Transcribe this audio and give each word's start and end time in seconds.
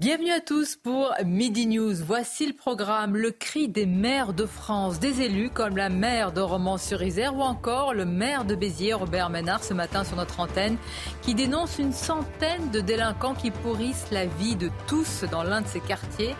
Bienvenue 0.00 0.32
à 0.32 0.40
tous 0.40 0.74
pour 0.74 1.14
Midi 1.24 1.68
News. 1.68 1.94
Voici 2.04 2.48
le 2.48 2.52
programme 2.52 3.16
Le 3.16 3.30
cri 3.30 3.68
des 3.68 3.86
maires 3.86 4.32
de 4.32 4.44
France, 4.44 4.98
des 4.98 5.20
élus 5.20 5.50
comme 5.50 5.76
la 5.76 5.88
maire 5.88 6.32
de 6.32 6.40
Romans-sur-Isère 6.40 7.36
ou 7.36 7.42
encore 7.42 7.94
le 7.94 8.04
maire 8.04 8.44
de 8.44 8.56
Béziers, 8.56 8.94
Robert 8.94 9.30
Ménard, 9.30 9.62
ce 9.62 9.72
matin 9.72 10.02
sur 10.02 10.16
notre 10.16 10.40
antenne, 10.40 10.78
qui 11.22 11.36
dénonce 11.36 11.78
une 11.78 11.92
centaine 11.92 12.72
de 12.72 12.80
délinquants 12.80 13.34
qui 13.34 13.52
pourrissent 13.52 14.08
la 14.10 14.26
vie 14.26 14.56
de 14.56 14.68
tous 14.88 15.22
dans 15.30 15.44
l'un 15.44 15.60
de 15.60 15.68
ces 15.68 15.78
quartiers 15.78 16.34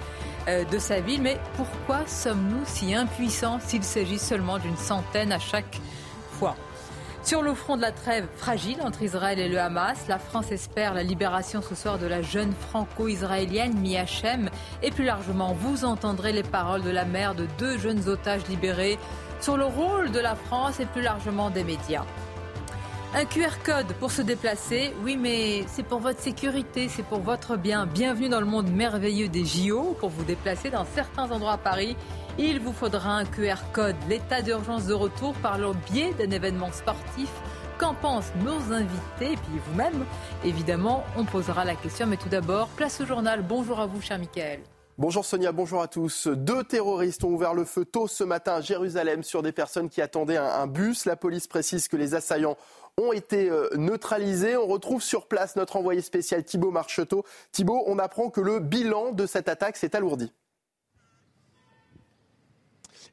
euh, 0.49 0.65
de 0.65 0.79
sa 0.81 0.99
ville. 0.99 1.23
Mais 1.23 1.39
pourquoi 1.57 2.05
sommes-nous 2.09 2.65
si 2.67 2.93
impuissants 2.93 3.61
s'il 3.61 3.85
s'agit 3.85 4.19
seulement 4.19 4.59
d'une 4.59 4.77
centaine 4.77 5.31
à 5.31 5.39
chaque 5.39 5.81
sur 7.25 7.41
le 7.41 7.55
front 7.55 7.77
de 7.77 7.83
la 7.83 7.93
trêve 7.93 8.27
fragile 8.37 8.83
entre 8.83 9.03
Israël 9.03 9.39
et 9.39 9.49
le 9.49 9.59
Hamas, 9.59 10.09
la 10.09 10.19
France 10.19 10.53
espère 10.53 10.93
la 10.93 11.03
libération 11.03 11.63
ce 11.63 11.75
soir 11.75 11.99
de 11.99 12.07
la 12.07 12.21
jeune 12.21 12.53
franco-israélienne 12.53 13.79
Mia 13.81 14.05
Shem. 14.05 14.51
Et 14.83 14.91
plus 14.91 15.05
largement, 15.05 15.55
vous 15.55 15.87
entendrez 15.87 16.33
les 16.33 16.43
paroles 16.43 16.83
de 16.83 16.91
la 16.91 17.07
mère 17.07 17.35
de 17.35 17.47
deux 17.59 17.79
jeunes 17.79 18.09
otages 18.09 18.47
libérés 18.49 18.99
sur 19.41 19.57
le 19.57 19.65
rôle 19.65 20.11
de 20.11 20.19
la 20.21 20.35
France 20.35 20.81
et 20.81 20.87
plus 20.87 21.01
largement 21.01 21.49
des 21.49 21.65
médias. 21.65 22.05
Un 23.15 23.25
QR 23.25 23.57
code 23.65 23.93
pour 24.01 24.11
se 24.11 24.23
déplacer, 24.23 24.93
oui 25.03 25.17
mais 25.17 25.65
c'est 25.69 25.85
pour 25.85 26.01
votre 26.01 26.21
sécurité, 26.21 26.89
c'est 26.89 27.05
pour 27.05 27.21
votre 27.21 27.57
bien. 27.57 27.87
Bienvenue 27.87 28.29
dans 28.29 28.41
le 28.41 28.47
monde 28.47 28.71
merveilleux 28.71 29.29
des 29.29 29.45
JO 29.45 29.97
pour 29.99 30.11
vous 30.11 30.25
déplacer 30.25 30.69
dans 30.69 30.85
certains 30.85 31.31
endroits 31.31 31.53
à 31.53 31.59
Paris. 31.59 31.97
Il 32.37 32.59
vous 32.59 32.73
faudra 32.73 33.11
un 33.17 33.25
QR 33.25 33.63
code. 33.73 33.95
L'état 34.09 34.43
d'urgence 34.43 34.87
de 34.87 34.95
retour 34.95 35.35
par 35.35 35.57
le 35.57 35.73
biais 35.93 36.13
d'un 36.15 36.31
événement 36.31 36.73
sportif. 36.73 37.31
Qu'en 37.79 37.95
pensent 37.95 38.33
nos 38.43 38.73
invités? 38.73 39.33
Et 39.33 39.37
puis 39.37 39.61
vous-même 39.69 40.05
Évidemment, 40.45 41.05
on 41.17 41.25
posera 41.25 41.65
la 41.65 41.77
question. 41.77 42.07
Mais 42.09 42.17
tout 42.17 42.29
d'abord, 42.29 42.67
place 42.69 43.01
au 43.01 43.07
journal. 43.07 43.43
Bonjour 43.43 43.79
à 43.79 43.87
vous, 43.87 44.01
cher 44.01 44.19
Michael. 44.19 44.61
Bonjour 44.99 45.25
Sonia, 45.25 45.51
bonjour 45.51 45.81
à 45.81 45.89
tous. 45.89 46.29
Deux 46.29 46.63
terroristes 46.63 47.25
ont 47.25 47.31
ouvert 47.31 47.55
le 47.55 47.65
feu 47.65 47.85
tôt 47.85 48.07
ce 48.07 48.23
matin 48.23 48.55
à 48.55 48.61
Jérusalem 48.61 49.25
sur 49.25 49.43
des 49.43 49.51
personnes 49.51 49.89
qui 49.89 50.01
attendaient 50.01 50.37
un, 50.37 50.67
bus. 50.69 51.05
La 51.05 51.17
police 51.17 51.47
précise 51.47 51.89
que 51.89 51.97
les 51.97 52.15
assaillants 52.15 52.57
ont 53.01 53.13
été 53.13 53.49
euh, 53.49 53.69
neutralisés. 53.77 54.57
On 54.57 54.67
retrouve 54.67 55.03
sur 55.03 55.27
place 55.27 55.55
notre 55.57 55.77
envoyé 55.77 56.01
spécial 56.01 56.43
Thibault 56.45 56.71
Marcheteau. 56.73 57.25
Thibault, 57.53 57.85
on 57.87 57.99
apprend 57.99 58.31
que 58.31 58.41
le 58.41 58.59
bilan 58.59 59.13
de 59.13 59.27
cette 59.27 59.49
attaque 59.49 59.77
s'est 59.77 59.95
alourdi. 59.95 60.33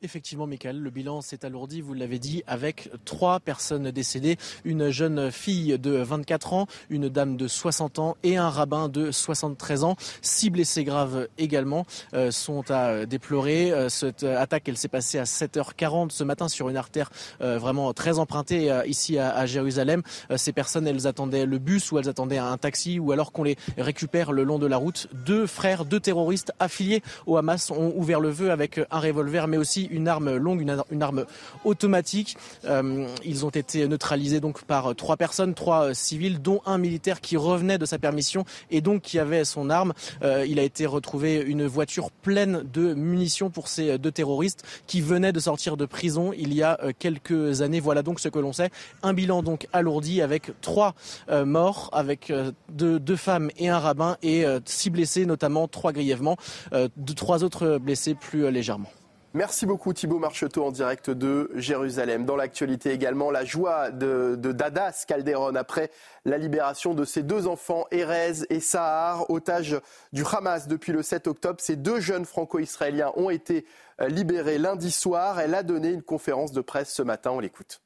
Effectivement, 0.04 0.48
Michael, 0.48 0.80
le 0.80 0.90
bilan 0.90 1.22
s'est 1.22 1.46
alourdi, 1.46 1.80
vous 1.80 1.94
l'avez 1.94 2.18
dit, 2.18 2.44
avec 2.48 2.90
trois 3.06 3.40
personnes 3.40 3.92
décédées, 3.92 4.38
une 4.66 4.90
jeune 4.90 5.30
fille 5.30 5.78
de 5.78 5.92
24 5.92 6.54
ans, 6.54 6.66
une 6.90 7.08
dame 7.08 7.38
de 7.38 7.48
60 7.48 8.00
ans 8.00 8.18
et 8.24 8.36
un 8.36 8.50
rabbin 8.50 8.90
de 8.90 9.12
73 9.12 9.84
ans. 9.84 9.96
Six 10.24 10.50
blessés 10.50 10.84
graves 10.84 11.28
également 11.38 11.86
euh, 12.16 12.32
sont 12.32 12.72
à 12.72 13.06
déplorer. 13.06 13.72
Euh, 13.72 13.90
cette 13.90 14.24
attaque, 14.24 14.68
elle 14.68 14.78
s'est 14.78 14.88
passée 14.88 15.20
à 15.20 15.26
7h40 15.26 16.10
ce 16.10 16.24
matin 16.24 16.48
sur 16.48 16.68
une 16.70 16.78
artère 16.78 17.12
euh, 17.42 17.60
vraiment 17.60 17.94
très 17.94 18.18
empruntée 18.18 18.72
euh, 18.72 18.84
ici 18.88 19.20
à, 19.20 19.36
à 19.36 19.46
Jérusalem. 19.46 20.02
Euh, 20.32 20.38
ces 20.38 20.52
personnes, 20.52 20.88
elles 20.88 21.06
attendaient 21.06 21.46
le 21.46 21.60
bus 21.60 21.92
ou 21.92 22.00
elles 22.00 22.10
attendaient 22.10 22.40
un 22.40 22.58
taxi 22.58 22.98
ou 22.98 23.12
alors 23.12 23.32
qu'on 23.32 23.44
les 23.44 23.56
récupère 23.78 24.32
le 24.32 24.44
long 24.44 24.58
de 24.58 24.66
la 24.66 24.78
route. 24.78 25.10
Deux 25.14 25.46
frères, 25.46 25.86
deux 25.86 26.00
terroristes 26.00 26.54
affiliés 26.60 27.04
au 27.28 27.38
Hamas 27.38 27.70
ont 27.70 27.94
ouvert 27.96 28.20
le 28.20 28.32
feu 28.32 28.50
avec 28.50 28.80
un 28.90 29.00
revolver 29.00 29.48
mais 29.48 29.58
aussi 29.58 29.90
une 29.92 30.08
arme 30.08 30.36
longue, 30.36 30.62
une, 30.62 30.70
ar- 30.72 30.86
une 30.90 31.04
arme 31.04 31.26
automatique. 31.66 32.38
Euh, 32.66 33.08
ils 33.24 33.46
ont 33.46 33.50
été 33.50 33.88
neutralisés 33.88 34.40
donc 34.40 34.64
par 34.64 34.96
trois 34.96 35.18
personnes, 35.18 35.54
trois 35.54 35.90
euh, 35.90 35.94
civils, 35.94 36.42
dont 36.42 36.62
un 36.66 36.78
militaire 36.78 37.22
qui 37.22 37.38
revenait 37.38 37.78
de 37.78 37.86
sa 37.86 38.00
permission 38.00 38.46
et 38.72 38.82
donc 38.82 39.02
qui 39.02 39.20
avait 39.20 39.46
son 39.46 39.70
arme. 39.70 39.94
Euh, 40.24 40.46
il 40.48 40.60
a 40.60 40.64
été 40.64 40.86
retrouvé 40.86 41.36
une 41.42 41.66
voiture 41.66 42.10
pleine 42.12 42.64
de 42.74 42.94
munitions 42.94 43.50
pour 43.50 43.68
ces 43.68 43.98
deux 43.98 44.12
terroristes 44.12 44.64
qui 44.88 45.02
venaient 45.02 45.34
de 45.34 45.40
sortir 45.40 45.78
de 45.78 45.86
prison 45.86 46.32
il 46.38 46.54
y 46.54 46.64
a 46.64 46.80
euh, 46.84 46.92
quelques 46.98 47.62
années. 47.62 47.80
Voilà 47.80 48.04
donc 48.04 48.20
ce 48.20 48.30
que 48.30 48.40
l'on 48.40 48.54
sait. 48.54 48.70
Un 49.04 49.14
bilan 49.14 49.44
donc 49.44 49.68
alourdi 49.74 50.22
avec 50.22 50.52
trois 50.62 50.96
euh, 51.30 51.46
morts, 51.46 51.90
avec 51.94 52.30
euh, 52.30 52.52
deux, 52.70 53.00
femmes 53.16 53.52
et 53.58 53.70
un 53.70 53.80
rabbin 53.80 54.18
et 54.24 54.46
euh, 54.46 54.60
six 54.66 54.90
blessés, 54.90 55.26
notamment 55.26 55.68
trois 55.68 55.92
grièvement, 55.92 56.38
euh, 56.74 56.88
trois 57.16 57.44
autres 57.44 57.78
blessés 57.78 58.16
plus 58.16 58.46
euh, 58.46 58.52
légèrement. 58.52 58.90
Merci 59.34 59.66
beaucoup 59.66 59.94
Thibault 59.94 60.20
Marcheteau 60.20 60.66
en 60.66 60.72
direct 60.72 61.10
de 61.10 61.52
Jérusalem. 61.56 62.26
Dans 62.26 62.36
l'actualité 62.36 62.92
également, 62.92 63.32
la 63.32 63.46
joie 63.46 63.90
de, 63.90 64.36
de 64.38 64.52
Dadas 64.52 65.06
Calderon 65.08 65.56
après 65.56 65.90
la 66.26 66.38
libération 66.38 66.94
de 66.94 67.06
ses 67.06 67.24
deux 67.24 67.48
enfants, 67.48 67.86
Erez 67.92 68.44
et 68.50 68.60
Sahar, 68.60 69.30
otages 69.30 69.80
du 70.12 70.26
Hamas 70.30 70.68
depuis 70.68 70.92
le 70.92 71.02
7 71.02 71.28
octobre. 71.28 71.62
Ces 71.62 71.78
deux 71.78 72.02
jeunes 72.02 72.26
franco-israéliens 72.26 73.14
ont 73.16 73.30
été 73.30 73.66
euh, 74.02 74.10
libérés 74.10 74.58
lundi 74.58 74.92
soir. 74.92 75.40
Elle 75.40 75.56
a 75.56 75.64
donné 75.64 75.92
une 75.92 76.04
conférence 76.04 76.52
de 76.52 76.60
presse 76.60 76.94
ce 76.94 77.02
matin. 77.02 77.32
On 77.32 77.40
l'écoute. 77.40 77.82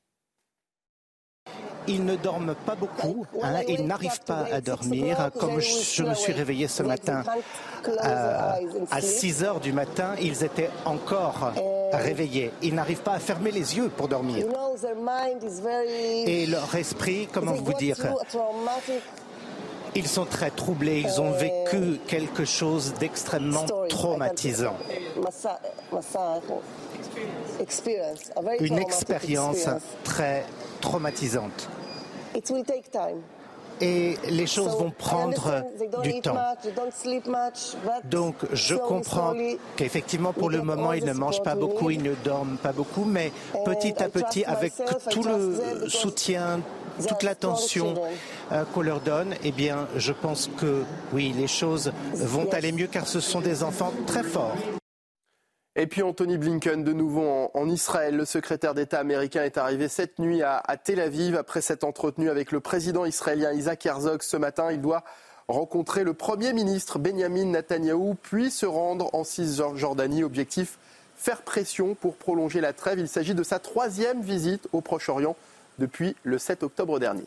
Ils 1.87 2.03
ne 2.03 2.15
dorment 2.15 2.55
pas 2.55 2.75
beaucoup, 2.75 3.25
hein, 3.43 3.61
ils 3.67 3.85
n'arrivent 3.85 4.21
pas 4.25 4.45
à 4.51 4.59
dormir. 4.59 5.29
Comme 5.39 5.59
je, 5.59 6.03
me 6.03 6.15
suis 6.15 6.33
réveillé 6.33 6.67
ce 6.67 6.81
matin 6.81 7.23
euh, 7.87 8.51
à 8.89 9.01
6 9.01 9.43
heures 9.43 9.59
du 9.59 9.71
matin, 9.71 10.15
ils 10.19 10.43
étaient 10.43 10.71
encore 10.85 11.51
réveillés. 11.93 12.51
Ils 12.63 12.73
n'arrivent 12.73 13.03
pas 13.03 13.13
à 13.13 13.19
fermer 13.19 13.51
les 13.51 13.77
yeux 13.77 13.89
pour 13.89 14.07
dormir. 14.07 14.47
Et 16.25 16.47
leur 16.47 16.73
esprit, 16.73 17.27
comment 17.31 17.53
vous 17.53 17.73
dire, 17.73 17.97
ils 19.93 20.07
sont 20.07 20.25
très 20.25 20.49
troublés, 20.49 21.01
ils 21.01 21.21
ont 21.21 21.31
vécu 21.31 21.99
quelque 22.07 22.45
chose 22.45 22.93
d'extrêmement 22.99 23.65
traumatisant. 23.89 24.75
Une 28.59 28.77
expérience 28.79 29.69
très 30.03 30.45
traumatisante. 30.85 31.69
Et 33.81 34.15
les 34.29 34.47
choses 34.47 34.77
vont 34.77 34.91
prendre 34.91 35.63
du 36.03 36.21
temps. 36.21 36.37
Donc 38.05 38.35
je 38.53 38.75
comprends 38.75 39.33
qu'effectivement 39.75 40.31
pour 40.31 40.49
le 40.49 40.61
moment 40.61 40.93
ils 40.93 41.03
ne 41.03 41.13
mangent 41.13 41.43
pas 41.43 41.55
beaucoup, 41.55 41.89
ils 41.89 42.01
ne 42.01 42.13
dorment 42.23 42.57
pas 42.57 42.71
beaucoup, 42.71 43.03
mais 43.03 43.31
petit 43.65 44.01
à 44.01 44.07
petit 44.07 44.45
avec 44.45 44.73
tout 45.09 45.23
le 45.23 45.89
soutien, 45.89 46.61
toute 47.09 47.23
l'attention 47.23 47.95
euh, 48.53 48.63
qu'on 48.73 48.81
leur 48.81 49.01
donne, 49.01 49.35
eh 49.43 49.51
bien 49.51 49.87
je 49.97 50.13
pense 50.13 50.49
que 50.57 50.83
oui, 51.11 51.33
les 51.37 51.47
choses 51.47 51.91
vont 52.13 52.49
aller 52.53 52.71
mieux 52.71 52.87
car 52.87 53.05
ce 53.07 53.19
sont 53.19 53.41
des 53.41 53.63
enfants 53.63 53.91
très 54.07 54.23
forts. 54.23 54.55
Et 55.77 55.87
puis 55.87 56.03
Anthony 56.03 56.37
Blinken, 56.37 56.85
de 56.85 56.93
nouveau 56.93 57.51
en, 57.53 57.69
Israël. 57.69 58.15
Le 58.15 58.23
secrétaire 58.23 58.73
d'État 58.73 58.99
américain 58.99 59.43
est 59.43 59.57
arrivé 59.57 59.89
cette 59.89 60.19
nuit 60.19 60.41
à, 60.41 60.63
Tel 60.81 61.01
Aviv 61.01 61.35
après 61.35 61.59
s'être 61.59 61.83
entretenu 61.83 62.29
avec 62.29 62.53
le 62.53 62.61
président 62.61 63.03
israélien 63.03 63.51
Isaac 63.51 63.85
Herzog 63.85 64.21
ce 64.21 64.37
matin. 64.37 64.71
Il 64.71 64.79
doit 64.79 65.03
rencontrer 65.49 66.05
le 66.05 66.13
Premier 66.13 66.53
ministre 66.53 66.97
Benjamin 66.97 67.45
Netanyahou, 67.45 68.15
puis 68.21 68.51
se 68.51 68.65
rendre 68.65 69.13
en 69.13 69.25
Cisjordanie. 69.25 70.23
Objectif 70.23 70.79
faire 71.17 71.41
pression 71.41 71.93
pour 71.93 72.15
prolonger 72.15 72.61
la 72.61 72.71
trêve. 72.71 72.99
Il 72.99 73.09
s'agit 73.09 73.35
de 73.35 73.43
sa 73.43 73.59
troisième 73.59 74.21
visite 74.21 74.69
au 74.71 74.79
Proche-Orient 74.79 75.35
depuis 75.77 76.15
le 76.23 76.37
7 76.37 76.63
octobre 76.63 76.99
dernier. 76.99 77.25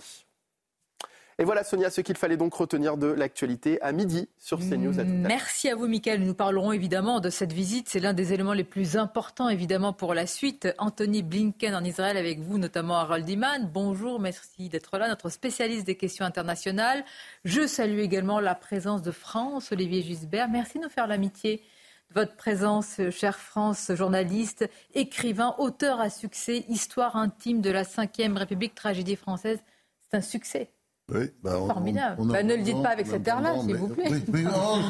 Et 1.41 1.45
voilà, 1.45 1.63
Sonia, 1.63 1.89
ce 1.89 2.01
qu'il 2.01 2.17
fallait 2.17 2.37
donc 2.37 2.53
retenir 2.53 2.97
de 2.97 3.07
l'actualité 3.07 3.81
à 3.81 3.93
midi 3.93 4.29
sur 4.39 4.59
CNews. 4.59 4.99
À 4.99 5.05
tout. 5.05 5.11
Merci 5.11 5.69
à 5.69 5.77
vous, 5.77 5.87
Michael. 5.87 6.25
Nous 6.25 6.35
parlerons 6.35 6.73
évidemment 6.73 7.21
de 7.21 7.31
cette 7.31 7.53
visite. 7.53 7.89
C'est 7.89 8.01
l'un 8.01 8.13
des 8.13 8.33
éléments 8.33 8.55
les 8.55 8.65
plus 8.65 8.97
importants, 8.97 9.49
évidemment, 9.49 9.93
pour 9.93 10.15
la 10.15 10.27
suite. 10.27 10.67
Anthony 10.79 11.23
Blinken 11.23 11.77
en 11.77 11.85
Israël 11.85 12.17
avec 12.17 12.41
vous, 12.41 12.59
notamment 12.59 12.97
Harold 12.97 13.29
Iman. 13.29 13.71
Bonjour, 13.73 14.19
merci 14.19 14.69
d'être 14.69 14.99
là, 14.99 15.07
notre 15.07 15.29
spécialiste 15.29 15.87
des 15.87 15.95
questions 15.95 16.25
internationales. 16.25 17.05
Je 17.45 17.69
salue 17.69 18.01
également 18.01 18.41
la 18.41 18.57
présence 18.57 19.03
de 19.03 19.13
France, 19.13 19.71
Olivier 19.71 20.03
Gisbert. 20.03 20.49
Merci 20.49 20.79
de 20.79 20.85
nous 20.85 20.91
faire 20.91 21.07
l'amitié 21.07 21.63
de 22.11 22.15
votre 22.15 22.35
présence, 22.35 23.01
chère 23.13 23.39
France, 23.39 23.93
journaliste, 23.95 24.69
écrivain, 24.93 25.55
auteur 25.59 26.01
à 26.01 26.11
succès, 26.11 26.65
Histoire 26.69 27.15
intime 27.15 27.61
de 27.61 27.71
la 27.71 27.85
Ve 27.85 28.35
République, 28.35 28.75
tragédie 28.75 29.15
française. 29.15 29.61
C'est 30.01 30.17
un 30.17 30.21
succès 30.21 30.73
Oui, 31.11 31.31
bah, 31.43 31.53
Formidable. 31.53 32.23
Bah, 32.27 32.43
ne 32.43 32.55
le 32.55 32.63
dites 32.63 32.83
pas 32.83 32.91
avec 32.91 33.07
cet 33.07 33.27
air-là, 33.27 33.59
s'il 33.63 33.77
vous 33.77 33.89
plaît. 33.89 34.09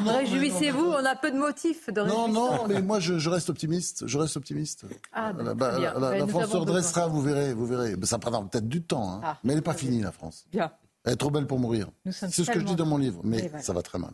Réjouissez-vous, 0.05 0.85
on 0.85 1.05
a 1.05 1.15
peu 1.15 1.31
de 1.31 1.37
motifs 1.37 1.89
de 1.89 2.01
Non, 2.01 2.27
non, 2.27 2.67
mais 2.67 2.81
moi 2.81 2.99
je, 2.99 3.29
reste 3.29 3.49
optimiste. 3.49 4.05
Je 4.05 4.17
reste 4.17 4.35
optimiste. 4.35 4.85
Ah, 5.13 5.31
bah, 5.31 5.79
la, 5.79 6.17
la, 6.17 6.27
France 6.27 6.51
se 6.51 6.57
redressera, 6.57 7.07
vous 7.07 7.21
verrez, 7.21 7.53
vous 7.53 7.65
verrez. 7.65 7.95
Ça 8.03 8.19
prendra 8.19 8.41
peut-être 8.43 8.67
du 8.67 8.81
temps, 8.81 9.13
hein. 9.13 9.21
ah, 9.23 9.37
mais 9.43 9.53
elle 9.53 9.59
n'est 9.59 9.63
pas 9.63 9.73
finie, 9.73 10.01
la 10.01 10.11
France. 10.11 10.45
Bien. 10.51 10.71
Elle 11.05 11.13
est 11.13 11.17
trop 11.17 11.31
belle 11.31 11.47
pour 11.47 11.59
mourir. 11.59 11.89
C'est 12.11 12.29
ce 12.29 12.51
que 12.51 12.59
je 12.59 12.65
dis 12.65 12.75
dans 12.75 12.85
mon 12.85 12.97
livre, 12.97 13.21
mais 13.23 13.49
ça 13.61 13.71
va 13.71 13.81
très 13.81 13.97
mal. 13.97 14.11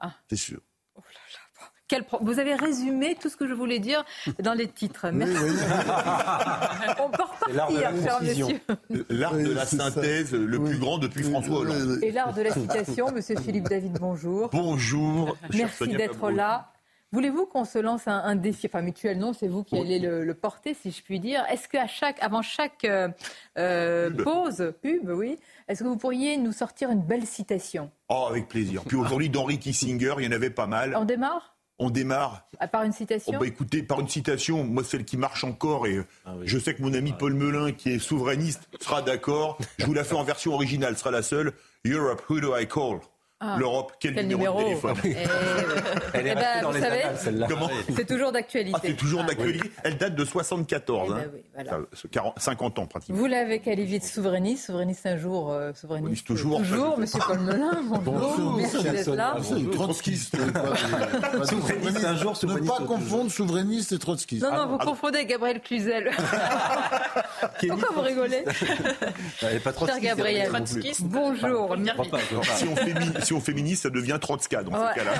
Ah. 0.00 0.12
C'est 0.28 0.36
sûr. 0.36 0.60
Vous 2.20 2.38
avez 2.38 2.54
résumé 2.54 3.16
tout 3.20 3.28
ce 3.28 3.36
que 3.36 3.46
je 3.46 3.54
voulais 3.54 3.78
dire 3.78 4.04
dans 4.40 4.54
les 4.54 4.68
titres. 4.68 5.06
Merci. 5.10 5.34
On 7.00 7.10
peut 7.10 7.22
repartir, 7.22 7.90
cher 8.02 8.22
monsieur. 8.22 8.60
L'art 9.08 9.34
de 9.34 9.52
la 9.52 9.66
synthèse, 9.66 10.32
le 10.32 10.62
plus 10.62 10.78
grand 10.78 10.98
depuis 10.98 11.24
François 11.24 11.60
Hollande. 11.60 11.98
Et 12.02 12.12
l'art 12.12 12.34
de 12.34 12.42
la 12.42 12.52
citation, 12.52 13.10
monsieur 13.14 13.36
Philippe 13.36 13.68
David, 13.68 13.98
bonjour. 14.00 14.50
Bonjour. 14.52 15.36
Merci 15.54 15.88
d'être 15.88 16.30
là. 16.30 16.72
Voulez-vous 17.10 17.46
qu'on 17.46 17.64
se 17.64 17.78
lance 17.78 18.06
un, 18.06 18.36
défi 18.36 18.66
Enfin, 18.66 18.82
mutuel, 18.82 19.18
non, 19.18 19.32
c'est 19.32 19.48
vous 19.48 19.64
qui 19.64 19.78
allez 19.78 19.98
le, 19.98 20.34
porter, 20.34 20.74
si 20.74 20.90
je 20.90 21.02
puis 21.02 21.20
dire. 21.20 21.42
Est-ce 21.50 21.66
qu'à 21.66 21.86
chaque, 21.86 22.22
avant 22.22 22.42
chaque 22.42 22.84
euh, 22.84 23.08
euh, 23.56 24.10
pause, 24.10 24.74
pub, 24.82 25.08
oui, 25.08 25.38
est-ce 25.68 25.82
que 25.82 25.88
vous 25.88 25.96
pourriez 25.96 26.36
nous 26.36 26.52
sortir 26.52 26.90
une 26.90 27.00
belle 27.00 27.24
citation? 27.24 27.90
Oh, 28.10 28.26
avec 28.28 28.48
plaisir. 28.48 28.82
Puis 28.86 28.96
aujourd'hui, 28.96 29.30
d'Henri 29.30 29.58
Kissinger, 29.58 30.16
il 30.18 30.26
y 30.26 30.28
en 30.28 30.32
avait 30.32 30.50
pas 30.50 30.66
mal. 30.66 30.94
On 30.96 31.06
démarre? 31.06 31.57
On 31.78 31.90
démarre. 31.90 32.46
À 32.58 32.68
part 32.68 32.82
une 32.82 32.92
citation 32.92 33.32
oh, 33.36 33.40
bah, 33.40 33.46
Écoutez, 33.46 33.82
par 33.82 34.00
une 34.00 34.08
citation, 34.08 34.64
moi 34.64 34.84
celle 34.84 35.04
qui 35.04 35.16
marche 35.16 35.44
encore, 35.44 35.86
et 35.86 36.00
ah 36.24 36.34
je 36.44 36.58
sais 36.58 36.74
que 36.74 36.82
mon 36.82 36.92
ami 36.94 37.12
Paul 37.12 37.34
Melun, 37.34 37.72
qui 37.72 37.90
est 37.90 37.98
souverainiste, 37.98 38.68
sera 38.80 39.02
d'accord. 39.02 39.58
Je 39.78 39.86
vous 39.86 39.94
la 39.94 40.04
fais 40.04 40.14
en 40.14 40.24
version 40.24 40.54
originale, 40.54 40.96
sera 40.96 41.10
la 41.10 41.22
seule. 41.22 41.52
Europe, 41.86 42.22
who 42.28 42.40
do 42.40 42.56
I 42.56 42.66
call? 42.66 43.00
Ah. 43.40 43.54
L'Europe, 43.56 43.92
quel, 44.00 44.26
numéro, 44.26 44.58
de 44.58 44.64
téléphone 44.64 44.96
eh 45.04 45.14
Elle 46.12 46.26
est 46.26 46.32
eh 46.32 46.34
ben, 46.34 46.60
dans 46.60 46.72
les 46.72 46.80
savez, 46.80 47.02
celle-là. 47.14 47.46
C'est 47.94 48.04
toujours 48.04 48.32
d'actualité. 48.32 48.76
Ah, 48.76 48.80
c'est 48.84 48.96
toujours 48.96 49.20
ah, 49.22 49.28
d'actualité. 49.28 49.70
Elle 49.84 49.96
date 49.96 50.16
de 50.16 50.24
74, 50.24 51.14
eh 51.56 51.62
ben 51.62 51.86
hein. 52.16 52.32
50 52.36 52.78
ans 52.80 52.86
pratiquement. 52.86 53.16
Vous 53.16 53.26
l'avez 53.26 53.60
qualifié 53.60 54.00
de 54.00 54.04
souverainiste, 54.04 54.66
souverainiste 54.66 55.06
un 55.06 55.18
jour, 55.18 55.52
euh, 55.52 55.72
souverainiste 55.72 56.26
toujours. 56.26 56.58
Toujours, 56.58 56.98
Monsieur 56.98 57.20
Paul 57.24 57.38
Melun. 57.38 57.80
Bonjour, 58.02 58.56
merci 58.56 58.82
d'être 58.82 59.14
là. 59.14 59.36
Trotskiste. 59.72 60.36
souverainiste 61.44 62.04
un 62.04 62.16
jour, 62.16 62.36
Ne 62.42 62.66
pas 62.66 62.84
confondre 62.84 63.30
souverainiste 63.30 63.92
et 63.92 63.98
trotskiste. 64.00 64.42
Non, 64.42 64.52
non, 64.52 64.66
vous 64.66 64.78
confondez 64.78 65.24
Gabriel 65.26 65.60
Cluzel. 65.60 66.10
Pourquoi 67.68 67.88
vous 67.94 68.00
rigolez 68.00 68.44
Elle 69.42 69.54
n'est 69.54 69.60
pas 69.60 69.72
trotskiste. 69.72 70.02
Gabriel. 70.02 70.50
Bonjour. 71.02 71.76
Si 72.56 72.64
on 72.64 72.74
fait 72.74 72.94
féministe, 73.36 73.58
féministe, 73.58 73.82
ça 73.82 73.90
devient 73.90 74.18
Trotska 74.20 74.62
dans 74.62 74.72
ce 74.72 74.94
cas-là. 74.94 75.12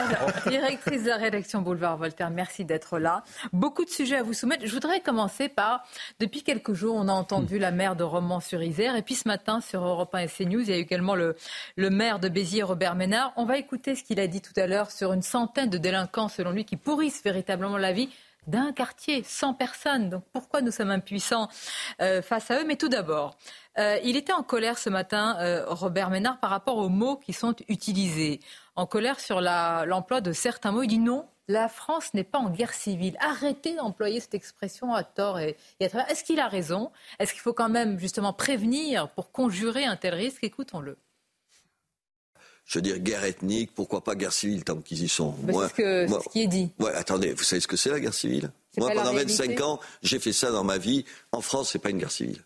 Directrice 0.49 1.03
de 1.03 1.09
la 1.09 1.17
rédaction 1.17 1.61
Boulevard 1.61 1.97
Voltaire, 1.97 2.31
merci 2.31 2.65
d'être 2.65 2.99
là. 2.99 3.23
Beaucoup 3.53 3.85
de 3.85 3.91
sujets 3.91 4.17
à 4.17 4.23
vous 4.23 4.33
soumettre. 4.33 4.67
Je 4.67 4.73
voudrais 4.73 5.01
commencer 5.01 5.49
par, 5.49 5.85
depuis 6.19 6.43
quelques 6.43 6.73
jours, 6.73 6.95
on 6.97 7.09
a 7.09 7.13
entendu 7.13 7.59
la 7.59 7.71
maire 7.71 7.97
de 7.97 8.05
Romans-sur-Isère. 8.05 8.97
Et 8.97 9.03
puis 9.03 9.15
ce 9.15 9.29
matin, 9.29 9.61
sur 9.61 9.85
Europe 9.85 10.15
1 10.15 10.21
et 10.21 10.29
CNews, 10.29 10.61
il 10.61 10.71
y 10.71 10.73
a 10.73 10.77
également 10.77 11.15
le, 11.15 11.37
le 11.77 11.91
maire 11.91 12.19
de 12.19 12.29
Béziers, 12.29 12.63
Robert 12.63 12.95
Ménard. 12.95 13.33
On 13.37 13.45
va 13.45 13.59
écouter 13.59 13.95
ce 13.95 14.03
qu'il 14.03 14.21
a 14.21 14.27
dit 14.27 14.41
tout 14.41 14.59
à 14.59 14.67
l'heure 14.67 14.91
sur 14.91 15.13
une 15.13 15.23
centaine 15.23 15.69
de 15.69 15.79
délinquants, 15.79 16.29
selon 16.29 16.53
lui, 16.53 16.65
qui 16.65 16.77
pourrissent 16.77 17.23
véritablement 17.23 17.77
la 17.77 17.93
vie 17.93 18.09
d'un 18.49 18.73
quartier, 18.73 19.23
100 19.23 19.55
personnes. 19.55 20.11
Donc 20.11 20.25
pourquoi 20.33 20.63
nous 20.63 20.73
sommes 20.73 20.91
impuissants 20.91 21.49
euh, 22.01 22.23
face 22.23 22.51
à 22.51 22.61
eux? 22.61 22.65
Mais 22.67 22.77
tout 22.77 22.89
d'abord, 22.89 23.37
euh, 23.79 23.99
il 24.03 24.17
était 24.17 24.33
en 24.33 24.43
colère 24.43 24.79
ce 24.79 24.91
matin, 24.91 25.37
euh, 25.41 25.65
Robert 25.67 26.11
Ménard, 26.11 26.41
par 26.41 26.51
rapport 26.51 26.79
aux 26.79 26.89
mots 26.89 27.17
qui 27.17 27.33
sont 27.33 27.55
utilisés. 27.69 28.41
En 28.77 28.87
colère 28.87 29.21
sur 29.21 29.41
l'emploi 29.41 30.21
de 30.21 30.33
certains 30.33 30.73
mots. 30.73 30.83
Il 30.83 30.89
dit 30.89 30.99
non, 30.99 31.27
la 31.49 31.69
France 31.69 32.15
n'est 32.15 32.25
pas 32.25 32.39
en 32.39 32.51
guerre 32.51 32.75
civile. 32.75 33.17
Arrêtez 33.21 33.75
d'employer 33.75 34.21
cette 34.21 34.35
expression 34.35 34.95
à 34.95 35.03
tort 35.03 35.39
et, 35.39 35.57
à 35.81 35.89
travers. 35.89 36.11
Est-ce 36.11 36.23
qu'il 36.25 36.41
a 36.41 36.49
raison? 36.49 36.91
Est-ce 37.19 37.33
qu'il 37.33 37.41
faut 37.41 37.53
quand 37.53 37.69
même 37.69 37.99
justement 37.99 38.33
prévenir 38.33 39.09
pour 39.11 39.33
conjurer 39.33 39.85
un 39.85 39.97
tel 39.97 40.15
risque? 40.15 40.45
Écoutons-le 40.45 40.97
je 42.67 42.77
veux 42.77 42.83
dire, 42.83 42.99
guerre 42.99 43.25
ethnique, 43.25 43.71
pourquoi 43.75 44.05
pas 44.05 44.15
guerre 44.15 44.35
civile 44.35 44.63
tant 44.63 44.77
qu'ils 44.77 45.03
y 45.03 45.09
sont. 45.09 45.35
Bah, 45.39 45.71
c'est 45.75 46.07
ce, 46.07 46.29
qui 46.29 46.43
est 46.43 46.47
dit. 46.47 46.69
Ouais, 46.79 46.93
attendez, 46.93 47.33
vous 47.33 47.43
savez 47.43 47.61
ce 47.61 47.67
que 47.67 47.79
c'est 47.79 47.89
la 47.89 47.99
guerre 47.99 48.13
civile? 48.13 48.51
Moi, 48.77 48.91
pendant 48.95 49.15
25 49.15 49.59
ans, 49.63 49.81
j'ai 50.03 50.19
fait 50.19 50.35
ça 50.35 50.51
dans 50.51 50.65
ma 50.65 50.77
vie. 50.77 51.07
En 51.33 51.41
France, 51.41 51.71
c'est 51.73 51.79
pas 51.79 51.89
une 51.89 51.97
guerre 51.97 52.11
civile. 52.11 52.45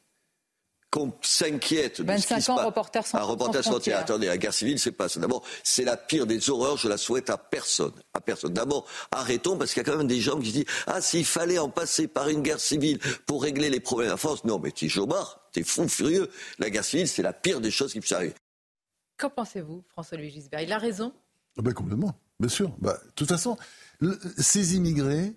Qu'on 0.93 1.11
s'inquiète 1.23 2.03
de 2.03 2.17
ce 2.19 2.35
qui 2.35 2.43
se 2.43 2.51
ans, 2.51 2.67
reporter 2.67 3.07
sans, 3.07 3.17
un 3.17 3.23
reporter 3.23 3.65
sans 3.65 3.79
Attendez, 3.89 4.27
la 4.27 4.37
guerre 4.37 4.53
civile, 4.53 4.79
c'est 4.79 4.93
pas 4.93 5.09
ça. 5.09 5.21
D'abord, 5.21 5.43
c'est 5.65 5.85
la 5.85 5.97
pire 5.97 6.27
des 6.27 6.51
horreurs. 6.51 6.77
Je 6.77 6.87
la 6.87 6.99
souhaite 6.99 7.31
à 7.31 7.39
personne, 7.39 7.95
à 8.13 8.21
personne. 8.21 8.53
D'abord, 8.53 8.87
arrêtons 9.11 9.57
parce 9.57 9.73
qu'il 9.73 9.83
y 9.83 9.89
a 9.89 9.91
quand 9.91 9.97
même 9.97 10.07
des 10.07 10.21
gens 10.21 10.39
qui 10.39 10.49
se 10.49 10.53
disent 10.53 10.65
ah 10.87 11.01
s'il 11.01 11.25
fallait 11.25 11.59
en 11.59 11.71
passer 11.71 12.09
par 12.09 12.29
une 12.29 12.43
guerre 12.43 12.61
civile 12.61 12.99
pour 13.25 13.43
régler 13.43 13.71
les 13.71 13.81
problèmes 13.81 14.09
de 14.09 14.13
la 14.13 14.19
France, 14.19 14.45
non 14.45 14.59
mais 14.59 14.71
tu 14.71 14.85
es 14.85 14.89
jobard, 14.91 15.41
t'es 15.51 15.63
fou 15.63 15.89
furieux. 15.89 16.29
La 16.59 16.69
guerre 16.69 16.85
civile, 16.85 17.09
c'est 17.09 17.23
la 17.23 17.33
pire 17.33 17.63
des 17.63 17.71
choses 17.71 17.95
qui 17.95 18.01
puissent 18.01 18.13
arriver. 18.13 18.35
Qu'en 19.17 19.31
pensez-vous, 19.31 19.83
François-Louis 19.89 20.31
Gisbert? 20.31 20.61
Il 20.61 20.73
a 20.73 20.79
raison 20.79 21.15
ah 21.59 21.63
ben 21.63 21.73
Complètement, 21.73 22.15
bien 22.39 22.51
sûr. 22.51 22.71
Bah, 22.79 22.99
de 23.03 23.11
toute 23.13 23.29
façon, 23.29 23.57
ces 24.37 24.77
immigrés, 24.77 25.33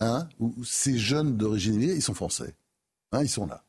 hein, 0.00 0.28
ou 0.38 0.64
ces 0.64 0.98
jeunes 0.98 1.38
d'origine 1.38 1.74
immigrée, 1.76 1.96
ils 1.96 2.02
sont 2.02 2.14
français. 2.14 2.54
Hein, 3.12 3.22
ils 3.22 3.30
sont 3.30 3.46
là. 3.46 3.64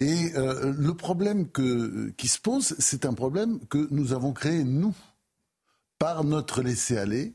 Et 0.00 0.32
euh, 0.36 0.72
le 0.76 0.94
problème 0.94 1.48
que, 1.48 2.10
qui 2.16 2.28
se 2.28 2.38
pose, 2.38 2.74
c'est 2.78 3.04
un 3.04 3.14
problème 3.14 3.58
que 3.68 3.88
nous 3.90 4.12
avons 4.12 4.32
créé, 4.32 4.62
nous, 4.62 4.94
par 5.98 6.22
notre 6.22 6.62
laisser-aller, 6.62 7.34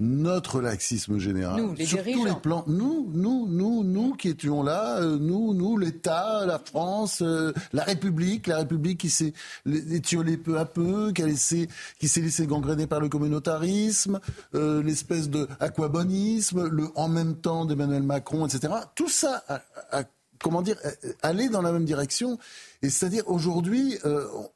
notre 0.00 0.62
laxisme 0.62 1.18
général, 1.18 1.60
nous, 1.60 1.74
les 1.74 1.84
sur 1.84 2.02
tous 2.02 2.24
les 2.24 2.34
plans. 2.34 2.64
Nous, 2.66 3.10
nous, 3.12 3.46
nous, 3.46 3.84
nous 3.84 4.14
qui 4.14 4.28
étions 4.28 4.62
là, 4.62 4.96
euh, 4.96 5.18
nous, 5.18 5.52
nous, 5.52 5.76
l'État, 5.76 6.46
la 6.46 6.58
France, 6.58 7.20
euh, 7.20 7.52
la 7.74 7.84
République, 7.84 8.46
la 8.46 8.58
République 8.58 8.98
qui 8.98 9.10
s'est 9.10 9.34
étiolée 9.66 10.38
peu 10.38 10.58
à 10.58 10.64
peu, 10.64 11.12
qui, 11.12 11.22
a 11.22 11.26
laissé, 11.26 11.68
qui 11.98 12.08
s'est 12.08 12.22
laissé 12.22 12.46
gangréner 12.46 12.86
par 12.86 13.00
le 13.00 13.10
communautarisme, 13.10 14.20
euh, 14.54 14.82
l'espèce 14.82 15.28
de 15.28 15.46
aquabonisme, 15.60 16.66
le 16.66 16.88
en 16.94 17.08
même 17.08 17.36
temps 17.36 17.66
d'Emmanuel 17.66 18.02
Macron, 18.02 18.46
etc. 18.46 18.72
Tout 18.94 19.10
ça 19.10 19.44
a, 19.90 20.02
comment 20.42 20.62
dire, 20.62 20.76
aller 21.22 21.48
dans 21.48 21.62
la 21.62 21.72
même 21.72 21.84
direction. 21.84 22.38
Et 22.82 22.90
c'est-à-dire 22.90 23.28
aujourd'hui, 23.28 23.98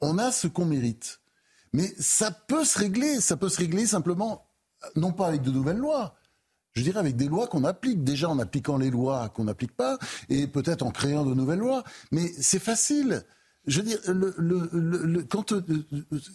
on 0.00 0.19
a 0.19 0.32
ce 0.32 0.46
qu'on 0.46 0.64
mérite. 0.64 1.20
Mais 1.72 1.92
ça 1.98 2.31
peut 2.31 2.64
se 2.64 2.78
régler, 2.78 3.20
ça 3.20 3.36
peut 3.36 3.48
se 3.48 3.58
régler 3.58 3.87
simplement 3.87 4.47
non 4.97 5.12
pas 5.12 5.26
avec 5.26 5.42
de 5.42 5.50
nouvelles 5.50 5.78
lois, 5.78 6.14
je 6.73 6.82
dirais 6.82 7.00
avec 7.00 7.16
des 7.16 7.26
lois 7.26 7.47
qu'on 7.47 7.64
applique. 7.64 8.04
Déjà 8.04 8.28
en 8.28 8.38
appliquant 8.38 8.78
les 8.78 8.90
lois 8.90 9.28
qu'on 9.28 9.44
n'applique 9.44 9.75
pas, 9.76 9.99
et 10.28 10.47
peut-être 10.47 10.82
en 10.82 10.90
créant 10.90 11.25
de 11.25 11.35
nouvelles 11.35 11.61
lois. 11.61 11.85
Mais 12.11 12.32
c'est 12.40 12.59
facile. 12.59 13.25
Je 13.66 13.80
veux 13.80 13.87
dire, 13.87 13.99
le, 14.09 15.23
quand 15.23 15.52
euh, 15.52 15.62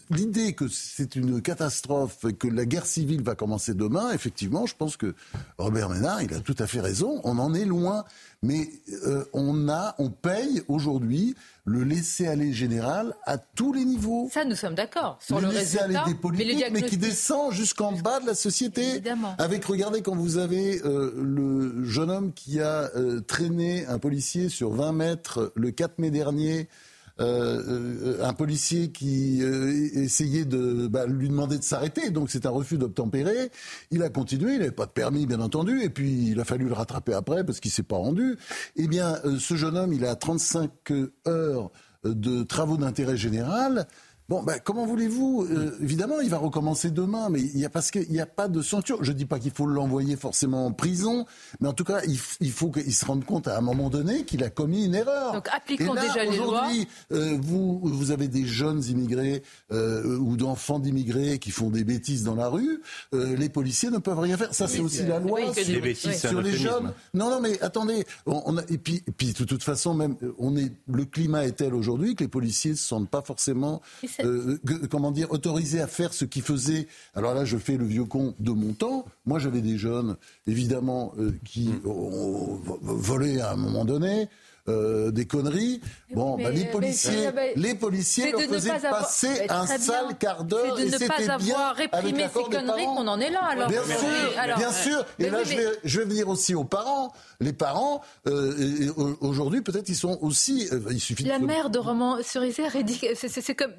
l'idée 0.09 0.53
que 0.53 0.67
c'est 0.67 1.15
une 1.15 1.43
catastrophe 1.43 2.25
et 2.27 2.33
que 2.33 2.47
la 2.47 2.65
guerre 2.65 2.87
civile 2.87 3.21
va 3.21 3.35
commencer 3.35 3.75
demain, 3.75 4.11
effectivement, 4.13 4.65
je 4.65 4.75
pense 4.75 4.97
que 4.97 5.13
Robert 5.59 5.89
Ménard, 5.89 6.23
il 6.23 6.33
a 6.33 6.39
tout 6.39 6.55
à 6.57 6.65
fait 6.65 6.79
raison. 6.79 7.21
On 7.23 7.37
en 7.37 7.53
est 7.53 7.65
loin, 7.65 8.03
mais 8.41 8.69
euh, 9.05 9.25
on 9.33 9.69
a, 9.69 9.93
on 9.99 10.09
paye 10.09 10.63
aujourd'hui 10.67 11.35
le 11.65 11.83
laisser-aller 11.83 12.51
général 12.51 13.13
à 13.25 13.37
tous 13.37 13.73
les 13.73 13.85
niveaux. 13.85 14.27
Ça, 14.33 14.43
nous 14.43 14.55
sommes 14.55 14.73
d'accord 14.73 15.19
sur 15.21 15.39
le, 15.39 15.49
le 15.49 15.53
laisser-aller 15.53 15.99
des 16.07 16.15
politiques, 16.15 16.65
mais, 16.71 16.81
qui 16.81 16.97
descend 16.97 17.53
jusqu'en 17.53 17.91
bas 17.91 18.19
de 18.21 18.25
la 18.25 18.33
société. 18.33 18.93
Évidemment. 18.93 19.35
Avec, 19.37 19.63
regardez, 19.65 20.01
quand 20.01 20.15
vous 20.15 20.37
avez 20.37 20.81
euh, 20.83 21.13
le 21.15 21.85
jeune 21.85 22.09
homme 22.09 22.33
qui 22.33 22.59
a 22.59 22.89
traîné 23.27 23.85
un 23.85 23.99
policier 23.99 24.49
sur 24.49 24.71
20 24.71 24.93
mètres 24.93 25.51
le 25.55 25.69
4 25.69 25.99
mai 25.99 26.09
dernier 26.09 26.61
euh, 26.61 26.63
euh, 26.63 26.87
un 27.19 28.33
policier 28.33 28.91
qui 28.91 29.39
euh, 29.41 29.89
essayait 29.93 30.45
de 30.45 30.87
bah, 30.87 31.05
lui 31.05 31.29
demander 31.29 31.57
de 31.57 31.63
s'arrêter, 31.63 32.11
donc 32.11 32.29
c'est 32.29 32.45
un 32.45 32.49
refus 32.49 32.77
d'obtempérer. 32.77 33.51
Il 33.91 34.03
a 34.03 34.09
continué, 34.09 34.53
il 34.53 34.59
n'avait 34.59 34.71
pas 34.71 34.85
de 34.85 34.91
permis 34.91 35.25
bien 35.25 35.41
entendu, 35.41 35.81
et 35.81 35.89
puis 35.89 36.29
il 36.29 36.39
a 36.39 36.45
fallu 36.45 36.65
le 36.65 36.73
rattraper 36.73 37.13
après 37.13 37.43
parce 37.43 37.59
qu'il 37.59 37.71
s'est 37.71 37.83
pas 37.83 37.97
rendu. 37.97 38.37
Eh 38.75 38.87
bien, 38.87 39.17
ce 39.39 39.55
jeune 39.55 39.77
homme, 39.77 39.93
il 39.93 40.05
a 40.05 40.15
35 40.15 40.71
heures 41.27 41.71
de 42.03 42.43
travaux 42.43 42.77
d'intérêt 42.77 43.17
général. 43.17 43.87
Bon, 44.29 44.43
ben, 44.43 44.59
comment 44.63 44.85
voulez-vous 44.85 45.47
euh, 45.49 45.75
Évidemment, 45.81 46.19
il 46.21 46.29
va 46.29 46.37
recommencer 46.37 46.91
demain, 46.91 47.29
mais 47.29 47.41
il 47.41 47.57
y 47.57 47.65
a 47.65 47.69
parce 47.69 47.89
qu'il 47.89 48.11
n'y 48.11 48.21
a 48.21 48.27
pas 48.27 48.47
de 48.47 48.61
ceinture. 48.61 49.03
Je 49.03 49.11
ne 49.11 49.17
dis 49.17 49.25
pas 49.25 49.39
qu'il 49.39 49.49
faut 49.49 49.65
l'envoyer 49.65 50.15
forcément 50.17 50.67
en 50.67 50.71
prison, 50.71 51.25
mais 51.59 51.67
en 51.67 51.73
tout 51.73 51.83
cas, 51.83 52.01
il, 52.05 52.51
faut 52.51 52.69
qu'il 52.69 52.93
se 52.93 53.05
rende 53.05 53.25
compte 53.25 53.47
à 53.47 53.57
un 53.57 53.61
moment 53.61 53.89
donné 53.89 54.25
qu'il 54.25 54.43
a 54.43 54.51
commis 54.51 54.85
une 54.85 54.93
erreur. 54.93 55.33
Donc, 55.33 55.47
appliquons 55.51 55.95
déjà 55.95 56.25
les 56.25 56.37
lois. 56.37 56.47
Aujourd'hui, 56.47 56.87
euh, 57.11 57.39
vous, 57.41 57.79
vous 57.81 58.11
avez 58.11 58.27
des 58.27 58.45
jeunes 58.45 58.83
immigrés 58.83 59.41
euh, 59.71 60.19
ou 60.19 60.37
d'enfants 60.37 60.77
d'immigrés 60.77 61.39
qui 61.39 61.49
font 61.49 61.71
des 61.71 61.83
bêtises 61.83 62.23
dans 62.23 62.35
la 62.35 62.49
rue. 62.49 62.83
les 63.11 63.49
policiers 63.49 63.89
ne 63.89 63.97
peuvent 63.97 64.19
rien 64.19 64.37
faire. 64.37 64.53
Ça, 64.53 64.67
c'est 64.67 64.79
aussi 64.79 65.07
la 65.07 65.17
loi 65.17 65.39
sur, 65.55 65.73
les, 65.73 65.81
bêtises, 65.81 66.19
sur 66.19 66.39
les 66.39 66.55
jeunes. 66.55 66.93
Non, 67.15 67.31
non, 67.31 67.41
mais 67.41 67.59
attendez. 67.63 68.05
On, 68.27 68.59
a, 68.59 68.61
et 68.69 68.77
puis, 68.77 69.01
et 69.07 69.11
puis, 69.11 69.33
de 69.33 69.43
toute 69.43 69.63
façon, 69.63 69.95
même, 69.95 70.15
on 70.37 70.55
est, 70.55 70.71
le 70.87 71.05
climat 71.05 71.45
est 71.45 71.53
tel 71.53 71.73
aujourd'hui 71.73 72.13
que 72.13 72.23
les 72.23 72.27
policiers 72.27 72.71
ne 72.71 72.75
se 72.75 72.83
sentent 72.83 73.09
pas 73.09 73.23
forcément 73.23 73.81
comment 74.89 75.11
dire, 75.11 75.31
autorisés 75.31 75.81
à 75.81 75.87
faire 75.87 76.13
ce 76.13 76.25
qu'ils 76.25 76.41
faisaient. 76.41 76.87
Alors 77.15 77.33
là, 77.33 77.45
je 77.45 77.57
fais 77.57 77.77
le 77.77 77.85
vieux 77.85 78.05
con 78.05 78.35
de 78.39 78.51
mon 78.51 78.73
temps. 78.73 79.05
Moi, 79.25 79.39
j'avais 79.39 79.61
des 79.61 79.77
jeunes, 79.77 80.17
évidemment, 80.47 81.13
qui 81.45 81.69
mm. 81.69 81.87
ont 81.87 82.59
volé 82.81 83.39
à 83.39 83.51
un 83.51 83.55
moment 83.55 83.85
donné. 83.85 84.27
Euh, 84.67 85.11
des 85.11 85.25
conneries. 85.25 85.81
Bon, 86.11 86.37
bah, 86.37 86.51
les 86.51 86.65
policiers, 86.65 87.29
les 87.55 87.75
policiers 87.75 88.31
leur 88.31 88.41
faisaient 88.41 88.79
passer 88.79 89.47
un 89.49 89.65
sale 89.65 90.17
quart 90.19 90.43
d'heure 90.43 90.79
et 90.79 90.89
c'était 90.89 91.07
bien. 91.07 91.17
de 91.17 91.21
ne 91.23 91.27
pas 91.27 91.33
avoir 91.33 91.75
réprimé 91.75 92.27
ces 92.33 92.43
conneries 92.43 92.85
qu'on 92.85 93.07
en 93.07 93.19
est 93.19 93.31
là. 93.31 93.43
Alors. 93.45 93.69
Bien 93.69 93.83
sûr, 93.83 94.55
bien 94.57 94.71
sûr. 94.71 95.05
Et 95.17 95.29
là, 95.29 95.43
je, 95.43 95.55
vais, 95.55 95.67
je 95.83 95.99
vais 95.99 96.05
venir 96.05 96.29
aussi 96.29 96.53
aux 96.55 96.65
parents. 96.65 97.13
Les 97.39 97.53
parents, 97.53 98.01
euh, 98.27 98.91
aujourd'hui, 99.21 99.61
peut-être, 99.61 99.89
ils 99.89 99.95
sont 99.95 100.19
aussi. 100.21 100.67
Euh, 100.71 100.81
il 100.91 100.99
suffit. 100.99 101.23
La 101.23 101.39
mère 101.39 101.69
de 101.69 101.79
Roman 101.79 102.21
Cerizère 102.21 102.75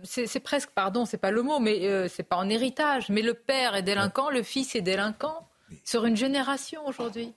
c'est 0.04 0.40
presque, 0.40 0.70
pardon, 0.70 1.04
c'est 1.04 1.18
pas 1.18 1.30
le 1.30 1.42
mot, 1.42 1.60
mais 1.60 2.08
c'est 2.08 2.22
pas 2.22 2.36
en 2.36 2.48
héritage. 2.48 3.08
Mais 3.10 3.22
le 3.22 3.34
père 3.34 3.76
est 3.76 3.82
délinquant, 3.82 4.30
le 4.30 4.42
fils 4.42 4.74
est 4.74 4.80
délinquant 4.80 5.48
sur 5.84 6.04
une 6.04 6.16
génération 6.16 6.80
aujourd'hui. 6.86 7.34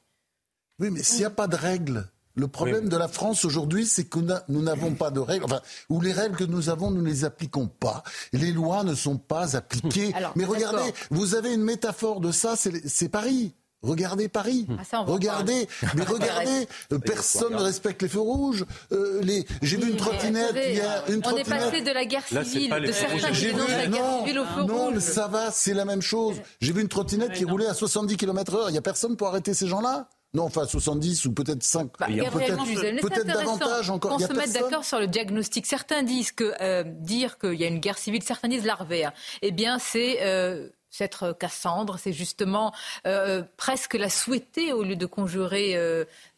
Oui, 0.79 0.89
mais 0.91 1.03
s'il 1.03 1.19
n'y 1.19 1.25
a 1.25 1.29
pas 1.29 1.47
de 1.47 1.55
règles, 1.55 2.07
le 2.35 2.47
problème 2.47 2.89
de 2.89 2.97
la 2.97 3.07
France 3.07 3.45
aujourd'hui, 3.45 3.85
c'est 3.85 4.05
que 4.05 4.19
nous 4.47 4.61
n'avons 4.61 4.95
pas 4.95 5.11
de 5.11 5.19
règles, 5.19 5.45
enfin, 5.45 5.61
ou 5.89 6.01
les 6.01 6.13
règles 6.13 6.35
que 6.35 6.43
nous 6.43 6.69
avons, 6.69 6.89
nous 6.89 7.01
ne 7.01 7.07
les 7.07 7.25
appliquons 7.25 7.67
pas. 7.67 8.03
Les 8.31 8.51
lois 8.51 8.83
ne 8.83 8.95
sont 8.95 9.17
pas 9.17 9.55
appliquées. 9.55 10.13
Mais 10.35 10.45
regardez, 10.45 10.93
vous 11.11 11.35
avez 11.35 11.53
une 11.53 11.63
métaphore 11.63 12.19
de 12.19 12.31
ça, 12.31 12.55
c'est 12.55 13.09
Paris. 13.09 13.53
Regardez 13.83 14.29
Paris. 14.29 14.65
Ah, 14.93 15.01
regardez, 15.01 15.67
mais 15.93 16.05
regardez, 16.05 16.67
personne 17.05 17.51
ne 17.51 17.61
respecte 17.61 18.01
les 18.01 18.07
feux 18.07 18.21
rouges. 18.21 18.65
Euh, 18.93 19.21
les... 19.21 19.45
J'ai 19.61 19.75
vu 19.75 19.91
une 19.91 19.97
trottinette 19.97 20.55
hier. 20.55 21.03
Une 21.09 21.21
on 21.25 21.35
est 21.35 21.43
passé 21.43 21.81
de 21.81 21.91
la 21.91 22.05
guerre 22.05 22.25
civile, 22.25 22.71
de 22.71 22.91
certains 22.93 23.31
qui 23.31 23.47
dénoncent 23.47 23.67
la 23.67 23.87
guerre 23.87 24.19
civile 24.19 24.39
au 24.39 24.45
feu 24.45 24.63
Non, 24.63 24.91
mais 24.91 25.01
ça 25.01 25.27
va, 25.27 25.51
c'est 25.51 25.73
la 25.73 25.83
même 25.83 26.01
chose. 26.01 26.37
J'ai 26.61 26.71
vu 26.71 26.81
une 26.81 26.87
trottinette 26.87 27.33
qui 27.33 27.43
roulait 27.43 27.67
à 27.67 27.73
70 27.73 28.15
km/h. 28.15 28.69
Il 28.69 28.71
n'y 28.71 28.77
a 28.77 28.81
personne 28.81 29.17
pour 29.17 29.27
arrêter 29.27 29.53
ces 29.53 29.67
gens-là 29.67 30.07
non, 30.35 30.45
enfin 30.45 30.65
70 30.65 31.25
ou 31.27 31.33
peut-être 31.33 31.61
5. 31.61 31.91
Bah, 31.99 32.07
peut-être 32.07 33.25
davantage 33.25 33.91
encore. 33.91 34.13
On 34.13 34.19
se 34.19 34.33
met 34.33 34.47
d'accord 34.47 34.83
sur 34.83 34.99
le 34.99 35.05
diagnostic. 35.05 35.67
Certains 35.67 36.01
disent 36.01 36.31
que 36.31 36.53
euh, 36.59 36.83
dire 36.83 37.37
qu'il 37.37 37.53
y 37.53 37.63
a 37.63 37.67
une 37.67 37.79
guerre 37.79 37.99
civile, 37.99 38.23
certains 38.23 38.47
disent 38.47 38.65
larvaire. 38.65 39.13
Eh 39.43 39.51
bien, 39.51 39.77
c'est 39.77 40.23
euh, 40.23 40.69
s'être 40.89 41.37
Cassandre, 41.37 41.99
c'est 41.99 42.13
justement 42.13 42.73
euh, 43.05 43.43
presque 43.57 43.93
la 43.93 44.09
souhaiter 44.09 44.73
au 44.73 44.81
lieu 44.81 44.95
de 44.95 45.05
conjurer, 45.05 45.73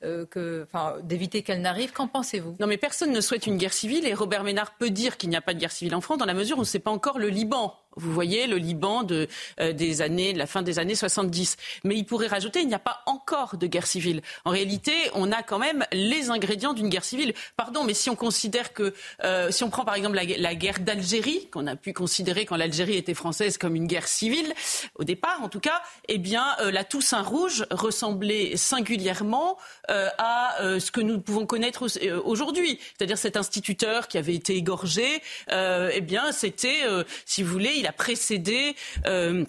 que, 0.02 0.64
enfin, 0.64 0.98
d'éviter 1.04 1.42
qu'elle 1.42 1.62
n'arrive. 1.62 1.94
Qu'en 1.94 2.10
pensez-vous? 2.10 2.58
Non, 2.60 2.68
mais 2.68 2.78
personne 2.78 3.14
ne 3.14 3.22
souhaite 3.22 3.48
une 3.48 3.58
guerre 3.58 3.74
civile 3.74 4.06
et 4.06 4.14
Robert 4.14 4.44
Ménard 4.44 4.76
peut 4.76 4.90
dire 4.90 5.16
qu'il 5.16 5.30
n'y 5.30 5.38
a 5.38 5.42
pas 5.42 5.54
de 5.54 5.60
guerre 5.60 5.72
civile 5.72 5.96
en 5.96 6.02
France 6.02 6.18
dans 6.18 6.26
la 6.26 6.34
mesure 6.34 6.58
où 6.58 6.66
ce 6.66 6.76
n'est 6.76 6.84
pas 6.84 6.92
encore 6.92 7.18
le 7.18 7.30
Liban. 7.30 7.74
Vous 7.98 8.12
voyez 8.12 8.46
le 8.48 8.58
Liban 8.58 9.04
de, 9.04 9.28
euh, 9.60 9.72
des 9.72 10.02
années, 10.02 10.34
la 10.34 10.48
fin 10.48 10.62
des 10.62 10.80
années 10.80 10.96
70. 10.96 11.56
Mais 11.84 11.96
il 11.96 12.06
pourrait 12.06 12.28
rajouter, 12.28 12.62
il 12.62 12.68
n'y 12.68 12.74
a 12.74 12.80
pas 12.80 13.02
encore 13.06 13.58
de 13.58 13.68
guerre 13.68 13.88
civile. 13.88 14.22
En 14.44 14.52
réalité, 14.52 14.94
on 15.14 15.32
a 15.32 15.44
quand 15.44 15.60
même 15.60 15.86
les 15.94 16.30
ingrédients 16.30 16.74
d'une 16.74 16.90
guerre 16.90 17.06
civile. 17.06 17.34
Pardon, 17.56 17.84
mais 17.86 17.94
si 17.94 18.10
on 18.10 18.16
considère 18.16 18.74
que, 18.74 18.94
euh, 19.24 19.50
si 19.52 19.64
on 19.64 19.70
prend 19.70 19.86
par 19.86 19.96
exemple 19.96 20.16
la, 20.16 20.56
guerre 20.56 20.80
d'Algérie, 20.80 21.48
qu'on 21.52 21.68
a 21.68 21.76
pu 21.76 21.94
considérer 21.94 22.46
quand 22.46 22.58
l'Algérie 22.58 22.98
était 22.98 23.14
française 23.14 23.58
comme 23.58 23.76
une 23.76 23.88
guerre 23.88 24.08
civile, 24.08 24.54
au 24.96 25.04
départ 25.04 25.42
en 25.42 25.50
tout 25.50 25.60
cas, 25.60 25.82
eh 26.10 26.18
bien 26.18 26.46
euh, 26.62 26.72
la 26.72 26.84
Toussaint 26.84 27.22
rouge 27.22 27.66
ressemblait 27.72 28.58
singulièrement 28.58 29.58
à 29.88 30.56
ce 30.80 30.92
que 30.92 31.02
nous 31.02 31.20
pouvons 31.22 31.46
connaître 31.46 31.88
aujourd'hui, 32.24 32.80
c'est-à-dire 32.98 33.18
cet 33.18 33.38
instituteur 33.38 34.08
qui 34.08 34.18
avait 34.18 34.34
été 34.34 34.56
égorgé. 34.56 35.22
eh 35.50 36.02
bien, 36.02 36.32
c'était, 36.32 36.82
si 37.26 37.44
vous 37.44 37.52
voulez, 37.52 37.85
il 37.86 37.88
a 37.88 37.94
précédé 37.94 38.76
euh, 39.06 39.46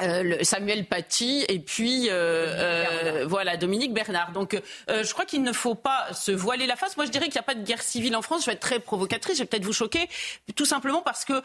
euh, 0.00 0.38
Samuel 0.42 0.84
Paty 0.86 1.44
et 1.48 1.58
puis 1.58 2.08
euh, 2.08 2.12
euh, 2.12 3.26
voilà 3.26 3.56
Dominique 3.56 3.92
Bernard. 3.92 4.32
Donc 4.32 4.60
je 4.88 5.12
crois 5.12 5.24
qu'il 5.24 5.42
ne 5.42 5.52
faut 5.52 5.74
pas 5.74 6.12
se 6.12 6.30
voiler 6.30 6.66
la 6.66 6.76
face. 6.76 6.96
Moi 6.96 7.06
je 7.06 7.10
dirais 7.10 7.26
qu'il 7.26 7.34
n'y 7.34 7.40
a 7.40 7.42
pas 7.42 7.54
de 7.54 7.64
guerre 7.64 7.82
civile 7.82 8.16
en 8.16 8.22
France. 8.22 8.42
Je 8.42 8.46
vais 8.46 8.52
être 8.52 8.60
très 8.60 8.80
provocatrice, 8.80 9.36
je 9.36 9.42
vais 9.42 9.46
peut-être 9.46 9.64
vous 9.64 9.72
choquer, 9.72 10.08
tout 10.54 10.64
simplement 10.64 11.02
parce 11.02 11.24
que 11.24 11.42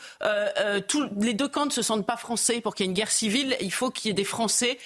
tous 0.82 1.10
les 1.20 1.34
deux 1.34 1.48
camps 1.48 1.66
ne 1.66 1.72
se 1.72 1.82
sentent 1.82 2.06
pas 2.06 2.18
français. 2.18 2.62
Pour 2.62 2.76
qu'il 2.76 2.86
y 2.86 2.88
ait 2.88 2.92
une 2.92 2.96
guerre 2.96 3.12
civile, 3.12 3.58
il 3.60 3.72
faut 3.72 3.90
qu'il 3.90 4.10
y 4.10 4.12
ait 4.12 4.14
des 4.14 4.24
Français 4.24 4.78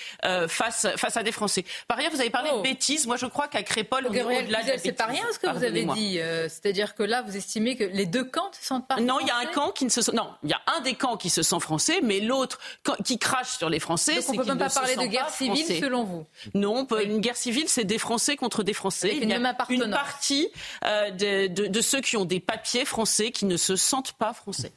face 0.47 0.88
face 0.95 1.17
à 1.17 1.24
des 1.24 1.31
Français. 1.31 1.65
Par 1.88 1.97
ailleurs, 1.97 2.12
vous 2.12 2.21
avez 2.21 2.29
parlé 2.29 2.50
de 2.50 2.55
oh. 2.55 2.62
bêtises. 2.62 3.07
Moi 3.07 3.17
je 3.17 3.25
crois 3.25 3.47
qu'à 3.47 3.63
Crépol, 3.63 4.07
au-delà 4.07 4.63
de 4.63 4.71
C'est 4.77 4.93
pas 4.93 5.05
rien 5.05 5.25
ce 5.31 5.39
que 5.39 5.47
vous 5.47 5.63
avez 5.63 5.86
dit. 5.86 6.19
C'est-à-dire 6.50 6.95
que 6.95 7.03
là, 7.03 7.21
vous 7.21 7.36
estimez 7.36 7.75
que 7.75 7.83
les 7.83 8.05
deux 8.05 8.24
camps 8.24 8.50
ne 8.50 8.55
se 8.55 8.65
sentent 8.65 8.88
pas. 8.88 9.00
Non, 9.00 9.19
il 9.19 9.27
y 9.27 9.31
a 9.31 9.38
un 9.38 9.45
camp 9.45 9.71
qui 9.71 9.86
ne 9.86 9.89
se 9.89 10.01
sent... 10.01 10.12
non, 10.13 10.29
il 10.43 10.50
y 10.50 10.53
a 10.53 10.62
un 10.77 10.81
des 10.81 10.93
camps 10.93 11.17
qui 11.17 11.29
se 11.29 11.43
sent 11.43 11.59
français, 11.59 12.00
mais 12.01 12.19
l'autre 12.19 12.59
qui 13.03 13.19
crache 13.19 13.57
sur 13.58 13.70
les 13.70 13.80
Français. 13.80 14.16
Donc 14.16 14.30
on 14.30 14.34
ne 14.34 14.38
peut 14.38 14.46
même 14.46 14.58
pas 14.58 14.70
parler 14.70 14.96
de 14.96 15.06
guerre 15.06 15.30
civile 15.30 15.66
selon 15.66 16.04
vous 16.04 16.26
Non, 16.54 16.88
une 17.04 17.20
guerre 17.20 17.38
civile, 17.38 17.68
c'est 17.68 17.84
des 17.84 17.98
Français 17.98 18.36
contre 18.36 18.64
des 18.64 18.74
Français. 18.74 19.18
Il 19.20 19.28
y 19.28 19.34
a 19.34 19.38
une 19.38 19.90
partie 19.92 20.50
euh, 20.86 21.12
de, 21.12 21.68
de 21.68 21.82
ceux 21.82 22.02
qui 22.02 22.18
ont 22.18 22.26
des 22.26 22.40
papiers 22.40 22.86
français 22.86 23.32
qui 23.32 23.46
ne 23.46 23.58
se 23.58 23.76
sentent 23.76 24.14
pas 24.14 24.34
français. 24.34 24.72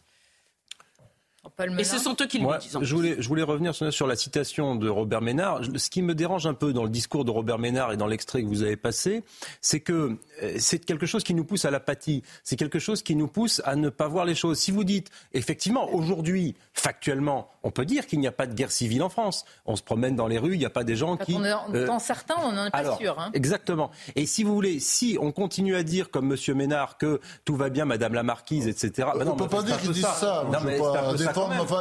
Et 1.79 1.85
ce 1.85 1.99
sont 1.99 2.17
eux 2.21 2.26
qui 2.26 2.38
le 2.38 2.59
disent. 2.59 2.79
Je 2.81 2.95
voulais, 2.95 3.17
je 3.19 3.29
voulais 3.29 3.43
revenir 3.43 3.75
sur 3.75 4.07
la 4.07 4.17
citation 4.17 4.76
de 4.76 4.88
Robert 4.88 5.21
Ménard. 5.21 5.61
Ce 5.76 5.90
qui 5.90 6.02
me 6.02 6.14
dérange 6.14 6.47
un 6.47 6.55
peu 6.55 6.73
dans 6.73 6.85
le 6.85 6.90
discours 6.90 7.25
de 7.25 7.31
Robert 7.31 7.59
Ménard 7.59 7.93
et 7.93 7.97
dans 7.97 8.07
l'extrait 8.07 8.43
que 8.43 8.49
vous 8.49 8.62
avez 8.62 8.76
passé, 8.76 9.23
c'est 9.61 9.81
que 9.81 10.19
euh, 10.43 10.55
c'est 10.59 10.85
quelque 10.85 11.07
chose 11.07 11.25
qui 11.25 11.35
nous 11.35 11.45
pousse 11.45 11.64
à 11.64 11.71
l'apathie. 11.71 12.23
C'est 12.45 12.57
quelque 12.57 12.79
chose 12.79 13.02
qui 13.02 13.17
nous 13.17 13.29
pousse 13.29 13.61
à 13.64 13.76
ne 13.76 13.88
pas 13.88 14.09
voir 14.09 14.25
les 14.25 14.35
choses. 14.35 14.59
Si 14.59 14.71
vous 14.71 14.85
dites, 14.85 15.11
effectivement, 15.33 15.93
aujourd'hui, 15.93 16.55
factuellement, 16.73 17.50
on 17.62 17.71
peut 17.71 17.85
dire 17.85 18.07
qu'il 18.07 18.21
n'y 18.21 18.26
a 18.26 18.33
pas 18.33 18.47
de 18.47 18.55
guerre 18.55 18.73
civile 18.73 19.02
en 19.02 19.09
France. 19.09 19.45
On 19.67 19.76
se 19.76 19.83
promène 19.83 20.17
dans 20.17 20.26
les 20.26 20.38
rues, 20.38 20.55
il 20.55 20.59
n'y 20.59 20.67
a 20.67 20.71
pas 20.71 20.85
des 20.85 20.97
gens 20.97 21.17
qui. 21.17 21.35
On 21.35 21.45
euh, 21.45 21.87
dans 21.87 21.99
certains, 21.99 22.37
on 22.43 22.52
n'en 22.52 22.67
est 22.67 22.71
pas 22.71 22.97
sûr. 22.97 23.19
Hein. 23.19 23.31
Exactement. 23.35 23.90
Et 24.17 24.26
si 24.26 24.45
vous 24.45 24.55
voulez, 24.55 24.81
si 24.81 25.19
on 25.21 25.33
continue 25.33 25.76
à 25.76 25.83
dire, 25.83 26.11
comme 26.11 26.33
M. 26.33 26.57
Ménard, 26.57 26.97
que 26.99 27.21
tout 27.45 27.57
va 27.57 27.69
bien, 27.69 27.85
Madame 27.85 28.14
la 28.14 28.23
Marquise, 28.23 28.67
etc. 28.67 29.09
on 29.14 29.19
ne 29.19 29.33
peut 29.33 29.49
pas 29.49 29.62
dire 29.62 29.79
qu'il 29.81 29.93
dit 29.93 30.02
ça. 30.02 30.47
Non, 30.50 30.59
mais 30.64 30.79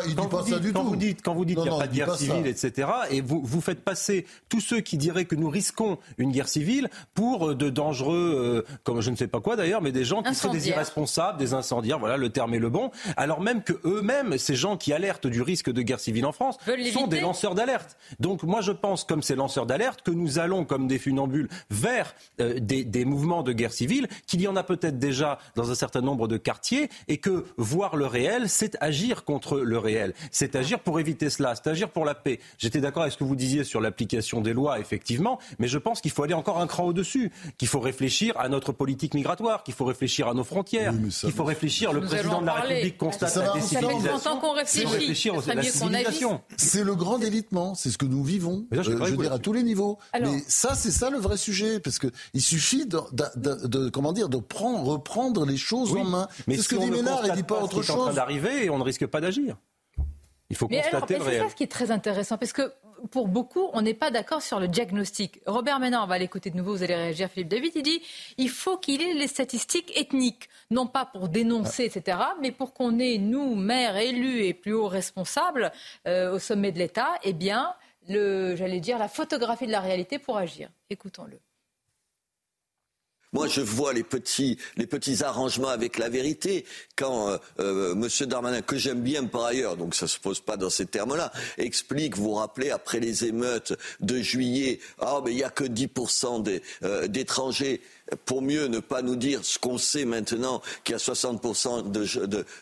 il 0.05 0.15
dit 0.15 0.27
pas 0.27 0.43
ça 0.43 0.59
du 0.59 0.73
quand 0.73 0.83
tout. 0.83 0.89
Vous 0.89 0.95
dites, 0.95 1.21
quand 1.21 1.33
vous 1.33 1.45
dites 1.45 1.57
qu'il 1.57 1.69
n'y 1.69 1.75
a 1.75 1.79
pas 1.79 1.87
de 1.87 1.93
guerre 1.95 2.15
civile, 2.15 2.47
etc., 2.47 2.89
et 3.11 3.21
vous, 3.21 3.41
vous 3.43 3.61
faites 3.61 3.83
passer 3.83 4.25
tous 4.49 4.61
ceux 4.61 4.81
qui 4.81 4.97
diraient 4.97 5.25
que 5.25 5.35
nous 5.35 5.49
risquons 5.49 5.97
une 6.17 6.31
guerre 6.31 6.49
civile 6.49 6.89
pour 7.13 7.49
euh, 7.49 7.55
de 7.55 7.69
dangereux, 7.69 8.65
euh, 8.67 8.77
comme 8.83 9.01
je 9.01 9.09
ne 9.09 9.15
sais 9.15 9.27
pas 9.27 9.39
quoi 9.39 9.55
d'ailleurs, 9.55 9.81
mais 9.81 9.91
des 9.91 10.05
gens 10.05 10.23
qui 10.23 10.35
sont 10.35 10.51
des 10.51 10.69
irresponsables, 10.69 11.37
des 11.37 11.53
incendiaires, 11.53 11.99
voilà, 11.99 12.17
le 12.17 12.29
terme 12.29 12.53
est 12.53 12.59
le 12.59 12.69
bon, 12.69 12.91
alors 13.17 13.41
même 13.41 13.63
que 13.63 13.73
eux-mêmes, 13.85 14.37
ces 14.37 14.55
gens 14.55 14.77
qui 14.77 14.93
alertent 14.93 15.27
du 15.27 15.41
risque 15.41 15.71
de 15.71 15.81
guerre 15.81 15.99
civile 15.99 16.25
en 16.25 16.31
France, 16.31 16.57
sont 16.93 17.07
des 17.07 17.21
lanceurs 17.21 17.55
d'alerte. 17.55 17.97
Donc 18.19 18.43
moi 18.43 18.61
je 18.61 18.71
pense, 18.71 19.03
comme 19.03 19.21
ces 19.21 19.35
lanceurs 19.35 19.65
d'alerte, 19.65 20.01
que 20.01 20.11
nous 20.11 20.39
allons 20.39 20.65
comme 20.65 20.87
des 20.87 20.99
funambules 20.99 21.49
vers 21.69 22.13
euh, 22.41 22.59
des, 22.59 22.83
des 22.83 23.05
mouvements 23.05 23.43
de 23.43 23.53
guerre 23.53 23.73
civile, 23.73 24.07
qu'il 24.27 24.41
y 24.41 24.47
en 24.47 24.55
a 24.55 24.63
peut-être 24.63 24.99
déjà 24.99 25.39
dans 25.55 25.71
un 25.71 25.75
certain 25.75 26.01
nombre 26.01 26.27
de 26.27 26.37
quartiers, 26.37 26.89
et 27.07 27.17
que 27.17 27.45
voir 27.57 27.95
le 27.95 28.05
réel, 28.05 28.49
c'est 28.49 28.77
agir 28.81 29.23
contre 29.23 29.58
le 29.63 29.77
réel. 29.77 30.13
C'est 30.31 30.55
agir 30.55 30.79
pour 30.79 30.99
éviter 30.99 31.29
cela, 31.29 31.53
c'est 31.55 31.69
agir 31.69 31.89
pour 31.89 32.05
la 32.05 32.15
paix. 32.15 32.39
J'étais 32.57 32.81
d'accord 32.81 33.03
avec 33.03 33.13
ce 33.13 33.17
que 33.17 33.23
vous 33.23 33.35
disiez 33.35 33.63
sur 33.63 33.81
l'application 33.81 34.41
des 34.41 34.53
lois, 34.53 34.79
effectivement, 34.79 35.39
mais 35.59 35.67
je 35.67 35.77
pense 35.77 36.01
qu'il 36.01 36.11
faut 36.11 36.23
aller 36.23 36.33
encore 36.33 36.59
un 36.59 36.67
cran 36.67 36.85
au-dessus, 36.85 37.31
qu'il 37.57 37.67
faut 37.67 37.79
réfléchir 37.79 38.37
à 38.37 38.49
notre 38.49 38.71
politique 38.71 39.13
migratoire, 39.13 39.63
qu'il 39.63 39.73
faut 39.73 39.85
réfléchir 39.85 40.27
à 40.27 40.33
nos 40.33 40.43
frontières, 40.43 40.93
qu'il 41.21 41.31
faut 41.31 41.43
réfléchir. 41.43 41.93
Le 41.93 42.01
président 42.01 42.41
de 42.41 42.45
la 42.45 42.53
République 42.53 42.97
constate 42.97 43.35
la 43.35 43.53
décivilisation. 43.53 44.39
qu'on 44.39 44.53
réfléchit. 44.53 45.31
C'est 46.57 46.83
le 46.83 46.95
grand 46.95 47.19
délitement, 47.19 47.75
c'est 47.75 47.89
ce 47.89 47.97
que 47.97 48.05
nous 48.05 48.23
vivons, 48.23 48.65
euh, 48.73 48.83
je 48.83 48.91
veux 48.91 49.17
dire, 49.17 49.33
à 49.33 49.39
tous 49.39 49.53
les 49.53 49.63
niveaux. 49.63 49.97
Mais 50.19 50.43
ça, 50.47 50.75
c'est 50.75 50.91
ça 50.91 51.09
le 51.09 51.17
vrai 51.17 51.37
sujet, 51.37 51.79
parce 51.79 51.99
qu'il 51.99 52.41
suffit 52.41 52.85
de, 52.85 53.89
comment 53.89 54.13
dire, 54.13 54.29
de 54.29 54.37
prendre, 54.37 54.83
reprendre 54.83 55.45
les 55.45 55.57
choses 55.57 55.93
en 55.95 56.03
main. 56.03 56.27
Mais 56.47 56.57
ce 56.57 56.67
que 56.67 56.75
dit 56.75 56.91
Ménard, 56.91 57.21
il 57.25 57.33
dit 57.33 57.43
pas 57.43 57.61
autre 57.61 57.81
chose. 57.81 57.95
en 57.95 58.03
train 58.05 58.13
d'arriver 58.13 58.65
et 58.65 58.69
on 58.69 58.77
ne 58.77 58.83
risque 58.83 59.05
pas 59.07 59.21
d'agir. 59.21 59.38
Il 60.49 60.55
faut 60.55 60.67
constater 60.67 61.17
le 61.17 61.23
réel. 61.23 61.33
C'est 61.33 61.43
ça 61.43 61.49
ce 61.49 61.55
qui 61.55 61.63
est 61.63 61.67
très 61.67 61.91
intéressant, 61.91 62.37
parce 62.37 62.53
que 62.53 62.73
pour 63.11 63.27
beaucoup, 63.27 63.69
on 63.73 63.81
n'est 63.81 63.93
pas 63.93 64.11
d'accord 64.11 64.41
sur 64.41 64.59
le 64.59 64.67
diagnostic. 64.67 65.41
Robert 65.45 65.79
Ménard, 65.79 66.03
on 66.03 66.07
va 66.07 66.17
l'écouter 66.17 66.49
de 66.49 66.57
nouveau, 66.57 66.75
vous 66.75 66.83
allez 66.83 66.95
réagir, 66.95 67.29
Philippe 67.29 67.49
David, 67.49 67.71
il 67.75 67.83
dit 67.83 68.01
il 68.37 68.49
faut 68.49 68.77
qu'il 68.77 69.01
ait 69.01 69.13
les 69.13 69.27
statistiques 69.27 69.95
ethniques, 69.97 70.49
non 70.71 70.87
pas 70.87 71.05
pour 71.05 71.29
dénoncer, 71.29 71.85
etc., 71.85 72.17
mais 72.41 72.51
pour 72.51 72.73
qu'on 72.73 72.99
ait, 72.99 73.17
nous, 73.17 73.55
maires, 73.55 73.97
élus 73.97 74.43
et 74.43 74.53
plus 74.53 74.73
hauts 74.73 74.87
responsables 74.87 75.71
euh, 76.07 76.33
au 76.33 76.39
sommet 76.39 76.71
de 76.71 76.79
l'État, 76.79 77.11
eh 77.23 77.33
bien, 77.33 77.73
j'allais 78.07 78.79
dire, 78.79 78.97
la 78.97 79.07
photographie 79.07 79.67
de 79.67 79.71
la 79.71 79.81
réalité 79.81 80.19
pour 80.19 80.37
agir. 80.37 80.69
Écoutons-le. 80.89 81.39
Moi, 83.31 83.47
je 83.47 83.61
vois 83.61 83.93
les 83.93 84.03
petits, 84.03 84.57
les 84.75 84.87
petits 84.87 85.23
arrangements 85.23 85.67
avec 85.69 85.97
la 85.97 86.09
vérité. 86.09 86.65
Quand 86.95 87.29
euh, 87.29 87.37
euh 87.59 87.93
M. 87.93 88.27
Darmanin, 88.27 88.61
que 88.61 88.77
j'aime 88.77 89.01
bien 89.01 89.25
par 89.25 89.45
ailleurs, 89.45 89.77
donc 89.77 89.93
ça 89.93 90.07
se 90.07 90.19
pose 90.19 90.39
pas 90.39 90.57
dans 90.57 90.71
ces 90.71 90.87
termes-là, 90.87 91.31
explique, 91.57 92.17
vous 92.17 92.33
rappelez, 92.33 92.71
après 92.71 92.99
les 92.99 93.25
émeutes 93.25 93.73
de 93.99 94.19
juillet, 94.19 94.79
ah, 94.99 95.21
mais 95.23 95.31
il 95.31 95.35
n'y 95.35 95.43
a 95.43 95.49
que 95.49 95.63
10% 95.63 96.61
euh, 96.83 97.07
d'étrangers. 97.07 97.81
Pour 98.25 98.41
mieux 98.41 98.67
ne 98.67 98.79
pas 98.79 99.01
nous 99.01 99.15
dire 99.15 99.43
ce 99.43 99.59
qu'on 99.59 99.77
sait 99.77 100.05
maintenant, 100.05 100.61
qu'il 100.83 100.93
y 100.93 100.95
a 100.95 100.99
60% 100.99 101.91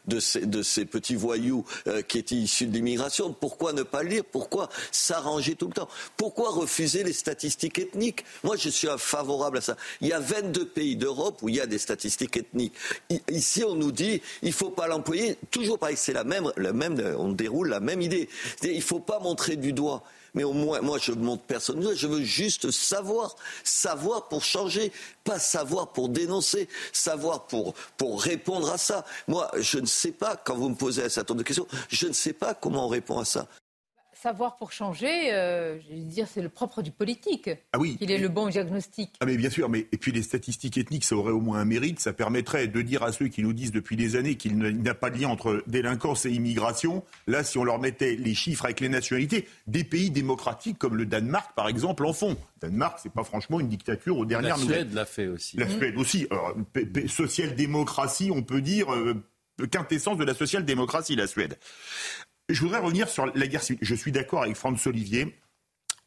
de, 0.06 0.62
ces, 0.62 0.86
petits 0.86 1.16
voyous 1.16 1.66
euh, 1.88 2.02
qui 2.02 2.20
étaient 2.20 2.36
issus 2.36 2.68
de 2.68 2.74
l'immigration, 2.74 3.34
pourquoi 3.34 3.74
ne 3.74 3.84
pas 3.84 4.04
le 4.04 4.10
lire? 4.10 4.24
Pourquoi 4.32 4.70
s'arranger 4.92 5.56
tout 5.56 5.68
le 5.68 5.74
temps? 5.74 5.90
Pourquoi 6.16 6.52
refuser 6.52 7.04
les 7.04 7.14
statistiques 7.14 7.80
ethniques? 7.80 8.24
Moi, 8.44 8.56
je 8.58 8.70
suis 8.70 8.88
favorable 8.98 9.60
à 9.60 9.62
ça. 9.62 9.78
Il 10.02 10.08
y 10.08 10.14
a 10.14 10.20
22 10.20 10.66
pays 10.68 10.96
d'Europe 10.96 11.40
où 11.42 11.50
il 11.50 11.56
y 11.56 11.62
a 11.62 11.68
des 11.68 11.78
statistiques 11.78 12.38
ethniques. 12.38 12.74
Ici, 13.30 13.64
on 13.64 13.76
nous 13.76 13.92
dit, 13.92 14.22
il 14.42 14.50
ne 14.50 14.54
faut 14.54 14.70
pas 14.70 14.88
l'employer. 14.88 15.38
Toujours 15.52 15.80
pareil, 15.80 15.98
c'est 15.98 16.14
la 16.14 16.24
même, 16.24 16.52
la 16.58 16.72
on 17.18 17.32
déroule 17.32 17.70
la 17.70 17.80
même 17.80 18.02
idée. 18.02 18.30
Il 18.64 18.78
ne 18.78 18.82
faut 18.82 19.00
pas 19.00 19.20
montrer 19.20 19.56
du 19.56 19.74
doigt 19.74 20.04
mais 20.34 20.44
au 20.44 20.54
moins, 20.54 20.82
moi, 20.82 20.98
je 21.00 21.12
ne 21.12 21.24
montre 21.24 21.44
personne. 21.44 21.96
Je 21.96 22.08
veux 22.08 22.24
juste 22.24 22.72
savoir, 22.72 23.36
savoir 23.64 24.28
pour 24.28 24.44
changer, 24.44 24.92
pas 25.24 25.40
savoir 25.40 25.90
pour 25.90 26.10
dénoncer, 26.10 26.68
savoir 26.94 27.48
pour, 27.48 27.74
pour 27.98 28.22
répondre 28.22 28.72
à 28.72 28.78
ça. 28.78 29.06
Moi, 29.28 29.50
je 29.58 29.80
ne 29.80 29.86
sais 29.86 30.12
pas, 30.12 30.36
quand 30.36 30.56
vous 30.56 30.70
me 30.70 30.76
posez 30.76 31.04
un 31.04 31.10
certain 31.10 31.34
nombre 31.34 31.44
de 31.44 31.48
questions, 31.48 31.68
je 31.90 32.08
ne 32.08 32.14
sais 32.14 32.34
pas 32.34 32.54
comment 32.54 32.86
on 32.86 32.90
répond 32.90 33.20
à 33.20 33.26
ça 33.26 33.48
savoir 34.22 34.58
pour 34.58 34.72
changer, 34.72 35.34
euh, 35.34 35.80
je 35.82 35.96
veux 35.96 36.02
dire, 36.02 36.28
c'est 36.28 36.42
le 36.42 36.50
propre 36.50 36.82
du 36.82 36.92
politique. 36.92 37.50
Ah 37.74 37.80
oui. 37.80 37.98
Il 38.02 38.12
est 38.12 38.18
le 38.18 38.30
bon 38.30 38.48
diagnostic. 38.48 39.12
Ah 39.20 39.26
mais 39.26 39.38
bien 39.38 39.50
sûr, 39.50 39.70
mais 39.70 39.88
et 39.92 39.98
puis 39.98 40.12
les 40.12 40.24
statistiques 40.24 40.78
ethniques, 40.78 41.04
ça 41.04 41.16
aurait 41.16 41.32
au 41.32 41.40
moins 41.40 41.60
un 41.60 41.66
mérite. 41.66 42.00
Ça 42.00 42.14
permettrait 42.14 42.68
de 42.68 42.82
dire 42.82 43.04
à 43.04 43.12
ceux 43.12 43.28
qui 43.28 43.44
nous 43.44 43.54
disent 43.54 43.72
depuis 43.72 43.96
des 43.96 44.16
années 44.16 44.36
qu'il 44.36 44.58
n'y 44.58 44.90
a 44.90 44.94
pas 44.94 45.10
de 45.10 45.20
lien 45.20 45.30
entre 45.30 45.64
délinquance 45.68 46.26
et 46.26 46.32
immigration. 46.32 47.04
Là, 47.28 47.44
si 47.44 47.58
on 47.58 47.64
leur 47.64 47.80
mettait 47.80 48.16
les 48.16 48.34
chiffres 48.34 48.66
avec 48.66 48.80
les 48.80 48.90
nationalités, 48.90 49.48
des 49.68 49.84
pays 49.84 50.10
démocratiques 50.10 50.78
comme 50.78 50.96
le 50.96 51.06
Danemark, 51.06 51.54
par 51.56 51.68
exemple, 51.68 52.06
en 52.06 52.14
font. 52.14 52.38
Danemark, 52.62 53.00
c'est 53.02 53.12
pas 53.12 53.24
franchement 53.24 53.60
une 53.60 53.70
dictature 53.70 54.18
aux 54.18 54.26
dernières 54.26 54.58
nouvelles. 54.58 54.78
La 54.78 54.84
Suède 54.84 54.94
l'a 54.94 55.06
fait 55.06 55.28
aussi. 55.28 55.58
La 55.58 55.70
Suède 55.70 55.98
aussi. 55.98 56.28
social-démocratie, 57.08 58.32
on 58.34 58.42
peut 58.42 58.62
dire. 58.62 58.94
Euh, 58.94 59.24
quintessence 59.66 60.18
de 60.18 60.24
la 60.24 60.36
social-démocratie, 60.36 61.16
la 61.16 61.26
Suède. 61.28 61.58
Je 62.50 62.62
voudrais 62.62 62.80
revenir 62.80 63.10
sur 63.10 63.26
la 63.26 63.48
guerre 63.48 63.62
civile. 63.62 63.80
Je 63.82 63.94
suis 63.94 64.14
d'accord 64.14 64.44
avec 64.44 64.56
Franz 64.56 64.88
Olivier. 64.88 65.36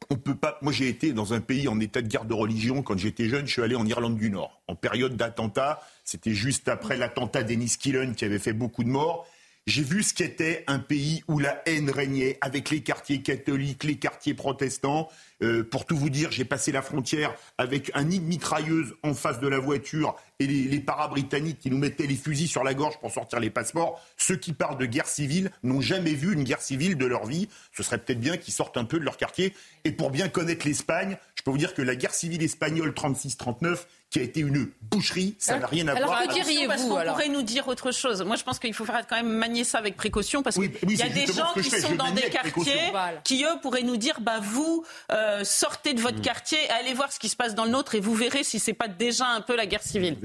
On 0.09 0.15
peut 0.15 0.33
pas. 0.33 0.57
Moi, 0.63 0.73
j'ai 0.73 0.87
été 0.87 1.13
dans 1.13 1.33
un 1.33 1.39
pays 1.39 1.67
en 1.67 1.79
état 1.79 2.01
de 2.01 2.07
guerre 2.07 2.25
de 2.25 2.33
religion 2.33 2.81
quand 2.81 2.97
j'étais 2.97 3.29
jeune. 3.29 3.45
Je 3.45 3.51
suis 3.51 3.61
allé 3.61 3.75
en 3.75 3.85
Irlande 3.85 4.17
du 4.17 4.31
Nord 4.31 4.59
en 4.67 4.75
période 4.75 5.15
d'attentat. 5.15 5.79
C'était 6.03 6.33
juste 6.33 6.67
après 6.67 6.97
l'attentat 6.97 7.43
d'Ennis 7.43 7.77
Killen 7.79 8.15
qui 8.15 8.25
avait 8.25 8.39
fait 8.39 8.53
beaucoup 8.53 8.83
de 8.83 8.89
morts. 8.89 9.27
J'ai 9.67 9.83
vu 9.83 10.01
ce 10.01 10.15
qu'était 10.15 10.63
un 10.65 10.79
pays 10.79 11.23
où 11.27 11.37
la 11.37 11.61
haine 11.67 11.91
régnait, 11.91 12.39
avec 12.41 12.71
les 12.71 12.81
quartiers 12.81 13.21
catholiques, 13.21 13.83
les 13.83 13.97
quartiers 13.97 14.33
protestants. 14.33 15.07
Euh, 15.43 15.63
pour 15.63 15.85
tout 15.85 15.95
vous 15.95 16.09
dire, 16.09 16.31
j'ai 16.31 16.45
passé 16.45 16.71
la 16.71 16.81
frontière 16.81 17.35
avec 17.59 17.91
un 17.93 18.05
nid 18.05 18.19
de 18.19 18.25
mitrailleuse 18.25 18.95
en 19.03 19.13
face 19.13 19.39
de 19.39 19.47
la 19.47 19.59
voiture 19.59 20.15
et 20.39 20.47
les, 20.47 20.63
les 20.63 20.79
paras-britanniques 20.79 21.59
qui 21.59 21.69
nous 21.69 21.77
mettaient 21.77 22.07
les 22.07 22.15
fusils 22.15 22.47
sur 22.47 22.63
la 22.63 22.73
gorge 22.73 22.99
pour 22.99 23.11
sortir 23.11 23.39
les 23.39 23.51
passeports. 23.51 24.03
Ceux 24.17 24.35
qui 24.35 24.53
parlent 24.53 24.79
de 24.79 24.87
guerre 24.87 25.07
civile 25.07 25.51
n'ont 25.61 25.81
jamais 25.81 26.15
vu 26.15 26.33
une 26.33 26.43
guerre 26.43 26.61
civile 26.61 26.97
de 26.97 27.05
leur 27.05 27.27
vie. 27.27 27.47
Ce 27.71 27.83
serait 27.83 27.99
peut-être 27.99 28.19
bien 28.19 28.37
qu'ils 28.37 28.55
sortent 28.55 28.77
un 28.77 28.85
peu 28.85 28.99
de 28.99 29.05
leur 29.05 29.17
quartier. 29.17 29.53
Et 29.83 29.91
pour 29.91 30.09
bien 30.09 30.27
connaître 30.27 30.65
l'Espagne, 30.65 31.17
je 31.35 31.43
peux 31.43 31.51
vous 31.51 31.59
dire 31.59 31.75
que 31.75 31.83
la 31.83 31.95
guerre 31.95 32.15
civile 32.15 32.41
espagnole 32.41 32.91
36-39, 32.91 33.85
qui 34.11 34.19
a 34.19 34.23
été 34.23 34.41
une 34.41 34.69
boucherie, 34.81 35.35
ça 35.39 35.57
n'a 35.57 35.67
rien 35.67 35.87
à 35.87 35.93
alors, 35.93 36.09
voir. 36.09 36.19
Alors 36.19 36.35
que 36.35 36.43
diriez-vous 36.43 36.91
On 36.91 37.05
pourrait 37.05 37.29
nous 37.29 37.43
dire 37.43 37.69
autre 37.69 37.93
chose. 37.93 38.21
Moi, 38.23 38.35
je 38.35 38.43
pense 38.43 38.59
qu'il 38.59 38.73
faut 38.73 38.83
faire 38.83 39.07
quand 39.07 39.15
même 39.15 39.31
manier 39.31 39.63
ça 39.63 39.77
avec 39.77 39.95
précaution 39.95 40.43
parce 40.43 40.57
qu'il 40.57 40.97
y 40.97 41.01
a 41.01 41.07
des 41.07 41.27
gens 41.27 41.53
qui 41.53 41.63
sont 41.63 41.95
dans 41.95 42.11
des 42.11 42.29
quartiers 42.29 42.91
qui 43.23 43.45
eux 43.45 43.59
pourraient 43.61 43.83
nous 43.83 43.95
dire 43.95 44.19
bah 44.19 44.41
vous 44.41 44.83
euh, 45.11 45.45
sortez 45.45 45.93
de 45.93 46.01
votre 46.01 46.17
mm. 46.17 46.21
quartier, 46.21 46.57
allez 46.71 46.93
voir 46.93 47.09
ce 47.11 47.19
qui 47.19 47.29
se 47.29 47.37
passe 47.37 47.55
dans 47.55 47.63
le 47.63 47.71
nôtre 47.71 47.95
et 47.95 48.01
vous 48.01 48.13
verrez 48.13 48.43
si 48.43 48.59
c'est 48.59 48.73
pas 48.73 48.89
déjà 48.89 49.27
un 49.27 49.39
peu 49.39 49.55
la 49.55 49.65
guerre 49.65 49.81
civile. 49.81 50.17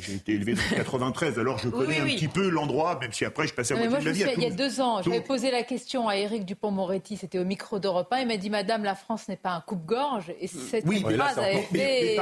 J'ai 0.00 0.16
été 0.16 0.32
élevé 0.32 0.54
dans 0.54 0.76
93, 0.76 1.38
alors 1.38 1.58
je 1.58 1.68
connais 1.70 2.00
un 2.00 2.04
petit 2.04 2.28
peu 2.28 2.50
l'endroit, 2.50 2.98
même 3.00 3.14
si 3.14 3.24
après 3.24 3.46
je 3.46 3.54
passais 3.54 3.72
à 3.72 3.78
moitié 3.78 3.98
de 4.00 4.04
la 4.04 4.12
vie. 4.12 4.24
il 4.36 4.42
y 4.42 4.46
a 4.46 4.50
deux 4.50 4.82
ans, 4.82 5.00
j'avais 5.02 5.22
posé 5.22 5.50
la 5.50 5.62
question 5.62 6.08
à 6.08 6.16
Éric 6.16 6.44
Dupont-Moretti, 6.44 7.16
c'était 7.16 7.38
au 7.38 7.46
micro 7.46 7.78
d'Europe 7.78 8.12
1, 8.12 8.18
il 8.18 8.28
m'a 8.28 8.36
dit 8.36 8.50
Madame, 8.50 8.84
la 8.84 8.94
France 8.94 9.28
n'est 9.28 9.36
pas 9.36 9.52
un 9.52 9.62
coupe-gorge 9.62 10.30
et 10.38 10.46
cette 10.46 10.84
oui, 10.84 11.00
phrase 11.00 11.38
a 11.38 11.52
été 11.52 11.66
mais, 11.72 12.16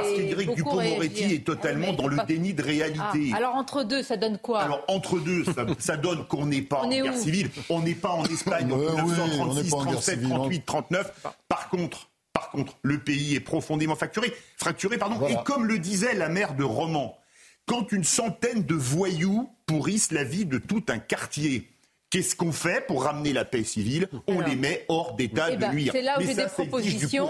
Dupont-Moretti 1.09 1.35
est 1.35 1.44
totalement 1.44 1.92
dans 1.92 2.07
le 2.07 2.18
déni 2.27 2.55
de 2.55 2.62
réalité. 2.62 3.31
Ah, 3.33 3.37
alors 3.37 3.55
entre 3.55 3.85
deux, 3.85 4.03
ça 4.03 4.16
donne 4.16 4.38
quoi 4.38 4.61
Alors 4.61 4.85
entre 4.88 5.18
deux, 5.18 5.44
ça, 5.79 5.97
donne 5.97 6.27
qu'on 6.27 6.47
n'est 6.47 6.62
pas 6.62 6.83
en 6.83 6.88
guerre 6.88 7.16
civile. 7.16 7.51
On 7.68 7.81
n'est 7.81 7.94
pas 7.94 8.11
en 8.11 8.25
Espagne 8.25 8.73
en 8.73 8.77
1936, 8.77 9.71
37, 9.71 10.23
38, 10.29 10.66
39. 10.66 11.12
Par 11.49 11.68
contre, 11.68 12.09
par 12.33 12.51
contre, 12.51 12.75
le 12.83 12.99
pays 12.99 13.35
est 13.35 13.40
profondément 13.40 13.97
fracturé. 13.97 14.33
fracturé 14.57 14.97
pardon. 14.99 15.27
Et 15.27 15.37
comme 15.44 15.66
le 15.66 15.79
disait 15.79 16.14
la 16.14 16.29
maire 16.29 16.55
de 16.55 16.64
Romans, 16.64 17.18
quand 17.66 17.92
une 17.92 18.05
centaine 18.05 18.62
de 18.62 18.75
voyous 18.75 19.51
pourrissent 19.66 20.12
la 20.12 20.25
vie 20.25 20.47
de 20.47 20.59
tout 20.59 20.85
un 20.88 20.99
quartier, 20.99 21.68
Qu'est-ce 22.11 22.35
qu'on 22.35 22.53
fait 22.53 22.87
pour 22.87 23.05
ramener 23.05 23.35
la 23.35 23.44
paix 23.44 23.64
civile? 23.64 24.09
On 24.27 24.40
les 24.40 24.57
met 24.57 24.87
hors 24.88 25.14
d'état 25.14 25.49
eh 25.51 25.57
de 25.57 25.61
ben, 25.61 25.73
nuire. 25.73 25.92
C'est 25.94 26.01
là 26.01 26.16
où 26.18 26.23
j'ai 26.23 26.35
des 26.35 26.47
propositions 26.47 27.29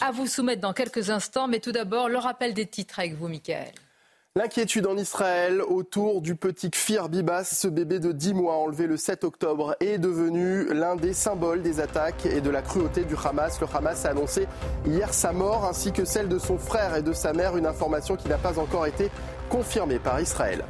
à 0.00 0.12
vous 0.12 0.26
soumettre 0.26 0.62
dans 0.62 0.72
quelques 0.72 1.10
instants. 1.10 1.46
Mais 1.46 1.60
tout 1.60 1.72
d'abord, 1.72 2.08
le 2.08 2.16
rappel 2.16 2.54
des 2.54 2.64
titres 2.64 2.98
avec 2.98 3.14
vous, 3.14 3.28
Michael. 3.28 3.72
L'inquiétude 4.34 4.86
en 4.86 4.96
Israël 4.96 5.60
autour 5.60 6.22
du 6.22 6.36
petit 6.36 6.70
Kfir 6.70 7.10
Bibas, 7.10 7.44
ce 7.44 7.68
bébé 7.68 8.00
de 8.00 8.12
10 8.12 8.34
mois 8.34 8.56
enlevé 8.56 8.86
le 8.86 8.96
7 8.96 9.24
octobre, 9.24 9.76
est 9.78 9.98
devenu 9.98 10.72
l'un 10.72 10.96
des 10.96 11.12
symboles 11.12 11.62
des 11.62 11.78
attaques 11.78 12.26
et 12.26 12.40
de 12.40 12.50
la 12.50 12.62
cruauté 12.62 13.04
du 13.04 13.14
Hamas. 13.22 13.60
Le 13.60 13.66
Hamas 13.72 14.06
a 14.06 14.10
annoncé 14.10 14.48
hier 14.86 15.12
sa 15.12 15.32
mort 15.32 15.66
ainsi 15.66 15.92
que 15.92 16.04
celle 16.04 16.28
de 16.28 16.38
son 16.38 16.58
frère 16.58 16.96
et 16.96 17.02
de 17.02 17.12
sa 17.12 17.32
mère, 17.34 17.56
une 17.58 17.66
information 17.66 18.16
qui 18.16 18.28
n'a 18.28 18.38
pas 18.38 18.58
encore 18.58 18.86
été 18.86 19.10
confirmée 19.50 19.98
par 19.98 20.20
Israël. 20.20 20.64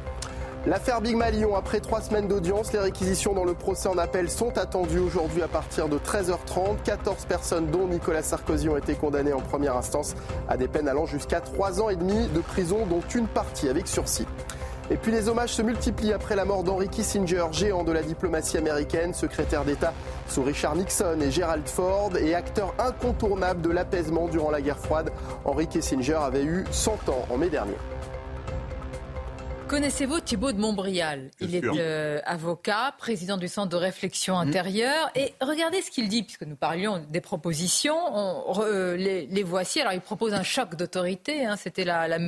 L'affaire 0.67 0.99
Big 0.99 1.15
Malion, 1.15 1.55
après 1.55 1.79
trois 1.79 2.01
semaines 2.01 2.27
d'audience, 2.27 2.73
les 2.73 2.79
réquisitions 2.79 3.33
dans 3.33 3.43
le 3.43 3.53
procès 3.53 3.87
en 3.87 3.99
appel 3.99 4.31
sont 4.31 4.57
attendues 4.57 4.97
aujourd'hui 4.97 5.43
à 5.43 5.47
partir 5.47 5.87
de 5.89 5.99
13h30. 5.99 6.77
14 6.83 7.25
personnes, 7.25 7.67
dont 7.67 7.87
Nicolas 7.87 8.23
Sarkozy, 8.23 8.67
ont 8.67 8.75
été 8.75 8.95
condamnées 8.95 9.33
en 9.33 9.41
première 9.41 9.77
instance 9.77 10.15
à 10.49 10.57
des 10.57 10.67
peines 10.67 10.87
allant 10.87 11.05
jusqu'à 11.05 11.39
trois 11.39 11.83
ans 11.83 11.89
et 11.89 11.95
demi 11.95 12.27
de 12.29 12.39
prison, 12.39 12.87
dont 12.87 13.03
une 13.13 13.27
partie 13.27 13.69
avec 13.69 13.87
sursis. 13.87 14.25
Et 14.89 14.97
puis 14.97 15.11
les 15.11 15.29
hommages 15.29 15.53
se 15.53 15.61
multiplient 15.61 16.13
après 16.13 16.35
la 16.35 16.45
mort 16.45 16.63
d'Henry 16.63 16.89
Kissinger, 16.89 17.45
géant 17.51 17.83
de 17.83 17.91
la 17.91 18.01
diplomatie 18.01 18.57
américaine, 18.57 19.13
secrétaire 19.13 19.65
d'État 19.65 19.93
sous 20.27 20.41
Richard 20.41 20.75
Nixon 20.75 21.19
et 21.21 21.29
Gerald 21.29 21.67
Ford 21.67 22.11
et 22.19 22.33
acteur 22.33 22.73
incontournable 22.79 23.61
de 23.61 23.69
l'apaisement 23.69 24.27
durant 24.27 24.49
la 24.49 24.61
guerre 24.61 24.79
froide. 24.79 25.11
Henry 25.43 25.67
Kissinger 25.67 26.17
avait 26.23 26.43
eu 26.43 26.65
100 26.71 27.09
ans 27.09 27.25
en 27.29 27.37
mai 27.37 27.49
dernier. 27.49 27.75
Connaissez-vous 29.67 30.19
Thibault 30.19 30.51
de 30.51 30.59
Montbrial? 30.59 31.31
Il 31.39 31.55
est 31.55 31.63
euh, 31.65 32.19
avocat, 32.25 32.93
président 32.99 33.35
du 33.37 33.47
Centre 33.47 33.69
de 33.69 33.75
réflexion 33.75 34.35
mmh. 34.35 34.47
intérieure. 34.47 35.09
Et 35.15 35.33
regardez 35.41 35.81
ce 35.81 35.89
qu'il 35.89 36.07
dit, 36.07 36.21
puisque 36.21 36.43
nous 36.43 36.55
parlions 36.55 37.03
des 37.09 37.19
propositions. 37.19 37.97
On, 37.97 38.61
euh, 38.61 38.95
les, 38.95 39.43
voici. 39.43 39.81
Alors, 39.81 39.93
il 39.93 40.01
propose 40.01 40.33
un 40.33 40.43
choc 40.43 40.75
d'autorité. 40.75 41.45
Hein. 41.45 41.55
C'était 41.55 41.83
la, 41.83 42.07
la 42.07 42.19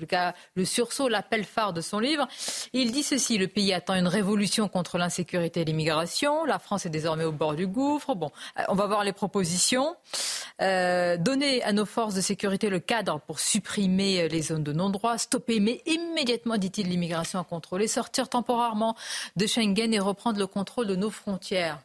tout 0.00 0.06
cas 0.06 0.34
le 0.54 0.64
sursaut, 0.64 1.08
l'appel 1.08 1.44
phare 1.44 1.72
de 1.72 1.80
son 1.80 1.98
livre. 1.98 2.26
Il 2.72 2.92
dit 2.92 3.02
ceci 3.02 3.38
le 3.38 3.48
pays 3.48 3.72
attend 3.72 3.94
une 3.94 4.08
révolution 4.08 4.68
contre 4.68 4.98
l'insécurité 4.98 5.60
et 5.60 5.64
l'immigration. 5.64 6.44
La 6.44 6.58
France 6.58 6.86
est 6.86 6.90
désormais 6.90 7.24
au 7.24 7.32
bord 7.32 7.54
du 7.54 7.66
gouffre. 7.66 8.14
Bon, 8.14 8.30
euh, 8.58 8.62
on 8.68 8.74
va 8.74 8.86
voir 8.86 9.04
les 9.04 9.12
propositions. 9.12 9.96
Euh, 10.62 11.16
donner 11.16 11.62
à 11.64 11.72
nos 11.72 11.84
forces 11.86 12.14
de 12.14 12.20
sécurité 12.20 12.70
le 12.70 12.78
cadre 12.78 13.20
pour 13.20 13.40
supprimer 13.40 14.28
les 14.28 14.42
zones 14.42 14.62
de 14.62 14.72
non-droit, 14.72 15.18
stopper 15.18 15.60
mais 15.60 15.82
immédiatement, 15.86 16.56
dit-il, 16.56 16.88
l'immigration 16.88 17.40
à 17.40 17.44
contrôler, 17.44 17.88
sortir 17.88 18.28
temporairement 18.28 18.96
de 19.36 19.46
Schengen 19.46 19.92
et 19.92 19.98
reprendre 19.98 20.38
le 20.38 20.46
contrôle 20.46 20.86
de 20.86 20.96
nos 20.96 21.10
frontières. 21.10 21.80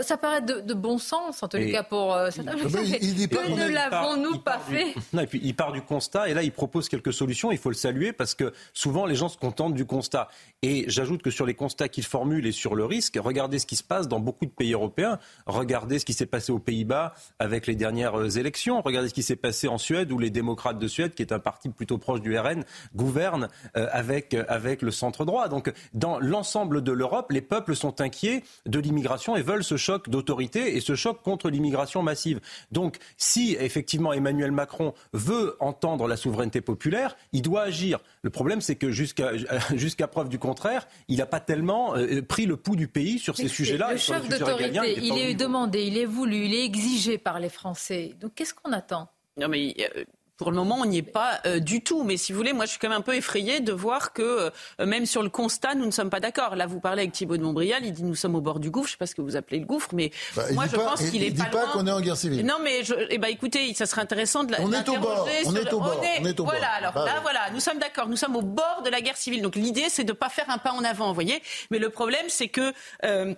Ça 0.00 0.16
paraît 0.16 0.40
de, 0.40 0.72
bon 0.72 0.96
sens, 0.96 1.42
en 1.42 1.48
tous 1.48 1.58
les 1.58 1.70
cas, 1.70 1.82
pour 1.82 2.14
euh, 2.14 2.30
cette 2.30 2.46
Que 2.46 3.50
ne 3.50 3.68
l'avons-nous 3.70 4.38
pas 4.38 4.58
fait 4.58 4.94
Et 5.20 5.26
puis, 5.26 5.38
il 5.44 5.54
part 5.54 5.72
du 5.72 5.82
constat, 5.82 6.30
et 6.30 6.34
là, 6.34 6.42
il 6.42 6.50
propose 6.50 6.88
quelques 6.88 7.12
solutions. 7.12 7.52
Il 7.52 7.58
faut 7.58 7.68
le 7.68 7.74
saluer, 7.74 8.14
parce 8.14 8.34
que 8.34 8.54
souvent, 8.72 9.04
les 9.04 9.14
gens 9.14 9.28
se 9.28 9.36
contentent 9.36 9.74
du 9.74 9.84
constat. 9.84 10.28
Et 10.62 10.86
j'ajoute 10.86 11.20
que 11.20 11.30
sur 11.30 11.44
les 11.44 11.52
constats 11.52 11.90
qu'il 11.90 12.04
formule 12.04 12.46
et 12.46 12.52
sur 12.52 12.74
le 12.74 12.86
risque, 12.86 13.18
regardez 13.22 13.58
ce 13.58 13.66
qui 13.66 13.76
se 13.76 13.82
passe 13.82 14.08
dans 14.08 14.18
beaucoup 14.18 14.46
de 14.46 14.50
pays 14.50 14.72
européens. 14.72 15.18
Regardez 15.44 15.98
ce 15.98 16.06
qui 16.06 16.14
s'est 16.14 16.24
passé 16.24 16.52
aux 16.52 16.58
Pays-Bas 16.58 17.12
avec 17.38 17.66
les 17.66 17.74
dernières 17.74 18.18
euh, 18.18 18.30
élections. 18.30 18.80
Regardez 18.80 19.10
ce 19.10 19.14
qui 19.14 19.22
s'est 19.22 19.36
passé 19.36 19.68
en 19.68 19.76
Suède, 19.76 20.10
où 20.10 20.18
les 20.18 20.30
démocrates 20.30 20.78
de 20.78 20.88
Suède, 20.88 21.12
qui 21.12 21.20
est 21.20 21.32
un 21.32 21.38
parti 21.38 21.68
plutôt 21.68 21.98
proche 21.98 22.22
du 22.22 22.38
RN, 22.38 22.64
gouvernent 22.96 23.48
euh, 23.76 23.88
avec, 23.92 24.34
avec 24.48 24.80
le 24.80 24.90
centre 24.90 25.26
droit. 25.26 25.48
Donc, 25.48 25.70
dans 25.92 26.18
l'ensemble 26.18 26.82
de 26.82 26.92
l'Europe, 26.92 27.30
les 27.30 27.42
peuples 27.42 27.76
sont 27.76 28.00
inquiets 28.00 28.42
de 28.64 28.78
l'immigration 28.78 29.36
et 29.36 29.42
veulent 29.42 29.62
se 29.62 29.81
choc 29.82 30.08
d'autorité 30.08 30.76
et 30.76 30.80
ce 30.80 30.94
choc 30.94 31.22
contre 31.22 31.50
l'immigration 31.50 32.02
massive. 32.02 32.40
Donc, 32.70 32.98
si 33.16 33.56
effectivement 33.58 34.12
Emmanuel 34.12 34.52
Macron 34.52 34.94
veut 35.12 35.56
entendre 35.60 36.06
la 36.06 36.16
souveraineté 36.16 36.60
populaire, 36.60 37.16
il 37.32 37.42
doit 37.42 37.62
agir. 37.62 37.98
Le 38.22 38.30
problème, 38.30 38.60
c'est 38.60 38.76
que 38.76 38.90
jusqu'à 38.90 39.32
jusqu'à 39.74 40.06
preuve 40.06 40.28
du 40.28 40.38
contraire, 40.38 40.86
il 41.08 41.18
n'a 41.18 41.26
pas 41.26 41.40
tellement 41.40 41.96
euh, 41.96 42.22
pris 42.22 42.46
le 42.46 42.56
pouls 42.56 42.76
du 42.76 42.88
pays 42.88 43.18
sur 43.18 43.36
ces 43.36 43.48
sujets-là. 43.48 43.92
Le 43.92 43.98
choc 43.98 44.28
d'autorité, 44.28 44.98
il, 45.02 45.18
est 45.18 45.34
demandé, 45.34 45.82
il 45.82 45.98
est 45.98 46.06
voulu, 46.06 46.46
il 46.46 46.54
est 46.54 46.64
exigé 46.64 47.18
par 47.18 47.40
les 47.40 47.48
Français. 47.48 48.14
Donc, 48.20 48.34
qu'est-ce 48.34 48.54
qu'on 48.54 48.72
attend? 48.72 49.08
Non, 49.36 49.48
mais 49.48 49.74
euh, 49.96 50.04
pour 50.36 50.50
le 50.50 50.56
moment, 50.56 50.76
on 50.80 50.86
n'y 50.86 50.98
est 50.98 51.02
pas 51.02 51.40
euh, 51.46 51.60
du 51.60 51.82
tout. 51.82 52.02
Mais 52.04 52.16
si 52.16 52.32
vous 52.32 52.38
voulez, 52.38 52.52
moi, 52.52 52.64
je 52.64 52.70
suis 52.70 52.78
quand 52.78 52.88
même 52.88 52.98
un 52.98 53.02
peu 53.02 53.14
effrayée 53.14 53.60
de 53.60 53.72
voir 53.72 54.12
que 54.12 54.50
euh, 54.80 54.86
même 54.86 55.06
sur 55.06 55.22
le 55.22 55.28
constat, 55.28 55.74
nous 55.74 55.86
ne 55.86 55.90
sommes 55.90 56.10
pas 56.10 56.20
d'accord. 56.20 56.56
Là, 56.56 56.66
vous 56.66 56.80
parlez 56.80 57.02
avec 57.02 57.12
Thibault 57.12 57.36
de 57.36 57.42
Montbrial, 57.42 57.84
il 57.84 57.92
dit 57.92 58.02
nous 58.02 58.14
sommes 58.14 58.34
au 58.34 58.40
bord 58.40 58.58
du 58.58 58.70
gouffre. 58.70 58.88
Je 58.88 58.92
ne 58.92 58.96
sais 58.96 58.98
pas 58.98 59.06
ce 59.06 59.14
que 59.14 59.22
vous 59.22 59.36
appelez 59.36 59.60
le 59.60 59.66
gouffre, 59.66 59.90
mais 59.92 60.10
bah, 60.34 60.44
moi, 60.52 60.64
je 60.70 60.76
pense 60.76 61.10
qu'il 61.10 61.22
est 61.22 61.28
il 61.28 61.34
pas, 61.34 61.44
dit 61.44 61.50
pas 61.50 61.66
qu'on 61.68 61.86
est 61.86 61.92
en 61.92 62.00
guerre 62.00 62.16
civile. 62.16 62.44
Non, 62.44 62.56
mais 62.62 62.82
je, 62.82 62.94
eh 63.10 63.18
ben, 63.18 63.28
écoutez, 63.28 63.72
ça 63.74 63.86
serait 63.86 64.02
intéressant 64.02 64.44
de 64.44 64.54
On 64.58 64.72
est 64.72 64.88
au 64.88 64.98
bord. 64.98 65.28
On 65.46 65.54
est 65.54 65.72
au 65.72 65.80
bord. 65.80 66.00
On 66.20 66.24
est, 66.26 66.40
au 66.40 66.44
voilà, 66.44 66.70
alors 66.70 66.92
bah 66.92 67.04
là, 67.04 67.20
voilà, 67.22 67.50
nous 67.52 67.60
sommes 67.60 67.78
d'accord. 67.78 68.08
Nous 68.08 68.16
sommes 68.16 68.36
au 68.36 68.42
bord 68.42 68.82
de 68.84 68.90
la 68.90 69.00
guerre 69.00 69.16
civile. 69.16 69.42
Donc 69.42 69.56
l'idée, 69.56 69.86
c'est 69.88 70.04
de 70.04 70.12
ne 70.12 70.16
pas 70.16 70.28
faire 70.28 70.48
un 70.48 70.58
pas 70.58 70.72
en 70.72 70.84
avant, 70.84 71.08
vous 71.08 71.14
voyez. 71.14 71.42
Mais 71.70 71.78
le 71.78 71.90
problème, 71.90 72.24
c'est 72.28 72.48
que 72.48 72.72
euh, 73.04 73.34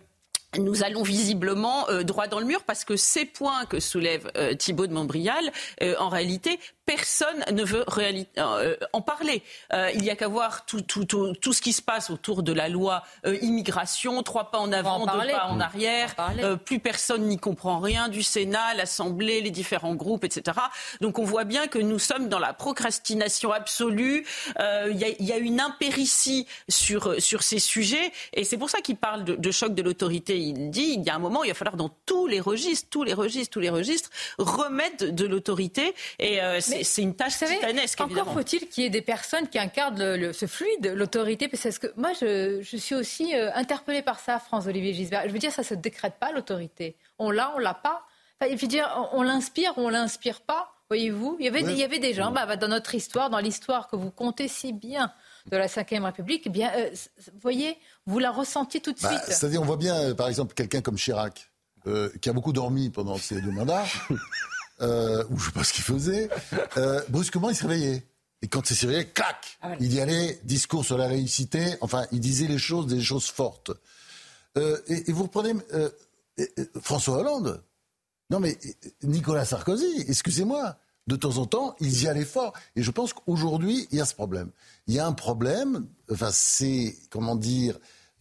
nous 0.59 0.83
allons 0.83 1.03
visiblement 1.03 1.89
euh, 1.89 2.03
droit 2.03 2.27
dans 2.27 2.41
le 2.41 2.47
mur 2.47 2.63
parce 2.63 2.85
que 2.85 2.97
ces 2.97 3.25
points 3.25 3.65
que 3.67 3.81
soulève 3.81 4.31
euh, 4.37 4.55
Thibault 4.55 4.87
de 4.87 4.93
Montbrial, 4.93 5.53
euh, 5.83 5.95
en 5.99 6.09
réalité, 6.09 6.59
personne 6.87 7.45
ne 7.53 7.65
veut 7.65 7.85
en 8.93 9.01
parler. 9.01 9.43
il 9.95 10.01
n'y 10.01 10.11
a 10.11 10.17
qu'à 10.17 10.29
voir 10.29 10.67
tout, 10.67 10.83
tout, 10.83 11.05
tout, 11.05 11.53
ce 11.53 11.63
qui 11.63 11.73
se 11.73 11.83
passe 11.83 12.11
autour 12.11 12.43
de 12.43 12.53
la 12.53 12.69
loi 12.69 13.03
immigration, 13.43 14.23
trois 14.23 14.51
pas 14.51 14.59
en 14.59 14.73
avant, 14.73 15.07
deux 15.07 15.31
pas 15.31 15.47
en 15.47 15.61
arrière. 15.61 16.15
plus 16.65 16.79
personne 16.79 17.23
n'y 17.27 17.39
comprend 17.39 17.81
rien 17.81 18.09
du 18.09 18.23
Sénat, 18.23 18.75
l'Assemblée, 18.75 19.41
les 19.41 19.51
différents 19.51 19.95
groupes, 19.95 20.25
etc. 20.25 20.59
Donc 21.01 21.19
on 21.19 21.25
voit 21.25 21.45
bien 21.45 21.67
que 21.67 21.79
nous 21.79 21.99
sommes 21.99 22.29
dans 22.29 22.39
la 22.39 22.53
procrastination 22.53 23.53
absolue. 23.53 24.27
Il 24.59 25.15
y, 25.19 25.25
y, 25.25 25.33
a 25.33 25.39
une 25.39 25.61
impéritie 25.61 26.47
sur, 26.69 27.21
sur 27.21 27.43
ces 27.43 27.59
sujets 27.59 28.13
et 28.33 28.45
c'est 28.45 28.59
pour 28.59 28.71
ça 28.71 28.81
qu'il 28.81 28.97
parle 28.97 29.25
de, 29.25 29.35
de 29.35 29.51
choc 29.51 29.75
de 29.75 29.83
l'autorité 29.83 30.39
il 30.39 30.71
dit 30.71 30.95
il 30.97 31.03
y 31.03 31.11
a 31.11 31.15
un 31.15 31.19
moment, 31.19 31.45
il 31.45 31.49
va 31.49 31.55
falloir 31.55 31.77
dans 31.77 31.91
tous 32.07 32.27
les 32.27 32.41
registres, 32.41 32.89
tous 32.91 33.03
les 33.03 33.15
registres, 33.15 33.53
tous 33.53 33.61
les 33.61 33.71
registres, 33.71 34.11
remettre 34.39 35.07
de 35.07 35.27
l'autorité. 35.27 35.95
Et 36.19 36.41
euh, 36.41 36.61
c'est 36.83 37.03
une 37.03 37.15
tâche 37.15 37.39
titanesque. 37.39 38.01
Encore 38.01 38.33
faut-il 38.33 38.69
qu'il 38.69 38.85
y 38.85 38.87
ait 38.87 38.91
des 38.91 39.03
personnes 39.03 39.49
qui 39.49 39.59
incarnent 39.59 40.33
ce 40.33 40.47
fluide, 40.47 40.93
l'autorité. 40.95 41.49
Parce 41.49 41.79
que 41.79 41.87
moi, 41.97 42.13
je, 42.21 42.63
suis 42.63 42.95
aussi 42.95 43.35
euh, 43.35 43.53
interpellée 43.55 44.03
par 44.03 44.19
ça, 44.19 44.39
France-Olivier 44.39 44.93
Gisbert. 44.95 45.23
Je 45.27 45.33
veux 45.33 45.39
dire, 45.39 45.53
ça 45.53 45.63
ne 45.63 45.67
se 45.67 45.75
décrète 45.75 46.15
pas, 46.19 46.33
l'autorité. 46.33 46.97
On 47.19 47.31
l'a, 47.31 47.53
on 47.55 47.59
l'a 47.59 47.75
pas. 47.75 48.05
Enfin, 48.41 48.51
il 48.51 48.59
faut 48.59 48.67
dire, 48.67 48.89
on, 49.13 49.23
l'inspire 49.23 49.73
ou 49.77 49.83
on 49.83 49.89
l'inspire 49.91 50.41
pas. 50.41 50.71
Voyez-vous, 50.91 51.37
il 51.39 51.45
y 51.47 51.49
avait, 51.49 51.63
il 51.63 51.79
y 51.79 51.85
avait 51.85 51.99
des 51.99 52.13
gens, 52.13 52.31
bah, 52.31 52.47
bah, 52.47 52.57
dans 52.57 52.69
notre 52.69 52.95
histoire, 52.95 53.31
dans 53.31 53.39
l'histoire 53.39 53.89
que 53.89 53.97
vous 53.97 54.11
comptez 54.11 54.49
si 54.49 54.73
bien, 54.73 55.13
de 55.51 55.57
la 55.57 55.67
Ve 55.67 56.05
République, 56.05 56.43
eh 56.47 56.51
bien, 56.51 56.71
euh, 56.77 56.91
vous 57.33 57.41
voyez, 57.41 57.79
vous 58.07 58.19
la 58.19 58.31
ressentiez 58.31 58.81
tout 58.81 58.93
de 58.93 59.01
bah, 59.01 59.09
suite. 59.09 59.35
C'est-à-dire, 59.35 59.63
on 59.63 59.65
voit 59.65 59.77
bien, 59.77 59.95
euh, 59.97 60.15
par 60.15 60.29
exemple, 60.29 60.55
quelqu'un 60.55 60.81
comme 60.81 60.97
Chirac, 60.97 61.51
euh, 61.87 62.11
qui 62.21 62.31
a 62.31 62.33
beaucoup 62.33 62.53
dormi 62.53 62.91
pendant 62.91 63.19
ses 63.19 63.41
deux 63.41 63.51
mandats, 63.51 63.85
ou 64.81 64.85
je 64.85 65.35
ne 65.35 65.39
sais 65.39 65.53
pas 65.53 65.65
ce 65.65 65.73
qu'il 65.73 65.85
faisait, 65.85 66.29
brusquement, 67.09 67.51
il 67.51 67.57
se 67.57 67.67
réveillait. 67.67 68.03
Et 68.43 68.49
quand 68.49 68.71
il 68.71 68.77
se 68.77 68.87
réveillait, 68.87 69.07
clac 69.07 69.59
ah, 69.63 69.75
Il 69.81 69.93
y 69.93 70.01
allait, 70.01 70.39
discours 70.45 70.85
sur 70.85 70.99
la 70.99 71.09
laïcité, 71.09 71.77
enfin, 71.81 72.07
il 72.13 72.21
disait 72.21 72.47
les 72.47 72.59
choses, 72.59 72.87
des 72.87 73.01
choses 73.01 73.27
fortes. 73.27 73.73
Et, 74.57 75.11
et, 75.11 75.13
vous 75.13 75.25
reprenez 75.25 75.55
François 76.81 77.19
Hollande, 77.19 77.63
non 78.31 78.41
mais 78.41 78.59
Nicolas 79.03 79.45
Sarkozy, 79.45 80.05
excusez-moi, 80.09 80.77
de 81.07 81.17
temps 81.17 81.37
en 81.39 81.47
temps, 81.47 81.77
ils 81.81 82.03
y 82.03 82.09
allaient 82.09 82.25
fort. 82.25 82.53
Et 82.77 82.83
je 82.83 82.91
pense 82.91 83.13
qu'aujourd'hui, 83.13 83.87
il 83.91 83.99
y 83.99 84.01
a 84.01 84.07
ce 84.07 84.15
problème. 84.15 84.51
Il 84.87 84.95
y 84.95 84.99
a 84.99 85.07
un 85.07 85.13
problème, 85.13 85.87
enfin, 86.11 86.31
c'est, 86.33 86.97
comment 87.11 87.37
dire, 87.37 87.79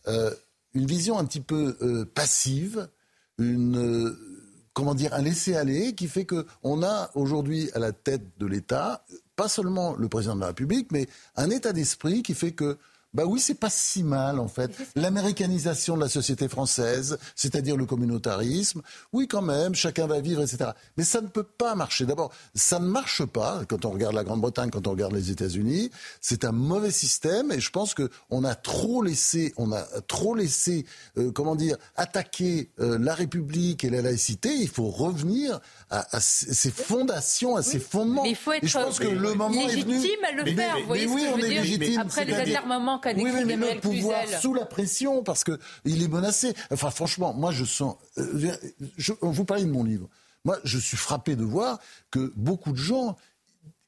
euh, 0.07 0.33
une 0.73 0.85
vision 0.85 1.17
un 1.17 1.25
petit 1.25 1.39
peu 1.39 1.77
euh, 1.81 2.05
passive, 2.05 2.89
une, 3.37 3.77
euh, 3.77 4.32
comment 4.73 4.95
dire, 4.95 5.13
un 5.13 5.21
laisser-aller 5.21 5.93
qui 5.93 6.07
fait 6.07 6.25
qu'on 6.25 6.83
a 6.83 7.09
aujourd'hui 7.15 7.69
à 7.73 7.79
la 7.79 7.91
tête 7.91 8.23
de 8.39 8.45
l'État, 8.45 9.05
pas 9.35 9.47
seulement 9.47 9.95
le 9.95 10.09
président 10.09 10.35
de 10.35 10.41
la 10.41 10.47
République, 10.47 10.91
mais 10.91 11.07
un 11.35 11.49
état 11.49 11.73
d'esprit 11.73 12.23
qui 12.23 12.33
fait 12.33 12.51
que 12.51 12.77
bah 13.13 13.23
oui, 13.25 13.39
c'est 13.39 13.53
pas 13.53 13.69
si 13.69 14.03
mal 14.03 14.39
en 14.39 14.47
fait. 14.47 14.71
L'américanisation 14.95 15.95
de 15.95 16.01
la 16.01 16.09
société 16.09 16.47
française, 16.47 17.17
c'est-à-dire 17.35 17.77
le 17.77 17.85
communautarisme, 17.85 18.81
oui 19.11 19.27
quand 19.27 19.41
même, 19.41 19.75
chacun 19.75 20.07
va 20.07 20.19
vivre, 20.19 20.41
etc. 20.41 20.71
Mais 20.97 21.03
ça 21.03 21.21
ne 21.21 21.27
peut 21.27 21.43
pas 21.43 21.75
marcher. 21.75 22.05
D'abord, 22.05 22.31
ça 22.55 22.79
ne 22.79 22.85
marche 22.85 23.25
pas 23.25 23.61
quand 23.67 23.85
on 23.85 23.91
regarde 23.91 24.15
la 24.15 24.23
Grande-Bretagne, 24.23 24.69
quand 24.71 24.87
on 24.87 24.91
regarde 24.91 25.13
les 25.13 25.31
États-Unis. 25.31 25.91
C'est 26.21 26.43
un 26.43 26.51
mauvais 26.51 26.91
système 26.91 27.51
et 27.51 27.59
je 27.59 27.69
pense 27.69 27.93
que 27.93 28.09
on 28.29 28.43
a 28.43 28.55
trop 28.55 29.03
laissé, 29.03 29.53
on 29.57 29.71
a 29.71 29.83
trop 30.07 30.35
laissé, 30.35 30.85
euh, 31.17 31.31
comment 31.31 31.55
dire, 31.55 31.77
attaquer 31.95 32.71
euh, 32.79 32.97
la 32.97 33.13
République 33.13 33.83
et 33.83 33.89
la 33.89 34.01
laïcité. 34.01 34.49
Il 34.53 34.69
faut 34.69 34.89
revenir 34.89 35.59
à, 35.89 36.19
ces 36.19 36.71
fondations, 36.71 37.55
à 37.55 37.61
ces 37.61 37.79
fondements. 37.79 38.23
Mais 38.23 38.31
il 38.31 38.35
faut 38.35 38.53
être 38.53 38.63
et 38.63 38.67
je 38.67 38.77
pense 38.77 38.97
que 38.97 39.07
le 39.07 39.33
moment 39.35 39.49
légitime 39.49 39.91
est 39.91 40.07
venu. 40.07 40.25
à 40.25 40.31
le 40.31 40.55
faire. 40.55 40.79
vous 40.79 40.87
voyez 40.87 41.05
oui, 41.07 41.21
ce 41.21 41.35
que 41.35 41.37
je 41.37 41.41
veux 41.41 41.49
dire? 41.49 41.61
légitime, 41.61 42.01
Après 42.01 42.25
les 42.25 42.33
atermoiements 42.33 42.99
qu'a 43.03 43.13
décrit 43.13 43.31
oui, 43.31 43.45
mais 43.45 43.75
le 43.75 43.79
pouvoir 43.79 44.27
sous 44.41 44.53
la 44.53 44.65
pression 44.65 45.23
parce 45.23 45.43
que 45.43 45.59
il 45.85 46.01
est 46.01 46.07
menacé. 46.07 46.53
Enfin, 46.71 46.89
franchement, 46.89 47.33
moi, 47.33 47.51
je 47.51 47.65
sens. 47.65 47.97
Euh, 48.17 48.51
je, 48.97 49.13
vous 49.21 49.45
parlez 49.45 49.65
de 49.65 49.71
mon 49.71 49.83
livre. 49.83 50.09
Moi, 50.45 50.57
je 50.63 50.77
suis 50.77 50.97
frappé 50.97 51.35
de 51.35 51.43
voir 51.43 51.79
que 52.11 52.33
beaucoup 52.35 52.71
de 52.71 52.77
gens 52.77 53.15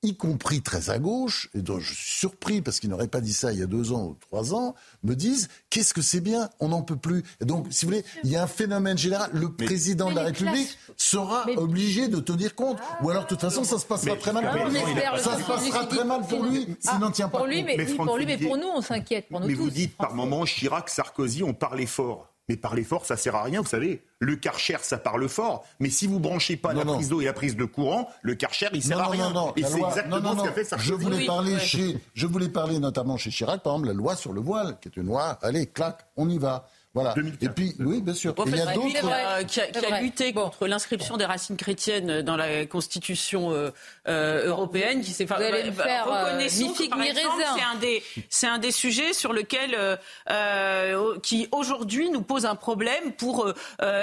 y 0.05 0.15
compris 0.15 0.61
très 0.61 0.89
à 0.89 0.99
gauche, 0.99 1.49
et 1.53 1.61
dont 1.61 1.79
je 1.79 1.93
suis 1.93 2.19
surpris 2.19 2.61
parce 2.61 2.79
qu'ils 2.79 2.89
n'auraient 2.89 3.07
pas 3.07 3.21
dit 3.21 3.33
ça 3.33 3.51
il 3.51 3.59
y 3.59 3.63
a 3.63 3.67
deux 3.67 3.91
ans 3.91 4.05
ou 4.05 4.17
trois 4.19 4.53
ans, 4.53 4.75
me 5.03 5.15
disent 5.15 5.49
qu'est-ce 5.69 5.93
que 5.93 6.01
c'est 6.01 6.21
bien, 6.21 6.49
on 6.59 6.69
n'en 6.69 6.81
peut 6.81 6.95
plus. 6.95 7.23
Et 7.41 7.45
donc, 7.45 7.67
si 7.69 7.85
vous 7.85 7.91
voulez, 7.91 8.05
il 8.23 8.29
y 8.29 8.35
a 8.35 8.43
un 8.43 8.47
phénomène 8.47 8.97
général. 8.97 9.29
Le 9.33 9.51
président 9.51 10.09
de 10.09 10.15
la 10.15 10.23
République 10.23 10.77
sera 10.97 11.45
obligé 11.57 12.07
de 12.07 12.19
tenir 12.19 12.55
compte. 12.55 12.77
ou 13.01 13.09
alors, 13.09 13.23
de 13.23 13.29
toute 13.29 13.41
façon, 13.41 13.63
ça 13.63 13.77
se 13.77 13.85
passera 13.85 14.15
très 14.15 14.33
mal 14.33 14.51
pour 14.51 14.67
lui. 14.67 14.79
Ça 15.19 15.37
se 15.37 15.43
passera 15.43 15.85
très 15.85 16.03
mal 16.03 16.21
pour 16.27 16.43
lui 16.43 16.67
s'il 16.79 16.99
n'en 16.99 17.11
tient 17.11 17.29
pas 17.29 17.39
pour 17.39 17.47
lui, 17.47 17.63
Mais, 17.63 17.85
pour 17.85 18.17
lui, 18.17 18.25
mais 18.25 18.37
pour 18.37 18.57
nous, 18.57 18.67
on 18.67 18.81
s'inquiète. 18.81 19.27
Mais 19.31 19.53
vous 19.53 19.69
dites 19.69 19.95
par 19.97 20.13
moment, 20.13 20.45
Chirac, 20.45 20.89
Sarkozy, 20.89 21.43
on 21.43 21.53
parlait 21.53 21.85
fort. 21.85 22.34
Mais 22.47 22.57
parler 22.57 22.83
fort, 22.83 23.05
ça 23.05 23.17
sert 23.17 23.35
à 23.35 23.43
rien, 23.43 23.61
vous 23.61 23.67
savez. 23.67 24.03
Le 24.19 24.35
Karcher, 24.35 24.77
ça 24.81 24.97
parle 24.97 25.27
fort. 25.27 25.65
Mais 25.79 25.89
si 25.89 26.05
vous 26.05 26.19
branchez 26.19 26.57
pas 26.57 26.73
la 26.73 26.85
prise 26.85 27.09
d'eau 27.09 27.21
et 27.21 27.25
la 27.25 27.33
prise 27.33 27.55
de 27.55 27.65
courant, 27.65 28.07
le 28.21 28.35
Karcher, 28.35 28.67
il 28.73 28.83
sert 28.83 28.99
à 28.99 29.07
rien. 29.07 29.33
et 29.55 29.63
c'est 29.63 29.81
exactement 29.81 30.37
ce 30.37 30.43
qu'a 30.43 30.51
fait 30.51 30.63
Sarkozy. 30.63 30.89
Je 30.89 30.93
voulais, 30.93 31.25
parler 31.25 31.59
chez, 31.59 31.97
je 32.13 32.27
voulais 32.27 32.49
parler 32.49 32.79
notamment 32.79 33.17
chez 33.17 33.31
Chirac, 33.31 33.63
par 33.63 33.73
exemple, 33.73 33.87
la 33.87 33.93
loi 33.93 34.15
sur 34.15 34.31
le 34.31 34.41
voile, 34.41 34.77
qui 34.79 34.89
est 34.89 34.97
une 34.97 35.07
loi, 35.07 35.39
allez, 35.41 35.65
clac, 35.67 36.05
on 36.17 36.29
y 36.29 36.37
va. 36.37 36.67
Voilà. 36.95 37.13
Et 37.41 37.49
puis, 37.49 37.75
oui, 37.79 38.01
bien 38.01 38.13
sûr. 38.13 38.33
il 38.45 38.55
y 38.55 38.61
a 38.61 38.73
d'autres. 38.73 39.45
Qui, 39.47 39.59
a, 39.59 40.01
lutté 40.01 40.31
contre 40.31 40.65
l'inscription 40.65 41.17
des 41.17 41.25
racines 41.25 41.57
chrétiennes 41.57 42.21
dans 42.21 42.37
la 42.37 42.65
Constitution 42.65 43.51
euh, 43.51 43.69
euh, 44.07 44.47
européenne, 44.47 45.01
qui 45.01 45.11
s'est 45.11 45.25
euh, 45.25 45.73
faire 45.75 46.05
reconnaissance. 46.05 46.87
par 46.89 47.01
exemple, 47.01 47.43
c'est 47.55 47.63
un 47.63 47.79
des, 47.79 48.03
c'est 48.29 48.47
un 48.47 48.59
des 48.59 48.71
sujets 48.71 49.11
sur 49.11 49.33
lequel, 49.33 49.75
qui 51.21 51.49
aujourd'hui 51.51 52.09
nous 52.09 52.21
pose 52.21 52.45
un 52.45 52.55
problème 52.55 53.11
pour 53.17 53.51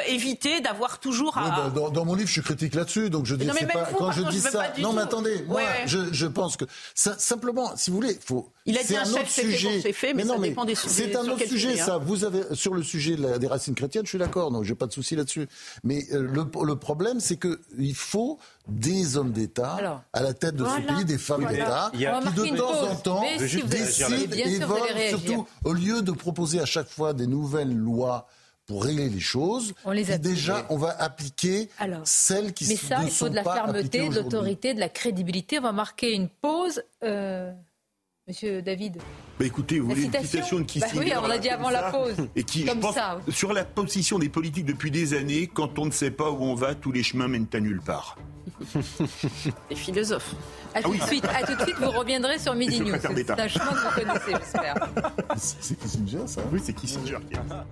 éviter 0.07 0.61
d'avoir 0.61 0.99
toujours. 0.99 1.39
À... 1.39 1.71
dans, 1.75 1.89
dans, 1.89 2.05
mon 2.05 2.15
livre, 2.15 2.29
je 2.29 2.33
suis 2.33 2.43
critique 2.43 2.75
là-dessus, 2.75 3.09
donc 3.09 3.25
je 3.25 3.37
dis 3.37 3.47
pas 3.47 3.89
quand 3.97 4.13
je 4.13 4.23
dis 4.25 4.41
ça. 4.41 4.71
Non, 4.79 4.93
mais 4.93 5.03
attendez, 5.03 5.45
moi, 5.49 5.63
Je, 5.87 6.13
je, 6.13 6.27
pense 6.27 6.59
que 6.59 6.67
ça, 6.95 7.17
simplement, 7.19 7.75
si 7.75 7.91
vous 7.91 7.97
voulez, 7.97 8.19
faut. 8.23 8.51
Il 8.67 8.79
a 8.79 8.83
dit 8.83 8.97
un, 8.97 9.11
autre 9.11 9.29
sujet. 9.29 9.81
Fait, 9.93 10.15
mais, 10.15 10.23
mais, 10.23 10.25
non, 10.25 10.39
mais 10.39 10.55
C'est 10.75 11.17
un 11.17 11.27
autre 11.27 11.47
sujet, 11.47 11.77
ça. 11.77 11.97
Vous 11.97 12.25
avez 12.25 12.55
sur 12.55 12.75
le 12.75 12.82
le 12.83 12.89
sujet 12.89 13.17
des 13.17 13.47
racines 13.47 13.75
chrétiennes, 13.75 14.05
je 14.05 14.11
suis 14.11 14.19
d'accord, 14.19 14.51
donc 14.51 14.65
j'ai 14.65 14.75
pas 14.75 14.87
de 14.87 14.93
souci 14.93 15.17
là-dessus. 15.17 15.49
Mais 15.85 16.05
euh, 16.13 16.23
le, 16.23 16.77
problème, 16.77 17.21
c'est 17.21 17.39
qu'il 17.39 17.95
faut 17.95 18.39
des 18.69 19.17
hommes 19.17 19.33
d'État 19.33 20.05
à 20.13 20.23
la 20.23 20.35
tête 20.35 20.57
de 20.57 20.65
ce 20.65 20.87
pays, 20.87 21.05
des 21.05 21.19
femmes 21.19 21.47
d'État, 21.47 21.91
qui 21.93 22.01
de 22.01 22.57
temps 22.57 22.91
en 22.91 22.95
temps 22.97 23.23
décident 23.67 24.09
et 24.33 24.59
veulent, 24.59 25.09
surtout 25.09 25.47
au 25.65 25.73
lieu 25.73 26.03
de 26.03 26.13
proposer 26.13 26.61
à 26.61 26.67
chaque 26.67 26.89
fois 26.89 27.15
des 27.15 27.27
nouvelles 27.27 27.75
lois 27.75 28.27
pour 28.67 28.85
régler 28.85 29.09
les 29.09 29.21
choses, 29.21 29.75
on 29.85 29.91
les 29.91 30.17
déjà 30.19 30.67
on 30.71 30.77
va 30.77 30.95
appliquer 31.01 31.69
celles 32.05 32.53
qui 32.53 32.69
mais 32.69 32.77
ça, 32.77 33.01
il 33.03 33.11
faut 33.11 33.29
de 33.29 33.35
la 33.35 33.43
fermeté, 33.43 34.09
de 34.09 34.15
l'autorité, 34.15 34.73
de 34.73 34.81
la 34.81 34.89
crédibilité. 34.89 35.59
On 35.59 35.63
va 35.63 35.73
marquer 35.73 36.13
une 36.13 36.29
pause. 36.29 36.83
Euh, 37.03 37.53
Monsieur 38.33 38.63
David 38.63 38.97
bah 39.39 39.45
écoutez, 39.45 39.79
vous 39.79 39.89
voulez 39.89 40.05
une 40.05 40.13
citation 40.13 40.59
de 40.59 40.63
Kissinger 40.63 40.95
bah 40.95 41.01
Oui, 41.05 41.13
on 41.23 41.27
l'a 41.27 41.37
dit 41.37 41.51
avant 41.51 41.69
la 41.69 41.91
pause. 41.91 42.15
Et 42.35 42.45
qui, 42.45 42.67
je 42.67 42.73
pense, 42.73 42.97
sur 43.29 43.53
la 43.53 43.63
position 43.63 44.19
des 44.19 44.31
politiques 44.31 44.65
depuis 44.65 44.91
des 44.91 45.13
années, 45.13 45.51
quand 45.53 45.79
on 45.79 45.85
ne 45.85 45.91
sait 45.91 46.11
pas 46.11 46.31
où 46.31 46.43
on 46.43 46.55
va, 46.55 46.75
tous 46.75 46.93
les 46.93 47.03
chemins 47.03 47.29
mènent 47.29 47.47
à 47.53 47.61
nulle 47.61 47.83
part. 47.83 48.17
Les 49.71 49.77
philosophes. 49.77 50.35
À 50.75 50.79
ah 50.79 50.83
tout 50.83 50.95
de 50.95 51.03
suite, 51.03 51.27
à 51.27 51.47
tout 51.47 51.55
de 51.57 51.63
suite, 51.63 51.77
vous 51.79 51.91
reviendrez 51.91 52.39
sur 52.39 52.55
Midi 52.55 52.81
News. 52.81 52.97
C'est 53.15 53.31
un 53.31 53.49
chemin 53.49 53.67
que 53.67 53.89
vous 53.89 54.01
connaissez, 54.01 54.33
j'espère. 54.39 54.89
C'est 55.37 55.79
Kissinger, 55.79 56.27
ça 56.27 56.41
Oui, 56.51 56.61
c'est 56.63 56.73
Kissinger 56.73 57.19
qui 57.31 57.37
a 57.37 57.67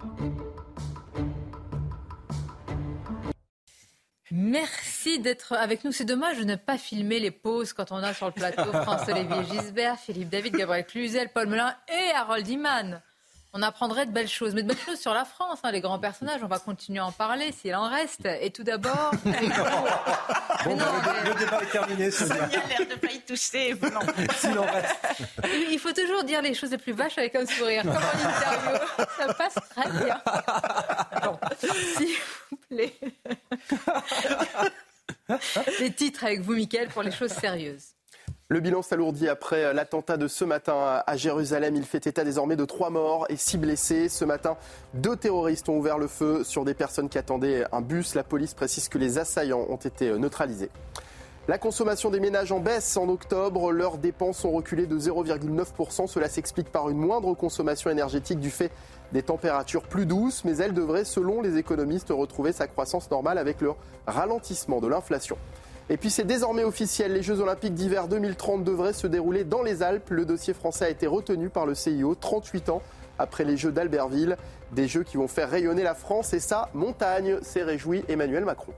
Merci 4.32 5.18
d'être 5.18 5.54
avec 5.54 5.84
nous. 5.84 5.92
C'est 5.92 6.04
dommage 6.04 6.38
de 6.38 6.44
ne 6.44 6.56
pas 6.56 6.78
filmer 6.78 7.18
les 7.18 7.30
pauses 7.30 7.72
quand 7.72 7.90
on 7.90 7.96
a 7.96 8.14
sur 8.14 8.26
le 8.26 8.32
plateau 8.32 8.72
France-Olivier 8.82 9.44
Gisbert, 9.50 9.98
Philippe 9.98 10.28
David, 10.28 10.56
Gabriel 10.56 10.86
Cluzel, 10.86 11.30
Paul 11.32 11.48
Melun 11.48 11.74
et 11.88 12.14
Harold 12.14 12.46
Iman. 12.48 13.00
On 13.52 13.62
apprendrait 13.62 14.06
de 14.06 14.12
belles 14.12 14.28
choses, 14.28 14.54
mais 14.54 14.62
de 14.62 14.68
belles 14.68 14.78
choses 14.78 15.00
sur 15.00 15.12
la 15.12 15.24
France, 15.24 15.58
hein, 15.64 15.72
les 15.72 15.80
grands 15.80 15.98
personnages. 15.98 16.40
On 16.44 16.46
va 16.46 16.60
continuer 16.60 17.00
à 17.00 17.06
en 17.06 17.10
parler 17.10 17.50
s'il 17.50 17.74
en 17.74 17.88
reste. 17.88 18.28
Et 18.40 18.52
tout 18.52 18.62
d'abord. 18.62 19.10
bon, 19.24 20.76
non, 20.76 20.86
le, 21.24 21.34
débat 21.34 21.60
est 21.60 21.72
terminé. 21.72 22.12
Ça 22.12 22.32
a 22.32 22.46
l'air 22.46 22.86
de 22.88 22.94
pas 22.94 23.12
y 23.12 23.20
toucher. 23.22 23.74
S'il 24.36 24.56
en 24.56 24.62
reste. 24.62 24.96
Il 25.68 25.78
faut 25.80 25.92
toujours 25.92 26.22
dire 26.22 26.42
les 26.42 26.54
choses 26.54 26.70
les 26.70 26.78
plus 26.78 26.92
vaches 26.92 27.18
avec 27.18 27.34
un 27.34 27.44
sourire, 27.44 27.82
comme 27.82 27.90
en 27.90 27.96
interview. 27.96 28.78
Ça 29.18 29.34
passe 29.34 29.54
très 29.70 29.90
bien. 29.90 30.20
Bon, 31.24 31.38
s'il 31.58 32.16
vous 32.50 32.56
plaît. 32.68 32.94
Les 35.80 35.92
titres 35.92 36.24
avec 36.24 36.40
vous, 36.40 36.54
Mickaël, 36.54 36.88
pour 36.88 37.02
les 37.02 37.12
choses 37.12 37.32
sérieuses. 37.32 37.94
Le 38.48 38.58
bilan 38.58 38.82
s'alourdit 38.82 39.28
après 39.28 39.72
l'attentat 39.72 40.16
de 40.16 40.26
ce 40.26 40.44
matin 40.44 41.04
à 41.06 41.16
Jérusalem. 41.16 41.76
Il 41.76 41.84
fait 41.84 42.04
état 42.08 42.24
désormais 42.24 42.56
de 42.56 42.64
trois 42.64 42.90
morts 42.90 43.26
et 43.28 43.36
six 43.36 43.58
blessés. 43.58 44.08
Ce 44.08 44.24
matin, 44.24 44.56
deux 44.92 45.14
terroristes 45.14 45.68
ont 45.68 45.78
ouvert 45.78 45.98
le 45.98 46.08
feu 46.08 46.42
sur 46.42 46.64
des 46.64 46.74
personnes 46.74 47.08
qui 47.08 47.16
attendaient 47.16 47.64
un 47.70 47.80
bus. 47.80 48.16
La 48.16 48.24
police 48.24 48.54
précise 48.54 48.88
que 48.88 48.98
les 48.98 49.18
assaillants 49.18 49.64
ont 49.68 49.76
été 49.76 50.10
neutralisés. 50.18 50.70
La 51.46 51.58
consommation 51.58 52.10
des 52.10 52.20
ménages 52.20 52.50
en 52.52 52.58
baisse 52.58 52.96
en 52.96 53.08
octobre. 53.08 53.70
Leurs 53.70 53.98
dépenses 53.98 54.44
ont 54.44 54.50
reculé 54.50 54.86
de 54.86 54.98
0,9%. 54.98 56.08
Cela 56.08 56.28
s'explique 56.28 56.70
par 56.70 56.90
une 56.90 56.98
moindre 56.98 57.34
consommation 57.34 57.88
énergétique 57.88 58.40
du 58.40 58.50
fait 58.50 58.72
des 59.12 59.22
températures 59.22 59.82
plus 59.82 60.06
douces, 60.06 60.44
mais 60.44 60.56
elle 60.58 60.74
devrait, 60.74 61.04
selon 61.04 61.40
les 61.42 61.56
économistes, 61.56 62.10
retrouver 62.10 62.52
sa 62.52 62.66
croissance 62.66 63.10
normale 63.10 63.38
avec 63.38 63.60
le 63.60 63.72
ralentissement 64.06 64.80
de 64.80 64.86
l'inflation. 64.86 65.36
Et 65.88 65.96
puis 65.96 66.10
c'est 66.10 66.24
désormais 66.24 66.62
officiel, 66.62 67.12
les 67.12 67.22
Jeux 67.22 67.40
Olympiques 67.40 67.74
d'hiver 67.74 68.06
2030 68.06 68.62
devraient 68.62 68.92
se 68.92 69.08
dérouler 69.08 69.42
dans 69.42 69.62
les 69.62 69.82
Alpes. 69.82 70.10
Le 70.10 70.24
dossier 70.24 70.54
français 70.54 70.84
a 70.84 70.90
été 70.90 71.08
retenu 71.08 71.48
par 71.48 71.66
le 71.66 71.74
CIO 71.74 72.14
38 72.14 72.68
ans 72.68 72.82
après 73.18 73.44
les 73.44 73.56
Jeux 73.56 73.72
d'Albertville. 73.72 74.36
Des 74.70 74.86
Jeux 74.86 75.02
qui 75.02 75.16
vont 75.16 75.26
faire 75.26 75.50
rayonner 75.50 75.82
la 75.82 75.94
France 75.96 76.32
et 76.32 76.38
sa 76.38 76.68
montagne, 76.74 77.38
s'est 77.42 77.64
réjoui 77.64 78.04
Emmanuel 78.08 78.44
Macron. 78.44 78.72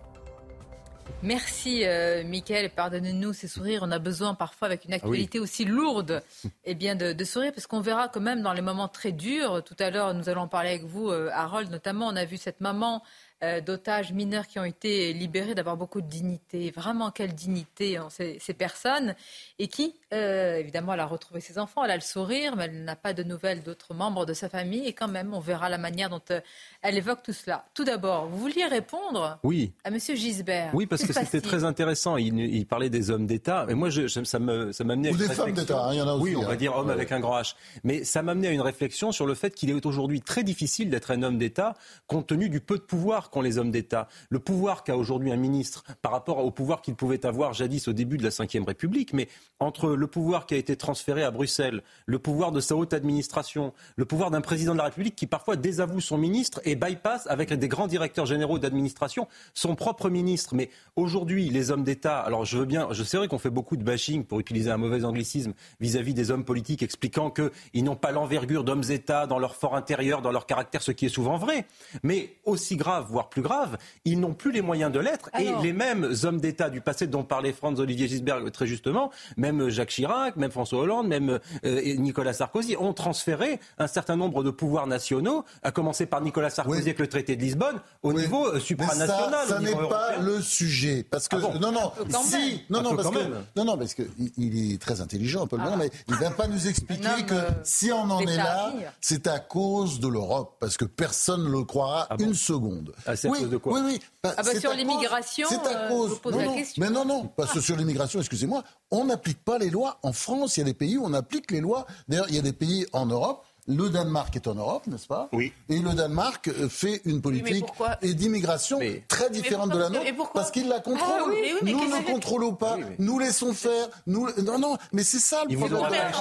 Merci 1.22 1.84
euh, 1.84 2.24
Mickaël, 2.24 2.70
pardonnez-nous 2.70 3.32
ces 3.32 3.46
sourires. 3.46 3.82
On 3.84 3.90
a 3.92 3.98
besoin 3.98 4.34
parfois 4.34 4.66
avec 4.66 4.84
une 4.84 4.92
actualité 4.92 5.38
aussi 5.38 5.64
lourde 5.64 6.22
eh 6.64 6.74
bien 6.74 6.96
de, 6.96 7.12
de 7.12 7.24
sourire 7.24 7.52
parce 7.52 7.66
qu'on 7.66 7.80
verra 7.80 8.08
quand 8.08 8.20
même 8.20 8.42
dans 8.42 8.52
les 8.52 8.62
moments 8.62 8.88
très 8.88 9.12
durs. 9.12 9.62
Tout 9.62 9.76
à 9.78 9.90
l'heure, 9.90 10.14
nous 10.14 10.28
allons 10.28 10.48
parler 10.48 10.70
avec 10.70 10.84
vous, 10.84 11.10
euh, 11.10 11.30
Harold, 11.32 11.70
notamment. 11.70 12.08
On 12.08 12.16
a 12.16 12.24
vu 12.24 12.36
cette 12.36 12.60
maman 12.60 13.02
euh, 13.42 13.60
d'otages 13.60 14.12
mineurs 14.12 14.46
qui 14.46 14.60
ont 14.60 14.64
été 14.64 15.12
libérés, 15.12 15.56
d'avoir 15.56 15.76
beaucoup 15.76 16.00
de 16.00 16.06
dignité. 16.06 16.70
Vraiment, 16.70 17.10
quelle 17.10 17.34
dignité 17.34 17.98
ont 17.98 18.08
ces, 18.08 18.38
personnes. 18.54 19.16
Et 19.58 19.66
qui, 19.66 19.96
euh, 20.12 20.56
évidemment, 20.56 20.92
elle 20.94 21.00
a 21.00 21.06
retrouvé 21.06 21.40
ses 21.40 21.58
enfants, 21.58 21.84
elle 21.84 21.90
a 21.90 21.94
le 21.94 22.02
sourire, 22.02 22.54
mais 22.56 22.64
elle 22.64 22.84
n'a 22.84 22.96
pas 22.96 23.14
de 23.14 23.22
nouvelles 23.22 23.62
d'autres 23.62 23.94
membres 23.94 24.26
de 24.26 24.34
sa 24.34 24.48
famille. 24.48 24.86
Et 24.86 24.92
quand 24.92 25.08
même, 25.08 25.32
on 25.32 25.40
verra 25.40 25.68
la 25.68 25.78
manière 25.78 26.10
dont 26.10 26.20
euh, 26.30 26.40
elle 26.82 26.98
évoque 26.98 27.22
tout 27.22 27.32
cela. 27.32 27.64
Tout 27.74 27.84
d'abord, 27.84 28.26
vous 28.26 28.38
vouliez 28.38 28.66
répondre 28.66 29.38
oui. 29.42 29.72
à 29.84 29.88
M. 29.88 29.98
Gisbert. 29.98 30.70
Oui, 30.74 30.86
parce 30.86 31.04
que 31.04 31.12
c'était 31.12 31.40
très 31.40 31.64
intéressant. 31.64 32.16
Il, 32.16 32.66
parlait 32.66 32.90
des 32.90 33.10
hommes 33.10 33.26
d'État. 33.26 33.66
Et 33.68 33.74
moi, 33.74 33.90
je, 33.90 34.06
ça 34.06 34.38
m'amenait 34.38 35.08
à 35.08 35.12
Ou 35.12 35.16
des 35.16 35.28
femmes 35.28 35.52
d'État, 35.52 35.82
hein, 35.82 35.92
il 35.92 35.98
y 35.98 36.02
en 36.02 36.08
a 36.08 36.14
aussi. 36.14 36.24
Oui, 36.24 36.36
on 36.36 36.42
va 36.42 36.52
hein. 36.52 36.56
dire 36.56 36.76
homme 36.76 36.90
avec 36.90 37.10
un 37.12 37.20
grand 37.20 37.40
H. 37.40 37.54
Mais 37.84 38.04
ça 38.04 38.22
m'amenait 38.22 38.48
à 38.48 38.52
une 38.52 38.60
réflexion 38.60 39.12
sur 39.12 39.26
le 39.26 39.34
fait 39.34 39.54
qu'il 39.54 39.70
est 39.70 39.86
aujourd'hui 39.86 40.20
très 40.20 40.44
difficile 40.44 40.90
d'être 40.90 41.10
un 41.10 41.22
homme 41.22 41.38
d'État 41.38 41.74
compte 42.06 42.26
tenu 42.26 42.48
du 42.48 42.60
peu 42.60 42.76
de 42.76 42.82
pouvoir 42.82 43.30
qu'ont 43.30 43.40
les 43.40 43.58
hommes 43.58 43.70
d'État. 43.70 44.08
Le 44.28 44.38
pouvoir 44.38 44.84
qu'a 44.84 44.96
aujourd'hui 44.96 45.32
un 45.32 45.36
ministre 45.36 45.84
par 46.02 46.12
rapport 46.12 46.38
au 46.38 46.50
pouvoir 46.50 46.82
qu'il 46.82 46.94
pouvait 46.94 47.24
avoir 47.24 47.54
jadis 47.54 47.88
au 47.88 47.92
début 47.92 48.18
de 48.18 48.24
la 48.24 48.30
Ve 48.30 48.66
République, 48.66 49.12
mais 49.12 49.28
entre 49.58 50.01
le 50.02 50.08
pouvoir 50.08 50.46
qui 50.46 50.54
a 50.54 50.56
été 50.56 50.74
transféré 50.76 51.22
à 51.22 51.30
Bruxelles, 51.30 51.80
le 52.06 52.18
pouvoir 52.18 52.50
de 52.50 52.60
sa 52.60 52.74
haute 52.74 52.92
administration, 52.92 53.72
le 53.94 54.04
pouvoir 54.04 54.32
d'un 54.32 54.40
président 54.40 54.72
de 54.72 54.78
la 54.78 54.84
République 54.84 55.14
qui 55.14 55.28
parfois 55.28 55.54
désavoue 55.54 56.00
son 56.00 56.18
ministre 56.18 56.60
et 56.64 56.74
bypass 56.74 57.28
avec 57.28 57.52
des 57.52 57.68
grands 57.68 57.86
directeurs 57.86 58.26
généraux 58.26 58.58
d'administration 58.58 59.28
son 59.54 59.76
propre 59.76 60.10
ministre. 60.10 60.56
Mais 60.56 60.70
aujourd'hui, 60.96 61.50
les 61.50 61.70
hommes 61.70 61.84
d'État, 61.84 62.18
alors 62.18 62.44
je 62.44 62.58
veux 62.58 62.64
bien, 62.64 62.88
je 62.90 63.04
sais 63.04 63.16
qu'on 63.28 63.38
fait 63.38 63.50
beaucoup 63.50 63.76
de 63.76 63.84
bashing 63.84 64.24
pour 64.24 64.40
utiliser 64.40 64.72
un 64.72 64.76
mauvais 64.76 65.04
anglicisme 65.04 65.52
vis-à-vis 65.80 66.14
des 66.14 66.32
hommes 66.32 66.44
politiques, 66.44 66.82
expliquant 66.82 67.30
qu'ils 67.30 67.84
n'ont 67.84 67.94
pas 67.94 68.10
l'envergure 68.10 68.64
d'hommes 68.64 68.80
d'État 68.80 69.28
dans 69.28 69.38
leur 69.38 69.54
fort 69.54 69.76
intérieur, 69.76 70.20
dans 70.20 70.32
leur 70.32 70.46
caractère, 70.46 70.82
ce 70.82 70.90
qui 70.90 71.06
est 71.06 71.10
souvent 71.10 71.36
vrai. 71.36 71.66
Mais 72.02 72.38
aussi 72.44 72.74
grave, 72.74 73.06
voire 73.08 73.28
plus 73.28 73.42
grave, 73.42 73.78
ils 74.04 74.18
n'ont 74.18 74.34
plus 74.34 74.50
les 74.50 74.62
moyens 74.62 74.90
de 74.90 74.98
l'être. 74.98 75.30
Et 75.38 75.52
les 75.62 75.72
mêmes 75.72 76.12
hommes 76.24 76.40
d'État 76.40 76.70
du 76.70 76.80
passé 76.80 77.06
dont 77.06 77.22
parlait 77.22 77.52
Franz-Olivier 77.52 78.08
Gisbert 78.08 78.40
très 78.50 78.66
justement, 78.66 79.12
même 79.36 79.68
Jacques 79.68 79.91
Chirac, 79.92 80.36
même 80.36 80.50
François 80.50 80.80
Hollande, 80.80 81.08
même 81.08 81.38
euh, 81.64 81.94
Nicolas 81.96 82.32
Sarkozy, 82.32 82.76
ont 82.78 82.92
transféré 82.92 83.60
un 83.78 83.86
certain 83.86 84.16
nombre 84.16 84.42
de 84.42 84.50
pouvoirs 84.50 84.86
nationaux, 84.86 85.44
à 85.62 85.70
commencer 85.70 86.06
par 86.06 86.20
Nicolas 86.20 86.50
Sarkozy 86.50 86.82
avec 86.82 86.98
le 86.98 87.06
traité 87.06 87.36
de 87.36 87.42
Lisbonne, 87.42 87.80
au 88.02 88.12
niveau 88.12 88.46
euh, 88.46 88.60
supranational. 88.60 89.30
Mais 89.30 89.48
ça, 89.48 89.54
ça 89.54 89.60
n'est 89.60 89.88
pas 89.88 90.16
le 90.18 90.40
sujet. 90.40 91.04
Parce 91.08 91.28
que, 91.28 91.36
ah 91.36 91.58
non, 91.58 91.72
non, 91.72 91.92
si, 92.22 92.62
non, 92.70 92.82
non, 92.82 92.96
parce 92.96 93.10
que, 93.10 93.18
non, 93.56 93.64
non, 93.64 93.78
parce 93.78 93.94
que 93.94 94.02
il 94.36 94.72
est 94.72 94.80
très 94.80 95.00
intelligent, 95.00 95.46
Paul 95.46 95.60
ah. 95.62 95.76
mais 95.76 95.90
il 96.08 96.14
ne 96.14 96.20
va 96.20 96.30
pas 96.30 96.46
nous 96.46 96.68
expliquer 96.68 97.24
que 97.26 97.34
si 97.64 97.92
on 97.92 98.10
en 98.10 98.20
est 98.20 98.36
là, 98.36 98.72
c'est 99.00 99.26
à 99.26 99.38
cause 99.38 100.00
de 100.00 100.08
l'Europe, 100.08 100.56
parce 100.60 100.76
que 100.76 100.84
personne 100.84 101.44
ne 101.44 101.50
le 101.50 101.64
croira 101.64 102.06
ah 102.10 102.16
une 102.18 102.34
seconde. 102.34 102.92
oui, 103.24 103.46
oui, 103.64 103.80
oui. 103.84 104.00
Bah, 104.22 104.34
ah 104.36 104.42
bah 104.42 104.58
sur 104.58 104.72
l'immigration, 104.72 105.48
c'est 105.48 105.66
à 105.66 105.86
euh, 105.86 105.88
cause. 105.88 106.20
pose 106.20 106.36
la 106.36 106.46
question. 106.54 106.80
Mais 106.82 106.90
non, 106.90 107.04
non, 107.04 107.26
parce 107.36 107.52
que 107.52 107.60
sur 107.60 107.76
l'immigration, 107.76 108.20
excusez-moi, 108.20 108.62
on 108.92 109.06
n'applique 109.06 109.42
pas 109.42 109.58
les 109.58 109.68
lois 109.68 109.81
en 110.02 110.12
France. 110.12 110.56
Il 110.56 110.60
y 110.60 110.62
a 110.62 110.66
des 110.66 110.74
pays 110.74 110.96
où 110.96 111.04
on 111.04 111.12
applique 111.14 111.50
les 111.50 111.60
lois. 111.60 111.86
D'ailleurs, 112.08 112.26
il 112.28 112.34
y 112.34 112.38
a 112.38 112.42
des 112.42 112.52
pays 112.52 112.86
en 112.92 113.06
Europe 113.06 113.44
le 113.68 113.90
Danemark 113.90 114.34
est 114.34 114.48
en 114.48 114.54
Europe, 114.54 114.86
n'est-ce 114.88 115.06
pas 115.06 115.28
Oui. 115.32 115.52
Et 115.68 115.78
le 115.78 115.92
Danemark 115.92 116.48
euh, 116.48 116.68
fait 116.68 117.00
une 117.04 117.20
politique 117.22 117.64
et 118.02 118.14
d'immigration 118.14 118.80
très 119.08 119.30
différente 119.30 119.70
de 119.70 119.78
la 119.78 119.88
nôtre 119.88 120.32
parce 120.32 120.50
qu'il 120.50 120.68
la 120.68 120.80
contrôle. 120.80 121.32
Ah 121.32 121.64
nous 121.64 121.88
ne 121.88 122.04
contrôlons 122.04 122.54
pas, 122.54 122.76
nous 122.98 123.18
laissons 123.18 123.52
faire. 123.52 123.88
Nous... 124.06 124.28
Non, 124.42 124.58
non, 124.58 124.76
mais 124.92 125.04
c'est 125.04 125.20
ça 125.20 125.44
le 125.48 125.56
problème. 125.56 126.12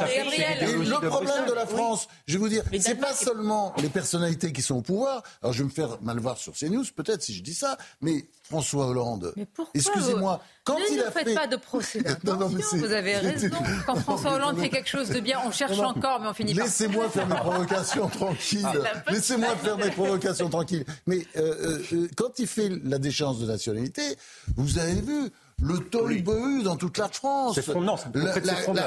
Et 0.62 0.72
le 0.74 1.08
problème 1.08 1.46
de 1.48 1.54
la 1.54 1.66
France, 1.66 2.08
je 2.28 2.34
vais 2.34 2.40
vous 2.40 2.50
dire, 2.50 2.64
c'est 2.80 2.96
pas 2.96 3.14
seulement 3.14 3.74
les 3.78 3.90
personnalités 3.90 4.54
qui 4.54 4.62
sont 4.62 4.76
au 4.76 4.82
pouvoir. 4.82 5.24
Alors 5.42 5.54
je 5.54 5.60
vais 5.60 5.66
me 5.66 5.70
faire 5.70 5.98
mal 6.02 6.20
voir 6.20 6.38
sur 6.38 6.54
CNews, 6.54 6.86
peut-être 6.96 7.24
si 7.24 7.34
je 7.34 7.42
dis 7.42 7.56
ça, 7.56 7.78
mais 8.02 8.26
François 8.44 8.88
Hollande. 8.88 9.34
Excusez-moi. 9.74 10.42
Quand 10.64 10.78
ne 10.78 10.84
il 10.92 10.98
nous 10.98 11.12
faites 11.12 11.34
pas 11.34 11.48
de 11.48 11.56
procès 11.56 12.04
Vous 12.24 12.92
avez 12.92 13.18
raison. 13.18 13.50
Quand 13.86 13.96
François 13.96 14.34
Hollande 14.34 14.60
fait 14.60 14.70
quelque 14.70 14.90
chose 14.90 15.10
de 15.10 15.20
bien, 15.20 15.40
on 15.46 15.52
cherche 15.52 15.80
encore, 15.80 16.20
mais 16.20 16.28
on 16.28 16.34
finit 16.34 16.54
par. 16.54 16.66
Laissez-moi 16.66 17.10
faire 17.14 17.28
mes 17.32 17.40
provocations 17.40 18.08
tranquilles. 18.08 18.68
Laissez-moi 19.10 19.56
faire 19.58 19.78
mes 19.78 19.92
provocations 19.92 20.50
tranquilles. 20.50 20.86
Mais 21.08 21.26
euh, 21.38 21.42
euh, 21.42 21.84
euh, 21.94 22.08
quand 22.16 22.40
il 22.40 22.48
fait 22.48 22.70
la 22.84 22.98
déchéance 22.98 23.40
de 23.40 23.46
nationalité, 23.46 24.02
vous 24.56 24.80
avez 24.80 25.02
vu, 25.02 25.30
le 25.62 25.80
tollbeu 25.80 26.64
dans 26.64 26.76
toute 26.76 26.98
la 26.98 27.08
France. 27.08 27.60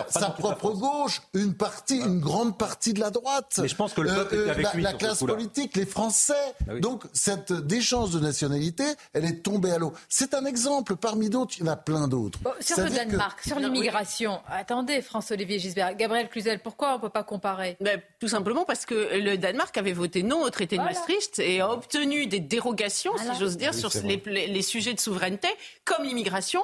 sa 0.08 0.30
propre 0.30 0.72
gauche, 0.72 1.22
une 1.32 1.54
partie, 1.54 1.98
une 1.98 2.20
grande 2.20 2.58
partie 2.58 2.92
de 2.92 3.00
la 3.00 3.10
droite. 3.10 3.58
Mais 3.58 3.68
je 3.68 3.76
pense 3.76 3.92
que 3.92 4.00
le 4.00 4.14
peuple 4.14 4.34
euh, 4.34 4.50
avec 4.50 4.74
la, 4.74 4.80
la 4.80 4.92
classe 4.92 5.20
politique, 5.20 5.76
les 5.76 5.86
Français. 5.86 6.32
Bah 6.66 6.78
Donc 6.80 7.04
cette 7.12 7.52
déchéance 7.52 8.10
de 8.10 8.20
nationalité, 8.20 8.84
elle 9.12 9.24
est 9.24 9.42
tombée 9.42 9.70
à 9.70 9.78
l'eau. 9.78 9.92
C'est 10.08 10.34
un 10.34 10.44
exemple 10.44 10.96
parmi 10.96 11.30
d'autres. 11.30 11.54
Il 11.58 11.66
y 11.66 11.68
en 11.68 11.72
a 11.72 11.76
plein 11.76 12.08
d'autres. 12.08 12.38
sur 12.60 12.80
le 12.80 12.90
Danemark, 12.90 13.40
sur 13.44 13.58
l'immigration. 13.58 14.40
Attendez, 14.48 15.00
François-Olivier 15.02 15.58
Gisbert, 15.58 15.94
Gabriel 15.96 16.28
Cluzel, 16.28 16.60
pourquoi 16.60 16.92
on 16.92 16.96
ne 16.96 17.00
peut 17.00 17.08
pas 17.08 17.24
comparer? 17.24 17.76
Ben, 17.80 18.00
Tout 18.18 18.28
simplement 18.28 18.64
parce 18.64 18.86
que 18.86 19.18
le 19.18 19.36
Danemark 19.36 19.76
avait 19.78 19.92
voté 19.92 20.22
non 20.22 20.42
au 20.42 20.50
traité 20.50 20.76
de 20.76 20.82
Maastricht 20.82 21.38
et 21.38 21.60
a 21.60 21.70
obtenu 21.70 22.26
des 22.26 22.40
dérogations, 22.40 23.12
si 23.16 23.38
j'ose 23.38 23.56
dire, 23.56 23.74
sur 23.74 23.90
les, 24.04 24.16
les 24.26 24.62
sujets 24.62 24.94
de 24.94 25.00
souveraineté, 25.00 25.48
comme 25.84 26.04
l'immigration 26.04 26.63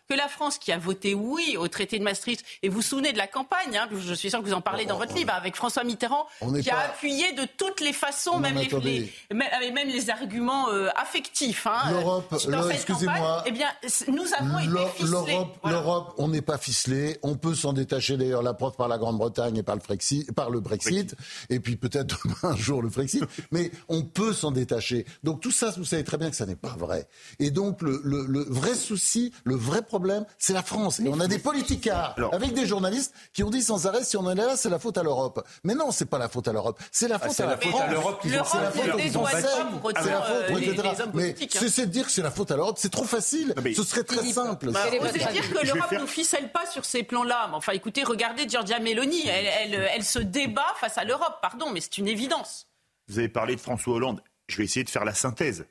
que 0.11 0.17
la 0.17 0.27
France, 0.27 0.57
qui 0.57 0.73
a 0.73 0.77
voté 0.77 1.13
oui 1.13 1.55
au 1.57 1.69
traité 1.69 1.97
de 1.97 2.03
Maastricht, 2.03 2.43
et 2.63 2.67
vous 2.67 2.75
vous 2.75 2.81
souvenez 2.81 3.13
de 3.13 3.17
la 3.17 3.27
campagne, 3.27 3.77
hein, 3.77 3.87
je 3.97 4.13
suis 4.13 4.29
sûr 4.29 4.39
que 4.39 4.45
vous 4.45 4.53
en 4.53 4.59
parlez 4.59 4.85
dans 4.85 4.97
votre 4.97 5.15
livre, 5.15 5.31
avec 5.33 5.55
François 5.55 5.85
Mitterrand, 5.85 6.27
qui 6.61 6.69
a 6.69 6.79
appuyé 6.79 7.31
de 7.31 7.47
toutes 7.57 7.79
les 7.79 7.93
façons, 7.93 8.37
même 8.39 8.57
les, 8.57 9.09
même 9.31 9.87
les, 9.87 10.09
arguments 10.09 10.69
euh, 10.69 10.89
affectifs. 10.97 11.65
Hein, 11.65 11.91
L'Europe, 11.91 12.33
excusez-moi. 12.71 13.43
Eh 13.45 13.51
bien, 13.51 13.69
nous 14.09 14.25
avons 14.37 14.59
été 14.59 14.91
ficelés. 14.97 15.47
L'Europe, 15.63 16.13
on 16.17 16.27
n'est 16.27 16.41
pas 16.41 16.57
ficelé. 16.57 17.17
On 17.21 17.35
peut 17.35 17.55
s'en 17.55 17.71
détacher 17.71 18.17
d'ailleurs, 18.17 18.43
la 18.43 18.53
preuve 18.53 18.75
par 18.75 18.89
la 18.89 18.97
Grande-Bretagne 18.97 19.57
et 19.57 19.63
par 19.63 19.75
le, 19.75 19.81
Brexit, 19.81 20.29
par 20.33 20.49
le 20.49 20.59
Brexit, 20.59 21.15
et 21.49 21.61
puis 21.61 21.77
peut-être 21.77 22.27
un 22.43 22.57
jour 22.57 22.81
le 22.81 22.89
Brexit. 22.89 23.23
mais 23.51 23.71
on 23.87 24.03
peut 24.03 24.33
s'en 24.33 24.51
détacher. 24.51 25.05
Donc 25.23 25.39
tout 25.39 25.51
ça, 25.51 25.73
vous 25.77 25.85
savez 25.85 26.03
très 26.03 26.17
bien 26.17 26.29
que 26.29 26.35
ça 26.35 26.45
n'est 26.45 26.55
pas 26.57 26.75
vrai. 26.77 27.07
Et 27.39 27.49
donc 27.49 27.81
le, 27.81 28.01
le, 28.03 28.25
le 28.25 28.41
vrai 28.41 28.75
souci, 28.75 29.31
le 29.45 29.55
vrai 29.55 29.81
problème, 29.81 30.00
c'est 30.37 30.53
la 30.53 30.63
France. 30.63 30.99
Et 30.99 31.07
on 31.07 31.19
a 31.19 31.27
des 31.27 31.39
politicards 31.39 32.15
avec 32.31 32.53
des 32.53 32.65
journalistes 32.65 33.13
qui 33.33 33.43
ont 33.43 33.49
dit 33.49 33.61
sans 33.61 33.87
arrêt 33.87 34.03
si 34.03 34.17
on 34.17 34.29
est 34.29 34.35
là, 34.35 34.55
c'est 34.55 34.69
la 34.69 34.79
faute 34.79 34.97
à 34.97 35.03
l'Europe. 35.03 35.45
Mais 35.63 35.75
non, 35.75 35.91
c'est 35.91 36.05
pas 36.05 36.17
la 36.17 36.29
faute 36.29 36.47
à 36.47 36.53
l'Europe. 36.53 36.79
C'est 36.91 37.07
la 37.07 37.15
ah, 37.21 37.27
faute 37.27 37.39
à 37.39 37.45
la, 37.45 37.57
France. 37.57 37.81
C'est 38.21 38.59
la 38.59 38.71
faute 38.71 39.15
aux. 39.15 39.25
C'est 39.27 40.11
faute, 40.51 40.61
etc. 40.61 41.03
Mais 41.13 41.35
cessez 41.49 41.85
de 41.85 41.91
dire 41.91 42.05
que 42.05 42.11
c'est 42.11 42.21
la 42.21 42.31
faute 42.31 42.51
à 42.51 42.55
l'Europe. 42.55 42.77
C'est 42.79 42.91
trop 42.91 43.05
facile. 43.05 43.53
Ce 43.75 43.83
serait 43.83 44.03
très 44.03 44.23
simple. 44.31 44.71
Bah, 44.71 44.85
vous 44.99 45.07
allez 45.07 45.19
dire 45.31 45.53
que 45.53 45.65
l'Europe 45.65 45.91
ne 45.91 46.05
ficelle 46.05 46.51
pas 46.51 46.65
sur 46.65 46.85
ces 46.85 47.03
plans-là. 47.03 47.49
Enfin, 47.53 47.73
écoutez, 47.73 48.03
regardez 48.03 48.47
Giorgia 48.47 48.79
Meloni. 48.79 49.27
Elle 49.27 50.03
se 50.03 50.19
débat 50.19 50.73
face 50.79 50.97
à 50.97 51.03
l'Europe. 51.03 51.39
Pardon, 51.41 51.71
mais 51.71 51.81
c'est 51.81 51.97
une 51.97 52.07
évidence. 52.07 52.67
Vous 53.07 53.19
avez 53.19 53.29
parlé 53.29 53.55
de 53.55 53.61
François 53.61 53.95
Hollande. 53.95 54.21
Je 54.47 54.57
vais 54.57 54.63
essayer 54.63 54.83
de 54.83 54.89
faire 54.89 55.05
la 55.05 55.13
synthèse. 55.13 55.65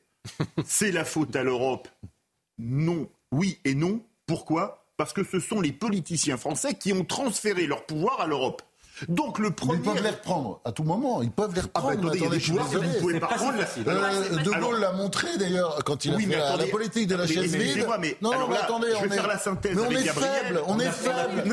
C'est 0.66 0.92
la 0.92 1.04
faute 1.04 1.34
à 1.34 1.42
l'Europe? 1.42 1.88
Non, 2.58 3.08
oui 3.32 3.58
et 3.64 3.74
non. 3.74 4.02
Pourquoi? 4.30 4.84
Parce 4.96 5.12
que 5.12 5.24
ce 5.24 5.40
sont 5.40 5.60
les 5.60 5.72
politiciens 5.72 6.36
français 6.36 6.74
qui 6.74 6.92
ont 6.92 7.04
transféré 7.04 7.66
leur 7.66 7.84
pouvoir 7.84 8.20
à 8.20 8.28
l'Europe. 8.28 8.62
Donc 9.08 9.40
le 9.40 9.50
premier. 9.50 9.74
ils 9.74 9.82
peuvent 9.82 10.02
les 10.04 10.10
reprendre 10.10 10.60
à 10.64 10.70
tout 10.70 10.84
moment. 10.84 11.20
Ils 11.20 11.32
peuvent 11.32 11.52
les 11.52 11.62
reprendre. 11.62 11.88
Ah 11.90 11.96
bah 11.96 12.00
attendez, 12.00 12.18
attendez, 12.18 12.38
il 12.46 12.54
y 12.54 12.58
a 12.58 12.62
des 12.62 12.86
vous 12.86 13.00
pouvez 13.00 13.18
pas 13.18 13.26
prendre. 13.26 13.58
Euh, 13.58 14.36
de 14.36 14.60
Gaulle 14.60 14.78
l'a 14.78 14.92
montré 14.92 15.36
d'ailleurs 15.36 15.82
quand 15.84 16.04
il 16.04 16.14
a 16.14 16.18
fait 16.18 16.26
la, 16.58 16.66
politique 16.66 17.08
de 17.08 17.16
la 17.16 17.26
chaise 17.26 17.56
vide. 17.56 17.86
Mais, 17.98 18.16
non, 18.20 18.30
non, 18.38 18.48
mais 18.48 18.56
attendez, 18.56 18.88
je 18.94 19.02
vais 19.02 19.10
on 19.10 19.14
faire 19.14 19.26
la 19.26 19.38
synthèse 19.38 19.74
mais 19.74 19.82
on 19.82 19.86
avec 19.86 20.06
est 20.06 20.08
faible, 20.08 20.62
on 20.68 20.78
est 20.78 20.90
faible. 20.90 21.44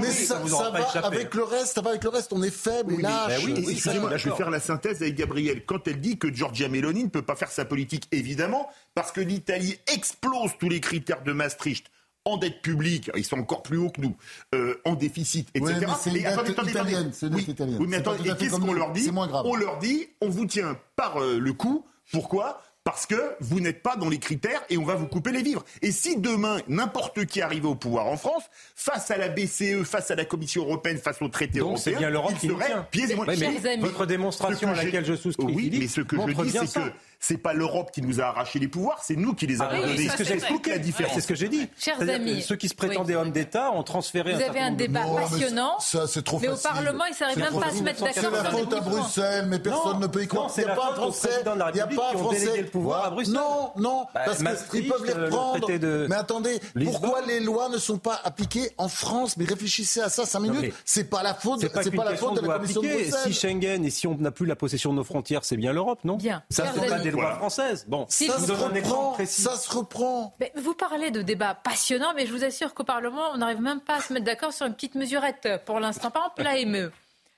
Mais, 0.00 0.10
ça, 0.10 0.40
ça 0.44 0.70
va 0.70 1.06
avec 1.06 1.34
le 1.34 1.44
reste, 1.44 1.74
ça 1.74 1.82
va 1.82 1.90
avec 1.90 2.02
le 2.02 2.10
reste. 2.10 2.32
On 2.32 2.42
est 2.42 2.50
faible 2.50 3.00
lâche. 3.00 3.44
Oui, 3.44 3.54
excusez-moi, 3.70 4.16
je 4.16 4.28
vais 4.28 4.36
faire 4.36 4.50
la 4.50 4.60
synthèse 4.60 5.02
avec 5.02 5.14
Gabriel. 5.14 5.64
Quand 5.64 5.86
elle 5.86 6.00
dit 6.00 6.18
que 6.18 6.34
Giorgia 6.34 6.68
Meloni 6.68 7.04
ne 7.04 7.10
peut 7.10 7.22
pas 7.22 7.36
faire 7.36 7.52
sa 7.52 7.64
politique, 7.64 8.08
évidemment, 8.10 8.68
parce 8.94 9.12
que 9.12 9.20
l'Italie 9.20 9.78
explose 9.92 10.50
tous 10.58 10.68
les 10.68 10.80
critères 10.80 11.22
de 11.22 11.32
Maastricht 11.32 11.86
en 12.28 12.36
dette 12.36 12.62
publique, 12.62 13.10
ils 13.16 13.24
sont 13.24 13.38
encore 13.38 13.62
plus 13.62 13.78
hauts 13.78 13.90
que 13.90 14.00
nous, 14.00 14.16
euh, 14.54 14.80
en 14.84 14.94
déficit, 14.94 15.48
etc. 15.54 15.74
Oui, 15.78 15.86
mais 15.86 15.94
c'est 15.98 16.10
une 16.10 16.54
dette 16.54 16.68
italienne, 16.68 17.10
c'est 17.12 17.26
oui, 17.26 17.44
italienne. 17.48 17.78
Oui, 17.80 17.86
mais 17.88 17.96
attendez, 17.96 18.30
qu'est-ce 18.38 18.56
qu'on 18.56 18.72
leur 18.72 18.92
dit 18.92 19.10
On 19.12 19.56
leur 19.56 19.78
dit, 19.78 20.08
on 20.20 20.28
vous 20.28 20.46
tient 20.46 20.78
par 20.96 21.20
euh, 21.20 21.38
le 21.38 21.52
cou. 21.52 21.84
Pourquoi? 22.12 22.62
Parce 22.84 23.04
que 23.04 23.34
vous 23.40 23.60
n'êtes 23.60 23.82
pas 23.82 23.96
dans 23.96 24.08
les 24.08 24.18
critères 24.18 24.62
et 24.70 24.78
on 24.78 24.84
va 24.84 24.94
vous 24.94 25.08
couper 25.08 25.30
les 25.30 25.42
vivres. 25.42 25.62
Et 25.82 25.92
si 25.92 26.16
demain, 26.16 26.56
n'importe 26.68 27.26
qui 27.26 27.42
arrivait 27.42 27.68
au 27.68 27.74
pouvoir 27.74 28.06
en 28.06 28.16
France, 28.16 28.44
face 28.74 29.10
à 29.10 29.18
la 29.18 29.28
BCE, 29.28 29.82
face 29.84 30.10
à 30.10 30.14
la 30.14 30.24
Commission 30.24 30.62
européenne, 30.62 30.96
face 30.96 31.20
au 31.20 31.28
traité 31.28 31.58
Donc 31.58 31.72
européen, 31.72 31.82
c'est 31.84 31.98
bien 31.98 32.08
l'Europe 32.08 32.32
qui 32.40 32.48
serait 32.48 32.72
pieds 32.90 33.10
et 33.10 33.16
mais 33.36 33.76
votre 33.76 34.06
démonstration 34.06 34.70
à 34.70 34.74
laquelle 34.74 35.04
je 35.04 35.16
souscris, 35.16 35.44
oui, 35.52 35.70
mais 35.78 35.86
ce 35.86 36.00
que 36.00 36.16
je 36.16 36.42
dis, 36.42 36.50
c'est 36.50 36.80
que 36.80 36.92
c'est 37.20 37.38
pas 37.38 37.52
l'Europe 37.52 37.90
qui 37.92 38.02
nous 38.02 38.20
a 38.20 38.24
arraché 38.24 38.58
les 38.58 38.68
pouvoirs, 38.68 39.00
c'est 39.02 39.16
nous 39.16 39.34
qui 39.34 39.46
les 39.46 39.60
avons 39.60 39.70
ah 39.74 39.86
donnés. 39.86 39.96
C'est 39.96 40.08
ce 40.08 40.16
que 40.16 40.24
j'ai 40.24 40.34
expliqué. 40.34 40.70
La 40.70 40.78
différence. 40.78 41.14
C'est 41.14 41.20
ce 41.20 41.26
que 41.26 41.34
j'ai 41.34 41.48
dit. 41.48 41.68
Chers 41.78 42.00
amis, 42.08 42.42
ceux 42.42 42.56
qui 42.56 42.68
se 42.68 42.74
prétendaient 42.74 43.16
hommes 43.16 43.32
d'État 43.32 43.72
ont 43.72 43.82
transféré. 43.82 44.34
Vous 44.34 44.42
avez 44.42 44.60
un 44.60 44.72
débat 44.72 45.04
passionnant. 45.04 45.78
Ça, 45.80 46.06
c'est 46.06 46.22
trop 46.22 46.38
Mais 46.38 46.48
au 46.48 46.56
Parlement, 46.56 47.04
ils 47.06 47.16
n'arrivent 47.20 47.38
même 47.38 47.60
pas 47.60 47.66
à 47.66 47.72
se 47.72 47.82
mettre 47.82 48.04
d'accord. 48.04 48.22
C'est 48.22 48.30
la 48.30 48.44
faute 48.44 48.72
à 48.72 48.80
Bruxelles, 48.80 49.46
mais 49.48 49.58
personne 49.58 50.00
ne 50.00 50.06
peut 50.06 50.22
y 50.22 50.26
croire. 50.26 50.50
Il 50.56 50.64
n'y 50.64 50.70
a 50.70 50.74
pas 50.74 50.90
un 50.92 50.94
Français. 50.94 51.28
Il 51.44 51.74
n'y 51.74 51.80
a 51.80 51.86
pas 51.86 52.10
un 52.14 52.18
Français. 52.18 52.62
le 52.62 52.66
pouvoir 52.66 53.04
à 53.04 53.10
Bruxelles. 53.10 53.34
Non, 53.34 53.72
non, 53.76 54.06
bah, 54.14 54.22
parce 54.24 54.62
qu'ils 54.64 54.88
peuvent 54.88 55.04
les 55.04 55.12
euh, 55.12 55.24
reprendre. 55.26 55.68
Mais 56.08 56.16
attendez, 56.16 56.60
pourquoi 56.84 57.22
les 57.26 57.40
lois 57.40 57.68
ne 57.68 57.78
sont 57.78 57.98
pas 57.98 58.20
appliquées 58.24 58.70
en 58.78 58.88
France? 58.88 59.36
Mais 59.36 59.44
réfléchissez 59.44 60.00
à 60.00 60.08
ça 60.08 60.24
5 60.24 60.40
minutes. 60.40 60.74
C'est 60.84 61.04
pas 61.04 61.22
la 61.22 61.34
faute. 61.34 61.60
C'est 61.60 61.90
pas 61.94 62.04
la 62.04 62.16
faute 62.16 62.40
de 62.40 62.46
la 62.46 62.54
Commission 62.54 62.82
de 62.82 62.88
Bruxelles. 62.88 63.20
Si 63.24 63.32
Schengen 63.32 63.84
et 63.84 63.90
si 63.90 64.06
on 64.06 64.16
n'a 64.16 64.30
plus 64.30 64.46
la 64.46 64.56
possession 64.56 64.92
de 64.92 64.96
nos 64.96 65.04
frontières, 65.04 65.44
c'est 65.44 65.56
bien 65.56 65.72
l'Europe, 65.72 66.00
non? 66.04 66.16
Bien. 66.16 66.42
Ça 66.50 66.64
ne 66.64 66.80
sont 66.80 66.86
pas 66.86 66.98
des 67.10 67.16
lois 67.16 67.36
françaises. 67.36 67.84
Bon. 67.88 68.06
Ça 68.08 68.38
se 68.38 68.52
reprend. 68.52 69.16
Ça 69.24 69.56
se 69.56 69.70
reprend. 69.70 70.36
vous 70.56 70.74
parlez 70.74 71.10
de 71.10 71.22
débats 71.22 71.54
passionnants, 71.54 72.12
mais 72.14 72.26
je 72.26 72.32
vous 72.32 72.44
assure 72.44 72.74
qu'au 72.74 72.84
Parlement, 72.84 73.30
on 73.34 73.38
n'arrive 73.38 73.60
même 73.60 73.80
pas 73.80 73.96
à 73.96 74.00
se 74.00 74.12
mettre 74.12 74.24
d'accord 74.24 74.52
sur 74.52 74.66
une 74.66 74.74
petite 74.74 74.94
mesurette 74.94 75.48
pour 75.64 75.80
l'instant. 75.80 76.10
Par 76.10 76.32
exemple, 76.36 76.42
l'AME. 76.42 76.90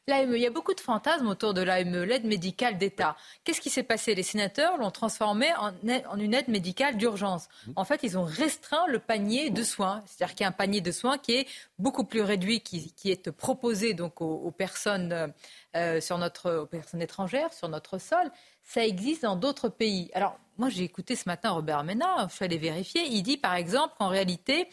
L'AME, 0.09 0.35
il 0.35 0.43
y 0.43 0.47
a 0.47 0.51
beaucoup 0.51 0.75
de 0.75 0.81
fantasmes 0.81 1.29
autour 1.29 1.55
de 1.55 1.61
l'AME, 1.61 2.05
l'aide 2.05 2.25
médicale 2.25 2.79
d'État. 2.79 3.17
Qu'est-ce 3.45 3.61
qui 3.61 3.71
s'est 3.71 3.83
passé? 3.83 4.15
Les 4.15 4.23
sénateurs 4.23 4.77
l'ont 4.79 4.91
transformé 4.91 5.47
en, 5.59 5.73
en, 6.09 6.19
une 6.19 6.35
aide 6.35 6.49
médicale 6.49 6.97
d'urgence. 6.97 7.49
En 7.77 7.85
fait, 7.85 8.01
ils 8.03 8.19
ont 8.19 8.25
restreint 8.25 8.87
le 8.89 8.99
panier 8.99 9.51
de 9.51 9.63
soins. 9.63 10.03
C'est-à-dire 10.07 10.35
qu'il 10.35 10.45
y 10.45 10.47
a 10.47 10.49
un 10.49 10.53
panier 10.53 10.81
de 10.81 10.91
soins 10.91 11.19
qui 11.19 11.33
est 11.37 11.49
beaucoup 11.79 12.05
plus 12.05 12.23
réduit, 12.23 12.61
qui, 12.61 12.93
qui 12.95 13.11
est 13.11 13.31
proposé 13.31 13.95
donc 13.95 14.21
aux, 14.21 14.51
personnes 14.51 15.33
euh, 15.77 16.01
sur 16.01 16.19
notre, 16.19 16.61
aux 16.61 16.67
personnes 16.67 17.03
étrangères 17.03 17.53
sur 17.53 17.69
notre 17.69 17.99
sol. 17.99 18.31
Ça 18.63 18.85
existe 18.85 19.23
dans 19.23 19.37
d'autres 19.37 19.69
pays. 19.69 20.11
Alors, 20.15 20.39
moi, 20.59 20.69
j'ai 20.69 20.85
écouté 20.85 21.17
ce 21.17 21.29
matin 21.29 21.51
Robert 21.51 21.85
Ménard, 21.85 22.29
je 22.29 22.35
suis 22.35 22.45
allé 22.45 22.59
vérifier. 22.59 23.03
Il 23.07 23.23
dit, 23.23 23.37
par 23.37 23.55
exemple, 23.55 23.95
qu'en 23.99 24.09
réalité, 24.09 24.69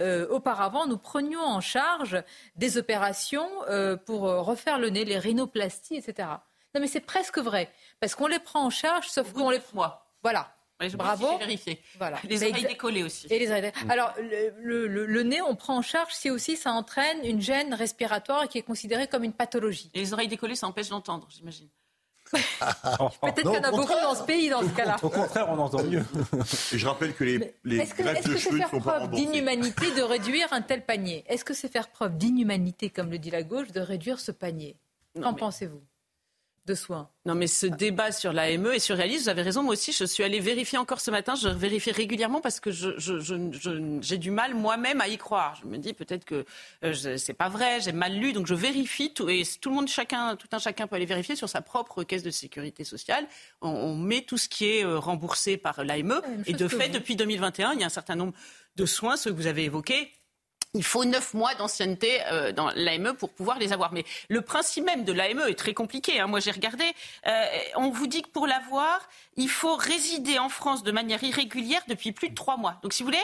euh, 0.00 0.26
auparavant, 0.28 0.86
nous 0.86 0.98
prenions 0.98 1.42
en 1.42 1.60
charge 1.60 2.22
des 2.56 2.78
opérations 2.78 3.48
euh, 3.68 3.96
pour 3.96 4.26
euh, 4.26 4.40
refaire 4.40 4.78
le 4.78 4.88
nez, 4.90 5.04
les 5.04 5.18
rhinoplasties, 5.18 5.96
etc. 5.96 6.28
Non, 6.74 6.80
mais 6.80 6.86
c'est 6.86 7.00
presque 7.00 7.38
vrai, 7.38 7.70
parce 8.00 8.14
qu'on 8.14 8.26
les 8.26 8.38
prend 8.38 8.64
en 8.64 8.70
charge, 8.70 9.08
sauf 9.08 9.32
qu'on 9.32 9.50
les... 9.50 9.60
Moi. 9.74 10.06
Voilà. 10.22 10.54
Bravo. 10.94 11.36
Vérifié. 11.38 11.82
Voilà. 11.98 12.18
Les 12.24 12.42
oreilles 12.42 12.64
décollées 12.64 13.02
aussi. 13.02 13.26
Et 13.28 13.38
les 13.38 13.50
oreilles... 13.50 13.70
Alors, 13.90 14.14
le, 14.62 14.86
le, 14.86 15.22
nez, 15.22 15.42
on 15.42 15.54
prend 15.54 15.76
en 15.76 15.82
charge 15.82 16.14
si 16.14 16.30
aussi 16.30 16.56
ça 16.56 16.72
entraîne 16.72 17.22
une 17.22 17.42
gêne 17.42 17.74
respiratoire 17.74 18.48
qui 18.48 18.56
est 18.56 18.62
considérée 18.62 19.06
comme 19.06 19.22
une 19.22 19.34
pathologie. 19.34 19.90
Et 19.92 19.98
les 19.98 20.14
oreilles 20.14 20.28
décollées, 20.28 20.54
ça 20.54 20.66
empêche 20.66 20.88
d'entendre, 20.88 21.26
j'imagine. 21.28 21.68
Peut-être 22.30 23.42
qu'il 23.42 23.52
y 23.52 23.58
en 23.58 23.62
a 23.62 23.70
beaucoup 23.70 23.92
dans 24.02 24.14
ce 24.14 24.22
pays 24.22 24.48
dans 24.48 24.62
ce 24.62 24.68
cas-là. 24.68 24.96
Au 25.02 25.08
contraire, 25.08 25.46
on 25.48 25.58
entend 25.58 25.82
mieux. 25.82 26.04
je 26.72 26.86
rappelle 26.86 27.14
que 27.14 27.24
les, 27.24 27.54
les 27.64 27.78
est-ce 27.78 27.94
que, 27.94 28.02
est-ce 28.02 28.28
que 28.28 28.38
c'est 28.38 28.56
faire 28.56 28.70
preuve 28.70 29.10
d'inhumanité 29.10 29.92
de 29.94 30.02
réduire 30.02 30.52
un 30.52 30.62
tel 30.62 30.84
panier? 30.84 31.24
Est-ce 31.28 31.44
que 31.44 31.54
c'est 31.54 31.70
faire 31.70 31.88
preuve 31.88 32.16
d'inhumanité, 32.16 32.90
comme 32.90 33.10
le 33.10 33.18
dit 33.18 33.30
la 33.30 33.42
gauche, 33.42 33.72
de 33.72 33.80
réduire 33.80 34.20
ce 34.20 34.32
panier? 34.32 34.76
Qu'en 35.20 35.34
pensez-vous? 35.34 35.82
De 36.66 36.74
soins. 36.74 37.08
Non, 37.26 37.34
mais 37.34 37.46
ce 37.46 37.66
débat 37.66 38.12
sur 38.12 38.32
l'AME 38.32 38.72
et 38.74 38.78
sur 38.78 38.96
Realis, 38.96 39.18
vous 39.18 39.28
avez 39.28 39.42
raison, 39.42 39.62
moi 39.62 39.72
aussi, 39.72 39.92
je 39.92 40.04
suis 40.04 40.22
allée 40.22 40.40
vérifier 40.40 40.78
encore 40.78 41.00
ce 41.00 41.10
matin, 41.10 41.34
je 41.34 41.48
vérifie 41.48 41.90
régulièrement 41.90 42.40
parce 42.40 42.60
que 42.60 42.70
j'ai 42.70 42.92
je, 42.98 43.18
je, 43.18 44.14
du 44.14 44.30
mal 44.30 44.54
moi-même 44.54 45.00
à 45.00 45.08
y 45.08 45.16
croire. 45.16 45.58
Je 45.62 45.66
me 45.66 45.78
dis 45.78 45.94
peut-être 45.94 46.24
que 46.24 46.44
euh, 46.84 47.16
c'est 47.16 47.34
pas 47.34 47.48
vrai, 47.48 47.80
j'ai 47.80 47.92
mal 47.92 48.14
lu, 48.14 48.32
donc 48.32 48.46
je 48.46 48.54
vérifie 48.54 49.12
tout, 49.12 49.28
et 49.28 49.42
tout 49.60 49.70
le 49.70 49.76
monde, 49.76 49.88
chacun, 49.88 50.36
tout 50.36 50.48
un 50.52 50.58
chacun 50.58 50.86
peut 50.86 50.96
aller 50.96 51.06
vérifier 51.06 51.36
sur 51.36 51.48
sa 51.48 51.62
propre 51.62 52.02
caisse 52.04 52.22
de 52.22 52.30
sécurité 52.30 52.84
sociale. 52.84 53.26
On, 53.60 53.94
met 53.96 54.22
tout 54.22 54.38
ce 54.38 54.48
qui 54.48 54.66
est 54.66 54.84
euh, 54.84 54.98
remboursé 54.98 55.56
par 55.56 55.84
l'AME, 55.84 56.20
et 56.46 56.52
de 56.52 56.68
fait, 56.68 56.88
depuis 56.88 57.16
2021, 57.16 57.72
il 57.74 57.80
y 57.80 57.82
a 57.82 57.86
un 57.86 57.90
certain 57.90 58.16
nombre 58.16 58.32
de 58.76 58.86
soins, 58.86 59.16
ceux 59.16 59.30
que 59.30 59.36
vous 59.36 59.46
avez 59.46 59.64
évoqués, 59.64 60.12
il 60.74 60.84
faut 60.84 61.04
neuf 61.04 61.34
mois 61.34 61.54
d'ancienneté 61.54 62.20
euh, 62.30 62.52
dans 62.52 62.70
l'AME 62.74 63.14
pour 63.14 63.30
pouvoir 63.30 63.58
les 63.58 63.72
avoir. 63.72 63.92
Mais 63.92 64.04
le 64.28 64.40
principe 64.40 64.84
même 64.84 65.04
de 65.04 65.12
l'AME 65.12 65.44
est 65.48 65.58
très 65.58 65.74
compliqué. 65.74 66.20
Hein. 66.20 66.26
Moi, 66.26 66.40
j'ai 66.40 66.52
regardé. 66.52 66.84
Euh, 67.26 67.44
on 67.76 67.90
vous 67.90 68.06
dit 68.06 68.22
que 68.22 68.28
pour 68.28 68.46
l'avoir, 68.46 69.00
il 69.36 69.48
faut 69.48 69.74
résider 69.76 70.38
en 70.38 70.48
France 70.48 70.82
de 70.82 70.92
manière 70.92 71.22
irrégulière 71.24 71.82
depuis 71.88 72.12
plus 72.12 72.28
de 72.28 72.34
trois 72.34 72.56
mois. 72.56 72.78
Donc, 72.82 72.92
si 72.92 73.02
vous 73.02 73.08
voulez, 73.08 73.18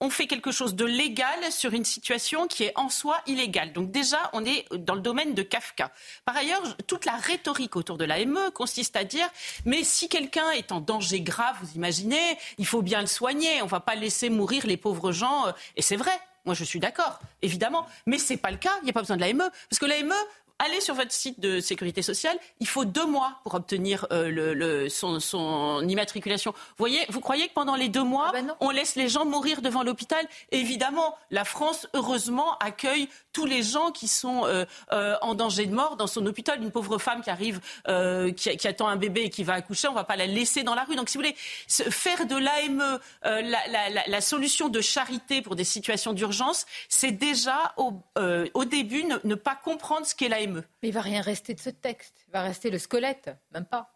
on 0.00 0.10
fait 0.10 0.26
quelque 0.26 0.50
chose 0.50 0.74
de 0.74 0.84
légal 0.84 1.50
sur 1.50 1.72
une 1.72 1.84
situation 1.84 2.46
qui 2.46 2.64
est 2.64 2.72
en 2.76 2.88
soi 2.88 3.20
illégale. 3.26 3.72
Donc 3.72 3.90
déjà, 3.90 4.30
on 4.32 4.44
est 4.44 4.66
dans 4.74 4.94
le 4.94 5.00
domaine 5.00 5.34
de 5.34 5.42
Kafka. 5.42 5.92
Par 6.24 6.36
ailleurs, 6.36 6.62
toute 6.86 7.04
la 7.04 7.16
rhétorique 7.16 7.76
autour 7.76 7.96
de 7.96 8.04
l'AME 8.04 8.50
consiste 8.52 8.96
à 8.96 9.04
dire, 9.04 9.28
mais 9.64 9.84
si 9.84 10.08
quelqu'un 10.08 10.50
est 10.50 10.72
en 10.72 10.80
danger 10.80 11.20
grave, 11.20 11.56
vous 11.62 11.74
imaginez, 11.76 12.36
il 12.58 12.66
faut 12.66 12.82
bien 12.82 13.00
le 13.00 13.06
soigner, 13.06 13.62
on 13.62 13.66
ne 13.66 13.70
va 13.70 13.80
pas 13.80 13.94
laisser 13.94 14.30
mourir 14.30 14.66
les 14.66 14.76
pauvres 14.76 15.12
gens. 15.12 15.44
Et 15.76 15.82
c'est 15.82 15.96
vrai, 15.96 16.12
moi, 16.44 16.54
je 16.54 16.64
suis 16.64 16.80
d'accord, 16.80 17.20
évidemment. 17.42 17.86
Mais 18.06 18.18
ce 18.18 18.32
n'est 18.32 18.38
pas 18.38 18.50
le 18.50 18.58
cas. 18.58 18.72
Il 18.82 18.84
n'y 18.84 18.90
a 18.90 18.92
pas 18.92 19.00
besoin 19.00 19.16
de 19.16 19.22
l'AME. 19.22 19.48
Parce 19.68 19.78
que 19.78 19.86
l'AME, 19.86 20.12
allez 20.58 20.80
sur 20.80 20.94
votre 20.94 21.12
site 21.12 21.40
de 21.40 21.60
sécurité 21.60 22.02
sociale, 22.02 22.36
il 22.60 22.68
faut 22.68 22.84
deux 22.84 23.06
mois 23.06 23.40
pour 23.42 23.54
obtenir 23.54 24.06
euh, 24.12 24.28
le, 24.54 24.88
son, 24.88 25.86
immatriculation. 25.86 26.52
Vous 26.52 26.74
voyez, 26.78 27.04
vous 27.08 27.20
croyez 27.20 27.48
que 27.48 27.54
pendant 27.54 27.74
les 27.74 27.88
deux 27.88 28.04
mois, 28.04 28.26
ah 28.28 28.32
ben 28.32 28.54
on 28.60 28.70
laisse 28.70 28.94
les 28.94 29.08
gens 29.08 29.24
mourir 29.24 29.62
devant 29.62 29.82
l'hôpital? 29.82 30.24
Évidemment, 30.52 31.16
la 31.30 31.44
France, 31.44 31.88
heureusement, 31.94 32.56
accueille 32.58 33.08
tous 33.32 33.46
les 33.46 33.62
gens 33.62 33.90
qui 33.90 34.06
sont 34.06 34.44
euh, 34.44 34.64
euh, 34.92 35.16
en 35.22 35.34
danger 35.34 35.66
de 35.66 35.74
mort 35.74 35.96
dans 35.96 36.06
son 36.06 36.24
hôpital. 36.26 36.62
Une 36.62 36.70
pauvre 36.70 36.98
femme 36.98 37.22
qui 37.22 37.30
arrive, 37.30 37.60
qui, 38.36 38.68
attend 38.68 38.88
un 38.88 38.96
bébé 38.96 39.22
et 39.22 39.30
qui 39.30 39.44
va 39.44 39.54
accoucher, 39.54 39.88
on 39.88 39.92
ne 39.92 39.96
va 39.96 40.04
pas 40.04 40.16
la 40.16 40.26
laisser 40.26 40.62
dans 40.62 40.74
la 40.74 40.84
rue. 40.84 40.94
Donc, 40.94 41.08
si 41.08 41.18
vous 41.18 41.24
voulez, 41.24 41.36
faire 41.36 42.26
de 42.26 42.36
l'AME 42.36 42.98
la, 43.22 44.20
solution 44.20 44.68
de 44.68 44.80
charité 44.80 45.42
pour 45.42 45.56
des 45.56 45.64
situations 45.64 46.12
d'urgence, 46.12 46.66
c'est 46.88 47.12
déjà 47.12 47.74
au, 47.76 48.00
au 48.54 48.64
début 48.64 49.04
ne, 49.04 49.16
ne 49.24 49.34
pas 49.34 49.56
comprendre 49.56 50.06
ce 50.06 50.14
qu'est 50.14 50.28
l'AME 50.28 50.43
mais 50.46 50.88
il 50.88 50.92
va 50.92 51.00
rien 51.00 51.20
rester 51.20 51.54
de 51.54 51.60
ce 51.60 51.70
texte. 51.70 52.14
Il 52.28 52.32
va 52.32 52.42
rester 52.42 52.70
le 52.70 52.78
squelette, 52.78 53.30
même 53.52 53.64
pas. 53.64 53.90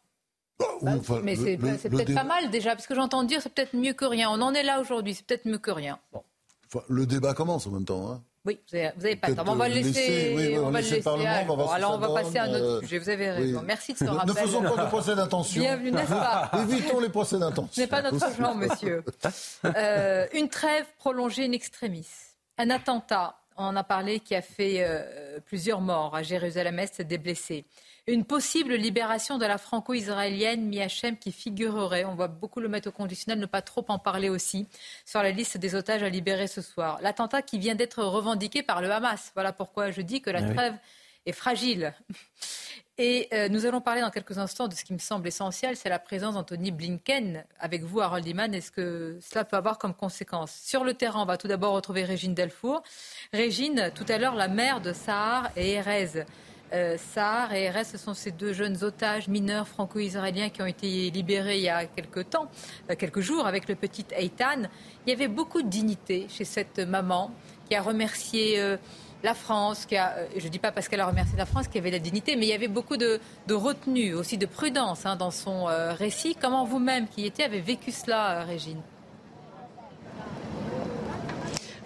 Bah, 0.58 0.66
bah, 0.82 1.20
mais 1.22 1.36
c'est 1.36 1.56
peut-être 1.56 2.14
pas 2.14 2.24
mal 2.24 2.50
déjà, 2.50 2.74
parce 2.74 2.86
que 2.86 2.94
j'entends 2.94 3.22
dire 3.22 3.40
c'est 3.42 3.52
peut-être 3.52 3.76
mieux 3.76 3.92
que 3.92 4.04
rien. 4.04 4.28
On 4.30 4.40
en 4.40 4.54
est 4.54 4.64
là 4.64 4.80
aujourd'hui, 4.80 5.14
c'est 5.14 5.24
peut-être 5.24 5.46
mieux 5.46 5.58
que 5.58 5.70
rien. 5.70 5.98
Bon. 6.12 6.22
le 6.88 7.06
débat 7.06 7.34
commence 7.34 7.66
en 7.66 7.70
même 7.70 7.84
temps. 7.84 8.10
Hein. 8.10 8.22
Oui, 8.44 8.58
vous 8.72 8.78
n'avez 8.78 9.16
pas 9.16 9.28
le 9.28 9.36
temps. 9.36 9.44
On 9.46 9.56
va 9.56 9.68
le 9.68 9.74
laisser. 9.74 10.58
on, 10.58 10.70
va 10.70 10.80
le 10.80 10.88
laisser. 10.88 11.06
alors 11.06 11.94
on 11.94 11.98
va 11.98 12.22
passer 12.22 12.38
à 12.38 12.44
un 12.44 12.54
autre 12.54 12.64
euh, 12.64 12.80
sujet. 12.80 12.98
Vous 12.98 13.08
avez 13.10 13.30
raison. 13.30 13.62
Merci 13.64 13.92
de 13.92 13.98
ce 13.98 14.04
rappel. 14.04 14.28
Ne 14.28 14.34
faisons 14.34 14.62
pas 14.62 14.84
de 14.84 14.88
procès 14.88 15.14
d'intention. 15.14 15.60
Bienvenue, 15.60 15.92
n'est-ce 15.92 16.10
pas 16.10 16.50
Évitons 16.62 17.00
les 17.00 17.10
procès 17.10 17.38
d'intention. 17.38 17.70
Ce 17.72 17.80
n'est 17.80 17.86
pas 17.86 18.02
notre 18.02 18.34
genre, 18.36 18.54
monsieur. 18.54 19.04
Euh, 19.64 20.26
une 20.32 20.48
trêve 20.48 20.86
prolongée 20.98 21.44
in 21.44 21.52
extremis. 21.52 22.06
Un 22.56 22.70
attentat 22.70 23.36
on 23.58 23.64
en 23.64 23.76
a 23.76 23.84
parlé, 23.84 24.20
qui 24.20 24.34
a 24.34 24.42
fait 24.42 24.76
euh, 24.78 25.40
plusieurs 25.44 25.80
morts 25.80 26.14
à 26.14 26.22
Jérusalem-Est, 26.22 27.02
des 27.02 27.18
blessés. 27.18 27.64
Une 28.06 28.24
possible 28.24 28.74
libération 28.74 29.36
de 29.36 29.44
la 29.44 29.58
franco-israélienne 29.58 30.66
Miachem 30.66 31.18
qui 31.18 31.32
figurerait, 31.32 32.04
on 32.04 32.14
voit 32.14 32.28
beaucoup 32.28 32.60
le 32.60 32.68
mettre 32.68 32.88
au 32.88 32.92
conditionnel, 32.92 33.38
ne 33.38 33.46
pas 33.46 33.60
trop 33.60 33.84
en 33.88 33.98
parler 33.98 34.30
aussi, 34.30 34.66
sur 35.04 35.22
la 35.22 35.30
liste 35.30 35.58
des 35.58 35.74
otages 35.74 36.02
à 36.02 36.08
libérer 36.08 36.46
ce 36.46 36.62
soir. 36.62 36.98
L'attentat 37.02 37.42
qui 37.42 37.58
vient 37.58 37.74
d'être 37.74 38.02
revendiqué 38.02 38.62
par 38.62 38.80
le 38.80 38.90
Hamas. 38.90 39.32
Voilà 39.34 39.52
pourquoi 39.52 39.90
je 39.90 40.00
dis 40.00 40.22
que 40.22 40.30
la 40.30 40.40
ah 40.42 40.54
trêve 40.54 40.74
est 41.26 41.32
fragile. 41.32 41.92
Et 43.00 43.28
euh, 43.32 43.48
nous 43.48 43.64
allons 43.64 43.80
parler 43.80 44.00
dans 44.00 44.10
quelques 44.10 44.38
instants 44.38 44.66
de 44.66 44.74
ce 44.74 44.82
qui 44.82 44.92
me 44.92 44.98
semble 44.98 45.28
essentiel, 45.28 45.76
c'est 45.76 45.88
la 45.88 46.00
présence 46.00 46.34
d'Anthony 46.34 46.72
Blinken 46.72 47.44
avec 47.60 47.84
vous, 47.84 48.00
Harold 48.00 48.26
Iman. 48.26 48.52
Est-ce 48.52 48.72
que 48.72 49.16
cela 49.20 49.44
peut 49.44 49.56
avoir 49.56 49.78
comme 49.78 49.94
conséquence? 49.94 50.50
Sur 50.64 50.82
le 50.82 50.94
terrain, 50.94 51.22
on 51.22 51.24
va 51.24 51.36
tout 51.36 51.46
d'abord 51.46 51.74
retrouver 51.74 52.02
Régine 52.02 52.34
Delfour. 52.34 52.82
Régine, 53.32 53.92
tout 53.94 54.04
à 54.08 54.18
l'heure, 54.18 54.34
la 54.34 54.48
mère 54.48 54.80
de 54.80 54.92
Sahar 54.92 55.48
et 55.54 55.74
Erez. 55.74 56.24
Euh, 56.72 56.96
Sahar 56.98 57.52
et 57.52 57.66
Erez, 57.66 57.84
ce 57.84 57.98
sont 57.98 58.14
ces 58.14 58.32
deux 58.32 58.52
jeunes 58.52 58.82
otages 58.82 59.28
mineurs 59.28 59.68
franco-israéliens 59.68 60.48
qui 60.48 60.60
ont 60.60 60.66
été 60.66 61.08
libérés 61.10 61.58
il 61.58 61.62
y 61.62 61.68
a 61.68 61.86
quelques 61.86 62.30
temps, 62.30 62.50
euh, 62.90 62.96
quelques 62.96 63.20
jours, 63.20 63.46
avec 63.46 63.68
le 63.68 63.76
petit 63.76 64.06
Eitan. 64.10 64.64
Il 65.06 65.10
y 65.10 65.12
avait 65.12 65.28
beaucoup 65.28 65.62
de 65.62 65.68
dignité 65.68 66.26
chez 66.28 66.44
cette 66.44 66.80
maman 66.80 67.30
qui 67.68 67.76
a 67.76 67.80
remercié... 67.80 68.76
La 69.24 69.34
France, 69.34 69.84
qui 69.84 69.96
a, 69.96 70.16
euh, 70.16 70.26
je 70.36 70.44
ne 70.44 70.48
dis 70.48 70.60
pas 70.60 70.70
parce 70.70 70.88
qu'elle 70.88 71.00
a 71.00 71.06
remercié 71.06 71.36
la 71.36 71.46
France 71.46 71.66
qui 71.66 71.78
avait 71.78 71.90
la 71.90 71.98
dignité, 71.98 72.36
mais 72.36 72.46
il 72.46 72.50
y 72.50 72.52
avait 72.52 72.68
beaucoup 72.68 72.96
de, 72.96 73.20
retenue, 73.50 74.14
aussi 74.14 74.38
de 74.38 74.46
prudence 74.46 75.06
hein, 75.06 75.16
dans 75.16 75.32
son 75.32 75.68
euh, 75.68 75.92
récit. 75.92 76.36
Comment 76.40 76.64
vous-même, 76.64 77.08
qui 77.08 77.22
y 77.22 77.26
étiez, 77.26 77.44
avez 77.44 77.60
vécu 77.60 77.90
cela, 77.90 78.42
euh, 78.42 78.44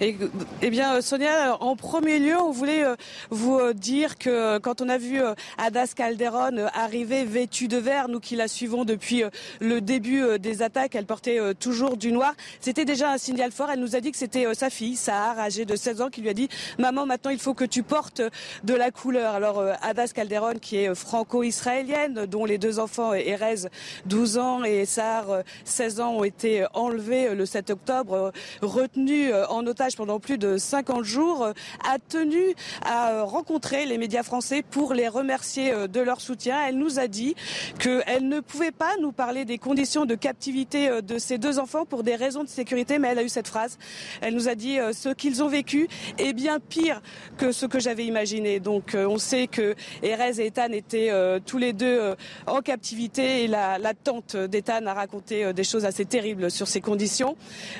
Régine 0.02 0.30
eh 0.62 0.70
bien, 0.70 1.00
Sonia, 1.00 1.56
en 1.62 1.76
premier 1.76 2.18
lieu, 2.18 2.36
on 2.36 2.50
voulait 2.50 2.84
euh, 2.84 2.96
vous 3.30 3.58
euh, 3.58 3.72
dire 3.72 4.18
que 4.18 4.58
quand 4.58 4.80
on 4.80 4.88
a 4.88 4.98
vu 4.98 5.20
euh, 5.20 5.34
Adas 5.58 5.92
Calderon 5.94 6.68
arriver 6.74 7.24
vêtue 7.24 7.68
de 7.68 7.76
vert, 7.76 8.08
nous 8.08 8.20
qui 8.20 8.36
la 8.36 8.48
suivons 8.48 8.84
depuis 8.84 9.22
le 9.60 9.80
début 9.80 10.38
des 10.38 10.62
attaques, 10.62 10.94
elle 10.94 11.06
portait 11.06 11.38
toujours 11.54 11.96
du 11.96 12.12
noir. 12.12 12.34
C'était 12.60 12.84
déjà 12.84 13.12
un 13.12 13.18
signal 13.18 13.52
fort. 13.52 13.70
Elle 13.70 13.80
nous 13.80 13.96
a 13.96 14.00
dit 14.00 14.10
que 14.10 14.16
c'était 14.16 14.52
sa 14.54 14.70
fille, 14.70 14.96
Sahar, 14.96 15.38
âgée 15.38 15.64
de 15.64 15.76
16 15.76 16.00
ans, 16.00 16.10
qui 16.10 16.20
lui 16.20 16.28
a 16.28 16.34
dit 16.34 16.48
Maman, 16.78 17.06
maintenant 17.06 17.30
il 17.30 17.38
faut 17.38 17.54
que 17.54 17.64
tu 17.64 17.82
portes 17.82 18.22
de 18.64 18.74
la 18.74 18.90
couleur. 18.90 19.34
Alors, 19.34 19.64
Adas 19.82 20.12
Calderon, 20.14 20.54
qui 20.60 20.76
est 20.76 20.94
franco-israélienne, 20.94 22.26
dont 22.26 22.44
les 22.44 22.58
deux 22.58 22.78
enfants, 22.78 23.14
Erez, 23.14 23.68
12 24.06 24.38
ans, 24.38 24.64
et 24.64 24.84
Sahar, 24.84 25.42
16 25.64 26.00
ans, 26.00 26.16
ont 26.16 26.24
été 26.24 26.66
enlevés 26.74 27.34
le 27.34 27.46
7 27.46 27.70
octobre, 27.70 28.32
retenus 28.60 29.32
en 29.48 29.66
otage 29.66 29.91
pendant 29.96 30.20
plus 30.20 30.38
de 30.38 30.56
50 30.56 31.04
jours, 31.04 31.44
euh, 31.44 31.52
a 31.88 31.98
tenu 31.98 32.54
à 32.84 33.10
euh, 33.10 33.24
rencontrer 33.24 33.86
les 33.86 33.98
médias 33.98 34.22
français 34.22 34.62
pour 34.62 34.94
les 34.94 35.08
remercier 35.08 35.72
euh, 35.72 35.86
de 35.86 36.00
leur 36.00 36.20
soutien. 36.20 36.58
Elle 36.66 36.78
nous 36.78 36.98
a 36.98 37.06
dit 37.06 37.34
qu'elle 37.78 38.28
ne 38.28 38.40
pouvait 38.40 38.70
pas 38.70 38.92
nous 39.00 39.12
parler 39.12 39.44
des 39.44 39.58
conditions 39.58 40.04
de 40.04 40.14
captivité 40.14 41.02
de 41.02 41.18
ces 41.18 41.38
deux 41.38 41.58
enfants 41.58 41.84
pour 41.84 42.02
des 42.02 42.14
raisons 42.14 42.44
de 42.44 42.48
sécurité, 42.48 42.98
mais 42.98 43.08
elle 43.08 43.18
a 43.18 43.22
eu 43.22 43.28
cette 43.28 43.48
phrase. 43.48 43.78
Elle 44.20 44.34
nous 44.34 44.48
a 44.48 44.54
dit 44.54 44.78
ce 44.92 45.08
qu'ils 45.08 45.42
ont 45.42 45.48
vécu 45.48 45.88
est 46.18 46.32
bien 46.32 46.58
pire 46.60 47.00
que 47.36 47.52
ce 47.52 47.66
que 47.66 47.80
j'avais 47.80 48.04
imaginé. 48.04 48.60
Donc 48.60 48.94
on 48.94 49.18
sait 49.18 49.46
que 49.46 49.74
Erez 50.02 50.40
et 50.40 50.46
Ethan 50.46 50.72
étaient 50.72 51.10
tous 51.46 51.58
les 51.58 51.72
deux 51.72 52.14
en 52.46 52.60
captivité 52.60 53.44
et 53.44 53.48
la, 53.48 53.78
la 53.78 53.94
tante 53.94 54.36
d'Ethan 54.36 54.86
a 54.86 54.94
raconté 54.94 55.52
des 55.52 55.64
choses 55.64 55.84
assez 55.84 56.04
terribles 56.04 56.50
sur 56.50 56.68
ces 56.68 56.80
conditions. 56.80 57.36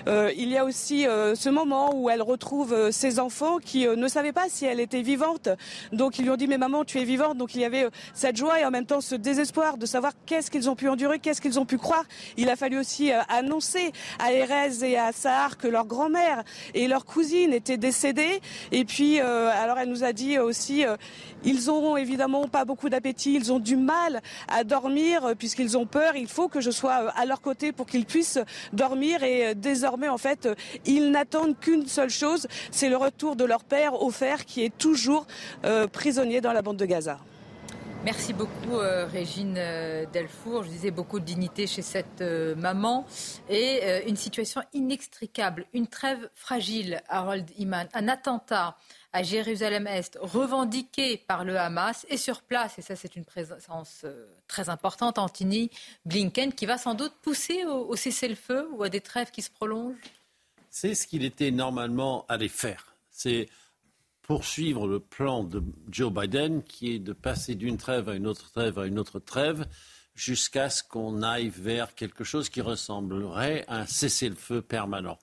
il 0.06 0.48
y 0.48 0.56
a 0.56 0.64
aussi 0.64 1.02
ce 1.04 1.48
moment 1.48 1.94
où 1.94 2.01
où 2.03 2.11
elle 2.11 2.22
retrouve 2.22 2.72
euh, 2.72 2.90
ses 2.90 3.20
enfants 3.20 3.59
qui 3.59 3.86
euh, 3.86 3.94
ne 3.94 4.09
savaient 4.09 4.32
pas 4.32 4.48
si 4.48 4.64
elle 4.64 4.80
était 4.80 5.03
vivante. 5.03 5.48
Donc 5.92 6.18
ils 6.18 6.22
lui 6.22 6.30
ont 6.30 6.36
dit 6.36 6.48
mais 6.48 6.59
maman 6.59 6.84
tu 6.84 6.98
es 6.98 7.05
vivante. 7.05 7.38
Donc 7.38 7.55
il 7.55 7.61
y 7.61 7.64
avait 7.64 7.84
euh, 7.84 7.90
cette 8.12 8.36
joie 8.36 8.61
et 8.61 8.64
en 8.64 8.72
même 8.72 8.86
temps 8.86 9.00
ce 9.00 9.14
désespoir 9.14 9.78
de 9.78 9.86
savoir 9.86 10.12
qu'est-ce 10.26 10.50
qu'ils 10.50 10.68
ont 10.68 10.74
pu 10.74 10.88
endurer, 10.88 11.20
qu'est-ce 11.20 11.40
qu'ils 11.40 11.61
ont 11.61 11.64
pu 11.64 11.78
croire. 11.78 12.05
Il 12.36 12.50
a 12.50 12.57
fallu 12.57 12.78
aussi 12.78 13.12
annoncer 13.28 13.92
à 14.18 14.32
Erez 14.32 14.84
et 14.84 14.98
à 14.98 15.12
Sahar 15.12 15.59
que 15.59 15.68
leur 15.68 15.86
grand-mère 15.86 16.42
et 16.74 16.88
leur 16.88 17.05
cousine 17.05 17.53
étaient 17.53 17.76
décédées. 17.76 18.40
Et 18.72 18.84
puis 18.84 19.20
alors 19.20 19.78
elle 19.78 19.88
nous 19.88 20.05
a 20.05 20.12
dit 20.12 20.38
aussi 20.38 20.84
ils 21.44 21.70
auront 21.70 21.96
évidemment 21.96 22.48
pas 22.48 22.64
beaucoup 22.64 22.88
d'appétit, 22.88 23.34
ils 23.34 23.53
ont 23.53 23.59
du 23.59 23.76
mal 23.76 24.22
à 24.48 24.64
dormir 24.64 25.34
puisqu'ils 25.38 25.78
ont 25.78 25.86
peur. 25.86 26.16
Il 26.16 26.28
faut 26.28 26.48
que 26.48 26.61
je 26.61 26.70
sois 26.70 27.11
à 27.11 27.24
leur 27.26 27.40
côté 27.40 27.72
pour 27.72 27.86
qu'ils 27.86 28.07
puissent 28.07 28.40
dormir 28.72 29.22
et 29.22 29.55
désormais 29.55 30.09
en 30.09 30.18
fait 30.18 30.48
ils 30.84 31.11
n'attendent 31.11 31.59
qu'une 31.59 31.81
seule 31.88 32.10
chose, 32.10 32.46
c'est 32.70 32.88
le 32.88 32.96
retour 32.96 33.36
de 33.36 33.44
leur 33.44 33.64
père, 33.64 34.02
Ofer, 34.02 34.44
qui 34.46 34.64
est 34.64 34.76
toujours 34.76 35.26
euh, 35.64 35.86
prisonnier 35.86 36.40
dans 36.40 36.52
la 36.52 36.62
bande 36.62 36.76
de 36.76 36.86
Gaza. 36.86 37.18
Merci 38.04 38.32
beaucoup 38.32 38.78
euh, 38.78 39.06
Régine 39.06 39.54
euh, 39.56 40.06
Delfour. 40.12 40.64
Je 40.64 40.70
disais 40.70 40.90
beaucoup 40.90 41.20
de 41.20 41.24
dignité 41.24 41.68
chez 41.68 41.82
cette 41.82 42.22
maman 42.56 43.06
et 43.48 44.08
une 44.08 44.16
situation 44.16 44.62
inextricable, 44.72 45.66
une 45.72 45.86
trêve 45.86 46.28
fragile, 46.34 47.00
Harold 47.08 47.48
Iman, 47.58 47.86
un 47.94 48.08
attentat 48.08 48.76
à 49.12 49.22
Jérusalem-Est 49.22 50.18
revendiqué 50.20 51.18
par 51.28 51.44
le 51.44 51.58
Hamas 51.58 52.06
et 52.08 52.16
sur 52.16 52.42
place, 52.42 52.78
et 52.78 52.82
ça 52.82 52.96
c'est 52.96 53.14
une 53.14 53.24
présence 53.24 54.06
très 54.48 54.68
importante, 54.68 55.18
Antony 55.18 55.70
Blinken, 56.06 56.52
qui 56.52 56.66
va 56.66 56.78
sans 56.78 56.94
doute 56.94 57.12
pousser 57.22 57.64
au 57.66 57.94
cessez-le-feu 57.94 58.68
ou 58.72 58.82
à 58.82 58.88
des 58.88 59.00
trêves 59.00 59.30
qui 59.30 59.42
se 59.42 59.50
prolongent 59.50 59.96
c'est 60.72 60.94
ce 60.94 61.06
qu'il 61.06 61.22
était 61.22 61.50
normalement 61.50 62.24
allé 62.28 62.48
faire. 62.48 62.96
C'est 63.10 63.48
poursuivre 64.22 64.88
le 64.88 65.00
plan 65.00 65.44
de 65.44 65.62
Joe 65.90 66.10
Biden 66.10 66.62
qui 66.62 66.94
est 66.94 66.98
de 66.98 67.12
passer 67.12 67.54
d'une 67.54 67.76
trêve 67.76 68.08
à 68.08 68.14
une 68.14 68.26
autre 68.26 68.50
trêve 68.50 68.78
à 68.78 68.86
une 68.86 68.98
autre 68.98 69.20
trêve 69.20 69.66
jusqu'à 70.14 70.70
ce 70.70 70.82
qu'on 70.82 71.22
aille 71.22 71.50
vers 71.50 71.94
quelque 71.94 72.24
chose 72.24 72.48
qui 72.48 72.62
ressemblerait 72.62 73.66
à 73.68 73.80
un 73.80 73.86
cessez-le-feu 73.86 74.62
permanent. 74.62 75.18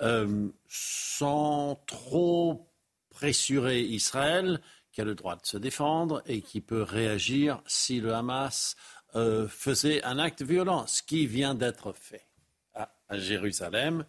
Euh, 0.00 0.48
sans 0.66 1.74
trop 1.86 2.66
pressurer 3.10 3.82
Israël, 3.82 4.62
qui 4.92 5.02
a 5.02 5.04
le 5.04 5.14
droit 5.14 5.36
de 5.36 5.44
se 5.44 5.58
défendre 5.58 6.22
et 6.24 6.40
qui 6.40 6.62
peut 6.62 6.82
réagir 6.82 7.62
si 7.66 8.00
le 8.00 8.14
Hamas 8.14 8.76
euh, 9.14 9.46
faisait 9.46 10.02
un 10.04 10.18
acte 10.18 10.40
violent, 10.40 10.86
ce 10.86 11.02
qui 11.02 11.26
vient 11.26 11.54
d'être 11.54 11.92
fait 11.92 12.26
à 12.74 13.18
Jérusalem 13.18 14.04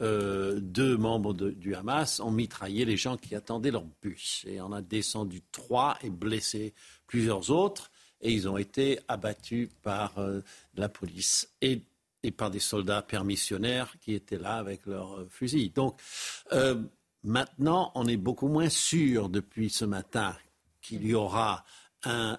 euh, 0.00 0.60
deux 0.60 0.96
membres 0.96 1.34
du 1.34 1.74
Hamas 1.74 2.20
ont 2.20 2.30
mitraillé 2.30 2.84
les 2.84 2.96
gens 2.96 3.16
qui 3.16 3.34
attendaient 3.34 3.70
leur 3.70 3.84
bus. 4.02 4.44
Et 4.48 4.60
on 4.60 4.72
a 4.72 4.80
descendu 4.80 5.42
trois 5.52 5.98
et 6.02 6.10
blessé 6.10 6.74
plusieurs 7.06 7.50
autres. 7.50 7.90
Et 8.22 8.32
ils 8.32 8.48
ont 8.48 8.56
été 8.56 8.98
abattus 9.08 9.68
par 9.82 10.18
euh, 10.18 10.40
la 10.74 10.88
police 10.88 11.50
et, 11.60 11.82
par 12.36 12.50
des 12.50 12.60
soldats 12.60 13.02
permissionnaires 13.02 13.94
qui 14.00 14.14
étaient 14.14 14.38
là 14.38 14.56
avec 14.56 14.86
leurs 14.86 15.20
euh, 15.20 15.28
fusils. 15.30 15.72
Donc 15.72 16.00
maintenant, 17.22 17.92
on 17.94 18.06
est 18.06 18.16
beaucoup 18.16 18.48
moins 18.48 18.70
sûr 18.70 19.28
depuis 19.28 19.68
ce 19.68 19.84
matin 19.84 20.34
qu'il 20.80 21.06
y 21.06 21.14
aura 21.14 21.64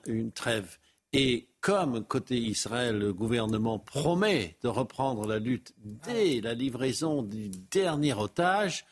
une 0.08 0.32
trêve. 0.32 0.80
Et 1.14 1.51
comme 1.62 2.04
côté 2.04 2.38
Israël, 2.38 2.98
le 2.98 3.14
gouvernement 3.14 3.78
promet 3.78 4.58
de 4.64 4.68
reprendre 4.68 5.28
la 5.28 5.38
lutte 5.38 5.74
dès 5.78 6.42
la 6.42 6.56
livraison 6.56 7.22
du 7.22 7.50
dernier 7.50 8.14
otage, 8.14 8.84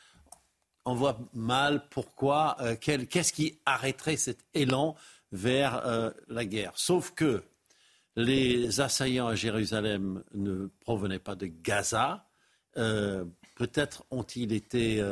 on 0.86 0.94
voit 0.94 1.18
mal 1.34 1.88
pourquoi, 1.90 2.56
euh, 2.62 2.76
qu'est-ce 2.76 3.34
qui 3.34 3.60
arrêterait 3.66 4.18
cet 4.18 4.46
élan 4.54 4.96
vers 5.32 5.86
euh, 5.86 6.12
la 6.28 6.46
guerre. 6.46 6.74
Sauf 6.76 7.12
que 7.12 7.44
les 8.16 8.80
assaillants 8.82 9.28
à 9.28 9.36
Jérusalem 9.36 10.24
ne 10.34 10.68
provenaient 10.82 11.20
pas 11.20 11.36
de 11.36 11.48
Gaza. 11.48 12.28
Euh, 12.78 13.26
peut-être 13.56 14.06
ont-ils 14.12 14.54
été 14.54 15.04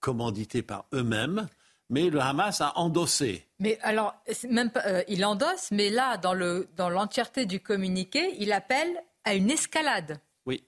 commandités 0.00 0.62
par 0.62 0.86
eux-mêmes 0.92 1.48
mais 1.94 2.10
le 2.10 2.18
Hamas 2.18 2.60
a 2.60 2.76
endossé. 2.76 3.46
Mais 3.60 3.78
alors, 3.82 4.16
même 4.50 4.72
euh, 4.84 5.04
il 5.06 5.24
endosse, 5.24 5.68
mais 5.70 5.90
là, 5.90 6.16
dans, 6.16 6.34
le, 6.34 6.68
dans 6.76 6.90
l'entièreté 6.90 7.46
du 7.46 7.60
communiqué, 7.60 8.34
il 8.40 8.52
appelle 8.52 9.00
à 9.22 9.34
une 9.34 9.48
escalade. 9.48 10.18
Oui. 10.44 10.64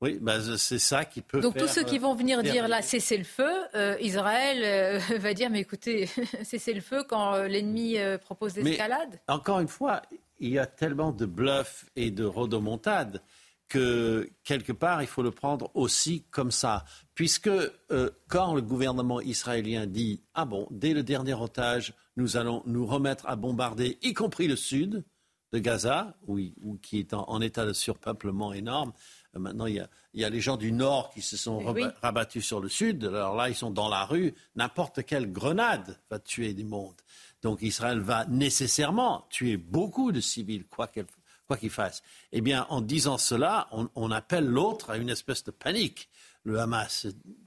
Oui, 0.00 0.18
bah, 0.18 0.38
c'est 0.56 0.78
ça 0.78 1.04
qui 1.04 1.20
peut. 1.20 1.40
Donc 1.40 1.58
tous 1.58 1.68
ceux 1.68 1.82
qui 1.82 1.98
vont 1.98 2.14
venir 2.14 2.38
euh, 2.38 2.42
dire 2.42 2.66
là 2.66 2.80
cessez 2.80 3.18
le 3.18 3.24
feu, 3.24 3.52
euh, 3.74 3.96
Israël 4.00 5.02
va 5.18 5.34
dire 5.34 5.50
mais 5.50 5.60
écoutez 5.60 6.08
cessez 6.42 6.72
le 6.72 6.80
feu 6.80 7.04
quand 7.06 7.42
l'ennemi 7.42 7.96
propose 8.22 8.56
l'escalade. 8.56 9.20
encore 9.28 9.60
une 9.60 9.68
fois, 9.68 10.00
il 10.38 10.48
y 10.48 10.58
a 10.58 10.66
tellement 10.66 11.12
de 11.12 11.26
bluffs 11.26 11.84
et 11.94 12.10
de 12.10 12.24
rodomontades 12.24 13.20
que 13.68 14.30
quelque 14.44 14.72
part, 14.72 15.02
il 15.02 15.08
faut 15.08 15.22
le 15.22 15.30
prendre 15.30 15.70
aussi 15.74 16.24
comme 16.30 16.50
ça. 16.50 16.84
Puisque 17.14 17.48
euh, 17.48 18.10
quand 18.28 18.54
le 18.54 18.62
gouvernement 18.62 19.20
israélien 19.20 19.86
dit 19.86 20.22
Ah 20.34 20.44
bon, 20.44 20.68
dès 20.70 20.94
le 20.94 21.02
dernier 21.02 21.34
otage, 21.34 21.94
nous 22.16 22.36
allons 22.36 22.62
nous 22.66 22.86
remettre 22.86 23.28
à 23.28 23.36
bombarder, 23.36 23.98
y 24.02 24.14
compris 24.14 24.46
le 24.46 24.56
sud 24.56 25.04
de 25.52 25.58
Gaza, 25.58 26.16
qui 26.82 26.98
est 26.98 27.14
en, 27.14 27.40
état 27.40 27.64
de 27.64 27.72
surpeuplement 27.72 28.52
énorme. 28.52 28.92
Euh, 29.34 29.38
maintenant, 29.38 29.66
il 29.66 29.86
y, 30.14 30.24
a, 30.24 30.30
les 30.30 30.40
gens 30.40 30.56
du 30.56 30.72
nord 30.72 31.10
qui 31.10 31.22
se 31.22 31.36
sont 31.36 31.62
rabattus 32.02 32.44
sur 32.44 32.60
le 32.60 32.68
sud. 32.68 33.04
Alors 33.04 33.36
là, 33.36 33.48
ils 33.48 33.54
sont 33.54 33.70
dans 33.70 33.88
la 33.88 34.04
rue. 34.04 34.34
N'importe 34.54 35.04
quelle 35.04 35.32
grenade 35.32 35.98
va 36.10 36.18
tuer 36.18 36.52
des 36.52 36.64
mondes. 36.64 37.00
Donc 37.42 37.62
Israël 37.62 38.00
va 38.00 38.24
nécessairement 38.26 39.26
tuer 39.30 39.56
beaucoup 39.56 40.10
de 40.10 40.20
civils, 40.20 40.66
quoi 40.66 40.88
qu'elle 40.88 41.06
quoi 41.46 41.56
qu'il 41.56 41.70
fasse. 41.70 42.02
Eh 42.32 42.40
bien, 42.40 42.66
en 42.70 42.80
disant 42.80 43.18
cela, 43.18 43.68
on, 43.94 44.10
appelle 44.10 44.46
l'autre 44.46 44.90
à 44.90 44.96
une 44.96 45.08
espèce 45.08 45.44
de 45.44 45.50
panique, 45.50 46.08
le 46.44 46.58
Hamas. 46.58 47.06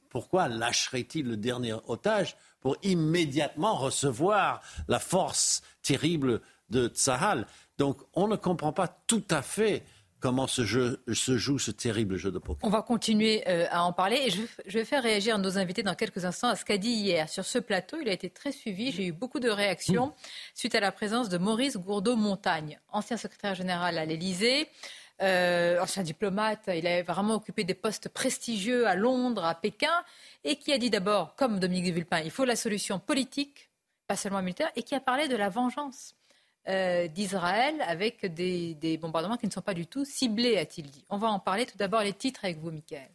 Pourquoi 0.10 0.48
lâcherait-il 0.48 1.28
le 1.28 1.38
dernier 1.38 1.76
otage 1.88 2.36
pour 2.62 2.78
immédiatement 2.84 3.76
recevoir 3.76 4.62
la 4.88 5.00
force 5.00 5.62
terrible 5.82 6.42
de 6.70 6.88
Tsahal? 6.88 7.46
Donc 7.78 7.98
on 8.14 8.28
ne 8.28 8.36
comprend 8.36 8.74
pas 8.74 8.88
tout 8.88 9.24
à 9.30 9.42
fait 9.42 9.84
comment 10.20 10.48
se, 10.48 10.64
jeu, 10.64 11.02
se 11.14 11.38
joue 11.38 11.60
ce 11.60 11.72
terrible 11.72 12.18
jeu 12.18 12.32
de 12.32 12.40
poker. 12.40 12.68
On 12.68 12.70
va 12.70 12.82
continuer 12.82 13.44
euh, 13.48 13.68
à 13.72 13.84
en 13.84 13.94
parler 13.94 14.18
et 14.26 14.30
je, 14.30 14.78
vais 14.78 14.86
faire 14.86 15.04
réagir 15.04 15.38
nos 15.38 15.58
invités 15.58 15.84
dans 15.84 15.96
quelques 15.96 16.26
instants 16.26 16.50
à 16.50 16.56
ce 16.56 16.66
qu'a 16.66 16.78
dit 16.78 16.90
hier. 16.90 17.30
Sur 17.30 17.46
ce 17.46 17.60
plateau, 17.60 17.98
il 18.02 18.10
a 18.10 18.14
été 18.14 18.30
très 18.30 18.52
suivi. 18.52 18.92
J'ai 18.92 19.06
eu 19.06 19.12
beaucoup 19.12 19.40
de 19.40 19.50
réactions 19.50 20.08
mmh. 20.08 20.14
suite 20.56 20.76
à 20.76 20.80
la 20.80 20.92
présence 20.92 21.30
de 21.30 21.38
Maurice 21.38 21.78
Gourdeau-Montagne, 21.78 22.80
ancien 22.92 23.18
secrétaire 23.18 23.56
général 23.56 23.98
à 23.98 24.06
l'Élysée. 24.06 24.68
Euh, 25.22 25.82
ancien 25.82 26.04
diplomate, 26.04 26.70
il 26.74 26.88
avait 26.88 27.02
vraiment 27.02 27.36
occupé 27.36 27.66
des 27.66 27.74
postes 27.74 28.08
prestigieux 28.08 28.88
à 28.88 28.96
Londres, 28.96 29.44
à 29.44 29.54
Pékin, 29.54 29.92
et 30.46 30.56
qui 30.56 30.72
a 30.72 30.78
dit 30.78 30.90
d'abord, 30.90 31.36
comme 31.36 31.60
Dominique 31.60 31.94
Villepin, 31.94 32.20
il 32.20 32.32
faut 32.32 32.46
la 32.46 32.56
solution 32.56 33.00
politique, 33.00 33.70
pas 34.08 34.16
seulement 34.16 34.42
militaire, 34.42 34.72
et 34.78 34.84
qui 34.84 34.96
a 34.96 35.02
parlé 35.02 35.28
de 35.28 35.36
la 35.36 35.50
vengeance. 35.50 36.16
Euh, 36.68 37.08
d'Israël 37.08 37.76
avec 37.88 38.26
des, 38.26 39.00
bombardements 39.02 39.38
qui 39.38 39.48
ne 39.48 39.52
sont 39.52 39.62
pas 39.62 39.74
du 39.74 39.88
tout 39.88 40.06
ciblés, 40.06 40.58
a-t-il 40.58 40.90
dit. 40.90 41.04
On 41.10 41.18
va 41.18 41.30
en 41.30 41.40
parler 41.40 41.66
tout 41.66 41.78
d'abord 41.78 42.02
les 42.02 42.14
titres 42.14 42.42
avec 42.44 42.60
vous, 42.60 42.70
Michael. 42.70 43.10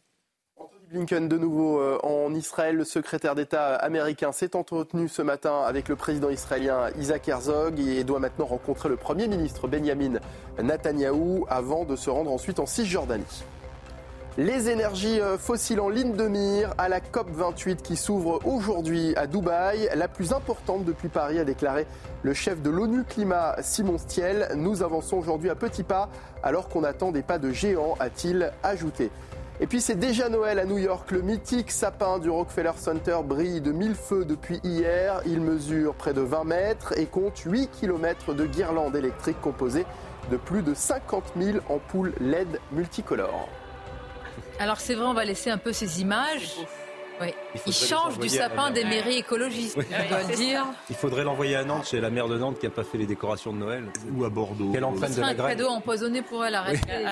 Anthony 0.57 0.87
Blinken, 0.89 1.29
de 1.29 1.37
nouveau 1.37 1.79
euh, 1.79 1.99
en 2.03 2.33
Israël, 2.33 2.75
le 2.75 2.83
secrétaire 2.83 3.35
d'État 3.35 3.75
américain 3.75 4.31
s'est 4.31 4.55
entretenu 4.55 5.07
ce 5.07 5.21
matin 5.21 5.61
avec 5.61 5.87
le 5.89 5.95
président 5.95 6.29
israélien 6.29 6.89
Isaac 6.97 7.27
Herzog 7.29 7.79
et 7.79 8.03
doit 8.03 8.19
maintenant 8.19 8.45
rencontrer 8.45 8.89
le 8.89 8.97
Premier 8.97 9.27
ministre 9.27 9.67
Benjamin 9.67 10.19
Netanyahou 10.61 11.45
avant 11.47 11.85
de 11.85 11.95
se 11.95 12.09
rendre 12.09 12.31
ensuite 12.31 12.59
en 12.59 12.65
Cisjordanie. 12.65 13.43
Les 14.37 14.69
énergies 14.69 15.21
euh, 15.21 15.37
fossiles 15.37 15.79
en 15.79 15.87
ligne 15.87 16.11
de 16.11 16.27
mire 16.27 16.73
à 16.77 16.89
la 16.89 16.99
COP28 16.99 17.77
qui 17.77 17.95
s'ouvre 17.95 18.41
aujourd'hui 18.45 19.15
à 19.15 19.27
Dubaï, 19.27 19.89
la 19.95 20.09
plus 20.09 20.33
importante 20.33 20.83
depuis 20.83 21.07
Paris, 21.07 21.39
a 21.39 21.45
déclaré 21.45 21.87
le 22.21 22.33
chef 22.33 22.61
de 22.61 22.69
l'ONU 22.69 23.05
Climat 23.05 23.55
Simon 23.61 23.97
Stiel. 23.97 24.49
Nous 24.57 24.83
avançons 24.83 25.15
aujourd'hui 25.15 25.49
à 25.49 25.55
petits 25.55 25.83
pas 25.83 26.09
alors 26.43 26.67
qu'on 26.67 26.83
attend 26.83 27.13
des 27.13 27.21
pas 27.21 27.39
de 27.39 27.53
géants, 27.53 27.95
a-t-il 28.01 28.51
ajouté. 28.61 29.09
Et 29.61 29.67
puis 29.67 29.79
c'est 29.79 29.95
déjà 29.95 30.27
Noël 30.27 30.59
à 30.59 30.65
New 30.65 30.79
York. 30.79 31.11
Le 31.11 31.21
mythique 31.21 31.71
sapin 31.71 32.19
du 32.19 32.29
Rockefeller 32.29 32.73
Center 32.75 33.19
brille 33.23 33.61
de 33.61 33.71
mille 33.71 33.95
feux 33.95 34.25
depuis 34.25 34.59
hier. 34.65 35.21
Il 35.25 35.39
mesure 35.39 35.93
près 35.93 36.13
de 36.13 36.19
20 36.19 36.43
mètres 36.43 36.93
et 36.99 37.05
compte 37.05 37.37
8 37.37 37.69
km 37.71 38.33
de 38.33 38.45
guirlandes 38.45 38.97
électriques 38.97 39.39
composées 39.39 39.85
de 40.29 40.35
plus 40.35 40.61
de 40.61 40.73
50 40.73 41.23
000 41.39 41.59
ampoules 41.69 42.11
LED 42.19 42.59
multicolores. 42.73 43.47
Alors 44.59 44.79
c'est 44.79 44.95
vrai, 44.95 45.05
on 45.05 45.13
va 45.13 45.25
laisser 45.25 45.49
un 45.49 45.57
peu 45.57 45.73
ces 45.73 46.01
images. 46.01 46.55
Oui. 47.21 47.33
Il, 47.65 47.73
change 47.73 48.19
du 48.19 48.29
sapin 48.29 48.71
des 48.71 48.83
mairies 48.83 49.17
écologistes, 49.17 49.77
je 49.79 50.09
dois 50.09 50.23
le 50.23 50.35
dire. 50.35 50.65
Il 50.89 50.95
faudrait 50.95 51.23
l'envoyer 51.23 51.55
à 51.55 51.63
Nantes, 51.63 51.87
chez 51.87 52.01
la 52.01 52.09
maire 52.09 52.27
de 52.27 52.37
Nantes 52.37 52.59
qui 52.59 52.65
n'a 52.65 52.71
pas 52.71 52.83
fait 52.83 52.97
les 52.97 53.05
décorations 53.05 53.53
de 53.53 53.57
Noël. 53.57 53.85
Ou 54.13 54.25
à 54.25 54.29
Bordeaux. 54.29 54.71
Quelle 54.71 54.81
de 54.81 55.21
un 55.21 55.33
cadeau 55.33 55.67
empoisonné 55.67 56.21
pour 56.21 56.45
elle, 56.45 56.55
arrêtez. 56.55 57.05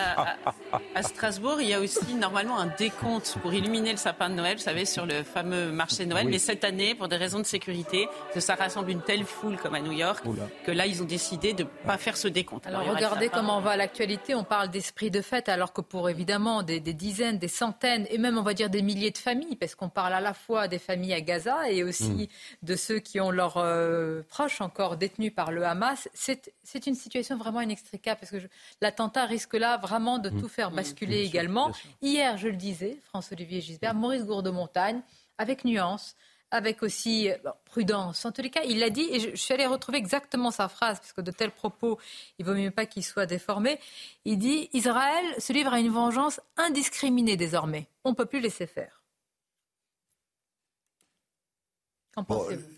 À, 0.95 1.03
Strasbourg, 1.03 1.61
il 1.61 1.69
y 1.69 1.73
a 1.73 1.79
aussi 1.79 2.15
normalement 2.15 2.59
un 2.59 2.67
décompte 2.77 3.37
pour 3.41 3.53
illuminer 3.53 3.91
le 3.91 3.97
sapin 3.97 4.29
de 4.29 4.35
Noël, 4.35 4.57
vous 4.57 4.63
savez, 4.63 4.85
sur 4.85 5.05
le 5.05 5.23
fameux 5.23 5.71
marché 5.71 6.05
de 6.05 6.09
Noël. 6.09 6.27
Mais 6.27 6.39
cette 6.39 6.63
année, 6.63 6.95
pour 6.95 7.07
des 7.07 7.17
raisons 7.17 7.39
de 7.39 7.45
sécurité, 7.45 8.07
que 8.33 8.39
ça 8.39 8.55
rassemble 8.55 8.89
une 8.89 9.01
telle 9.01 9.23
foule 9.23 9.57
comme 9.57 9.75
à 9.75 9.79
New 9.79 9.91
York, 9.91 10.23
que 10.65 10.71
là, 10.71 10.85
ils 10.85 11.01
ont 11.01 11.05
décidé 11.05 11.53
de 11.53 11.63
ne 11.63 11.67
pas 11.85 11.97
faire 11.97 12.17
ce 12.17 12.27
décompte. 12.27 12.67
Alors, 12.67 12.85
regardez 12.85 13.29
comment 13.29 13.61
va 13.61 13.77
l'actualité. 13.77 14.35
On 14.35 14.43
parle 14.43 14.69
d'esprit 14.69 15.11
de 15.11 15.21
fête, 15.21 15.49
alors 15.49 15.73
que 15.73 15.81
pour 15.81 16.09
évidemment 16.09 16.63
des, 16.63 16.79
des 16.79 16.93
dizaines, 16.93 17.37
des 17.37 17.47
centaines, 17.47 18.05
et 18.09 18.17
même 18.17 18.37
on 18.37 18.43
va 18.43 18.53
dire 18.53 18.69
des 18.69 18.81
milliers 18.81 19.11
de 19.11 19.17
familles, 19.17 19.55
parce 19.55 19.75
qu'on 19.75 19.89
parle 19.93 20.13
à 20.13 20.21
la 20.21 20.33
fois 20.33 20.67
des 20.67 20.79
familles 20.79 21.13
à 21.13 21.21
Gaza 21.21 21.69
et 21.69 21.83
aussi 21.83 22.09
mm. 22.11 22.65
de 22.65 22.75
ceux 22.75 22.99
qui 22.99 23.19
ont 23.19 23.31
leurs 23.31 23.57
euh, 23.57 24.21
proches 24.29 24.61
encore 24.61 24.97
détenus 24.97 25.33
par 25.33 25.51
le 25.51 25.65
Hamas. 25.65 26.09
C'est 26.13 26.87
une 26.87 26.95
situation 26.95 27.37
vraiment 27.37 27.61
inextricable 27.61 28.19
parce 28.19 28.31
que 28.31 28.47
l'attentat 28.81 29.25
risque 29.25 29.53
là 29.53 29.77
vraiment 29.77 30.19
de 30.19 30.29
mm. 30.29 30.41
tout 30.41 30.49
faire 30.49 30.71
basculer 30.71 31.21
également. 31.21 31.71
Hier, 32.01 32.37
je 32.37 32.47
le 32.47 32.55
disais, 32.55 32.97
François-Olivier 33.09 33.61
Gisbert, 33.61 33.93
Maurice 33.93 34.25
Gourde-Montagne, 34.25 35.01
avec 35.37 35.65
nuance, 35.65 36.15
avec 36.53 36.83
aussi 36.83 37.29
euh, 37.29 37.37
prudence. 37.65 38.25
En 38.25 38.31
tous 38.31 38.43
les 38.43 38.51
cas, 38.51 38.61
il 38.63 38.79
l'a 38.79 38.91
dit, 38.91 39.07
et 39.11 39.19
je, 39.19 39.35
suis 39.35 39.53
allée 39.53 39.65
retrouver 39.65 39.97
exactement 39.97 40.51
sa 40.51 40.69
phrase, 40.69 40.99
parce 40.99 41.11
que 41.11 41.21
de 41.21 41.31
tels 41.31 41.51
propos, 41.51 41.97
il 42.37 42.45
vaut 42.45 42.53
mieux 42.53 42.71
pas 42.71 42.85
qu'ils 42.85 43.03
soient 43.03 43.25
déformés. 43.25 43.79
Il 44.23 44.37
dit 44.37 44.69
Israël 44.73 45.25
se 45.39 45.51
livre 45.51 45.73
à 45.73 45.79
une 45.79 45.89
vengeance 45.89 46.39
indiscriminée 46.55 47.37
désormais. 47.37 47.87
On 48.03 48.11
ne 48.11 48.15
peut 48.15 48.27
plus 48.27 48.39
laisser 48.39 48.67
faire. 48.67 49.02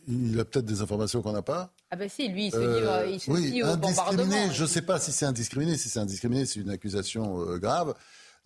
Il 0.07 0.39
a 0.39 0.45
peut-être 0.45 0.65
des 0.65 0.81
informations 0.81 1.21
qu'on 1.21 1.33
n'a 1.33 1.41
pas. 1.41 1.73
Ah 1.91 1.95
ben 1.95 2.09
si, 2.09 2.27
lui, 2.27 2.47
il 2.47 2.51
se 2.51 2.57
euh, 2.57 3.07
il 3.07 3.19
se 3.19 3.29
oui, 3.29 3.61
indiscriminé, 3.61 4.51
Je 4.51 4.63
ne 4.63 4.67
sais 4.67 4.81
pas 4.81 4.99
si 4.99 5.11
c'est 5.11 5.25
indiscriminé. 5.25 5.77
Si 5.77 5.89
c'est 5.89 5.99
indiscriminé, 5.99 6.45
c'est 6.45 6.61
une 6.61 6.69
accusation 6.69 7.41
euh, 7.41 7.57
grave. 7.57 7.93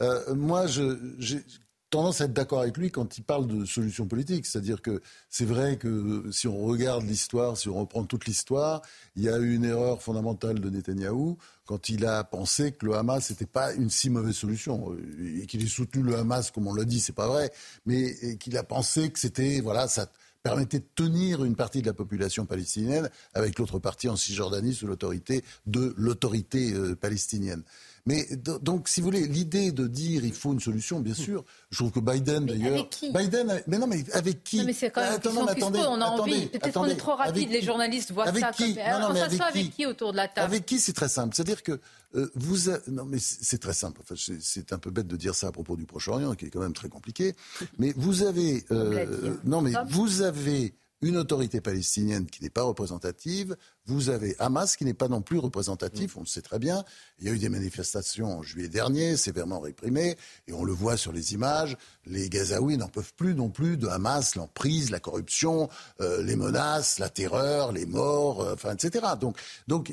Euh, 0.02 0.34
moi, 0.34 0.66
j'ai 0.68 1.44
tendance 1.90 2.22
à 2.22 2.26
être 2.26 2.34
d'accord 2.34 2.62
avec 2.62 2.78
lui 2.78 2.92
quand 2.92 3.18
il 3.18 3.24
parle 3.24 3.48
de 3.48 3.66
solution 3.66 4.06
politique. 4.08 4.46
C'est-à-dire 4.46 4.82
que 4.82 5.02
c'est 5.30 5.46
vrai 5.46 5.78
que 5.78 6.26
si 6.32 6.48
on 6.48 6.64
regarde 6.66 7.04
l'histoire, 7.04 7.58
si 7.58 7.70
on 7.70 7.80
reprend 7.80 8.04
toute 8.04 8.26
l'histoire, 8.26 8.82
il 9.16 9.24
y 9.24 9.30
a 9.30 9.38
eu 9.38 9.56
une 9.56 9.66
erreur 9.66 10.02
fondamentale 10.02 10.60
de 10.60 10.70
Netanyahou 10.70 11.38
quand 11.66 11.90
il 11.90 12.06
a 12.06 12.24
pensé 12.24 12.72
que 12.72 12.86
le 12.86 12.96
Hamas 12.96 13.30
n'était 13.30 13.46
pas 13.46 13.74
une 13.74 13.90
si 13.90 14.10
mauvaise 14.10 14.36
solution. 14.36 14.96
Et 15.38 15.46
qu'il 15.46 15.64
ait 15.64 15.68
soutenu 15.68 16.04
le 16.04 16.16
Hamas, 16.16 16.52
comme 16.52 16.68
on 16.68 16.74
l'a 16.74 16.86
dit, 16.86 17.00
c'est 17.00 17.14
pas 17.14 17.28
vrai. 17.28 17.52
Mais 17.86 18.38
qu'il 18.38 18.58
a 18.58 18.64
pensé 18.64 19.10
que 19.12 19.20
c'était, 19.20 19.60
voilà, 19.60 19.88
ça 19.88 20.10
permettait 20.44 20.80
de 20.80 20.88
tenir 20.96 21.44
une 21.44 21.56
partie 21.56 21.82
de 21.82 21.88
la 21.88 21.94
population 21.94 22.46
palestinienne 22.46 23.10
avec 23.34 23.60
l'autre 23.60 23.80
partie 23.80 24.08
en 24.10 24.16
Cisjordanie 24.16 24.74
sous 24.74 24.88
l'autorité 24.88 25.44
de 25.66 25.94
l'autorité 25.98 26.74
euh, 26.74 26.96
palestinienne. 26.96 27.64
Mais 28.06 28.28
donc, 28.62 28.88
si 28.88 29.02
vous 29.02 29.06
voulez, 29.06 29.28
l'idée 29.28 29.72
de 29.72 29.88
dire 29.88 30.26
il 30.26 30.34
faut 30.34 30.54
une 30.54 30.60
solution, 30.60 31.00
bien 31.00 31.14
sûr. 31.14 31.44
Je 31.70 31.78
trouve 31.78 31.92
que 31.92 32.00
Biden, 32.00 32.46
d'ailleurs. 32.46 32.74
Avec 32.74 32.90
qui 32.90 33.12
Biden, 33.12 33.62
mais 33.68 33.78
non, 33.78 33.88
mais 33.88 34.04
avec 34.14 34.44
qui 34.44 34.60
non, 34.60 34.66
mais 34.66 34.74
c'est 34.74 34.90
quand 34.90 35.02
même 35.02 35.14
attendez, 35.14 35.52
attendez, 35.52 35.80
on 35.88 36.02
a 36.02 36.06
envie. 36.06 36.48
Peut-être 36.48 36.74
qu'on 36.74 36.86
est 36.86 36.96
trop 36.96 37.16
rapide. 37.16 37.50
Les 37.50 37.62
journalistes 37.62 38.12
voient 38.12 38.28
avec 38.28 38.44
ça. 38.44 38.52
Qui 38.52 38.76
comme... 38.76 38.84
Non, 38.84 39.00
non, 39.00 39.14
mais 39.14 39.22
avec, 39.22 39.42
avec 39.42 39.72
qui 39.72 39.86
autour 39.86 40.12
de 40.12 40.18
la 40.18 40.28
table 40.28 40.46
Avec 40.46 40.66
qui 40.66 40.80
C'est 40.80 40.94
très 40.94 41.10
simple. 41.10 41.36
C'est-à-dire 41.36 41.64
que 41.64 41.80
euh, 42.16 42.30
vous, 42.36 42.72
non, 42.88 43.06
mais 43.06 43.20
c'est 43.20 43.60
très 43.60 43.74
simple. 43.74 44.02
Enfin, 44.02 44.16
c'est 44.40 44.74
un 44.74 44.80
peu 44.80 44.90
bête 44.90 45.08
de 45.08 45.16
dire 45.16 45.36
ça 45.36 45.48
à 45.48 45.52
propos 45.52 45.76
du 45.76 45.86
Proche-Orient, 45.86 46.34
qui 46.36 46.46
est 46.46 46.50
quand 46.50 46.62
même 46.62 46.74
très 46.74 46.90
compliqué. 46.90 47.36
Mais 47.78 47.94
vous 47.96 48.24
avez, 48.24 48.66
euh, 48.72 49.38
non, 49.44 49.62
mais 49.62 49.72
vous 49.90 50.22
avez 50.22 50.74
une 51.02 51.18
autorité 51.18 51.62
palestinienne 51.62 52.26
qui 52.26 52.44
n'est 52.44 52.50
pas 52.50 52.64
représentative, 52.64 53.56
vous 53.90 54.10
avez 54.10 54.36
Hamas 54.40 54.76
qui 54.76 54.86
n'est 54.86 54.94
pas 54.94 55.08
non 55.08 55.22
plus 55.22 55.40
représentatif, 55.40 56.16
on 56.16 56.22
le 56.22 56.28
sait 56.28 56.42
très 56.42 56.60
bien. 56.60 56.84
Il 57.20 57.28
y 57.28 57.30
a 57.30 57.34
eu 57.34 57.40
des 57.40 57.50
manifestations 57.50 58.38
en 58.38 58.44
juillet 58.44 58.70
dernier, 58.70 59.18
sévèrement 59.18 59.60
réprimées, 59.60 60.16
et 60.48 60.54
on 60.54 60.64
le 60.64 60.72
voit 60.72 60.96
sur 60.96 61.12
les 61.12 61.34
images. 61.34 61.76
Les 62.06 62.30
Gazaouis 62.30 62.78
n'en 62.78 62.88
peuvent 62.88 63.14
plus 63.16 63.36
non 63.36 63.50
plus 63.50 63.78
de 63.78 63.88
Hamas, 63.88 64.36
l'emprise, 64.36 64.92
la 64.92 65.00
corruption, 65.00 65.70
euh, 66.02 66.24
les 66.24 66.36
menaces, 66.36 67.00
la 67.00 67.10
terreur, 67.10 67.72
les 67.72 67.86
morts, 67.86 68.42
euh, 68.42 68.54
enfin, 68.54 68.74
etc. 68.74 69.06
Donc, 69.20 69.38
donc 69.68 69.92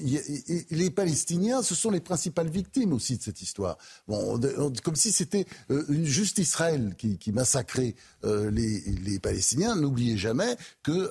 les 0.71 0.91
Palestiniens, 0.91 1.63
ce 1.63 1.75
sont 1.75 1.91
les 1.91 2.01
principales 2.01 2.49
victimes 2.49 2.93
aussi 2.93 3.17
de 3.17 3.23
cette 3.23 3.41
histoire. 3.43 3.79
Bon, 4.09 4.41
comme 4.83 4.97
si 4.97 5.13
c'était 5.13 5.47
euh, 5.71 5.85
juste 6.05 6.39
Israël 6.39 6.95
qui, 6.99 7.19
qui 7.19 7.33
massacrait 7.33 7.95
les, 8.23 8.81
les 8.81 9.19
Palestiniens. 9.21 9.77
N'oubliez 9.77 10.17
jamais 10.17 10.57
que 10.83 11.11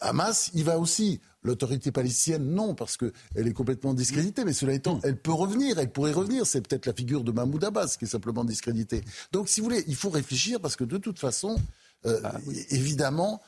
Hamas, 0.00 0.50
il 0.54 0.64
va 0.64 0.78
aussi 0.78 1.20
L'autorité 1.46 1.92
palestinienne, 1.92 2.44
non, 2.44 2.74
parce 2.74 2.96
qu'elle 2.96 3.12
est 3.34 3.52
complètement 3.52 3.94
discréditée. 3.94 4.44
Mais 4.44 4.52
cela 4.52 4.72
étant, 4.72 5.00
elle 5.04 5.16
peut 5.16 5.32
revenir, 5.32 5.78
elle 5.78 5.90
pourrait 5.90 6.12
revenir. 6.12 6.44
C'est 6.46 6.60
peut-être 6.60 6.86
la 6.86 6.92
figure 6.92 7.22
de 7.22 7.30
Mahmoud 7.30 7.62
Abbas 7.62 7.96
qui 7.98 8.04
est 8.04 8.08
simplement 8.08 8.44
discréditée. 8.44 9.02
Donc, 9.32 9.48
si 9.48 9.60
vous 9.60 9.68
voulez, 9.68 9.84
il 9.86 9.94
faut 9.94 10.10
réfléchir 10.10 10.60
parce 10.60 10.74
que 10.74 10.84
de 10.84 10.98
toute 10.98 11.18
façon, 11.18 11.56
euh, 12.04 12.20
ah 12.24 12.38
évidemment, 12.70 13.40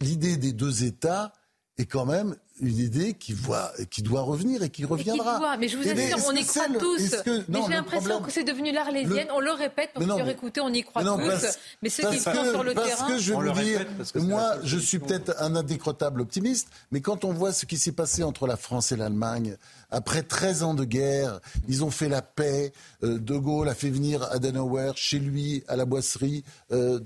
l'idée 0.00 0.36
des 0.36 0.52
deux 0.52 0.84
États 0.84 1.32
est 1.78 1.86
quand 1.86 2.06
même 2.06 2.36
une 2.60 2.78
idée 2.78 3.14
qui, 3.14 3.32
voit, 3.32 3.72
qui 3.90 4.02
doit 4.02 4.22
revenir 4.22 4.62
et 4.62 4.70
qui 4.70 4.84
reviendra. 4.84 5.56
mais 5.58 5.68
je 5.68 5.76
vous 5.76 5.88
assure, 5.88 6.18
on 6.28 6.32
y 6.32 6.44
croit 6.44 6.68
tous. 6.78 7.14
mais 7.48 7.60
j'ai 7.66 7.72
l'impression 7.72 8.20
que 8.20 8.30
c'est 8.30 8.44
devenu 8.44 8.72
l'arlésienne. 8.72 9.28
On 9.34 9.40
le 9.40 9.52
répète 9.52 9.90
pour 9.94 10.04
faire 10.04 10.28
écouter, 10.28 10.60
on 10.60 10.72
y 10.72 10.82
croit 10.82 11.02
tous. 11.02 11.58
mais 11.82 11.88
ceux 11.88 12.08
qui 12.10 12.18
sont 12.18 12.32
sur 12.50 12.64
le 12.64 12.74
parce 12.74 12.88
terrain. 12.88 13.06
Parce 13.06 13.12
que 13.12 13.18
je 13.18 13.32
vous 13.32 13.52
dire, 13.52 13.86
moi, 14.16 14.54
je 14.62 14.78
suis 14.78 14.98
peut-être 14.98 15.34
un 15.38 15.54
indécrottable 15.56 16.20
optimiste, 16.20 16.68
mais 16.90 17.00
quand 17.00 17.24
on 17.24 17.32
voit 17.32 17.52
ce 17.52 17.66
qui 17.66 17.78
s'est 17.78 17.92
passé 17.92 18.22
entre 18.22 18.46
la 18.46 18.56
France 18.56 18.92
et 18.92 18.96
l'Allemagne, 18.96 19.56
après 19.90 20.22
13 20.22 20.62
ans 20.62 20.74
de 20.74 20.84
guerre, 20.84 21.40
ils 21.68 21.84
ont 21.84 21.90
fait 21.90 22.08
la 22.08 22.22
paix. 22.22 22.72
Euh, 23.02 23.18
de 23.18 23.36
Gaulle 23.36 23.68
a 23.68 23.74
fait 23.74 23.90
venir 23.90 24.22
Adenauer 24.30 24.92
chez 24.96 25.18
lui 25.18 25.62
à 25.68 25.76
la 25.76 25.84
boisserie, 25.84 26.44
euh, 26.72 26.98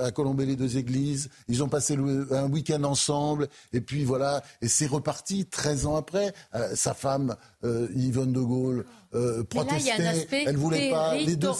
à 0.00 0.10
colomber 0.10 0.46
les 0.46 0.56
deux 0.56 0.76
églises. 0.76 1.30
Ils 1.48 1.62
ont 1.62 1.68
passé 1.68 1.96
un 2.30 2.50
week-end 2.50 2.82
ensemble, 2.84 3.48
et 3.72 3.80
puis 3.80 4.04
voilà, 4.04 4.42
et 4.60 4.68
c'est 4.68 4.86
reparti 4.96 5.46
13 5.46 5.86
ans 5.86 5.96
après. 5.96 6.32
Euh, 6.54 6.74
sa 6.74 6.94
femme, 6.94 7.36
euh, 7.64 7.88
Yvonne 7.94 8.32
de 8.32 8.40
Gaulle, 8.40 8.84
euh, 9.14 9.44
protestait. 9.44 10.44
elle 10.46 10.56
voulait 10.56 10.90
pas. 10.90 11.14
Les 11.14 11.36
deux, 11.36 11.50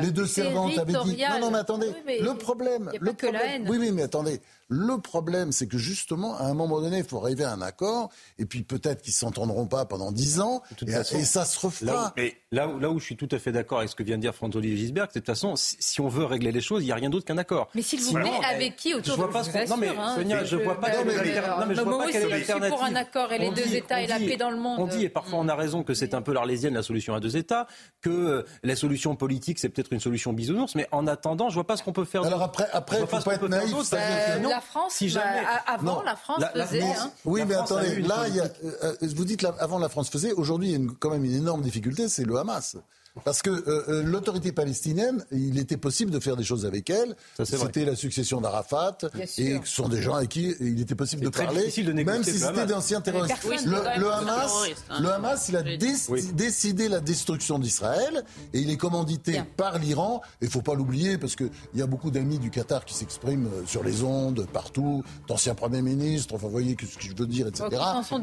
les 0.00 0.10
deux 0.10 0.26
servantes 0.26 0.78
avaient 0.78 0.92
dit. 1.04 1.22
Non, 1.30 1.40
non, 1.40 1.50
mais 1.50 1.58
attendez. 1.58 1.92
le 2.06 2.34
problème. 2.34 2.90
Le 3.00 3.12
problème 3.12 3.68
oui, 3.68 3.76
oui, 3.78 3.92
mais 3.92 4.02
attendez. 4.02 4.40
Le 4.68 4.98
problème, 4.98 5.52
c'est 5.52 5.68
que 5.68 5.78
justement, 5.78 6.36
à 6.38 6.44
un 6.44 6.54
moment 6.54 6.80
donné, 6.80 6.98
il 6.98 7.04
faut 7.04 7.18
arriver 7.18 7.44
à 7.44 7.52
un 7.52 7.62
accord, 7.62 8.10
et 8.38 8.46
puis 8.46 8.62
peut-être 8.64 9.00
qu'ils 9.00 9.12
ne 9.12 9.16
s'entendront 9.16 9.66
pas 9.66 9.84
pendant 9.84 10.10
dix 10.10 10.40
ans, 10.40 10.60
et, 10.84 11.24
ça 11.24 11.44
se 11.44 11.64
refera. 11.64 11.86
Là 11.86 12.02
où, 12.02 12.12
mais 12.16 12.36
là, 12.50 12.68
où, 12.68 12.80
là 12.80 12.90
où 12.90 12.98
je 12.98 13.04
suis 13.04 13.16
tout 13.16 13.28
à 13.30 13.38
fait 13.38 13.52
d'accord 13.52 13.78
avec 13.78 13.90
ce 13.90 13.94
que 13.94 14.02
vient 14.02 14.16
de 14.16 14.22
dire 14.22 14.34
François-Olivier 14.34 14.76
Gisberg, 14.76 15.08
c'est 15.12 15.20
de 15.20 15.24
toute 15.24 15.32
façon, 15.32 15.54
si, 15.56 16.00
on 16.00 16.08
veut 16.08 16.24
régler 16.24 16.50
les 16.50 16.60
choses, 16.60 16.82
il 16.82 16.86
n'y 16.86 16.92
a 16.92 16.96
rien 16.96 17.10
d'autre 17.10 17.24
qu'un 17.24 17.38
accord. 17.38 17.68
Mais 17.76 17.82
s'il 17.82 18.00
vous 18.00 18.14
plaît, 18.14 18.28
avec 18.44 18.74
qui 18.74 18.92
autour 18.94 19.14
je 19.14 19.20
vois 19.20 19.30
pas 19.30 19.44
Non 19.68 19.76
mais 19.76 19.88
hein, 19.88 20.16
Sonia, 20.16 20.44
je 20.44 20.56
vois 20.56 20.80
pas 20.80 20.90
quelle 20.90 21.10
est 21.10 22.28
l'alternative. 22.28 22.75
Pour 22.76 22.84
un 22.84 22.94
accord 22.94 23.32
et 23.32 23.38
les 23.38 23.50
deux 23.50 23.74
États 23.74 24.00
et 24.00 24.06
la 24.06 24.18
paix 24.18 24.36
dans 24.36 24.50
le 24.50 24.56
monde. 24.56 24.78
On 24.80 24.86
dit, 24.86 25.04
et 25.04 25.08
parfois 25.08 25.38
on 25.38 25.48
a 25.48 25.54
raison, 25.54 25.82
que 25.82 25.94
c'est 25.94 26.14
un 26.14 26.22
peu 26.22 26.32
l'arlésienne 26.32 26.74
la 26.74 26.82
solution 26.82 27.14
à 27.14 27.20
deux 27.20 27.36
États, 27.36 27.66
que 28.00 28.10
euh, 28.10 28.42
la 28.62 28.76
solution 28.76 29.16
politique 29.16 29.58
c'est 29.58 29.68
peut-être 29.68 29.92
une 29.92 30.00
solution 30.00 30.32
bisounours, 30.32 30.74
mais 30.74 30.86
en 30.92 31.06
attendant, 31.06 31.48
je 31.48 31.54
vois 31.54 31.66
pas 31.66 31.76
ce 31.76 31.82
qu'on 31.82 31.92
peut 31.92 32.04
faire. 32.04 32.24
Alors 32.24 32.42
après, 32.42 32.66
après, 32.72 32.98
faut 33.06 33.06
pas 33.06 33.34
être 33.34 33.48
naïf. 33.48 33.74
La 33.92 34.60
France, 34.60 34.94
si 34.94 35.08
jamais 35.08 35.42
avant, 35.66 36.02
la 36.02 36.16
France 36.16 36.44
faisait. 36.54 36.82
Hein. 36.82 37.10
Oui, 37.24 37.42
mais 37.46 37.54
attendez, 37.54 38.02
là, 38.02 38.24
il 38.28 38.36
y 38.36 38.40
a, 38.40 38.48
euh, 38.82 38.94
vous 39.02 39.24
dites 39.24 39.46
avant 39.58 39.78
la 39.78 39.88
France 39.88 40.10
faisait, 40.10 40.32
aujourd'hui, 40.32 40.72
il 40.72 40.82
y 40.82 40.84
a 40.84 40.88
quand 40.98 41.10
même 41.10 41.24
une 41.24 41.34
énorme 41.34 41.62
difficulté, 41.62 42.08
c'est 42.08 42.24
le 42.24 42.36
Hamas. 42.36 42.76
Parce 43.24 43.42
que 43.42 43.50
euh, 43.50 43.84
euh, 43.88 44.02
l'autorité 44.02 44.52
palestinienne, 44.52 45.24
il 45.32 45.58
était 45.58 45.76
possible 45.76 46.10
de 46.10 46.20
faire 46.20 46.36
des 46.36 46.44
choses 46.44 46.66
avec 46.66 46.90
elle. 46.90 47.16
C'était 47.44 47.84
la 47.84 47.96
succession 47.96 48.40
d'Arafat. 48.40 48.98
Et 49.38 49.58
ce 49.64 49.74
sont 49.74 49.88
des 49.88 50.02
gens 50.02 50.14
avec 50.14 50.30
qui 50.30 50.54
il 50.60 50.80
était 50.80 50.94
possible 50.94 51.22
de 51.22 51.28
parler, 51.30 51.72
même 52.04 52.22
si 52.22 52.38
c'était 52.38 52.66
d'anciens 52.66 53.00
terroristes. 53.00 53.36
Le, 53.66 54.12
Hamas, 54.12 54.52
hein. 54.90 55.00
le 55.00 55.08
Hamas, 55.10 55.48
il 55.48 55.56
a 55.56 55.62
décidé 55.62 56.88
la 56.88 57.00
destruction 57.00 57.58
d'Israël 57.58 58.24
et 58.52 58.60
il 58.60 58.70
est 58.70 58.76
commandité 58.76 59.42
par 59.56 59.78
l'Iran. 59.78 60.20
Et 60.40 60.46
il 60.46 60.50
faut 60.50 60.62
pas 60.62 60.74
l'oublier 60.74 61.18
parce 61.18 61.36
qu'il 61.36 61.50
y 61.74 61.82
a 61.82 61.86
beaucoup 61.86 62.10
d'amis 62.10 62.38
du 62.38 62.50
Qatar 62.50 62.84
qui 62.84 62.94
s'expriment 62.94 63.46
euh, 63.46 63.66
sur 63.66 63.82
les 63.82 64.02
ondes, 64.02 64.46
partout, 64.52 65.02
d'anciens 65.28 65.54
premiers 65.54 65.82
ministres, 65.82 66.34
enfin, 66.34 66.46
vous 66.46 66.52
voyez 66.52 66.76
ce 66.80 66.96
que 66.96 67.04
je 67.04 67.16
veux 67.16 67.26
dire, 67.26 67.46
etc. 67.48 67.68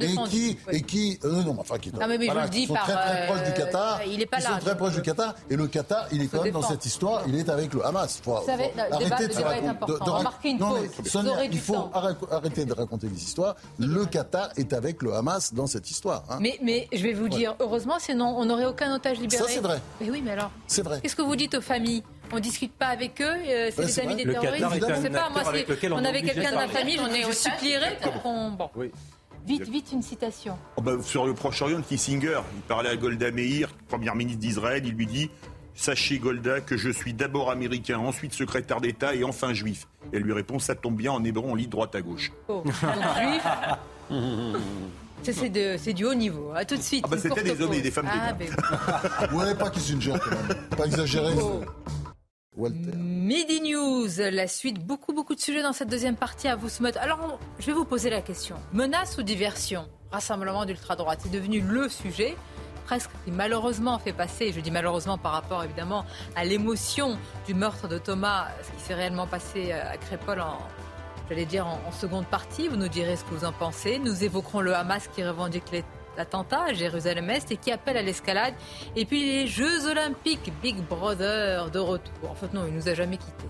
et 0.02 0.30
qui, 0.30 0.58
et 0.72 0.82
qui, 0.82 1.20
non, 1.24 1.56
enfin, 1.60 1.78
qui, 1.78 1.91
non, 1.91 2.08
mais, 2.08 2.28
je 2.28 2.34
le 2.34 2.50
dis 2.50 2.68
sont 2.68 2.74
très, 2.76 2.94
très 2.94 3.28
proches 3.28 3.44
du 3.44 3.54
Qatar. 3.54 4.02
il 4.08 4.22
est 4.22 4.26
pas 4.26 4.39
là 4.39 4.60
du 4.89 5.01
Qatar. 5.01 5.36
Et 5.49 5.55
le 5.55 5.67
Qatar, 5.67 6.07
il 6.11 6.21
est 6.21 6.27
quand 6.27 6.43
même 6.43 6.53
dans 6.53 6.61
cette 6.61 6.86
histoire, 6.86 7.23
il 7.27 7.36
est 7.36 7.49
avec 7.49 7.73
le 7.73 7.86
Hamas. 7.86 8.19
Faut, 8.23 8.36
Vous 8.36 8.45
savez, 8.45 8.71
arrêter 8.91 9.27
de, 9.27 9.34
raconter. 9.43 10.49
une 10.49 10.57
non, 10.59 10.75
il 11.51 11.59
faut 11.59 11.89
arrêter 11.93 12.65
de 12.65 12.73
raconter 12.73 13.07
des 13.07 13.21
histoires. 13.21 13.55
Le 13.79 14.05
Qatar 14.05 14.49
est 14.57 14.73
avec 14.73 15.01
le 15.01 15.13
Hamas 15.13 15.53
dans 15.53 15.67
cette 15.67 15.89
histoire. 15.89 16.23
Hein. 16.29 16.38
Mais, 16.39 16.59
mais 16.61 16.88
je 16.91 17.03
vais 17.03 17.13
vous 17.13 17.29
dire, 17.29 17.55
heureusement, 17.59 17.97
sinon 17.99 18.36
on 18.38 18.45
n'aurait 18.45 18.65
aucun 18.65 18.93
otage 18.93 19.19
libéré. 19.19 19.43
Ça, 19.43 19.49
c'est 19.49 19.59
vrai. 19.59 19.81
Mais 20.01 20.09
oui, 20.09 20.21
mais 20.23 20.31
alors. 20.31 20.51
C'est 20.67 20.84
vrai. 20.84 20.99
Qu'est-ce 21.01 21.15
que 21.15 21.21
vous 21.21 21.36
dites 21.36 21.55
aux 21.55 21.61
familles? 21.61 22.03
On 22.31 22.39
discute 22.39 22.73
pas 22.73 22.88
avec 22.88 23.21
eux, 23.21 23.25
euh, 23.25 23.69
c'est 23.75 23.86
des 23.86 23.99
amis 23.99 24.15
des 24.15 24.23
terroristes. 24.23 24.65
Je 24.89 25.01
sais 25.01 25.09
pas, 25.11 25.29
moi, 25.29 25.43
on, 25.43 26.03
avait 26.03 26.23
quelqu'un 26.23 26.51
de 26.51 26.55
ma 26.55 26.67
famille, 26.67 26.97
je, 26.97 27.27
je 27.27 27.31
supplierais 27.31 27.97
pour 28.01 28.21
qu'on. 28.23 28.51
Bon. 28.51 28.69
Oui. 29.48 29.58
Vite, 29.60 29.70
vite, 29.70 29.91
une 29.91 30.02
citation. 30.02 30.58
Oh 30.78 30.82
bah, 30.82 30.94
sur 31.02 31.26
le 31.26 31.34
Proche-Orient, 31.34 31.82
Kissinger, 31.82 32.39
il 32.56 32.62
parlait 32.62 32.89
à 32.89 32.96
Golda 32.96 33.32
Meir, 33.32 33.70
première 33.88 34.16
ministre 34.16 34.39
d'Israël, 34.39 34.84
il 34.86 34.94
lui 34.94 35.06
dit 35.06 35.30
Sachez, 35.76 36.20
Golda, 36.20 36.62
que 36.62 36.78
je 36.78 36.89
suis 36.89 37.14
d'abord 37.14 37.50
américain, 37.50 37.98
ensuite 37.98 38.34
secrétaire 38.34 38.80
d'État 38.80 39.16
et 39.16 39.24
enfin 39.24 39.54
juif. 39.54 39.88
elle 40.12 40.22
lui 40.22 40.34
répond 40.34 40.60
Ça 40.60 40.76
tombe 40.76 40.96
bien, 40.96 41.12
en 41.12 41.24
hébreu, 41.24 41.46
on 41.48 41.56
lit 41.56 41.68
droite 41.68 41.96
à 41.96 42.02
gauche. 42.02 42.32
Oh, 42.48 42.64
juif 42.64 43.44
c'est 45.78 45.94
du 45.94 46.06
haut 46.06 46.14
niveau. 46.14 46.52
À 46.54 46.66
tout 46.66 46.76
de 46.76 46.82
suite. 46.82 47.04
Ah 47.06 47.10
bah 47.10 47.18
c'était 47.18 47.44
des 47.44 47.62
hommes 47.62 47.74
et 47.74 47.82
des 47.82 47.91
femmes 47.91 48.10
ah, 48.12 48.34
ben 48.34 48.50
ouais, 49.34 49.56
pas 49.56 49.70
Kissinger 49.70 50.14
quand 50.24 50.32
même. 50.32 50.58
Pas 50.78 50.86
exagéré. 50.86 51.34
Oh. 51.41 51.62
Midi 52.56 53.62
News, 53.62 54.10
la 54.18 54.47
suite, 54.47 54.86
beaucoup 54.86 55.12
beaucoup 55.14 55.34
de 55.34 55.39
sujets 55.39 55.64
dans 55.64 55.74
cette 55.74 55.89
deuxième 55.89 56.16
partie 56.16 56.47
à 56.47 56.56
vous 56.56 56.70
soumettre. 56.70 56.99
Alors, 56.99 57.39
je 57.60 57.66
vais 57.66 57.74
vous 57.74 57.86
poser 57.86 58.10
la 58.10 58.22
question. 58.22 58.56
Menace 58.74 59.18
ou 59.18 59.24
diversion? 59.24 59.88
Rassemblement 60.12 60.66
d'ultra-droite 60.66 61.22
est 61.26 61.30
devenu 61.34 61.62
le 61.62 61.89
sujet 61.89 62.36
presque 62.86 63.10
qui 63.24 63.32
malheureusement 63.32 63.97
fait 63.97 64.14
passer, 64.14 64.51
je 64.51 64.60
dis 64.60 64.70
malheureusement 64.70 65.18
par 65.18 65.32
rapport 65.32 65.64
évidemment 65.64 66.06
à 66.36 66.43
l'émotion 66.43 67.18
du 67.47 67.54
meurtre 67.54 67.88
de 67.88 67.97
Thomas, 67.97 68.47
ce 68.62 68.72
qui 68.72 68.84
s'est 68.84 68.93
réellement 68.93 69.26
passé 69.26 69.72
euh, 69.72 69.91
à 69.93 69.97
Crépol 69.97 70.41
en, 70.41 70.58
j'allais 71.30 71.45
dire 71.45 71.66
en, 71.66 71.80
en, 71.88 71.91
seconde 71.91 72.26
partie. 72.26 72.68
Vous 72.68 72.76
nous 72.76 72.89
direz 72.89 73.16
ce 73.16 73.24
que 73.24 73.34
vous 73.34 73.45
en 73.45 73.54
pensez. 73.54 73.99
Nous 73.99 74.24
évoquerons 74.24 74.62
le 74.62 74.76
Hamas 74.76 75.08
qui 75.08 75.24
revendique 75.24 75.72
les 75.72 75.84
l'attentat 76.18 76.66
à 76.66 76.74
Jérusalem-Est 76.74 77.51
et 77.51 77.57
qui 77.57 77.72
appelle 77.72 77.97
à 77.97 78.01
l'escalade. 78.01 78.53
Et 78.95 79.05
puis 79.05 79.26
les 79.26 79.47
Jeux 79.47 79.88
Olympiques, 79.88 80.51
Big 80.61 80.78
Brother 80.78 81.70
de 81.70 81.80
retour. 81.80 82.32
En 82.32 82.36
fait, 82.36 82.53
non, 82.53 82.66
il 82.68 82.74
nous 82.74 82.88
a 82.88 82.93
jamais 82.93 83.18
quittés. 83.18 83.47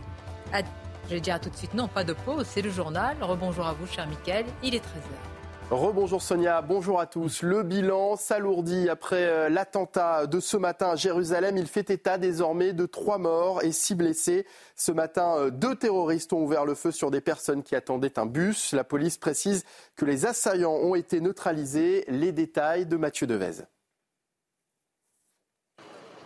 Je 1.09 1.15
vais 1.15 1.19
dire 1.19 1.35
à 1.35 1.39
tout 1.39 1.49
de 1.49 1.55
suite, 1.55 1.73
non, 1.73 1.87
pas 1.87 2.03
de 2.03 2.13
pause, 2.13 2.45
c'est 2.47 2.61
le 2.61 2.69
journal. 2.69 3.17
Rebonjour 3.21 3.67
à 3.67 3.73
vous, 3.73 3.87
cher 3.87 4.07
Mickaël, 4.07 4.45
il 4.63 4.73
est 4.73 4.79
13h. 4.79 5.32
Rebonjour 5.73 6.21
Sonia, 6.21 6.61
bonjour 6.61 6.99
à 6.99 7.07
tous. 7.07 7.41
Le 7.41 7.63
bilan 7.63 8.15
s'alourdit 8.15 8.89
après 8.89 9.25
euh, 9.25 9.49
l'attentat 9.49 10.27
de 10.27 10.39
ce 10.39 10.55
matin 10.55 10.89
à 10.89 10.95
Jérusalem. 10.95 11.57
Il 11.57 11.65
fait 11.65 11.89
état 11.89 12.19
désormais 12.19 12.73
de 12.73 12.85
trois 12.85 13.17
morts 13.17 13.63
et 13.63 13.71
six 13.71 13.95
blessés. 13.95 14.45
Ce 14.75 14.91
matin, 14.91 15.35
euh, 15.37 15.49
deux 15.49 15.75
terroristes 15.75 16.31
ont 16.31 16.43
ouvert 16.43 16.65
le 16.65 16.75
feu 16.75 16.91
sur 16.91 17.09
des 17.09 17.21
personnes 17.21 17.63
qui 17.63 17.75
attendaient 17.75 18.19
un 18.19 18.27
bus. 18.27 18.73
La 18.73 18.83
police 18.83 19.17
précise 19.17 19.65
que 19.95 20.05
les 20.05 20.27
assaillants 20.27 20.75
ont 20.75 20.93
été 20.93 21.21
neutralisés. 21.21 22.05
Les 22.07 22.31
détails 22.31 22.85
de 22.85 22.95
Mathieu 22.95 23.25
Devez. 23.25 23.63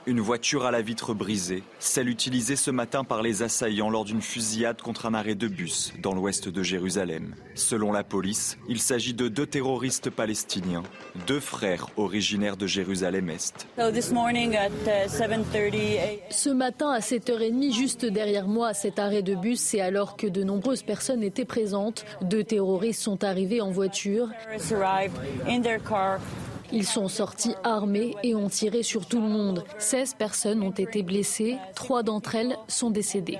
Une 0.08 0.22
voiture 0.22 0.66
à 0.66 0.72
la 0.72 0.82
vitre 0.82 1.14
brisée, 1.14 1.64
celle 1.80 2.08
utilisée 2.08 2.56
ce 2.56 2.72
matin 2.72 3.04
par 3.04 3.22
les 3.22 3.44
assaillants 3.44 3.90
lors 3.90 4.06
d'une 4.06 4.22
fusillade 4.22 4.82
contre 4.82 5.06
un 5.06 5.14
arrêt 5.14 5.36
de 5.36 5.50
bus 5.50 5.92
dans 6.02 6.14
l'ouest 6.14 6.48
de 6.48 6.64
Jérusalem. 6.64 7.36
Selon 7.56 7.92
la 7.92 8.06
police, 8.06 8.58
il 8.70 8.80
s'agit 8.80 9.14
de 9.14 9.28
deux 9.28 9.46
terroristes 9.46 10.10
palestiniens, 10.10 10.84
deux 11.28 11.42
frères 11.42 11.88
originaires 11.98 12.56
de 12.56 12.68
Jérusalem-Est. 12.68 13.68
Uh, 13.78 13.92
ce 16.30 16.50
matin 16.52 16.90
à 16.90 17.00
7h30, 17.00 17.76
juste 17.76 18.06
derrière 18.06 18.48
moi 18.48 18.70
à 18.70 18.74
cet 18.74 19.00
arrêt 19.00 19.24
de 19.24 19.36
bus, 19.36 19.60
c'est 19.60 19.82
alors 19.82 20.16
que 20.16 20.28
de 20.28 20.42
nombreuses 20.42 20.84
personnes 20.84 21.22
étaient 21.22 21.44
présentes. 21.44 22.06
Deux 22.22 22.46
terroristes 22.46 23.02
sont 23.02 23.26
arrivés 23.26 23.60
en 23.60 23.72
voiture. 23.72 24.30
Ils 26.74 26.86
sont 26.86 27.08
sortis 27.08 27.54
armés 27.64 28.16
et 28.24 28.36
ont 28.36 28.50
tiré 28.50 28.84
sur 28.84 29.06
tout 29.06 29.22
le 29.22 29.28
monde. 29.28 29.64
16 29.80 30.16
personnes 30.16 30.62
ont 30.62 30.72
été 30.72 31.02
blessées, 31.02 31.58
trois 31.76 32.04
d'entre 32.04 32.36
elles 32.36 32.58
sont 32.68 32.90
décédées. 32.90 33.40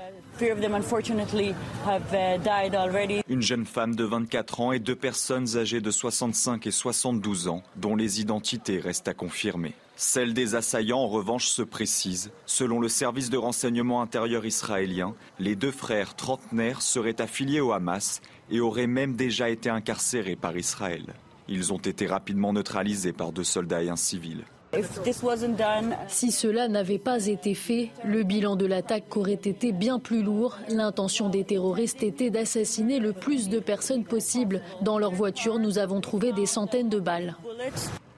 Une 3.28 3.42
jeune 3.42 3.66
femme 3.66 3.94
de 3.96 4.04
24 4.04 4.60
ans 4.60 4.72
et 4.72 4.78
deux 4.78 4.94
personnes 4.94 5.56
âgées 5.56 5.80
de 5.80 5.90
65 5.90 6.66
et 6.66 6.70
72 6.70 7.48
ans, 7.48 7.62
dont 7.76 7.96
les 7.96 8.20
identités 8.20 8.78
restent 8.78 9.08
à 9.08 9.14
confirmer. 9.14 9.74
Celle 9.96 10.34
des 10.34 10.54
assaillants, 10.54 11.00
en 11.00 11.08
revanche, 11.08 11.48
se 11.48 11.62
précise. 11.62 12.30
Selon 12.46 12.78
le 12.78 12.88
service 12.88 13.30
de 13.30 13.36
renseignement 13.36 14.00
intérieur 14.00 14.46
israélien, 14.46 15.14
les 15.40 15.56
deux 15.56 15.72
frères 15.72 16.14
trentenaires 16.14 16.82
seraient 16.82 17.20
affiliés 17.20 17.60
au 17.60 17.72
Hamas 17.72 18.20
et 18.48 18.60
auraient 18.60 18.86
même 18.86 19.16
déjà 19.16 19.50
été 19.50 19.68
incarcérés 19.68 20.36
par 20.36 20.56
Israël. 20.56 21.14
Ils 21.48 21.72
ont 21.72 21.78
été 21.78 22.06
rapidement 22.06 22.52
neutralisés 22.52 23.12
par 23.12 23.32
deux 23.32 23.44
soldats 23.44 23.82
et 23.82 23.88
un 23.88 23.96
civil. 23.96 24.44
Si 26.08 26.30
cela 26.30 26.68
n'avait 26.68 26.98
pas 26.98 27.26
été 27.26 27.54
fait, 27.54 27.90
le 28.04 28.22
bilan 28.22 28.54
de 28.54 28.66
l'attaque 28.66 29.16
aurait 29.16 29.32
été 29.32 29.72
bien 29.72 29.98
plus 29.98 30.22
lourd. 30.22 30.58
L'intention 30.68 31.30
des 31.30 31.44
terroristes 31.44 32.02
était 32.02 32.28
d'assassiner 32.28 32.98
le 32.98 33.14
plus 33.14 33.48
de 33.48 33.60
personnes 33.60 34.04
possible. 34.04 34.60
Dans 34.82 34.98
leur 34.98 35.12
voiture, 35.12 35.58
nous 35.58 35.78
avons 35.78 36.02
trouvé 36.02 36.32
des 36.32 36.44
centaines 36.44 36.90
de 36.90 37.00
balles. 37.00 37.36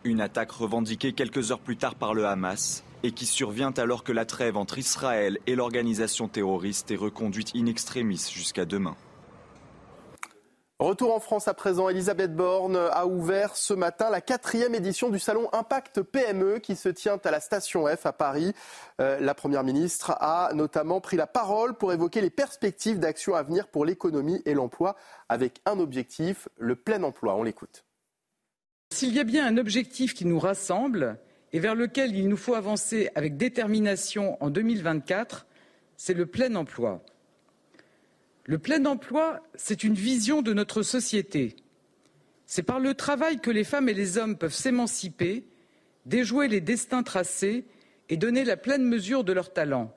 Une 0.02 0.20
attaque 0.20 0.50
revendiquée 0.50 1.12
quelques 1.12 1.52
heures 1.52 1.60
plus 1.60 1.76
tard 1.76 1.94
par 1.94 2.14
le 2.14 2.26
Hamas 2.26 2.82
et 3.04 3.12
qui 3.12 3.26
survient 3.26 3.72
alors 3.76 4.02
que 4.02 4.12
la 4.12 4.24
trêve 4.24 4.56
entre 4.56 4.78
Israël 4.78 5.38
et 5.46 5.54
l'organisation 5.54 6.26
terroriste 6.26 6.90
est 6.90 6.96
reconduite 6.96 7.52
in 7.54 7.66
extremis 7.66 8.28
jusqu'à 8.32 8.64
demain. 8.64 8.96
Retour 10.80 11.14
en 11.14 11.20
France 11.20 11.46
à 11.46 11.52
présent, 11.52 11.90
Elisabeth 11.90 12.34
Borne 12.34 12.76
a 12.76 13.04
ouvert 13.04 13.54
ce 13.54 13.74
matin 13.74 14.08
la 14.08 14.22
quatrième 14.22 14.74
édition 14.74 15.10
du 15.10 15.18
salon 15.18 15.50
Impact 15.52 16.00
PME 16.00 16.58
qui 16.58 16.74
se 16.74 16.88
tient 16.88 17.20
à 17.22 17.30
la 17.30 17.40
station 17.40 17.84
F 17.86 18.06
à 18.06 18.14
Paris. 18.14 18.54
Euh, 18.98 19.20
la 19.20 19.34
Première 19.34 19.62
ministre 19.62 20.12
a 20.20 20.50
notamment 20.54 21.02
pris 21.02 21.18
la 21.18 21.26
parole 21.26 21.74
pour 21.74 21.92
évoquer 21.92 22.22
les 22.22 22.30
perspectives 22.30 22.98
d'action 22.98 23.34
à 23.34 23.42
venir 23.42 23.68
pour 23.68 23.84
l'économie 23.84 24.40
et 24.46 24.54
l'emploi 24.54 24.96
avec 25.28 25.60
un 25.66 25.78
objectif, 25.80 26.48
le 26.56 26.76
plein 26.76 27.02
emploi. 27.02 27.34
On 27.36 27.42
l'écoute. 27.42 27.84
S'il 28.90 29.14
y 29.14 29.20
a 29.20 29.24
bien 29.24 29.46
un 29.46 29.58
objectif 29.58 30.14
qui 30.14 30.24
nous 30.24 30.38
rassemble 30.38 31.18
et 31.52 31.58
vers 31.58 31.74
lequel 31.74 32.16
il 32.16 32.26
nous 32.26 32.38
faut 32.38 32.54
avancer 32.54 33.10
avec 33.14 33.36
détermination 33.36 34.42
en 34.42 34.48
2024, 34.48 35.46
c'est 35.98 36.14
le 36.14 36.24
plein 36.24 36.54
emploi. 36.54 37.02
Le 38.44 38.58
plein 38.58 38.84
emploi, 38.86 39.40
c'est 39.54 39.84
une 39.84 39.94
vision 39.94 40.42
de 40.42 40.52
notre 40.52 40.82
société. 40.82 41.56
C'est 42.46 42.62
par 42.62 42.80
le 42.80 42.94
travail 42.94 43.40
que 43.40 43.50
les 43.50 43.64
femmes 43.64 43.88
et 43.88 43.94
les 43.94 44.18
hommes 44.18 44.36
peuvent 44.36 44.54
s'émanciper, 44.54 45.44
déjouer 46.06 46.48
les 46.48 46.60
destins 46.60 47.02
tracés 47.02 47.64
et 48.08 48.16
donner 48.16 48.44
la 48.44 48.56
pleine 48.56 48.84
mesure 48.84 49.22
de 49.22 49.32
leurs 49.32 49.52
talents. 49.52 49.96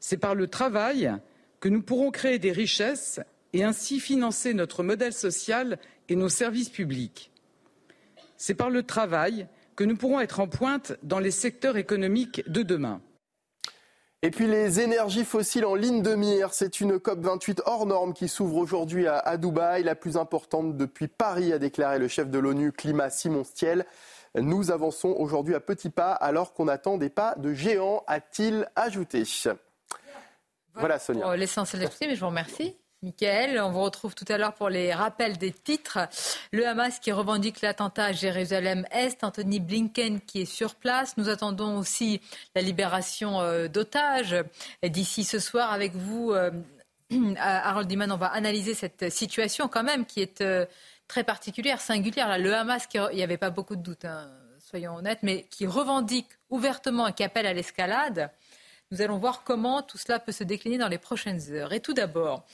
C'est 0.00 0.16
par 0.16 0.34
le 0.34 0.48
travail 0.48 1.12
que 1.60 1.68
nous 1.68 1.82
pourrons 1.82 2.10
créer 2.10 2.38
des 2.38 2.52
richesses 2.52 3.20
et 3.52 3.64
ainsi 3.64 4.00
financer 4.00 4.54
notre 4.54 4.82
modèle 4.82 5.12
social 5.12 5.78
et 6.08 6.16
nos 6.16 6.28
services 6.28 6.70
publics. 6.70 7.30
C'est 8.36 8.54
par 8.54 8.70
le 8.70 8.82
travail 8.82 9.46
que 9.76 9.84
nous 9.84 9.96
pourrons 9.96 10.20
être 10.20 10.40
en 10.40 10.48
pointe 10.48 10.92
dans 11.02 11.18
les 11.18 11.30
secteurs 11.30 11.76
économiques 11.76 12.48
de 12.48 12.62
demain. 12.62 13.00
Et 14.22 14.32
puis 14.32 14.48
les 14.48 14.80
énergies 14.80 15.24
fossiles 15.24 15.64
en 15.64 15.76
ligne 15.76 16.02
de 16.02 16.16
mire, 16.16 16.52
c'est 16.52 16.80
une 16.80 16.96
COP28 16.96 17.60
hors 17.66 17.86
norme 17.86 18.12
qui 18.12 18.26
s'ouvre 18.26 18.56
aujourd'hui 18.56 19.06
à, 19.06 19.36
Dubaï, 19.36 19.84
la 19.84 19.94
plus 19.94 20.16
importante 20.16 20.76
depuis 20.76 21.06
Paris, 21.06 21.52
a 21.52 21.58
déclaré 21.58 22.00
le 22.00 22.08
chef 22.08 22.28
de 22.28 22.38
l'ONU 22.40 22.72
Climat 22.72 23.10
Simon 23.10 23.44
Stiel. 23.44 23.86
Nous 24.34 24.72
avançons 24.72 25.14
aujourd'hui 25.16 25.54
à 25.54 25.60
petits 25.60 25.90
pas 25.90 26.12
alors 26.12 26.52
qu'on 26.52 26.66
attend 26.66 26.98
des 26.98 27.10
pas 27.10 27.36
de 27.36 27.52
géants, 27.52 28.02
a-t-il 28.08 28.68
ajouté. 28.74 29.22
Voilà, 30.74 30.98
Sonia. 30.98 31.36
L'essentiel 31.36 31.82
de 31.82 31.88
mais 32.00 32.16
je 32.16 32.20
vous 32.20 32.26
remercie. 32.26 32.76
Michael, 33.04 33.60
on 33.60 33.70
vous 33.70 33.82
retrouve 33.82 34.16
tout 34.16 34.24
à 34.26 34.38
l'heure 34.38 34.54
pour 34.54 34.68
les 34.68 34.92
rappels 34.92 35.38
des 35.38 35.52
titres. 35.52 36.00
Le 36.52 36.66
Hamas 36.66 36.98
qui 36.98 37.12
revendique 37.12 37.60
l'attentat 37.60 38.06
à 38.06 38.12
Jérusalem-Est, 38.12 39.22
Anthony 39.22 39.60
Blinken 39.60 40.20
qui 40.20 40.40
est 40.40 40.52
sur 40.52 40.74
place. 40.74 41.16
Nous 41.16 41.28
attendons 41.28 41.78
aussi 41.78 42.20
la 42.56 42.62
libération 42.62 43.40
euh, 43.40 43.68
d'otages 43.68 44.34
d'ici 44.82 45.22
ce 45.22 45.38
soir 45.38 45.72
avec 45.72 45.94
vous. 45.94 46.32
Euh, 46.32 46.50
Harold 47.38 47.86
Diman, 47.86 48.10
on 48.10 48.16
va 48.16 48.32
analyser 48.32 48.74
cette 48.74 49.12
situation 49.12 49.68
quand 49.68 49.84
même 49.84 50.04
qui 50.04 50.20
est 50.20 50.40
euh, 50.40 50.66
très 51.06 51.22
particulière, 51.22 51.80
singulière. 51.80 52.36
le 52.36 52.52
Hamas, 52.52 52.88
il 52.92 53.14
n'y 53.14 53.22
avait 53.22 53.38
pas 53.38 53.50
beaucoup 53.50 53.76
de 53.76 53.82
doutes, 53.82 54.06
hein, 54.06 54.28
soyons 54.58 54.96
honnêtes, 54.96 55.20
mais 55.22 55.44
qui 55.44 55.68
revendique 55.68 56.30
ouvertement 56.50 57.06
et 57.06 57.12
qui 57.12 57.22
appelle 57.22 57.46
à 57.46 57.52
l'escalade. 57.52 58.32
Nous 58.90 59.02
allons 59.02 59.18
voir 59.18 59.44
comment 59.44 59.82
tout 59.82 59.98
cela 59.98 60.18
peut 60.18 60.32
se 60.32 60.44
décliner 60.44 60.78
dans 60.78 60.88
les 60.88 60.98
prochaines 60.98 61.52
heures. 61.52 61.74
Et 61.74 61.80
tout 61.80 61.92
d'abord, 61.92 62.46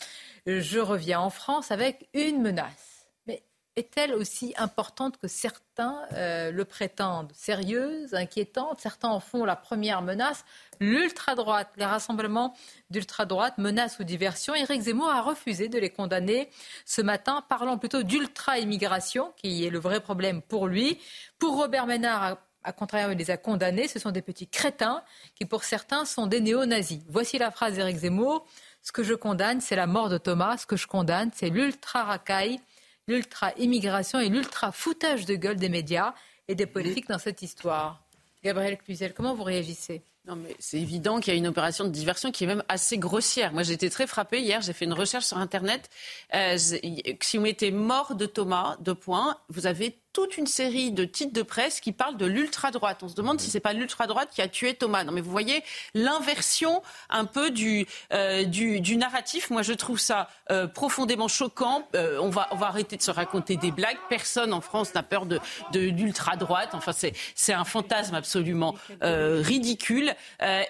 je 0.47 0.79
reviens 0.79 1.21
en 1.21 1.31
France 1.31 1.71
avec 1.71 2.09
une 2.15 2.43
menace. 2.43 3.07
Mais 3.27 3.43
est-elle 3.77 4.15
aussi 4.15 4.55
importante 4.57 5.19
que 5.19 5.29
certains 5.29 6.03
euh, 6.13 6.51
le 6.51 6.65
prétendent 6.65 7.33
Sérieuse, 7.35 8.15
inquiétante? 8.15 8.81
Certains 8.81 9.09
en 9.09 9.21
font 9.21 9.45
la 9.45 9.57
première 9.57 10.03
menace. 10.03 10.45
L'ultra-droite, 10.81 11.71
les 11.77 11.87
rassemblements 11.87 12.55
d'ultra-droite, 12.91 13.59
menaces 13.59 13.99
ou 13.99 14.05
diversions. 14.05 14.55
Éric 14.55 14.83
Zemmour 14.83 15.09
a 15.09 15.23
refusé 15.23 15.69
de 15.69 15.79
les 15.79 15.91
condamner 15.91 16.51
ce 16.85 17.01
matin, 17.01 17.43
parlant 17.49 17.79
plutôt 17.79 18.03
d'ultra-immigration, 18.03 19.33
qui 19.37 19.65
est 19.65 19.71
le 19.71 19.79
vrai 19.79 20.01
problème 20.01 20.43
pour 20.43 20.67
lui. 20.67 20.99
Pour 21.39 21.57
Robert 21.57 21.87
Ménard, 21.87 22.39
à 22.65 22.73
contrario, 22.73 23.11
il 23.11 23.19
les 23.19 23.31
a 23.31 23.37
condamnés. 23.37 23.89
Ce 23.89 23.99
sont 23.99 24.11
des 24.11 24.23
petits 24.23 24.49
crétins 24.49 25.03
qui, 25.35 25.45
pour 25.45 25.65
certains, 25.65 26.05
sont 26.05 26.27
des 26.27 26.41
néo-nazis. 26.41 27.03
Voici 27.09 27.39
la 27.39 27.51
phrase 27.51 27.75
d'Éric 27.75 27.99
Zemmour. 27.99 28.47
Ce 28.85 28.93
que 28.93 29.03
je 29.03 29.15
condamne, 29.15 29.63
c'est 29.63 29.77
la 29.77 29.87
mort 29.87 30.11
de 30.11 30.19
Thomas. 30.19 30.59
Ce 30.59 30.67
que 30.67 30.77
je 30.77 30.87
condamne, 30.87 31.31
c'est 31.35 31.49
l'ultra-racaille, 31.49 32.61
l'ultra-immigration 33.09 34.21
et 34.21 34.29
l'ultra-foutage 34.29 35.25
de 35.25 35.35
gueule 35.37 35.57
des 35.57 35.71
médias 35.71 36.15
et 36.49 36.55
des 36.55 36.67
politiques 36.67 37.09
dans 37.09 37.19
cette 37.19 37.41
histoire. 37.41 38.03
Gabriel 38.43 38.77
Cluzel, 38.77 39.15
comment 39.15 39.35
vous 39.35 39.43
réagissez? 39.43 40.03
Non, 40.27 40.37
mais 40.37 40.55
c'est 40.59 40.79
évident 40.79 41.19
qu'il 41.19 41.33
y 41.33 41.37
a 41.37 41.39
une 41.39 41.47
opération 41.47 41.85
de 41.85 41.91
diversion 41.91 42.31
qui 42.31 42.45
est 42.45 42.47
même 42.47 42.63
assez 42.69 42.99
grossière. 42.99 43.55
Moi, 43.55 43.63
j'ai 43.63 43.73
été 43.73 43.89
très 43.89 44.07
frappée 44.07 44.41
hier. 44.41 44.61
J'ai 44.61 44.75
fait 44.75 44.85
une 44.85 44.93
recherche 44.93 45.25
sur 45.25 45.39
Internet. 45.39 45.89
Euh, 46.35 46.59
si 46.59 47.37
vous 47.39 47.43
mettez 47.43 47.71
mort 47.71 48.15
de 48.15 48.27
Thomas, 48.27 48.77
deux 48.81 48.95
points, 48.95 49.39
vous 49.49 49.67
avez 49.67 49.99
toute 50.15 50.39
une 50.39 50.47
série 50.47 50.93
de 50.93 51.05
titres 51.05 51.33
de 51.33 51.43
presse 51.43 51.81
qui 51.81 51.93
parlent 51.93 52.17
de 52.17 52.25
l'ultra-droite. 52.25 53.03
On 53.03 53.09
se 53.09 53.15
demande 53.15 53.41
si 53.41 53.51
c'est 53.51 53.61
pas 53.61 53.73
l'ultra-droite 53.73 54.31
qui 54.33 54.41
a 54.41 54.49
tué 54.49 54.73
Thomas. 54.73 55.03
Non, 55.03 55.13
mais 55.13 55.21
vous 55.21 55.31
voyez 55.31 55.63
l'inversion 55.93 56.83
un 57.11 57.25
peu 57.25 57.51
du, 57.51 57.87
euh, 58.13 58.45
du, 58.45 58.81
du, 58.81 58.97
narratif. 58.97 59.51
Moi, 59.51 59.63
je 59.63 59.73
trouve 59.73 59.99
ça 59.99 60.29
euh, 60.53 60.69
profondément 60.69 61.27
choquant. 61.27 61.89
Euh, 61.97 62.19
on, 62.21 62.31
va, 62.31 62.47
on 62.53 62.57
va 62.57 62.69
arrêter 62.69 62.97
de 62.97 63.03
se 63.03 63.11
raconter 63.11 63.57
des 63.57 63.73
blagues. 63.73 63.99
Personne 64.09 64.53
en 64.53 64.61
France 64.61 64.95
n'a 64.95 65.03
peur 65.03 65.27
de, 65.27 65.41
de 65.73 65.81
l'ultra-droite. 65.81 66.71
Enfin, 66.75 66.93
c'est 66.93 67.53
un 67.53 67.65
fantasme 67.65 68.15
absolument 68.15 68.77
ridicule. 69.03 70.15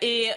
et, 0.01 0.31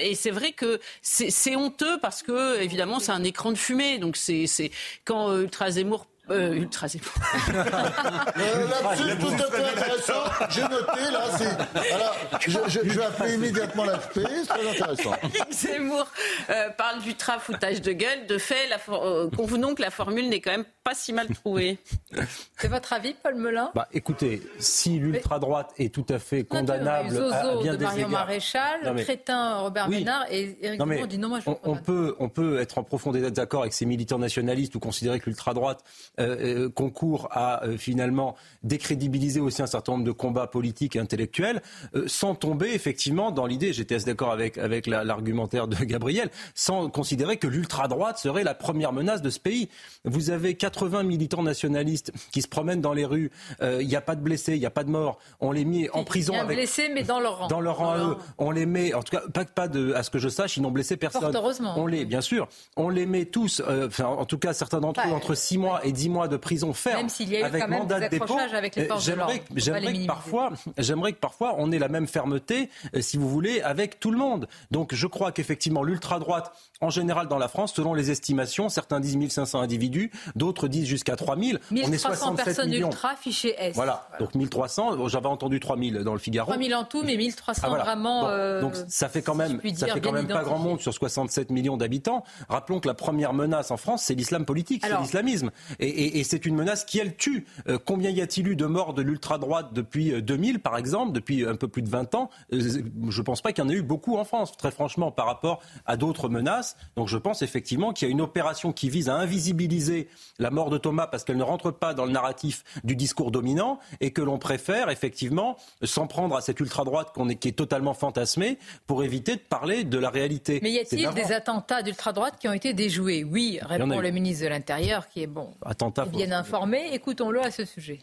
et 0.00 0.14
c'est 0.14 0.30
vrai 0.30 0.52
que 0.52 0.80
c'est 1.02 1.54
honteux 1.54 1.98
parce 2.00 2.22
que, 2.22 2.60
évidemment, 2.60 2.98
c'est 2.98 3.12
un 3.12 3.24
écran 3.24 3.52
de 3.52 3.58
fumée. 3.58 3.98
Donc, 3.98 4.16
c'est 4.16 4.70
quand 5.04 5.36
Ultra 5.36 5.70
Zemmour 5.70 6.06
euh, 6.30 6.54
ultra 6.54 6.88
Zemmour. 6.88 7.12
euh, 7.54 8.68
Là-dessus, 8.68 9.18
tout 9.18 9.34
à 9.34 9.50
fait 9.50 9.64
intéressant. 9.64 10.22
J'ai 10.50 10.62
noté, 10.62 11.10
là, 11.12 11.24
c'est. 11.36 12.50
je, 12.50 12.58
je, 12.68 12.88
je, 12.88 12.98
vais 12.98 13.04
appeler 13.04 13.34
immédiatement 13.34 13.84
l'AFP, 13.84 14.20
c'est 14.24 14.46
très 14.46 14.68
intéressant. 14.70 15.12
Zemmour 15.50 16.06
euh, 16.50 16.70
parle 16.70 17.02
d'ultra 17.02 17.38
foutage 17.38 17.82
de 17.82 17.92
gueule. 17.92 18.26
De 18.26 18.38
fait, 18.38 18.68
la 18.68 18.78
euh, 18.94 19.28
convenons 19.36 19.74
que 19.74 19.82
la 19.82 19.90
formule 19.90 20.28
n'est 20.28 20.40
quand 20.40 20.52
même 20.52 20.64
pas 20.84 20.94
si 20.94 21.12
mal 21.12 21.28
trouvée. 21.28 21.78
C'est 22.58 22.68
votre 22.68 22.92
avis, 22.92 23.14
Paul 23.22 23.36
Melun 23.36 23.70
bah, 23.74 23.88
Écoutez, 23.92 24.42
si 24.58 24.98
l'ultra-droite 24.98 25.72
est 25.78 25.92
tout 25.92 26.06
à 26.10 26.18
fait 26.18 26.44
condamnable 26.44 27.10
Zozo 27.10 27.32
à, 27.32 27.62
bien 27.62 27.72
de 27.72 27.78
des 27.78 27.84
Marion 27.84 28.08
Maréchal, 28.08 28.80
le 28.84 29.02
crétin 29.02 29.60
Robert 29.60 29.86
oui. 29.88 30.00
Ménard 30.00 30.26
et 30.30 30.56
Éric 30.60 30.78
Zemmour 30.78 31.06
dit 31.06 31.18
non, 31.18 31.28
moi 31.28 31.40
je 31.40 31.48
on, 31.50 31.58
on 31.64 31.76
peut, 31.76 32.14
on 32.18 32.28
peut 32.28 32.60
être 32.60 32.78
en 32.78 32.82
profond 32.84 33.12
désaccord 33.12 33.62
avec 33.62 33.72
ces 33.72 33.86
militants 33.86 34.18
nationalistes 34.18 34.74
ou 34.74 34.78
considérer 34.78 35.20
que 35.20 35.30
l'ultra-droite 35.30 35.82
euh, 36.20 36.64
euh, 36.64 36.68
concourt 36.68 37.28
à 37.30 37.64
euh, 37.64 37.76
finalement 37.78 38.36
décrédibiliser 38.62 39.40
aussi 39.40 39.62
un 39.62 39.66
certain 39.66 39.92
nombre 39.92 40.04
de 40.04 40.12
combats 40.12 40.46
politiques 40.46 40.96
et 40.96 40.98
intellectuels, 40.98 41.62
euh, 41.94 42.04
sans 42.06 42.34
tomber 42.34 42.72
effectivement 42.72 43.30
dans 43.30 43.46
l'idée, 43.46 43.72
j'étais 43.72 43.94
assez 43.94 44.06
d'accord 44.06 44.32
avec, 44.32 44.58
avec 44.58 44.86
l'argumentaire 44.86 45.68
de 45.68 45.76
Gabriel, 45.84 46.30
sans 46.54 46.90
considérer 46.90 47.36
que 47.36 47.46
l'ultra-droite 47.46 48.18
serait 48.18 48.44
la 48.44 48.54
première 48.54 48.92
menace 48.92 49.22
de 49.22 49.30
ce 49.30 49.40
pays. 49.40 49.68
Vous 50.04 50.30
avez 50.30 50.54
80 50.74 51.04
militants 51.04 51.42
nationalistes 51.42 52.12
qui 52.32 52.42
se 52.42 52.48
promènent 52.48 52.80
dans 52.80 52.92
les 52.92 53.04
rues, 53.04 53.30
il 53.62 53.86
n'y 53.86 53.96
a 53.96 54.00
pas 54.00 54.16
de 54.16 54.20
blessés, 54.20 54.54
il 54.54 54.60
n'y 54.60 54.66
a 54.66 54.70
pas 54.70 54.84
de 54.84 54.90
morts, 54.90 55.18
on 55.40 55.52
les 55.52 55.64
met 55.64 55.88
en 55.90 56.04
prison. 56.04 56.34
Avec, 56.34 56.56
blessés, 56.56 56.90
mais 56.92 57.02
dans 57.02 57.20
leur 57.20 57.38
rang. 57.38 57.46
Dans 57.48 57.60
leur 57.60 57.78
rang 57.78 57.90
à 57.92 57.98
eux. 57.98 58.16
On 58.38 58.50
les 58.50 58.66
met, 58.66 58.94
en 58.94 59.02
tout 59.02 59.16
cas, 59.16 59.22
pas, 59.32 59.44
pas 59.44 59.68
de, 59.68 59.92
à 59.94 60.02
ce 60.02 60.10
que 60.10 60.18
je 60.18 60.28
sache, 60.28 60.56
ils 60.56 60.62
n'ont 60.62 60.70
blessé 60.70 60.96
personne. 60.96 61.32
Fort 61.32 61.32
heureusement. 61.34 61.74
On 61.76 61.86
les, 61.86 62.04
bien 62.04 62.20
sûr, 62.20 62.48
on 62.76 62.88
les 62.88 63.06
met 63.06 63.26
tous, 63.26 63.62
enfin, 63.86 64.06
en 64.06 64.24
tout 64.24 64.38
cas, 64.38 64.52
certains 64.52 64.80
d'entre 64.80 65.00
eux, 65.06 65.12
entre 65.12 65.34
6 65.34 65.58
mois 65.58 65.84
et 65.84 65.92
10 65.92 66.08
mois 66.08 66.28
de 66.28 66.36
prison 66.36 66.72
ferme. 66.72 66.98
Même 66.98 67.08
s'il 67.08 67.30
y 67.30 67.36
a 67.36 67.40
eu 67.40 67.42
avec 67.42 67.62
quand 67.62 67.68
même 67.68 67.86
des 67.86 67.94
de 67.94 68.08
dépôt. 68.08 68.38
avec 68.38 68.76
les 68.76 68.86
forces 68.86 69.06
de 69.06 69.12
l'ordre. 69.14 69.34
J'aimerais 69.54 69.92
que 69.92 70.06
parfois, 70.06 70.52
j'aimerais 70.78 71.12
que 71.12 71.18
parfois 71.18 71.54
on 71.58 71.72
ait 71.72 71.78
la 71.78 71.88
même 71.88 72.06
fermeté, 72.06 72.70
euh, 72.94 73.00
si 73.00 73.16
vous 73.16 73.28
voulez, 73.28 73.60
avec 73.60 74.00
tout 74.00 74.10
le 74.10 74.18
monde. 74.18 74.48
Donc 74.70 74.94
je 74.94 75.06
crois 75.06 75.32
qu'effectivement 75.32 75.82
l'ultra 75.82 76.18
droite, 76.18 76.52
en 76.80 76.90
général 76.90 77.28
dans 77.28 77.38
la 77.38 77.48
France, 77.48 77.74
selon 77.74 77.94
les 77.94 78.10
estimations, 78.10 78.68
certains 78.68 79.00
disent 79.00 79.16
1500 79.16 79.60
individus, 79.60 80.10
d'autres 80.34 80.63
disent 80.68 80.86
jusqu'à 80.86 81.16
3000. 81.16 81.60
1300 81.70 81.88
on 81.90 81.92
est 81.92 81.98
67 81.98 82.44
personnes 82.44 82.70
millions. 82.70 82.88
ultra 82.88 83.14
fichées 83.16 83.54
S. 83.58 83.74
Voilà. 83.74 84.08
Donc 84.18 84.34
1300. 84.34 85.08
J'avais 85.08 85.26
entendu 85.26 85.60
3000 85.60 85.98
dans 85.98 86.12
le 86.12 86.18
Figaro. 86.18 86.50
3000 86.50 86.74
en 86.74 86.84
tout, 86.84 87.02
mais 87.04 87.16
1300 87.16 87.62
Ah, 87.64 87.68
voilà. 87.68 87.84
vraiment. 87.84 88.22
Bon, 88.22 88.28
euh, 88.28 88.60
donc 88.60 88.74
ça 88.88 89.08
fait 89.08 89.22
quand 89.22 89.34
même, 89.34 89.60
ça 89.62 89.86
dire, 89.86 89.94
fait 89.94 90.00
quand 90.00 90.12
même 90.12 90.26
pas 90.28 90.42
grand 90.44 90.58
monde 90.58 90.80
sur 90.80 90.92
67 90.94 91.50
millions 91.50 91.76
d'habitants. 91.76 92.24
Rappelons 92.48 92.80
que 92.80 92.88
la 92.88 92.94
première 92.94 93.32
menace 93.32 93.70
en 93.70 93.76
France, 93.76 94.02
c'est 94.04 94.14
l'islam 94.14 94.44
politique, 94.44 94.84
c'est 94.86 94.96
l'islamisme, 94.98 95.50
et, 95.80 95.88
et- 95.88 96.18
et 96.20 96.24
c'est 96.24 96.46
une 96.46 96.54
menace 96.54 96.84
qui 96.84 96.98
elle 96.98 97.16
tue. 97.16 97.46
Euh, 97.68 97.78
combien 97.84 98.10
y 98.10 98.20
a-t-il 98.20 98.46
eu 98.48 98.56
de 98.56 98.66
morts 98.66 98.94
de 98.94 99.02
l'ultra 99.02 99.38
droite 99.38 99.68
depuis 99.72 100.12
euh, 100.12 100.20
2000, 100.20 100.60
par 100.60 100.76
exemple, 100.76 101.12
depuis 101.12 101.46
un 101.46 101.56
peu 101.56 101.68
plus 101.68 101.82
de 101.82 101.88
20 101.88 102.14
ans? 102.14 102.30
Euh, 102.52 102.60
Je 103.08 103.22
pense 103.22 103.40
pas 103.42 103.52
qu'il 103.52 103.64
y 103.64 103.66
en 103.66 103.70
ait 103.70 103.74
eu 103.74 103.82
beaucoup 103.82 104.16
en 104.16 104.24
France, 104.24 104.56
très 104.56 104.70
franchement, 104.70 105.10
par 105.10 105.26
rapport 105.26 105.60
à 105.86 105.96
d'autres 105.96 106.28
menaces. 106.28 106.76
Donc 106.96 107.08
je 107.08 107.18
pense 107.18 107.42
effectivement 107.42 107.92
qu'il 107.92 108.08
y 108.08 108.10
a 108.10 108.12
une 108.12 108.20
opération 108.20 108.72
qui 108.72 108.88
vise 108.90 109.08
à 109.08 109.14
invisibiliser 109.16 110.08
la 110.38 110.50
mort 110.54 110.70
de 110.70 110.78
Thomas 110.78 111.06
parce 111.06 111.24
qu'elle 111.24 111.36
ne 111.36 111.42
rentre 111.42 111.70
pas 111.70 111.92
dans 111.92 112.06
le 112.06 112.12
narratif 112.12 112.64
du 112.84 112.96
discours 112.96 113.30
dominant 113.30 113.78
et 114.00 114.12
que 114.12 114.22
l'on 114.22 114.38
préfère 114.38 114.88
effectivement 114.88 115.56
s'en 115.82 116.06
prendre 116.06 116.36
à 116.36 116.40
cette 116.40 116.60
ultra 116.60 116.84
droite 116.84 117.12
qu'on 117.14 117.28
est, 117.28 117.36
qui 117.36 117.48
est 117.48 117.52
totalement 117.52 117.94
fantasmée 117.94 118.58
pour 118.86 119.04
éviter 119.04 119.36
de 119.36 119.40
parler 119.40 119.84
de 119.84 119.98
la 119.98 120.10
réalité. 120.10 120.60
Mais 120.62 120.72
y 120.72 120.78
a-t-il 120.78 121.10
des 121.10 121.32
attentats 121.32 121.82
d'ultra-droite 121.82 122.36
qui 122.38 122.48
ont 122.48 122.52
été 122.52 122.72
déjoués? 122.72 123.24
Oui, 123.24 123.58
répond 123.60 124.00
le 124.00 124.10
ministre 124.10 124.44
de 124.44 124.48
l'Intérieur, 124.48 125.08
qui 125.08 125.22
est 125.22 125.26
bon, 125.26 125.52
Attentat, 125.64 126.06
bien 126.06 126.32
informé. 126.32 126.94
Écoutons-le 126.94 127.40
à 127.40 127.50
ce 127.50 127.64
sujet. 127.64 128.00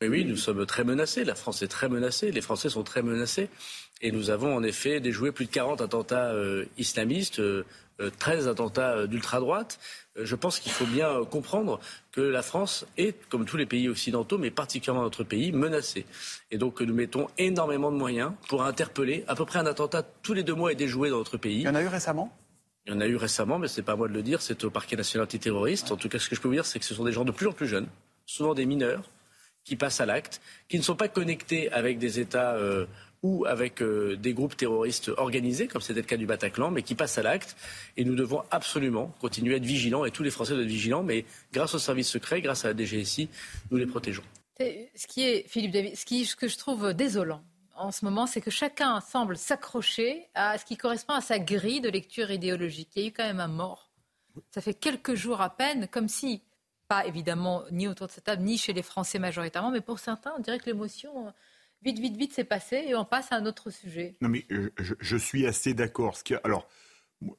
Mais 0.00 0.08
oui, 0.08 0.24
nous 0.24 0.36
sommes 0.36 0.66
très 0.66 0.82
menacés. 0.82 1.22
La 1.22 1.36
France 1.36 1.62
est 1.62 1.68
très 1.68 1.88
menacée. 1.88 2.32
Les 2.32 2.40
Français 2.40 2.68
sont 2.68 2.82
très 2.82 3.02
menacés. 3.02 3.48
Et 4.00 4.10
nous 4.10 4.30
avons 4.30 4.52
en 4.52 4.64
effet 4.64 4.98
déjoué 4.98 5.30
plus 5.30 5.46
de 5.46 5.50
40 5.52 5.80
attentats 5.80 6.32
euh, 6.32 6.64
islamistes, 6.76 7.38
euh, 7.38 7.64
13 8.10 8.48
attentats 8.48 8.96
euh, 8.96 9.06
d'ultra-droite. 9.06 9.78
Euh, 10.18 10.24
je 10.24 10.34
pense 10.36 10.60
qu'il 10.60 10.72
faut 10.72 10.86
bien 10.86 11.08
euh, 11.08 11.24
comprendre 11.24 11.80
que 12.10 12.20
la 12.20 12.42
France 12.42 12.86
est, 12.96 13.16
comme 13.28 13.44
tous 13.44 13.56
les 13.56 13.66
pays 13.66 13.88
occidentaux, 13.88 14.38
mais 14.38 14.50
particulièrement 14.50 15.02
notre 15.02 15.24
pays, 15.24 15.52
menacée. 15.52 16.04
Et 16.50 16.58
donc 16.58 16.80
euh, 16.80 16.84
nous 16.84 16.94
mettons 16.94 17.28
énormément 17.38 17.90
de 17.90 17.96
moyens 17.96 18.32
pour 18.48 18.62
interpeller. 18.64 19.24
À 19.28 19.34
peu 19.34 19.44
près 19.44 19.58
un 19.58 19.66
attentat 19.66 20.02
tous 20.22 20.34
les 20.34 20.42
deux 20.42 20.54
mois 20.54 20.72
est 20.72 20.76
déjoué 20.76 21.10
dans 21.10 21.18
notre 21.18 21.36
pays. 21.36 21.60
Il 21.60 21.62
y 21.62 21.68
en 21.68 21.74
a 21.74 21.82
eu 21.82 21.88
récemment? 21.88 22.36
Il 22.86 22.92
y 22.92 22.96
en 22.96 23.00
a 23.00 23.06
eu 23.06 23.16
récemment, 23.16 23.58
mais 23.58 23.68
ce 23.68 23.80
n'est 23.80 23.84
pas 23.84 23.92
à 23.92 23.96
moi 23.96 24.08
de 24.08 24.12
le 24.12 24.22
dire, 24.22 24.42
c'est 24.42 24.64
au 24.64 24.70
parquet 24.70 24.96
national 24.96 25.24
antiterroriste. 25.24 25.92
En 25.92 25.96
tout 25.96 26.08
cas, 26.08 26.18
ce 26.18 26.28
que 26.28 26.34
je 26.34 26.40
peux 26.40 26.48
vous 26.48 26.54
dire, 26.54 26.66
c'est 26.66 26.80
que 26.80 26.84
ce 26.84 26.94
sont 26.94 27.04
des 27.04 27.12
gens 27.12 27.24
de 27.24 27.30
plus 27.30 27.46
en 27.46 27.52
plus 27.52 27.68
jeunes, 27.68 27.86
souvent 28.26 28.54
des 28.54 28.66
mineurs, 28.66 29.08
qui 29.62 29.76
passent 29.76 30.00
à 30.00 30.06
l'acte, 30.06 30.40
qui 30.68 30.78
ne 30.78 30.82
sont 30.82 30.96
pas 30.96 31.06
connectés 31.06 31.70
avec 31.70 31.98
des 31.98 32.18
États 32.18 32.54
euh, 32.54 32.86
ou 33.22 33.44
avec 33.46 33.82
euh, 33.82 34.16
des 34.16 34.34
groupes 34.34 34.56
terroristes 34.56 35.10
organisés, 35.16 35.68
comme 35.68 35.80
c'était 35.80 36.00
le 36.00 36.06
cas 36.06 36.16
du 36.16 36.26
Bataclan, 36.26 36.70
mais 36.70 36.82
qui 36.82 36.94
passent 36.94 37.18
à 37.18 37.22
l'acte. 37.22 37.56
Et 37.96 38.04
nous 38.04 38.16
devons 38.16 38.42
absolument 38.50 39.14
continuer 39.20 39.54
à 39.54 39.56
être 39.58 39.64
vigilants, 39.64 40.04
et 40.04 40.10
tous 40.10 40.22
les 40.22 40.30
Français 40.30 40.52
doivent 40.52 40.64
être 40.64 40.70
vigilants, 40.70 41.02
mais 41.02 41.24
grâce 41.52 41.74
aux 41.74 41.78
services 41.78 42.08
secrets, 42.08 42.40
grâce 42.40 42.64
à 42.64 42.68
la 42.68 42.74
DGSI, 42.76 43.28
nous 43.70 43.76
les 43.76 43.86
protégeons. 43.86 44.24
Ce 44.58 45.06
qui 45.06 45.24
est, 45.24 45.48
Philippe 45.48 45.96
ce 45.96 46.36
que 46.36 46.46
je 46.46 46.56
trouve 46.56 46.94
désolant 46.94 47.42
en 47.74 47.90
ce 47.90 48.04
moment, 48.04 48.26
c'est 48.26 48.40
que 48.40 48.50
chacun 48.50 49.00
semble 49.00 49.36
s'accrocher 49.36 50.28
à 50.34 50.58
ce 50.58 50.64
qui 50.64 50.76
correspond 50.76 51.14
à 51.14 51.20
sa 51.20 51.38
grille 51.38 51.80
de 51.80 51.88
lecture 51.88 52.30
idéologique. 52.30 52.90
Il 52.94 53.02
y 53.02 53.04
a 53.06 53.08
eu 53.08 53.12
quand 53.12 53.24
même 53.24 53.40
un 53.40 53.48
mort. 53.48 53.90
Ça 54.50 54.60
fait 54.60 54.74
quelques 54.74 55.14
jours 55.14 55.40
à 55.40 55.50
peine, 55.50 55.88
comme 55.88 56.08
si, 56.08 56.42
pas 56.88 57.06
évidemment 57.06 57.64
ni 57.70 57.88
autour 57.88 58.06
de 58.06 58.12
cette 58.12 58.24
table, 58.24 58.42
ni 58.42 58.58
chez 58.58 58.72
les 58.72 58.82
Français 58.82 59.18
majoritairement, 59.18 59.70
mais 59.70 59.80
pour 59.80 59.98
certains, 59.98 60.32
on 60.36 60.40
dirait 60.40 60.58
que 60.58 60.66
l'émotion 60.66 61.32
vite, 61.82 61.98
vite, 61.98 62.16
vite, 62.16 62.32
c'est 62.34 62.44
passé 62.44 62.84
et 62.86 62.94
on 62.94 63.04
passe 63.04 63.32
à 63.32 63.36
un 63.36 63.46
autre 63.46 63.70
sujet. 63.70 64.16
Non, 64.20 64.28
mais 64.28 64.44
euh, 64.50 64.70
je, 64.78 65.16
suis 65.16 65.46
assez 65.46 65.74
d'accord. 65.74 66.18
Alors, 66.44 66.68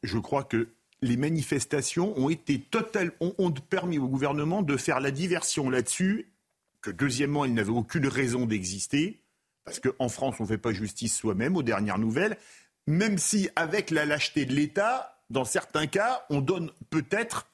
je 0.03 0.17
crois 0.17 0.43
que 0.43 0.69
les 1.01 1.17
manifestations 1.17 2.17
ont 2.17 2.29
été 2.29 2.59
totales, 2.59 3.11
ont, 3.19 3.51
permis 3.51 3.97
au 3.97 4.07
gouvernement 4.07 4.61
de 4.61 4.77
faire 4.77 4.99
la 4.99 5.11
diversion 5.11 5.69
là-dessus, 5.69 6.31
que 6.81 6.91
deuxièmement, 6.91 7.45
il 7.45 7.53
n'avait 7.53 7.71
aucune 7.71 8.07
raison 8.07 8.45
d'exister, 8.45 9.21
parce 9.65 9.79
qu'en 9.79 10.09
France, 10.09 10.35
on 10.39 10.43
ne 10.43 10.47
fait 10.47 10.57
pas 10.57 10.73
justice 10.73 11.15
soi-même, 11.15 11.55
aux 11.55 11.63
dernières 11.63 11.99
nouvelles, 11.99 12.37
même 12.87 13.17
si, 13.17 13.49
avec 13.55 13.91
la 13.91 14.05
lâcheté 14.05 14.45
de 14.45 14.53
l'État, 14.53 15.21
dans 15.29 15.45
certains 15.45 15.87
cas, 15.87 16.25
on 16.29 16.41
donne 16.41 16.71
peut-être 16.89 17.49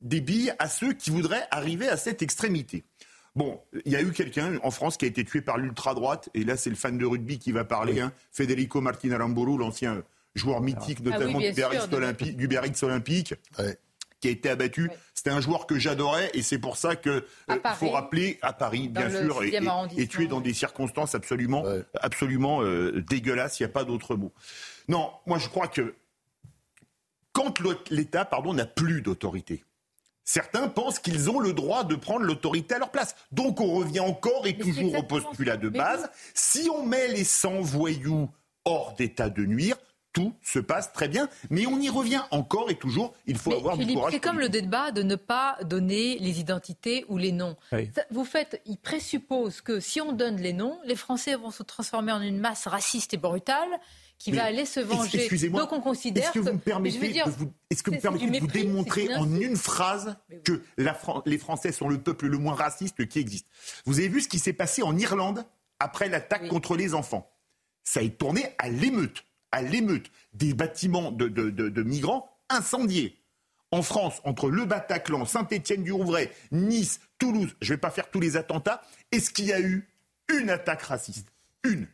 des 0.00 0.20
billes 0.20 0.54
à 0.58 0.68
ceux 0.68 0.92
qui 0.92 1.10
voudraient 1.10 1.46
arriver 1.50 1.88
à 1.88 1.96
cette 1.96 2.22
extrémité. 2.22 2.84
Bon, 3.36 3.60
il 3.84 3.90
y 3.90 3.96
a 3.96 4.02
eu 4.02 4.12
quelqu'un 4.12 4.60
en 4.62 4.70
France 4.70 4.96
qui 4.96 5.06
a 5.06 5.08
été 5.08 5.24
tué 5.24 5.40
par 5.40 5.58
l'ultra-droite, 5.58 6.28
et 6.34 6.44
là 6.44 6.56
c'est 6.56 6.70
le 6.70 6.76
fan 6.76 6.96
de 6.96 7.04
rugby 7.04 7.40
qui 7.40 7.50
va 7.50 7.64
parler, 7.64 8.00
hein, 8.00 8.12
Federico 8.30 8.80
Martin 8.80 9.18
l'ancien 9.18 10.04
joueur 10.36 10.60
mythique 10.60 10.98
ah 11.00 11.10
notamment 11.10 11.40
du, 11.40 11.52
Biarritz 11.52 12.82
Olympique, 12.82 13.34
qui 14.20 14.28
a 14.28 14.30
été 14.30 14.48
abattu. 14.50 14.88
C'était 15.14 15.30
un 15.30 15.40
joueur 15.40 15.66
que 15.66 15.78
j'adorais, 15.78 16.30
et 16.34 16.42
c'est 16.42 16.58
pour 16.58 16.76
ça 16.76 16.94
que 16.94 17.24
euh, 17.50 17.58
faut 17.76 17.90
rappeler 17.90 18.38
à 18.40 18.52
Paris, 18.52 18.88
bien 18.88 19.10
sûr, 19.10 19.42
et, 19.42 20.06
tué 20.06 20.28
dans 20.28 20.40
des 20.40 20.54
circonstances 20.54 21.16
absolument, 21.16 21.64
absolument 22.00 22.62
euh, 22.62 23.02
dégueulasses. 23.08 23.58
Il 23.58 23.64
n'y 23.64 23.70
a 23.70 23.72
pas 23.72 23.84
d'autre 23.84 24.14
mot. 24.14 24.32
Non, 24.88 25.10
moi 25.26 25.38
je 25.38 25.48
crois 25.48 25.66
que 25.66 25.94
quand 27.32 27.60
l'État, 27.90 28.24
pardon, 28.24 28.54
n'a 28.54 28.64
plus 28.64 29.02
d'autorité 29.02 29.64
Certains 30.24 30.68
pensent 30.68 30.98
qu'ils 30.98 31.30
ont 31.30 31.38
le 31.38 31.52
droit 31.52 31.84
de 31.84 31.94
prendre 31.96 32.24
l'autorité 32.24 32.74
à 32.74 32.78
leur 32.78 32.90
place. 32.90 33.14
Donc 33.32 33.60
on 33.60 33.74
revient 33.74 34.00
encore 34.00 34.46
et 34.46 34.56
toujours 34.56 34.96
au 34.96 35.02
postulat 35.02 35.56
de 35.56 35.68
base. 35.68 36.08
Si 36.32 36.68
on 36.70 36.84
met 36.84 37.08
les 37.08 37.24
100 37.24 37.60
voyous 37.60 38.30
hors 38.64 38.94
d'état 38.94 39.28
de 39.28 39.44
nuire, 39.44 39.76
tout 40.14 40.32
se 40.42 40.60
passe 40.60 40.92
très 40.92 41.08
bien. 41.08 41.28
Mais 41.50 41.66
on 41.66 41.78
y 41.78 41.90
revient 41.90 42.22
encore 42.30 42.70
et 42.70 42.76
toujours. 42.76 43.12
Il 43.26 43.36
faut 43.36 43.52
avoir 43.52 43.76
du 43.76 43.92
courage. 43.92 44.12
C'est 44.12 44.20
comme 44.20 44.38
le 44.38 44.48
débat 44.48 44.92
de 44.92 45.02
ne 45.02 45.16
pas 45.16 45.58
donner 45.62 46.18
les 46.18 46.40
identités 46.40 47.04
ou 47.08 47.18
les 47.18 47.32
noms. 47.32 47.56
vous 48.10 48.24
faites, 48.24 48.62
il 48.64 48.78
présuppose 48.78 49.60
que 49.60 49.80
si 49.80 50.00
on 50.00 50.12
donne 50.12 50.36
les 50.36 50.54
noms, 50.54 50.78
les 50.84 50.96
Français 50.96 51.34
vont 51.34 51.50
se 51.50 51.62
transformer 51.62 52.12
en 52.12 52.22
une 52.22 52.38
masse 52.38 52.66
raciste 52.66 53.12
et 53.12 53.18
brutale 53.18 53.68
qui 54.24 54.32
va 54.32 54.44
aller 54.44 54.64
se 54.64 54.80
venger. 54.80 55.28
Donc 55.50 55.72
on 55.72 55.82
considère 55.82 56.24
est-ce 56.24 56.32
que, 56.32 56.38
vous 56.38 56.52
me 56.52 56.58
permettez 56.58 57.12
de 57.12 57.30
vous, 57.30 57.52
est-ce 57.68 57.82
que 57.82 57.90
vous, 57.90 58.00
permettez 58.00 58.30
de 58.30 58.38
vous 58.38 58.46
démontrer 58.46 59.14
en 59.16 59.30
une 59.38 59.56
phrase 59.56 60.16
que 60.44 60.62
la, 60.78 60.98
les 61.26 61.36
Français 61.36 61.72
sont 61.72 61.90
le 61.90 61.98
peuple 61.98 62.28
le 62.28 62.38
moins 62.38 62.54
raciste 62.54 63.06
qui 63.06 63.18
existe? 63.18 63.46
Vous 63.84 63.98
avez 63.98 64.08
vu 64.08 64.22
ce 64.22 64.28
qui 64.28 64.38
s'est 64.38 64.54
passé 64.54 64.82
en 64.82 64.96
Irlande 64.96 65.44
après 65.78 66.08
l'attaque 66.08 66.48
contre 66.48 66.74
les 66.74 66.94
enfants? 66.94 67.30
Ça 67.82 68.02
est 68.02 68.16
tourné 68.16 68.46
à 68.56 68.70
l'émeute, 68.70 69.26
à 69.52 69.60
l'émeute. 69.60 70.10
Des 70.32 70.54
bâtiments 70.54 71.12
de, 71.12 71.28
de, 71.28 71.50
de, 71.50 71.82
migrants 71.82 72.34
incendiés. 72.48 73.18
En 73.72 73.82
France, 73.82 74.22
entre 74.24 74.48
le 74.48 74.64
Bataclan, 74.64 75.26
Saint-Étienne-du-Rouvray, 75.26 76.30
Nice, 76.50 77.00
Toulouse, 77.18 77.54
je 77.60 77.72
ne 77.72 77.76
vais 77.76 77.80
pas 77.80 77.90
faire 77.90 78.10
tous 78.10 78.20
les 78.20 78.38
attentats, 78.38 78.82
est-ce 79.12 79.30
qu'il 79.30 79.46
y 79.46 79.52
a 79.52 79.60
eu 79.60 79.86
une 80.32 80.48
attaque 80.48 80.82
raciste? 80.82 81.28
Une. 81.62 81.86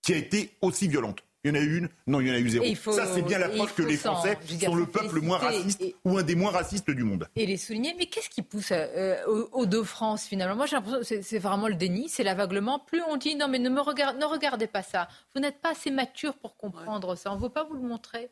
Qui 0.00 0.14
a 0.14 0.16
été 0.16 0.56
aussi 0.62 0.88
violente 0.88 1.22
il 1.44 1.48
y 1.48 1.50
en 1.50 1.60
a 1.60 1.62
eu 1.62 1.78
une 1.78 1.88
Non, 2.06 2.20
il 2.20 2.28
y 2.28 2.30
en 2.30 2.34
a 2.34 2.38
eu 2.38 2.48
zéro. 2.48 2.92
ça, 2.92 3.06
c'est 3.12 3.22
bien 3.22 3.38
la 3.38 3.48
preuve 3.48 3.74
que 3.74 3.82
les 3.82 3.96
Français 3.96 4.38
sont 4.64 4.74
le 4.74 4.86
peuple 4.86 5.16
le 5.16 5.20
moins 5.20 5.38
raciste 5.38 5.82
ou 6.04 6.16
un 6.16 6.22
des 6.22 6.34
moins 6.34 6.52
racistes 6.52 6.90
du 6.90 7.02
monde. 7.02 7.26
Et 7.34 7.46
les 7.46 7.56
souligner. 7.56 7.94
Mais 7.98 8.06
qu'est-ce 8.06 8.30
qui 8.30 8.42
pousse 8.42 8.72
euh, 8.72 9.16
aux, 9.52 9.66
deux 9.66 9.82
France, 9.82 10.24
finalement? 10.24 10.54
Moi, 10.54 10.66
j'ai 10.66 10.76
l'impression 10.76 11.16
que 11.16 11.22
c'est 11.22 11.38
vraiment 11.38 11.68
le 11.68 11.74
déni, 11.74 12.08
c'est 12.08 12.22
l'aveuglement. 12.22 12.78
Plus 12.78 13.02
on 13.08 13.16
dit 13.16 13.34
non, 13.34 13.48
mais 13.48 13.58
ne, 13.58 13.70
me 13.70 13.80
regarde, 13.80 14.18
ne 14.18 14.24
regardez 14.24 14.66
pas 14.66 14.82
ça. 14.82 15.08
Vous 15.34 15.40
n'êtes 15.40 15.60
pas 15.60 15.70
assez 15.70 15.90
mature 15.90 16.34
pour 16.34 16.56
comprendre 16.56 17.16
ça. 17.16 17.32
On 17.32 17.36
ne 17.36 17.40
veut 17.40 17.48
pas 17.48 17.64
vous 17.64 17.74
le 17.74 17.82
montrer. 17.82 18.30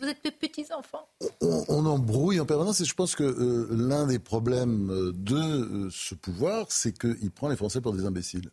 Vous 0.00 0.08
êtes 0.08 0.22
des 0.24 0.30
petits 0.30 0.66
enfants. 0.72 1.08
On, 1.40 1.84
embrouille 1.86 2.40
en 2.40 2.46
permanence 2.46 2.80
et 2.80 2.84
je 2.84 2.94
pense 2.94 3.14
que 3.14 3.22
euh, 3.22 3.68
l'un 3.70 4.06
des 4.06 4.18
problèmes 4.18 4.90
euh, 4.90 5.12
de 5.14 5.88
ce 5.90 6.14
pouvoir, 6.14 6.66
c'est 6.70 6.96
qu'il 6.98 7.30
prend 7.30 7.48
les 7.48 7.56
Français 7.56 7.80
pour 7.80 7.92
des 7.92 8.06
imbéciles. 8.06 8.50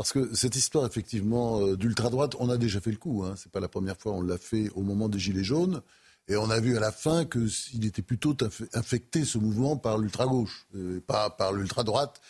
Parce 0.00 0.12
que 0.12 0.34
cette 0.34 0.56
histoire, 0.56 0.86
effectivement, 0.86 1.60
euh, 1.60 1.76
d'ultra-droite, 1.76 2.34
on 2.38 2.48
a 2.48 2.56
déjà 2.56 2.80
fait 2.80 2.90
le 2.90 2.96
coup. 2.96 3.22
Hein. 3.22 3.34
C'est 3.36 3.52
pas 3.52 3.60
la 3.60 3.68
première 3.68 3.98
fois, 3.98 4.12
on 4.12 4.22
l'a 4.22 4.38
fait 4.38 4.70
au 4.74 4.80
moment 4.80 5.10
des 5.10 5.18
Gilets 5.18 5.44
jaunes. 5.44 5.82
Et 6.26 6.36
on 6.38 6.48
a 6.48 6.58
vu 6.58 6.74
à 6.74 6.80
la 6.80 6.90
fin 6.90 7.26
qu'il 7.26 7.84
était 7.84 8.00
plutôt 8.00 8.34
infecté, 8.72 9.26
ce 9.26 9.36
mouvement, 9.36 9.76
par 9.76 9.98
l'ultra-gauche, 9.98 10.66
euh, 10.74 11.02
pas 11.06 11.28
par 11.28 11.52
l'ultra-droite, 11.52 12.22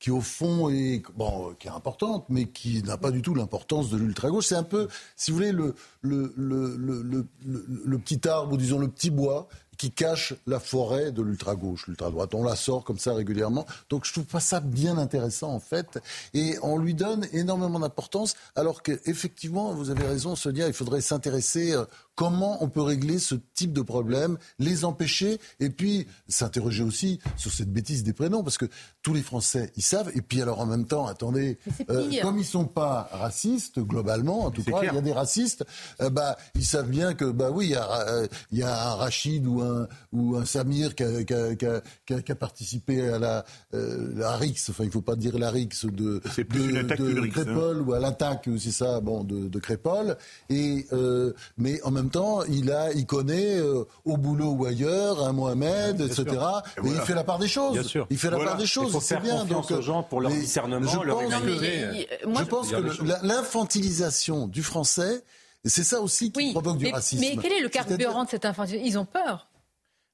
qui 0.00 0.10
au 0.10 0.20
fond 0.20 0.68
est, 0.68 1.00
bon, 1.14 1.54
qui 1.60 1.68
est 1.68 1.70
importante, 1.70 2.26
mais 2.28 2.46
qui 2.46 2.82
n'a 2.82 2.96
pas 2.96 3.12
du 3.12 3.22
tout 3.22 3.36
l'importance 3.36 3.88
de 3.88 3.98
l'ultra-gauche. 3.98 4.46
C'est 4.46 4.56
un 4.56 4.64
peu, 4.64 4.88
si 5.14 5.30
vous 5.30 5.36
voulez, 5.36 5.52
le, 5.52 5.76
le, 6.00 6.34
le, 6.36 7.24
le, 7.46 7.98
petit 7.98 8.26
arbre, 8.26 8.54
ou 8.54 8.56
disons 8.56 8.80
le 8.80 8.88
petit 8.88 9.10
bois, 9.10 9.46
qui 9.78 9.90
cache 9.90 10.34
la 10.46 10.60
forêt 10.60 11.12
de 11.12 11.22
l'ultra-gauche, 11.22 11.86
l'ultra-droite. 11.88 12.34
On 12.34 12.44
la 12.44 12.56
sort 12.56 12.84
comme 12.84 12.98
ça 12.98 13.14
régulièrement. 13.14 13.66
Donc 13.90 14.04
je 14.04 14.12
trouve 14.12 14.24
pas 14.24 14.40
ça 14.40 14.60
bien 14.60 14.98
intéressant 14.98 15.52
en 15.52 15.60
fait. 15.60 15.98
Et 16.34 16.56
on 16.62 16.78
lui 16.78 16.94
donne 16.94 17.26
énormément 17.32 17.80
d'importance 17.80 18.36
alors 18.54 18.82
qu'effectivement, 18.82 19.72
vous 19.74 19.90
avez 19.90 20.06
raison 20.06 20.36
Sonia, 20.36 20.66
il 20.66 20.74
faudrait 20.74 21.00
s'intéresser 21.00 21.72
euh, 21.72 21.84
comment 22.14 22.62
on 22.62 22.68
peut 22.68 22.82
régler 22.82 23.18
ce 23.18 23.34
type 23.54 23.72
de 23.72 23.82
problème, 23.82 24.38
les 24.58 24.84
empêcher, 24.84 25.38
et 25.60 25.70
puis 25.70 26.06
s'interroger 26.28 26.82
aussi 26.82 27.20
sur 27.36 27.52
cette 27.52 27.72
bêtise 27.72 28.02
des 28.02 28.12
prénoms, 28.12 28.42
parce 28.42 28.58
que 28.58 28.66
tous 29.02 29.14
les 29.14 29.22
Français, 29.22 29.72
ils 29.76 29.82
savent, 29.82 30.10
et 30.14 30.22
puis 30.22 30.42
alors 30.42 30.60
en 30.60 30.66
même 30.66 30.86
temps, 30.86 31.06
attendez, 31.06 31.58
euh, 31.90 32.10
comme 32.20 32.38
ils 32.38 32.44
sont 32.44 32.66
pas 32.66 33.08
racistes, 33.12 33.80
globalement, 33.80 34.44
en 34.44 34.50
tout 34.50 34.62
cas, 34.62 34.80
il 34.82 34.94
y 34.94 34.98
a 34.98 35.00
des 35.00 35.12
racistes, 35.12 35.64
euh, 36.00 36.10
bah, 36.10 36.36
ils 36.54 36.64
savent 36.64 36.88
bien 36.90 37.14
que, 37.14 37.24
bah 37.24 37.50
oui, 37.50 37.66
il 37.66 37.70
y 37.72 37.76
a, 37.76 38.26
y 38.50 38.62
a 38.62 38.90
un 38.90 38.94
Rachid 38.94 39.46
ou 39.46 39.60
un 39.60 39.88
ou 40.12 40.36
un 40.36 40.44
Samir 40.44 40.94
qui 40.94 41.04
a, 41.04 42.34
participé 42.34 43.08
à 43.08 43.18
la, 43.18 43.44
euh, 43.74 44.12
la 44.14 44.36
RIX, 44.36 44.70
enfin 44.70 44.84
il 44.84 44.88
ne 44.88 44.92
faut 44.92 45.02
pas 45.02 45.16
dire 45.16 45.38
la 45.38 45.50
RIX 45.50 45.86
de, 45.86 45.90
de, 45.90 47.26
Crépol 47.28 47.76
hein. 47.78 47.84
ou 47.86 47.92
à 47.92 47.98
l'attaque, 47.98 48.48
c'est 48.58 48.72
ça, 48.72 49.00
bon, 49.00 49.24
de, 49.24 49.58
Crépol. 49.58 50.16
Et, 50.50 50.86
euh, 50.92 51.32
mais 51.56 51.80
en 51.82 51.90
même 51.90 52.01
temps, 52.10 52.42
il, 52.44 52.70
a, 52.72 52.92
il 52.92 53.06
connaît 53.06 53.56
euh, 53.56 53.84
au 54.04 54.16
boulot 54.16 54.50
ou 54.50 54.66
ailleurs 54.66 55.24
un 55.24 55.32
Mohamed, 55.32 56.00
etc. 56.00 56.24
Et, 56.84 56.88
il 56.88 57.00
fait 57.00 57.14
la 57.14 57.24
part 57.24 57.38
des 57.38 57.48
choses. 57.48 57.72
Bien 57.72 57.82
sûr. 57.82 58.06
Il 58.10 58.18
fait 58.18 58.30
la 58.30 58.38
part 58.38 58.56
des 58.56 58.66
choses. 58.66 58.98
C'est 59.00 59.20
bien. 59.20 59.44
Donc, 59.44 59.70
aux 59.70 59.82
gens 59.82 60.02
pour 60.02 60.20
leur 60.20 60.30
discernement, 60.30 60.88
je 60.88 61.00
leur 61.00 61.18
pense 61.18 61.32
je 62.42 62.44
pense 62.44 62.70
que 62.70 63.26
l'infantilisation 63.26 64.46
du 64.46 64.62
français, 64.62 65.24
c'est 65.64 65.84
ça 65.84 66.00
aussi 66.00 66.32
qui 66.32 66.52
provoque 66.52 66.78
du 66.78 66.90
racisme. 66.90 67.20
Mais 67.22 67.36
quel 67.40 67.52
est 67.52 67.60
le 67.60 67.68
carburant 67.68 68.24
de 68.24 68.30
cette 68.30 68.44
infantilisation 68.44 68.86
Ils 68.86 68.98
ont 68.98 69.04
peur. 69.04 69.48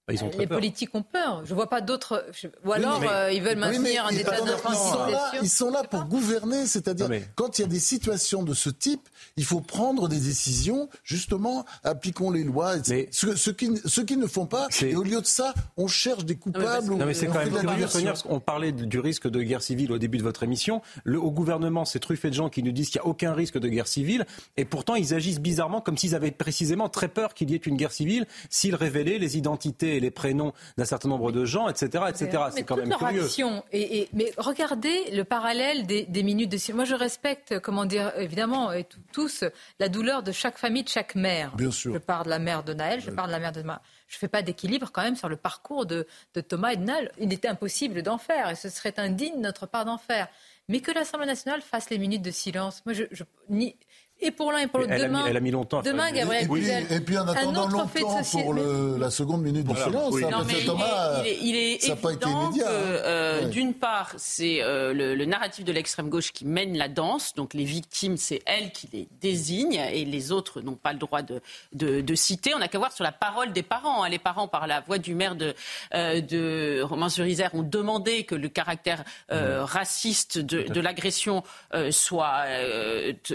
Bah, 0.09 0.15
les 0.39 0.47
politiques 0.47 0.95
ont 0.95 1.03
peur. 1.03 1.43
Je 1.45 1.51
ne 1.51 1.55
vois 1.55 1.69
pas 1.69 1.81
d'autres. 1.83 2.25
Ou 2.65 2.73
alors, 2.73 3.03
euh, 3.09 3.31
ils 3.31 3.43
veulent 3.43 3.59
maintenir 3.59 4.07
un 4.07 4.11
état 4.11 4.41
d'infantilisation. 4.41 5.39
Ils 5.43 5.51
sont 5.51 5.71
là 5.71 5.85
pour 5.85 6.05
gouverner, 6.05 6.67
c'est-à-dire 6.67 7.09
quand 7.35 7.59
il 7.59 7.63
y 7.63 7.65
a 7.65 7.69
des 7.69 7.81
situations 7.81 8.43
de 8.43 8.55
ce 8.55 8.71
type, 8.71 9.09
il 9.37 9.45
faut 9.45 9.61
prendre 9.61 10.09
des 10.09 10.21
décisions. 10.21 10.89
Justement, 11.05 11.65
appliquons 11.85 12.31
les 12.31 12.45
lois. 12.45 12.77
Mais 12.89 13.09
ceux, 13.13 13.53
qui, 13.53 13.71
ceux 13.85 14.05
qui 14.05 14.17
ne 14.17 14.27
font 14.27 14.47
pas, 14.47 14.69
et 14.83 14.97
au 14.97 15.03
lieu 15.03 15.21
de 15.21 15.27
ça, 15.27 15.53
on 15.77 15.87
cherche 15.87 16.25
des 16.25 16.37
coupables. 16.37 16.87
Non, 16.87 17.05
mais 17.05 17.15
c'est 17.15 17.27
quand 17.27 17.45
même 17.45 17.51
curieux, 17.51 18.13
On 18.27 18.41
parlait 18.41 18.73
du 18.73 18.99
risque 18.99 19.29
de 19.29 19.43
guerre 19.43 19.63
civile 19.63 19.93
au 19.93 19.99
début 19.99 20.19
de 20.19 20.23
votre 20.23 20.43
émission. 20.43 20.81
Le, 21.05 21.21
au 21.21 21.31
gouvernement, 21.31 21.85
c'est 21.85 21.99
truffé 21.99 22.31
de 22.31 22.35
gens 22.35 22.49
qui 22.49 22.63
nous 22.63 22.73
disent 22.73 22.91
qu'il 22.91 23.01
n'y 23.01 23.07
a 23.07 23.11
aucun 23.11 23.35
risque 23.35 23.59
de 23.59 23.69
guerre 23.69 23.89
civile, 23.89 24.27
et 24.57 24.65
pourtant 24.65 24.95
ils 24.95 25.15
agissent 25.15 25.41
bizarrement 25.41 25.81
comme 25.81 25.99
s'ils 25.99 26.15
avaient 26.15 26.31
précisément 26.31 26.89
très 26.89 27.09
peur 27.09 27.35
qu'il 27.35 27.51
y 27.51 27.55
ait 27.55 27.59
une 27.59 27.77
guerre 27.77 27.93
civile 27.93 28.27
s'ils 28.49 28.75
révélaient 28.75 29.19
les 29.19 29.37
identités 29.37 29.98
et 29.99 30.01
les 30.01 30.11
prénoms 30.11 30.53
d'un 30.77 30.85
certain 30.85 31.09
nombre 31.09 31.31
de 31.33 31.45
gens, 31.45 31.69
etc. 31.69 32.05
etc. 32.09 32.45
C'est 32.55 32.65
quand 32.65 32.77
même 32.77 32.95
curieux. 32.95 33.27
et, 33.73 34.09
mais 34.13 34.33
regardez 34.39 35.11
le 35.13 35.25
parallèle 35.25 35.87
des, 35.87 36.23
minutes 36.23 36.51
de 36.51 36.57
silence. 36.57 36.77
Moi, 36.77 36.85
je 36.85 36.95
respecte, 36.95 37.59
comment 37.61 37.85
dire, 37.85 38.13
évidemment, 38.17 38.73
et 38.73 38.87
tous, 39.13 39.45
la 39.79 39.89
douleur 39.89 40.23
de 40.23 40.33
chaque 40.33 40.59
famille, 40.59 40.85
de 40.85 40.89
chaque 40.89 41.15
mère. 41.15 41.55
Bien 41.57 41.71
sûr. 41.71 41.93
Je 41.93 41.99
parle 41.99 42.25
de 42.25 42.31
la 42.31 42.39
mère 42.39 42.63
de 42.65 42.75
Naël, 42.75 43.01
je 43.01 43.11
parle 43.11 43.29
de 43.29 43.33
la 43.33 43.41
mère 43.41 43.53
de 43.53 43.63
ma 43.63 43.83
je 44.09 44.17
ne 44.17 44.21
fais 44.21 44.29
pas 44.29 44.43
d'équilibre 44.43 44.91
quand 44.91 45.03
même 45.03 45.17
sur 45.17 45.29
le 45.29 45.37
parcours 45.37 45.87
de, 45.87 46.07
Thomas 46.49 46.73
et 46.73 46.77
de 46.77 46.83
Naël. 46.83 47.13
Il 47.19 47.33
était 47.33 47.49
impossible 47.49 48.03
d'en 48.03 48.19
faire 48.19 48.49
et 48.49 48.55
ce 48.55 48.71
serait 48.71 48.95
indigne 48.99 49.37
de 49.37 49.41
notre 49.41 49.67
part 49.67 49.85
d'en 49.85 49.99
faire. 49.99 50.29
Mais 50.69 50.81
que 50.81 50.91
l'Assemblée 50.91 51.27
nationale 51.27 51.61
fasse 51.61 51.91
les 51.91 51.99
minutes 51.99 52.23
de 52.23 52.31
silence, 52.31 52.83
moi, 52.85 52.95
je, 52.95 53.05
je 53.11 53.25
ni, 53.49 53.77
et 54.21 54.31
pour 54.31 54.53
l'un 54.53 54.59
et 54.59 54.67
pour 54.67 54.81
l'autre. 54.81 54.97
Demain, 54.97 55.25
elle 55.29 55.37
a 55.37 55.41
mis 55.41 55.51
longtemps. 55.51 55.83
Demain, 55.83 56.11
Gabriel 56.11 56.47
oui, 56.51 56.67
Et 56.91 57.01
puis 57.01 57.17
en 57.19 57.29
attendant 57.29 57.69
longtemps 57.69 57.87
pour 57.87 58.55
la 58.55 59.11
seconde 59.11 59.43
minute 59.43 59.67
de 59.67 59.75
silence. 59.75 60.13
Oui. 60.13 60.23
Non, 60.23 60.45
mais 60.47 60.65
Thomas, 60.65 61.23
il 61.23 61.29
est, 61.29 61.39
il 61.41 61.57
est 61.57 61.79
ça 61.81 61.93
évident 61.93 62.03
pas 62.03 62.13
été 62.13 62.29
immédiat, 62.29 62.65
que, 62.65 62.69
hein. 62.69 63.03
euh, 63.05 63.49
d'une 63.49 63.75
part, 63.75 64.13
c'est 64.17 64.63
euh, 64.63 64.93
le, 64.93 65.25
narratif 65.25 65.65
de 65.65 65.73
l'extrême 65.73 66.09
gauche 66.09 66.33
qui 66.33 66.45
mène 66.45 66.77
la 66.77 66.89
danse. 66.89 67.35
Donc 67.35 67.55
les 67.55 67.65
victimes, 67.65 68.17
c'est 68.17 68.41
elle 68.47 68.73
qui 68.73 68.89
les 68.93 69.09
désigne 69.21 69.75
et 69.75 70.05
les 70.05 70.33
autres 70.33 70.61
n'ont 70.63 70.75
pas 70.75 70.93
le 70.93 70.99
droit 70.99 71.23
de, 71.23 71.41
de, 71.73 72.01
de 72.01 72.15
citer. 72.15 72.55
On 72.55 72.59
n'a 72.59 72.69
qu'à 72.69 72.79
voir 72.79 72.93
sur 72.93 73.05
la 73.05 73.13
parole 73.13 73.53
des 73.53 73.63
parents. 73.63 74.03
Hein. 74.03 74.09
Les 74.09 74.19
parents, 74.19 74.49
par 74.49 74.67
la 74.67 74.81
voix 74.81 74.99
du 74.99 75.15
maire 75.15 75.37
de, 75.37 75.55
euh, 75.95 76.21
de 76.21 76.81
Romans-sur-Isère, 76.83 77.55
ont 77.55 77.63
demandé 77.63 78.25
que 78.25 78.35
le 78.35 78.49
caractère 78.49 79.05
euh, 79.31 79.65
raciste 79.65 80.39
de, 80.39 80.63
de 80.63 80.81
l'agression 80.81 81.45
euh, 81.75 81.91
soit, 81.91 82.45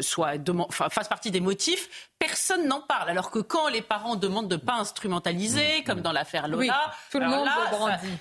soit 0.02 0.38
demandé 0.38 0.72
fasse 0.74 1.07
partie 1.07 1.32
des 1.32 1.39
motifs 1.39 2.09
personne 2.26 2.67
n'en 2.67 2.82
parle. 2.82 3.09
Alors 3.09 3.32
que 3.32 3.39
quand 3.39 3.67
les 3.67 3.82
parents 3.82 4.15
demandent 4.15 4.47
de 4.47 4.55
ne 4.55 4.61
pas 4.61 4.76
instrumentaliser, 4.76 5.84
comme 5.86 6.01
dans 6.01 6.11
l'affaire 6.11 6.47
Lola, 6.47 6.91
tout 7.11 7.19
le 7.19 7.28
monde 7.28 7.47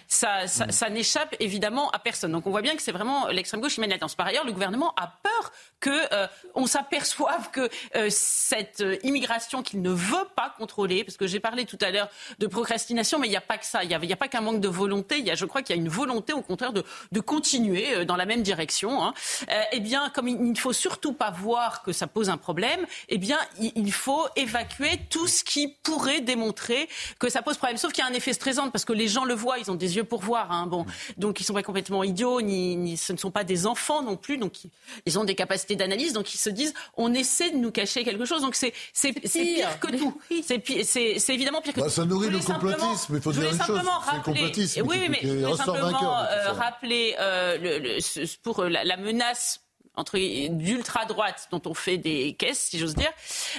ça, 0.08 0.46
ça, 0.46 0.70
ça, 0.70 0.88
mmh. 0.88 0.92
n'échappe 0.92 1.36
évidemment 1.38 1.90
à 1.90 1.98
personne. 1.98 2.32
Donc 2.32 2.46
on 2.46 2.50
voit 2.50 2.62
bien 2.62 2.74
que 2.74 2.82
c'est 2.82 2.92
vraiment 2.92 3.28
l'extrême 3.28 3.60
gauche 3.60 3.74
qui 3.74 3.80
mène 3.80 3.90
la 3.90 3.98
danse. 3.98 4.14
Par 4.14 4.26
ailleurs, 4.26 4.44
le 4.44 4.52
gouvernement 4.52 4.92
a 4.96 5.06
peur 5.22 5.52
que 5.78 5.90
euh, 6.12 6.26
on 6.54 6.66
s'aperçoive 6.66 7.50
que 7.50 7.68
euh, 7.96 8.08
cette 8.10 8.80
euh, 8.80 8.96
immigration 9.02 9.62
qu'il 9.62 9.82
ne 9.82 9.90
veut 9.90 10.28
pas 10.36 10.54
contrôler, 10.56 11.04
parce 11.04 11.16
que 11.16 11.26
j'ai 11.26 11.40
parlé 11.40 11.64
tout 11.64 11.78
à 11.80 11.90
l'heure 11.90 12.08
de 12.38 12.46
procrastination, 12.46 13.18
mais 13.18 13.28
il 13.28 13.30
n'y 13.30 13.36
a 13.36 13.40
pas 13.40 13.58
que 13.58 13.66
ça. 13.66 13.84
Il 13.84 13.88
n'y 13.88 13.94
a, 13.94 14.14
a, 14.14 14.16
pas 14.16 14.28
qu'un 14.28 14.40
manque 14.40 14.60
de 14.60 14.68
volonté. 14.68 15.18
Il 15.18 15.26
y 15.26 15.30
a, 15.30 15.34
je 15.34 15.44
crois 15.44 15.62
qu'il 15.62 15.76
y 15.76 15.78
a 15.78 15.82
une 15.82 15.88
volonté, 15.88 16.32
au 16.32 16.42
contraire, 16.42 16.72
de, 16.72 16.84
de 17.12 17.20
continuer 17.20 18.04
dans 18.04 18.16
la 18.16 18.26
même 18.26 18.42
direction. 18.42 19.04
Hein. 19.04 19.14
eh 19.72 19.80
bien, 19.80 20.10
comme 20.10 20.28
il 20.28 20.52
ne 20.52 20.58
faut 20.58 20.72
surtout 20.72 21.12
pas 21.12 21.30
voir 21.30 21.82
que 21.82 21.92
ça 21.92 22.06
pose 22.06 22.30
un 22.30 22.36
problème, 22.36 22.86
eh 23.08 23.18
bien, 23.18 23.38
il, 23.60 23.72
il 23.74 23.91
il 23.92 23.94
faut 23.94 24.26
évacuer 24.36 24.98
tout 25.10 25.26
ce 25.26 25.44
qui 25.44 25.68
pourrait 25.68 26.22
démontrer 26.22 26.88
que 27.18 27.28
ça 27.28 27.42
pose 27.42 27.58
problème. 27.58 27.76
Sauf 27.76 27.92
qu'il 27.92 28.02
y 28.02 28.06
a 28.06 28.10
un 28.10 28.14
effet 28.14 28.32
stressant 28.32 28.70
parce 28.70 28.86
que 28.86 28.94
les 28.94 29.06
gens 29.06 29.26
le 29.26 29.34
voient, 29.34 29.58
ils 29.58 29.70
ont 29.70 29.74
des 29.74 29.96
yeux 29.96 30.04
pour 30.04 30.22
voir. 30.22 30.50
Hein, 30.50 30.66
bon, 30.66 30.86
donc 31.18 31.40
ils 31.40 31.44
sont 31.44 31.52
pas 31.52 31.62
complètement 31.62 32.02
idiots, 32.02 32.40
ni, 32.40 32.74
ni, 32.76 32.96
ce 32.96 33.12
ne 33.12 33.18
sont 33.18 33.30
pas 33.30 33.44
des 33.44 33.66
enfants 33.66 34.02
non 34.02 34.16
plus, 34.16 34.38
donc 34.38 34.54
ils 35.04 35.18
ont 35.18 35.24
des 35.24 35.34
capacités 35.34 35.76
d'analyse, 35.76 36.14
donc 36.14 36.32
ils 36.32 36.38
se 36.38 36.48
disent 36.48 36.72
on 36.96 37.12
essaie 37.12 37.50
de 37.50 37.58
nous 37.58 37.70
cacher 37.70 38.02
quelque 38.02 38.24
chose. 38.24 38.40
Donc 38.40 38.54
c'est 38.54 38.72
c'est 38.94 39.12
pire 39.12 39.78
que 39.78 39.88
tout. 39.88 40.18
C'est 40.48 41.34
évidemment 41.34 41.60
pire 41.60 41.74
que 41.74 41.80
bah, 41.80 41.86
tout. 41.86 41.92
Ça 41.92 42.06
nourrit 42.06 42.30
le 42.30 42.38
complotisme, 42.38 43.16
il 43.16 43.20
faut 43.20 43.32
dire 43.32 43.52
une 43.52 43.62
chose. 43.62 43.80
Rappeler, 44.06 44.52
oui, 44.82 44.96
oui, 45.00 45.08
mais 45.10 45.18
je 45.22 45.28
voulais 45.28 45.56
simplement 45.56 46.18
euh, 46.22 46.52
rappeler 46.52 47.14
euh, 47.20 47.58
le, 47.58 47.78
le, 47.78 48.26
pour 48.42 48.64
la, 48.64 48.84
la 48.84 48.96
menace 48.96 49.60
entre 49.94 50.18
d'ultra 50.48 51.04
droite 51.04 51.48
dont 51.50 51.60
on 51.66 51.74
fait 51.74 51.98
des 51.98 52.32
caisses, 52.34 52.68
si 52.70 52.78
j'ose 52.78 52.94
dire, 52.94 53.10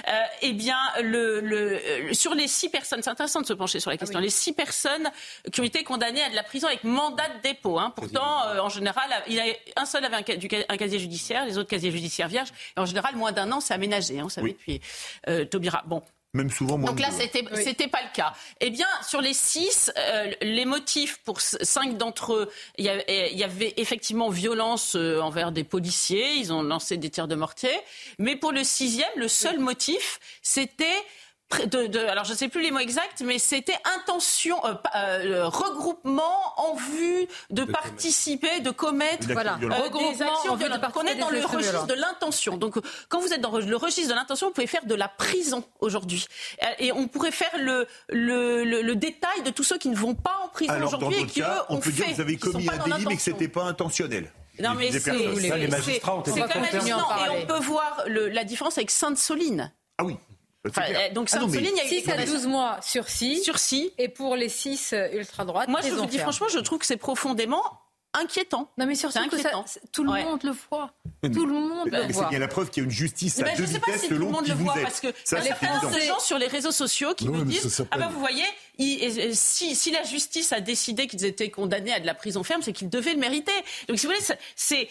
euh, 0.08 0.20
eh 0.42 0.52
bien, 0.52 0.78
le, 1.02 1.40
le, 1.40 2.12
sur 2.12 2.34
les 2.34 2.48
six 2.48 2.68
personnes, 2.68 3.02
c'est 3.02 3.10
intéressant 3.10 3.40
de 3.40 3.46
se 3.46 3.52
pencher 3.52 3.78
sur 3.78 3.90
la 3.90 3.96
question, 3.96 4.18
ah 4.18 4.22
les 4.22 4.30
six 4.30 4.52
personnes 4.52 5.10
qui 5.52 5.60
ont 5.60 5.64
été 5.64 5.84
condamnées 5.84 6.22
à 6.22 6.30
de 6.30 6.34
la 6.34 6.42
prison 6.42 6.66
avec 6.66 6.84
mandat 6.84 7.28
de 7.28 7.42
dépôt. 7.42 7.78
Hein. 7.78 7.92
Pourtant, 7.94 8.46
euh, 8.48 8.58
en 8.58 8.68
général, 8.68 9.08
il 9.28 9.38
a, 9.38 9.44
un 9.76 9.86
seul 9.86 10.04
avait 10.04 10.16
un, 10.16 10.76
casier 10.76 10.98
judiciaire, 10.98 11.46
les 11.46 11.58
autres 11.58 11.70
casiers 11.70 11.92
judiciaires 11.92 12.28
vierges. 12.28 12.52
Et 12.76 12.80
en 12.80 12.86
général, 12.86 13.14
moins 13.16 13.32
d'un 13.32 13.50
an, 13.52 13.60
c'est 13.60 13.74
aménagé. 13.74 14.18
Hein, 14.18 14.24
vous 14.24 14.30
savez, 14.30 14.52
depuis 14.52 14.80
euh, 15.28 15.44
Taubira. 15.44 15.82
Bon, 15.86 16.02
même 16.34 16.50
souvent 16.50 16.76
moins 16.76 16.90
Donc 16.90 17.00
là, 17.00 17.10
c'était 17.10 17.44
c'était 17.54 17.88
pas 17.88 18.02
le 18.02 18.14
cas. 18.14 18.34
Eh 18.60 18.70
bien, 18.70 18.86
sur 19.02 19.20
les 19.20 19.32
six, 19.32 19.90
euh, 19.96 20.30
les 20.42 20.64
motifs 20.64 21.18
pour 21.24 21.40
cinq 21.40 21.96
d'entre 21.96 22.34
eux, 22.34 22.50
il 22.76 22.84
y, 22.84 22.88
avait, 22.88 23.30
il 23.32 23.38
y 23.38 23.44
avait 23.44 23.72
effectivement 23.76 24.28
violence 24.28 24.96
euh, 24.96 25.20
envers 25.20 25.52
des 25.52 25.64
policiers. 25.64 26.34
Ils 26.34 26.52
ont 26.52 26.62
lancé 26.62 26.96
des 26.96 27.08
tirs 27.08 27.28
de 27.28 27.36
mortier. 27.36 27.70
Mais 28.18 28.36
pour 28.36 28.52
le 28.52 28.64
sixième, 28.64 29.08
le 29.16 29.28
seul 29.28 29.58
motif, 29.60 30.20
c'était 30.42 30.86
de, 31.66 31.98
alors 32.06 32.24
je 32.24 32.32
ne 32.32 32.36
sais 32.36 32.48
plus 32.48 32.62
les 32.62 32.70
mots 32.70 32.80
exacts, 32.80 33.22
mais 33.24 33.38
c'était 33.38 33.76
intention, 33.96 34.56
euh, 34.64 34.74
euh, 34.96 35.48
regroupement 35.48 36.52
en 36.56 36.74
vue 36.74 37.26
de, 37.50 37.64
participer, 37.64 38.60
de 38.60 38.70
commettre 38.70 39.28
voilà, 39.32 39.58
euh, 39.62 39.68
des 39.68 40.22
actions 40.22 40.56
violentes. 40.56 40.82
On 40.96 41.06
est 41.06 41.14
dans 41.16 41.30
le 41.30 41.44
registre 41.44 41.86
de 41.86 41.94
l'intention. 41.94 42.56
Donc 42.56 42.76
quand 43.08 43.20
vous 43.20 43.32
êtes 43.32 43.40
dans 43.40 43.56
le 43.56 43.76
registre 43.76 44.10
de 44.10 44.14
l'intention, 44.14 44.48
vous 44.48 44.52
pouvez 44.52 44.66
faire 44.66 44.84
de 44.84 44.94
la 44.94 45.08
prison 45.08 45.64
aujourd'hui. 45.80 46.26
Et 46.78 46.92
on 46.92 47.08
pourrait 47.08 47.30
faire 47.30 47.52
le, 47.58 47.86
le, 48.08 48.64
le, 48.64 48.96
détail 48.96 49.42
de 49.44 49.50
tous 49.50 49.64
ceux 49.64 49.78
qui 49.78 49.88
ne 49.88 49.96
vont 49.96 50.14
pas 50.14 50.40
en 50.44 50.48
prison 50.48 50.74
aujourd'hui 50.82 51.18
et 51.18 51.26
qui, 51.26 51.42
eux, 51.42 51.46
on 51.68 51.78
peut 51.78 51.90
dire 51.90 52.06
que 52.06 52.14
vous 52.14 52.20
avez 52.20 52.36
commis 52.36 52.68
un 52.68 52.84
délit 52.84 53.06
mais 53.06 53.16
que 53.16 53.22
ce 53.22 53.30
n'était 53.30 53.48
pas 53.48 53.64
intentionnel. 53.64 54.32
Non, 54.60 54.74
mais 54.74 54.92
c'est. 54.92 55.12
Les 55.12 55.68
magistrats 55.68 56.16
ont 56.16 56.22
été 56.22 56.40
Et 56.40 57.42
on 57.42 57.46
peut 57.46 57.60
voir 57.60 58.04
la 58.06 58.44
différence 58.44 58.78
avec 58.78 58.90
Sainte-Soline. 58.90 59.72
Ah 59.98 60.04
oui. 60.04 60.16
Euh, 60.66 61.12
donc 61.12 61.28
ah 61.32 61.40
6 61.40 62.08
à 62.08 62.24
12 62.24 62.46
mois 62.46 62.78
sur 62.80 63.08
6. 63.08 63.42
Sur 63.42 63.58
6. 63.58 63.92
Et 63.98 64.08
pour 64.08 64.34
les 64.36 64.48
6 64.48 64.92
euh, 64.92 65.08
ultra-droites, 65.12 65.68
Moi, 65.68 65.80
je 65.82 65.90
vous 65.90 66.06
dis 66.06 66.18
franchement, 66.18 66.48
je 66.48 66.58
trouve 66.58 66.78
que 66.78 66.86
c'est 66.86 66.96
profondément 66.96 67.62
inquiétant. 68.14 68.70
Non, 68.78 68.86
mais 68.86 68.94
surtout 68.94 69.28
que 69.28 69.38
ça, 69.38 69.50
tout 69.92 70.04
le 70.04 70.12
monde 70.12 70.42
le 70.42 70.52
voit. 70.70 70.90
Tout 71.22 71.46
le 71.46 71.52
monde 71.52 71.90
le 71.90 72.12
voit. 72.12 72.24
C'est 72.24 72.30
bien 72.30 72.38
la 72.38 72.48
preuve 72.48 72.70
qu'il 72.70 72.82
y 72.82 72.84
a 72.84 72.88
une 72.88 72.94
justice 72.94 73.40
à 73.40 73.54
deux 73.54 73.64
vitesses 73.64 74.02
si 74.02 74.08
selon 74.08 74.32
qui 74.42 74.52
vous 74.52 74.70
êtes. 74.70 74.82
Parce 74.82 75.00
que 75.00 75.08
ça, 75.24 75.38
il 75.40 75.46
y 75.46 75.50
a 75.50 75.54
plein 75.54 75.80
de 75.80 76.00
gens 76.00 76.20
sur 76.20 76.38
les 76.38 76.46
réseaux 76.46 76.72
sociaux 76.72 77.14
qui 77.14 77.28
me 77.28 77.44
disent 77.44 77.84
Ah 77.90 77.98
ben 77.98 78.08
vous 78.08 78.20
voyez, 78.20 78.44
si, 79.32 79.74
si, 79.74 79.90
la 79.90 80.02
justice 80.02 80.52
a 80.52 80.60
décidé 80.60 81.06
qu'ils 81.06 81.24
étaient 81.24 81.50
condamnés 81.50 81.92
à 81.92 82.00
de 82.00 82.06
la 82.06 82.14
prison 82.14 82.42
ferme, 82.42 82.62
c'est 82.62 82.72
qu'ils 82.72 82.90
devaient 82.90 83.14
le 83.14 83.20
mériter. 83.20 83.52
Donc 83.88 83.98
si 83.98 84.06
vous 84.06 84.12
voulez, 84.12 84.24
c'est 84.56 84.88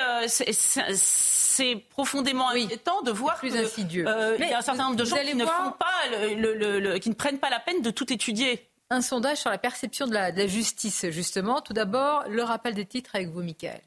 euh, 0.00 0.26
c'est 0.30 1.76
profondément 1.90 2.48
inquiétant 2.48 3.02
de 3.02 3.10
voir 3.10 3.36
plus 3.36 3.56
insidieux. 3.56 4.06
Euh, 4.06 4.36
il 4.38 4.48
y 4.48 4.52
a 4.52 4.58
un 4.58 4.62
certain 4.62 4.84
nombre 4.84 4.96
de 4.96 5.04
gens 5.04 5.16
qui 5.16 5.34
ne 5.34 5.44
font 5.44 5.72
pas, 5.78 6.08
le, 6.10 6.98
qui 6.98 7.08
ne 7.10 7.14
prennent 7.14 7.38
pas 7.38 7.50
la 7.50 7.60
peine 7.60 7.82
de 7.82 7.90
tout 7.90 8.10
étudier. 8.12 8.69
Un 8.92 9.02
sondage 9.02 9.38
sur 9.38 9.50
la 9.50 9.58
perception 9.58 10.08
de 10.08 10.12
la, 10.12 10.46
justice, 10.48 11.06
justement. 11.10 11.60
Tout 11.60 11.72
d'abord, 11.72 12.24
le 12.28 12.42
rappel 12.42 12.74
des 12.74 12.84
titres 12.84 13.14
avec 13.14 13.28
vous, 13.28 13.40
Michael. 13.40 13.80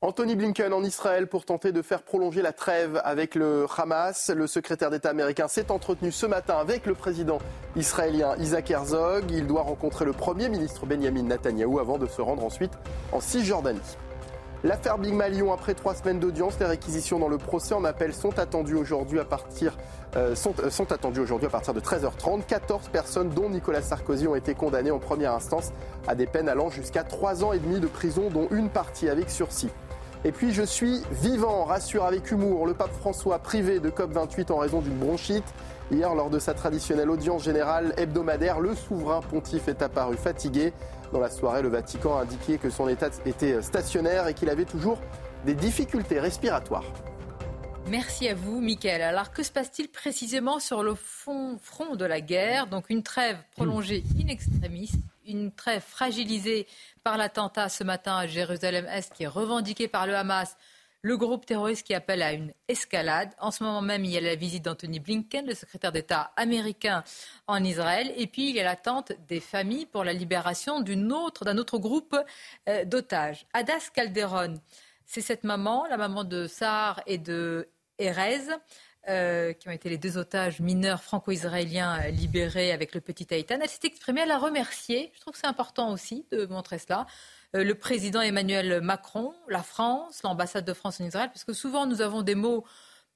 Anthony 0.00 0.34
Blinken 0.34 0.72
en 0.72 0.82
Israël 0.82 1.26
pour 1.26 1.44
tenter 1.44 1.72
de 1.72 1.82
faire 1.82 2.02
prolonger 2.02 2.40
la 2.40 2.52
trêve 2.52 2.98
avec 3.04 3.34
le 3.34 3.66
Hamas. 3.76 4.30
Le 4.30 4.46
secrétaire 4.46 4.90
d'État 4.90 5.10
américain 5.10 5.46
s'est 5.46 5.70
entretenu 5.70 6.10
ce 6.10 6.24
matin 6.24 6.56
avec 6.56 6.86
le 6.86 6.94
président 6.94 7.38
israélien 7.76 8.34
Isaac 8.38 8.70
Herzog. 8.70 9.30
Il 9.30 9.46
doit 9.46 9.62
rencontrer 9.62 10.06
le 10.06 10.12
Premier 10.12 10.48
ministre 10.48 10.86
Benjamin 10.86 11.24
Netanyahou 11.24 11.78
avant 11.78 11.98
de 11.98 12.06
se 12.06 12.22
rendre 12.22 12.42
ensuite 12.42 12.72
en 13.12 13.20
Cisjordanie. 13.20 13.80
L'affaire 14.64 14.98
Big 14.98 15.12
Malion, 15.12 15.52
après 15.52 15.74
trois 15.74 15.94
semaines 15.94 16.18
d'audience, 16.18 16.58
les 16.58 16.66
réquisitions 16.66 17.18
dans 17.18 17.28
le 17.28 17.36
procès 17.36 17.74
en 17.74 17.84
appel 17.84 18.14
sont 18.14 18.38
attendues 18.38 18.74
aujourd'hui 18.74 19.20
à 19.20 19.24
partir, 19.24 19.76
euh, 20.16 20.34
sont, 20.34 20.54
euh, 20.60 20.70
sont 20.70 20.90
attendues 20.92 21.20
aujourd'hui 21.20 21.46
à 21.46 21.50
partir 21.50 21.74
de 21.74 21.80
13h30. 21.80 22.46
14 22.46 22.88
personnes, 22.88 23.28
dont 23.28 23.50
Nicolas 23.50 23.82
Sarkozy, 23.82 24.26
ont 24.26 24.34
été 24.34 24.54
condamnées 24.54 24.90
en 24.90 24.98
première 24.98 25.34
instance 25.34 25.72
à 26.08 26.14
des 26.14 26.26
peines 26.26 26.48
allant 26.48 26.70
jusqu'à 26.70 27.04
trois 27.04 27.44
ans 27.44 27.52
et 27.52 27.58
demi 27.58 27.80
de 27.80 27.86
prison, 27.86 28.30
dont 28.30 28.48
une 28.50 28.70
partie 28.70 29.10
avec 29.10 29.28
sursis. 29.28 29.70
Et 30.24 30.32
puis 30.32 30.52
je 30.52 30.62
suis 30.62 31.02
vivant, 31.12 31.64
rassure 31.64 32.04
avec 32.04 32.30
humour 32.32 32.66
le 32.66 32.74
pape 32.74 32.92
François 32.98 33.38
privé 33.38 33.78
de 33.78 33.90
COP28 33.90 34.50
en 34.50 34.56
raison 34.56 34.80
d'une 34.80 34.96
bronchite. 34.96 35.44
Hier, 35.92 36.12
lors 36.16 36.30
de 36.30 36.40
sa 36.40 36.52
traditionnelle 36.52 37.10
audience 37.10 37.44
générale 37.44 37.94
hebdomadaire, 37.96 38.58
le 38.58 38.74
souverain 38.74 39.20
pontife 39.20 39.68
est 39.68 39.82
apparu 39.82 40.16
fatigué. 40.16 40.72
Dans 41.12 41.20
la 41.20 41.30
soirée, 41.30 41.62
le 41.62 41.68
Vatican 41.68 42.18
a 42.18 42.22
indiqué 42.22 42.58
que 42.58 42.70
son 42.70 42.88
état 42.88 43.10
était 43.24 43.62
stationnaire 43.62 44.26
et 44.26 44.34
qu'il 44.34 44.50
avait 44.50 44.64
toujours 44.64 44.98
des 45.44 45.54
difficultés 45.54 46.18
respiratoires. 46.18 46.84
Merci 47.88 48.28
à 48.28 48.34
vous, 48.34 48.60
Mickaël. 48.60 49.02
Alors, 49.02 49.30
que 49.30 49.44
se 49.44 49.52
passe-t-il 49.52 49.88
précisément 49.88 50.58
sur 50.58 50.82
le 50.82 50.96
fond, 50.96 51.56
front 51.62 51.94
de 51.94 52.04
la 52.04 52.20
guerre? 52.20 52.66
Donc, 52.66 52.90
une 52.90 53.04
trêve 53.04 53.38
prolongée 53.52 54.02
in 54.20 54.26
extremis, 54.26 54.90
une 55.24 55.52
trêve 55.52 55.82
fragilisée 55.86 56.66
par 57.04 57.16
l'attentat 57.16 57.68
ce 57.68 57.84
matin 57.84 58.16
à 58.16 58.26
Jérusalem-Est 58.26 59.12
qui 59.14 59.22
est 59.22 59.28
revendiqué 59.28 59.86
par 59.86 60.08
le 60.08 60.16
Hamas 60.16 60.56
le 61.06 61.16
groupe 61.16 61.46
terroriste 61.46 61.86
qui 61.86 61.94
appelle 61.94 62.20
à 62.20 62.32
une 62.32 62.52
escalade. 62.66 63.30
En 63.38 63.52
ce 63.52 63.62
moment 63.62 63.80
même, 63.80 64.04
il 64.04 64.10
y 64.10 64.18
a 64.18 64.20
la 64.20 64.34
visite 64.34 64.64
d'Anthony 64.64 64.98
Blinken, 64.98 65.46
le 65.46 65.54
secrétaire 65.54 65.92
d'État 65.92 66.32
américain 66.34 67.04
en 67.46 67.62
Israël. 67.62 68.12
Et 68.16 68.26
puis, 68.26 68.50
il 68.50 68.56
y 68.56 68.60
a 68.60 68.64
l'attente 68.64 69.12
des 69.28 69.38
familles 69.38 69.86
pour 69.86 70.02
la 70.02 70.12
libération 70.12 70.80
d'un 70.80 71.10
autre, 71.10 71.78
groupe 71.78 72.16
euh, 72.68 72.84
d'otages. 72.84 73.46
Adas 73.52 73.90
Calderon, 73.94 74.54
c'est 75.04 75.20
cette 75.20 75.44
maman, 75.44 75.86
la 75.88 75.96
maman 75.96 76.24
de 76.24 76.48
Sahar 76.48 77.00
et 77.06 77.18
de 77.18 77.68
Erez. 78.00 78.48
euh, 79.08 79.52
qui 79.52 79.68
ont 79.68 79.70
été 79.70 79.88
les 79.88 79.98
deux 79.98 80.18
otages 80.18 80.58
mineurs 80.58 81.00
franco-israéliens 81.00 82.00
euh, 82.00 82.08
libérés 82.08 82.72
avec 82.72 82.92
le 82.92 83.00
petit 83.00 83.32
Haïtan. 83.32 83.58
Elle 83.62 83.68
s'est 83.68 83.78
exprimée, 83.84 84.22
elle 84.22 84.32
a 84.32 84.38
remercié, 84.38 85.12
je 85.14 85.20
trouve 85.20 85.34
que 85.34 85.38
c'est 85.38 85.46
important 85.46 85.92
aussi 85.92 86.26
de 86.32 86.46
montrer 86.46 86.80
cela, 86.80 87.06
le 87.52 87.72
président 87.74 88.20
Emmanuel 88.20 88.80
Macron, 88.80 89.34
la 89.48 89.62
France, 89.62 90.22
l'ambassade 90.22 90.64
de 90.64 90.72
France 90.72 91.00
en 91.00 91.04
Israël, 91.04 91.30
parce 91.32 91.44
que 91.44 91.52
souvent 91.52 91.86
nous 91.86 92.00
avons 92.00 92.22
des 92.22 92.34
mots 92.34 92.64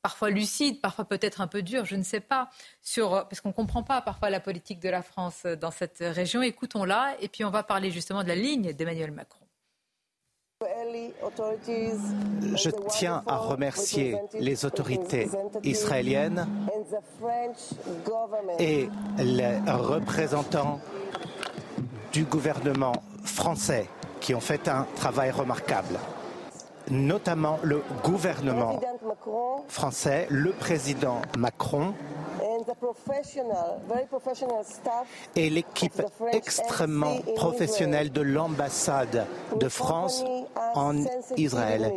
parfois 0.02 0.30
lucides, 0.30 0.80
parfois 0.80 1.04
peut-être 1.04 1.40
un 1.40 1.46
peu 1.46 1.62
durs, 1.62 1.84
je 1.84 1.96
ne 1.96 2.02
sais 2.02 2.20
pas, 2.20 2.48
sur, 2.80 3.10
parce 3.10 3.40
qu'on 3.40 3.50
ne 3.50 3.54
comprend 3.54 3.82
pas 3.82 4.00
parfois 4.00 4.30
la 4.30 4.40
politique 4.40 4.80
de 4.80 4.88
la 4.88 5.02
France 5.02 5.44
dans 5.60 5.70
cette 5.70 5.98
région. 6.00 6.42
Écoutons-la, 6.42 7.16
et 7.20 7.28
puis 7.28 7.44
on 7.44 7.50
va 7.50 7.62
parler 7.62 7.90
justement 7.90 8.22
de 8.22 8.28
la 8.28 8.34
ligne 8.34 8.72
d'Emmanuel 8.72 9.10
Macron. 9.12 9.44
Je 12.54 12.70
tiens 12.90 13.22
à 13.26 13.38
remercier 13.38 14.16
les 14.38 14.66
autorités 14.66 15.30
israéliennes 15.62 16.46
et 18.58 18.88
les 19.18 19.58
représentants 19.66 20.80
du 22.12 22.24
gouvernement 22.24 23.02
français 23.24 23.88
qui 24.20 24.34
ont 24.34 24.40
fait 24.40 24.68
un 24.68 24.86
travail 24.96 25.30
remarquable, 25.30 25.98
notamment 26.90 27.58
le 27.62 27.82
gouvernement 28.04 28.80
français, 29.68 30.26
le 30.30 30.52
président 30.52 31.22
Macron 31.38 31.94
et 35.36 35.50
l'équipe 35.50 36.02
extrêmement 36.32 37.16
professionnelle 37.36 38.12
de 38.12 38.20
l'ambassade 38.20 39.26
de 39.58 39.68
France 39.68 40.24
en 40.74 40.94
Israël. 41.36 41.92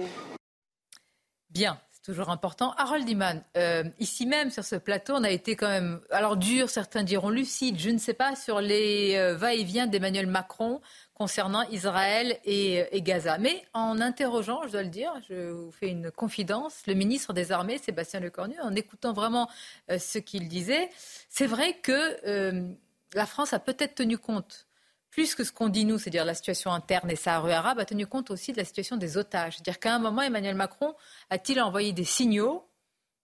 Bien, 1.50 1.78
toujours 2.04 2.30
important. 2.30 2.74
Harold 2.78 3.08
Iman, 3.10 3.42
euh, 3.58 3.84
ici 4.00 4.26
même 4.26 4.52
sur 4.52 4.66
ce 4.66 4.76
plateau, 4.76 5.14
on 5.16 5.24
a 5.24 5.30
été 5.30 5.56
quand 5.56 5.70
même, 5.70 6.02
alors 6.12 6.36
dur, 6.36 6.70
certains 6.70 7.04
diront 7.04 7.30
lucide, 7.30 7.80
je 7.80 7.90
ne 7.90 7.98
sais 7.98 8.14
pas, 8.14 8.36
sur 8.36 8.60
les 8.60 9.16
euh, 9.16 9.36
va-et-vient 9.36 9.88
d'Emmanuel 9.88 10.28
Macron 10.28 10.82
concernant 11.14 11.64
Israël 11.70 12.38
et, 12.44 13.02
Gaza. 13.02 13.38
Mais 13.38 13.64
en 13.74 14.02
interrogeant, 14.02 14.62
je 14.66 14.72
dois 14.72 14.84
le 14.84 14.90
dire, 14.90 15.14
je 15.30 15.52
vous 15.52 15.72
fais 15.72 15.88
une 15.88 16.12
confidence, 16.12 16.82
le 16.88 16.94
ministre 16.94 17.32
des 17.32 17.52
Armées, 17.52 17.78
Sébastien 17.78 18.20
Lecornu, 18.20 18.56
en 18.62 18.76
écoutant 18.76 19.14
vraiment 19.14 19.50
euh, 19.90 19.98
ce 19.98 20.18
qu'il 20.18 20.50
disait, 20.50 20.90
c'est 21.30 21.48
vrai 21.48 21.78
que 21.82 22.18
euh, 22.28 22.68
la 23.14 23.26
France 23.26 23.54
a 23.54 23.60
peut-être 23.60 23.96
tenu 23.96 24.18
compte 24.18 24.68
plus 25.14 25.36
que 25.36 25.44
ce 25.44 25.52
qu'on 25.52 25.70
dit 25.70 25.86
nous, 25.86 25.98
c'est-à-dire 25.98 26.26
la 26.26 26.34
situation 26.34 26.72
interne 26.72 27.10
et 27.10 27.16
sa 27.16 27.40
rue 27.40 27.52
arabe, 27.52 27.80
a 27.80 27.86
tenu 27.86 28.06
compte 28.08 28.32
aussi 28.32 28.52
de 28.52 28.58
la 28.58 28.66
situation 28.66 28.98
des 28.98 29.18
otages. 29.18 29.54
C'est-à-dire 29.54 29.80
qu'à 29.80 29.96
un 29.96 30.00
moment, 30.00 30.22
Emmanuel 30.22 30.56
Macron 30.56 30.96
a-t-il 31.30 31.62
envoyé 31.62 31.94
des 31.94 32.04
signaux, 32.04 32.68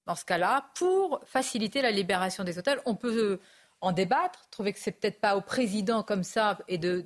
dans 0.06 0.16
ce 0.16 0.24
cas-là, 0.24 0.70
pour 0.76 1.20
faciliter 1.26 1.82
la 1.82 1.92
libération 1.92 2.44
des 2.44 2.58
otages? 2.58 2.80
On 2.86 2.96
peut 2.96 3.18
euh, 3.18 3.42
en 3.82 3.92
débattre, 3.92 4.48
trouver 4.50 4.72
que 4.72 4.80
c'est 4.80 4.92
peut-être 4.92 5.20
pas 5.20 5.36
au 5.36 5.42
président 5.42 6.04
comme 6.04 6.24
ça 6.24 6.58
et 6.68 6.78
de 6.78 7.06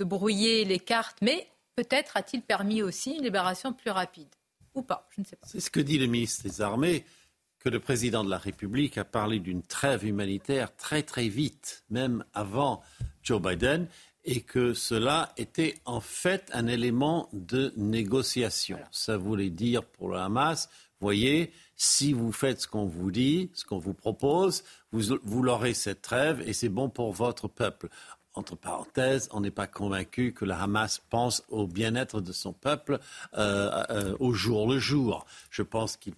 de 0.00 0.04
brouiller 0.04 0.64
les 0.64 0.78
cartes, 0.78 1.18
mais 1.20 1.46
peut-être 1.76 2.16
a-t-il 2.16 2.42
permis 2.42 2.82
aussi 2.82 3.12
une 3.12 3.22
libération 3.22 3.72
plus 3.74 3.90
rapide. 3.90 4.28
Ou 4.74 4.82
pas, 4.82 5.06
je 5.10 5.20
ne 5.20 5.26
sais 5.26 5.36
pas. 5.36 5.46
C'est 5.46 5.60
ce 5.60 5.70
que 5.70 5.80
dit 5.80 5.98
le 5.98 6.06
ministre 6.06 6.42
des 6.42 6.62
Armées, 6.62 7.04
que 7.60 7.68
le 7.68 7.78
président 7.78 8.24
de 8.24 8.30
la 8.30 8.38
République 8.38 8.98
a 8.98 9.04
parlé 9.04 9.38
d'une 9.38 9.62
trêve 9.62 10.04
humanitaire 10.04 10.74
très 10.76 11.02
très 11.02 11.28
vite, 11.28 11.84
même 11.90 12.24
avant 12.34 12.82
Joe 13.22 13.40
Biden, 13.40 13.86
et 14.24 14.40
que 14.40 14.74
cela 14.74 15.32
était 15.36 15.78
en 15.84 16.00
fait 16.00 16.50
un 16.52 16.66
élément 16.66 17.28
de 17.32 17.72
négociation. 17.76 18.78
Ça 18.90 19.16
voulait 19.16 19.50
dire 19.50 19.84
pour 19.84 20.10
le 20.10 20.18
Hamas, 20.18 20.68
voyez, 21.00 21.52
si 21.76 22.12
vous 22.12 22.32
faites 22.32 22.62
ce 22.62 22.68
qu'on 22.68 22.84
vous 22.84 23.10
dit, 23.10 23.50
ce 23.54 23.64
qu'on 23.64 23.78
vous 23.78 23.94
propose, 23.94 24.64
vous, 24.92 25.18
vous 25.22 25.42
l'aurez 25.42 25.74
cette 25.74 26.02
trêve 26.02 26.42
et 26.46 26.52
c'est 26.52 26.68
bon 26.68 26.90
pour 26.90 27.12
votre 27.12 27.48
peuple 27.48 27.88
entre 28.34 28.56
parenthèses, 28.56 29.28
on 29.32 29.40
n'est 29.40 29.50
pas 29.50 29.66
convaincu 29.66 30.32
que 30.32 30.44
le 30.44 30.52
Hamas 30.52 31.00
pense 31.10 31.42
au 31.48 31.66
bien-être 31.66 32.20
de 32.20 32.32
son 32.32 32.52
peuple 32.52 33.00
euh, 33.36 33.84
euh, 33.90 34.16
au 34.20 34.32
jour 34.32 34.70
le 34.70 34.78
jour. 34.78 35.26
Je 35.50 35.62
pense 35.62 35.96
qu'ils 35.96 36.14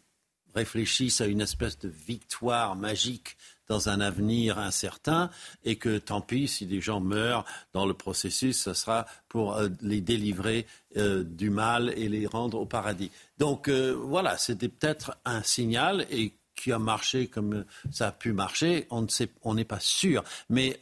réfléchissent 0.54 1.20
à 1.20 1.26
une 1.26 1.40
espèce 1.40 1.78
de 1.78 1.88
victoire 1.88 2.76
magique 2.76 3.36
dans 3.68 3.88
un 3.88 4.00
avenir 4.00 4.58
incertain 4.58 5.30
et 5.64 5.76
que 5.76 5.98
tant 5.98 6.20
pis 6.20 6.48
si 6.48 6.66
des 6.66 6.80
gens 6.80 7.00
meurent 7.00 7.44
dans 7.72 7.86
le 7.86 7.94
processus, 7.94 8.62
ce 8.62 8.74
sera 8.74 9.06
pour 9.28 9.54
euh, 9.54 9.68
les 9.80 10.00
délivrer 10.00 10.66
du 10.94 11.48
mal 11.48 11.94
et 11.96 12.06
les 12.06 12.26
rendre 12.26 12.60
au 12.60 12.66
paradis. 12.66 13.10
Donc 13.38 13.70
voilà, 13.70 14.36
c'était 14.36 14.68
peut-être 14.68 15.16
un 15.24 15.42
signal 15.42 16.06
et 16.10 16.34
qui 16.54 16.70
a 16.70 16.78
marché 16.78 17.28
comme 17.28 17.64
ça 17.90 18.08
a 18.08 18.12
pu 18.12 18.32
marcher, 18.32 18.86
on 18.90 19.02
ne 19.02 19.26
on 19.42 19.54
n'est 19.54 19.64
pas 19.64 19.80
sûr. 19.80 20.22
Mais 20.48 20.78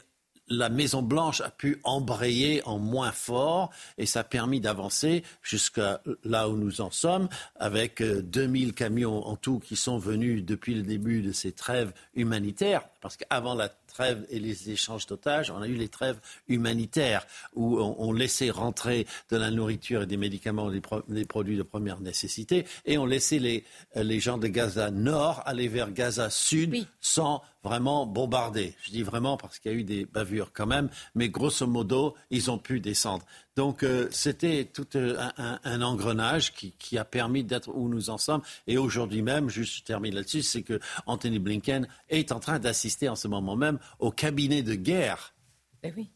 la 0.51 0.69
Maison-Blanche 0.69 1.41
a 1.41 1.51
pu 1.51 1.81
embrayer 1.85 2.63
en 2.67 2.79
moins 2.79 3.13
fort 3.13 3.71
et 3.97 4.05
ça 4.05 4.21
a 4.21 4.25
permis 4.25 4.61
d'avancer 4.61 5.23
jusqu'à 5.43 6.03
là 6.25 6.49
où 6.49 6.57
nous 6.57 6.81
en 6.81 6.91
sommes 6.91 7.29
avec 7.59 8.03
2000 8.03 8.69
euh, 8.69 8.73
camions 8.73 9.27
en 9.27 9.37
tout 9.37 9.61
qui 9.61 9.77
sont 9.77 9.99
venus 9.99 10.45
depuis 10.45 10.75
le 10.75 10.83
début 10.83 11.23
de 11.23 11.33
ces 11.33 11.53
trêves 11.53 11.93
humanitaires. 12.15 12.83
Parce 13.01 13.17
qu'avant 13.17 13.55
la 13.55 13.69
trêve 13.91 14.27
et 14.31 14.39
les 14.39 14.71
échanges 14.71 15.07
d'otages, 15.07 15.51
on 15.51 15.61
a 15.61 15.69
eu 15.69 15.75
les 15.75 15.89
trêves 15.89 16.21
humanitaires 16.49 17.27
où 17.55 17.79
on, 17.79 18.13
laissait 18.13 18.51
rentrer 18.51 19.07
de 19.31 19.37
la 19.37 19.51
nourriture 19.51 20.03
et 20.03 20.07
des 20.07 20.17
médicaments, 20.17 20.71
des, 20.71 21.25
produits 21.25 21.57
de 21.57 21.63
première 21.63 22.01
nécessité, 22.01 22.67
et 22.85 22.99
on 22.99 23.07
laissait 23.07 23.39
les, 23.39 23.65
les 23.95 24.21
gens 24.21 24.39
de 24.39 24.49
Gaza 24.49 24.91
Nord 24.91 25.43
aller 25.47 25.69
vers 25.69 25.93
Gaza 25.93 26.31
Sud 26.31 26.87
sans 27.01 27.43
vraiment 27.63 28.07
bombarder. 28.07 28.75
Je 28.85 28.91
dis 28.91 29.03
vraiment 29.03 29.37
parce 29.37 29.59
qu'il 29.59 29.73
y 29.73 29.75
a 29.75 29.79
eu 29.79 29.85
des 29.85 30.07
bavures 30.07 30.51
quand 30.53 30.67
même, 30.67 30.89
mais 31.15 31.29
grosso 31.29 31.67
modo, 31.67 32.15
ils 32.31 32.51
ont 32.51 32.59
pu 32.59 32.81
descendre. 32.81 33.25
Donc 33.57 33.83
euh, 33.83 34.09
c'était 34.11 34.65
tout 34.65 34.87
euh, 34.97 35.17
un, 35.37 35.83
engrenage 35.83 36.53
qui, 36.53 36.99
a 36.99 37.05
permis 37.05 37.45
d'être 37.45 37.71
où 37.75 37.89
nous 37.89 38.11
en 38.11 38.19
sommes. 38.19 38.43
Et 38.67 38.79
aujourd'hui 38.79 39.23
même, 39.23 39.49
juste 39.49 39.79
je 39.79 39.83
termine 39.83 40.15
là-dessus, 40.15 40.43
c'est 40.43 40.63
que 40.63 40.81
Anthony 41.07 41.39
Blinken 41.39 41.89
est 42.09 42.33
en 42.33 42.41
train 42.41 42.59
d'assister 42.59 43.09
en 43.09 43.17
ce 43.17 43.29
moment 43.29 43.57
même 43.57 43.79
au 43.99 44.11
cabinet 44.11 44.63
de 44.63 44.75
guerre. 44.75 45.35
Ben 45.83 45.93
oui. 45.97 46.11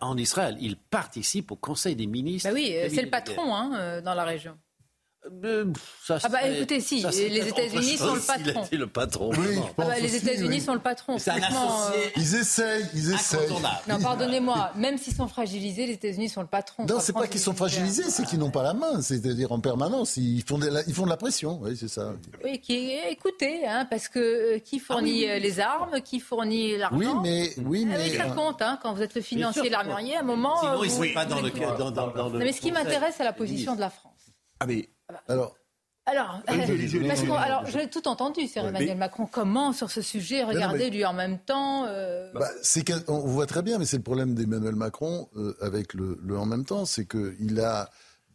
En 0.00 0.16
Israël, 0.16 0.56
il 0.60 0.76
participe 0.76 1.50
au 1.50 1.56
Conseil 1.56 1.94
des 1.94 2.06
ministres. 2.06 2.48
Ben 2.48 2.54
oui, 2.54 2.74
c'est 2.88 3.02
le 3.02 3.10
patron 3.10 3.54
hein, 3.54 4.00
dans 4.00 4.14
la 4.14 4.24
région. 4.24 4.56
Euh, 5.42 5.72
ah 6.10 6.28
bah 6.28 6.46
écoutez, 6.46 6.80
si, 6.80 7.02
les 7.02 7.48
États-Unis 7.48 7.96
sont 7.96 8.14
le 8.14 8.20
patron. 8.20 8.64
le 8.70 8.86
patron. 8.86 9.30
Ah 9.32 9.72
bah, 9.78 9.98
les 10.00 10.16
États-Unis 10.16 10.60
sont 10.60 10.74
le 10.74 10.80
patron. 10.80 11.16
Euh, 11.16 11.90
ils 12.16 12.34
essayent, 12.34 12.86
ils 12.94 13.12
essayent. 13.12 13.48
Non, 13.88 13.98
pardonnez-moi, 14.00 14.72
même 14.76 14.98
s'ils 14.98 15.14
sont 15.14 15.28
fragilisés, 15.28 15.86
les 15.86 15.94
États-Unis 15.94 16.28
sont 16.28 16.42
le 16.42 16.46
patron. 16.46 16.84
Non, 16.86 17.00
c'est 17.00 17.14
pas 17.14 17.26
qu'ils 17.26 17.40
sont 17.40 17.54
fragilisés, 17.54 18.04
c'est 18.04 18.26
qu'ils 18.26 18.38
n'ont 18.38 18.50
pas 18.50 18.62
la 18.62 18.74
main. 18.74 19.00
C'est-à-dire 19.00 19.52
en 19.52 19.60
permanence, 19.60 20.16
ils 20.18 20.44
font 20.46 20.58
de 20.58 20.66
la, 20.66 20.82
ils 20.86 20.94
font 20.94 21.04
de 21.04 21.10
la 21.10 21.16
pression. 21.16 21.58
Oui, 21.62 21.76
c'est 21.76 21.88
ça. 21.88 22.12
Oui, 22.44 22.60
qui, 22.60 22.92
écoutez, 23.08 23.66
hein, 23.66 23.86
parce 23.88 24.08
que 24.08 24.56
euh, 24.56 24.58
qui 24.58 24.78
fournit 24.78 25.26
ah 25.26 25.38
les 25.38 25.60
armes, 25.60 26.02
qui 26.02 26.20
fournit 26.20 26.76
l'argent? 26.76 26.98
Oui, 26.98 27.08
mais 27.22 27.50
oui, 27.64 27.86
mais 27.86 28.10
ça 28.10 28.24
compte 28.26 28.60
hein, 28.60 28.78
quand 28.82 28.92
vous 28.92 29.02
êtes 29.02 29.14
le 29.14 29.22
financier, 29.22 29.70
l'armurier, 29.70 30.16
à 30.16 30.20
un 30.20 30.24
moment. 30.24 30.60
Sinon, 30.60 30.84
ils 30.84 30.90
sont 30.90 31.14
pas 31.14 31.24
dans 31.24 31.40
le. 31.40 31.50
Dans, 31.50 32.30
mais 32.30 32.52
ce 32.52 32.60
qui 32.60 32.72
m'intéresse, 32.72 33.14
c'est 33.16 33.24
la 33.24 33.32
position 33.32 33.74
de 33.74 33.80
la 33.80 33.90
France. 33.90 34.12
Ah 34.60 34.66
mais 34.66 34.88
alors. 35.28 35.56
Alors, 36.06 36.42
alors 36.46 37.66
j'ai 37.66 37.88
tout 37.88 38.06
entendu, 38.08 38.46
c'est 38.46 38.60
Emmanuel 38.60 38.98
Macron. 38.98 39.26
Comment 39.26 39.72
sur 39.72 39.90
ce 39.90 40.02
sujet 40.02 40.44
regarder 40.44 40.90
lui 40.90 41.04
en 41.06 41.14
même 41.14 41.38
temps 41.38 41.86
euh... 41.86 42.30
bah, 42.34 42.50
On 43.08 43.20
voit 43.20 43.46
très 43.46 43.62
bien, 43.62 43.78
mais 43.78 43.86
c'est 43.86 43.96
le 43.96 44.02
problème 44.02 44.34
d'Emmanuel 44.34 44.76
Macron 44.76 45.30
euh, 45.36 45.56
avec 45.62 45.94
le, 45.94 46.18
le, 46.22 46.38
en 46.38 46.44
même 46.44 46.66
temps, 46.66 46.84
c'est 46.84 47.06
qu'il 47.06 47.58
a 47.58 47.88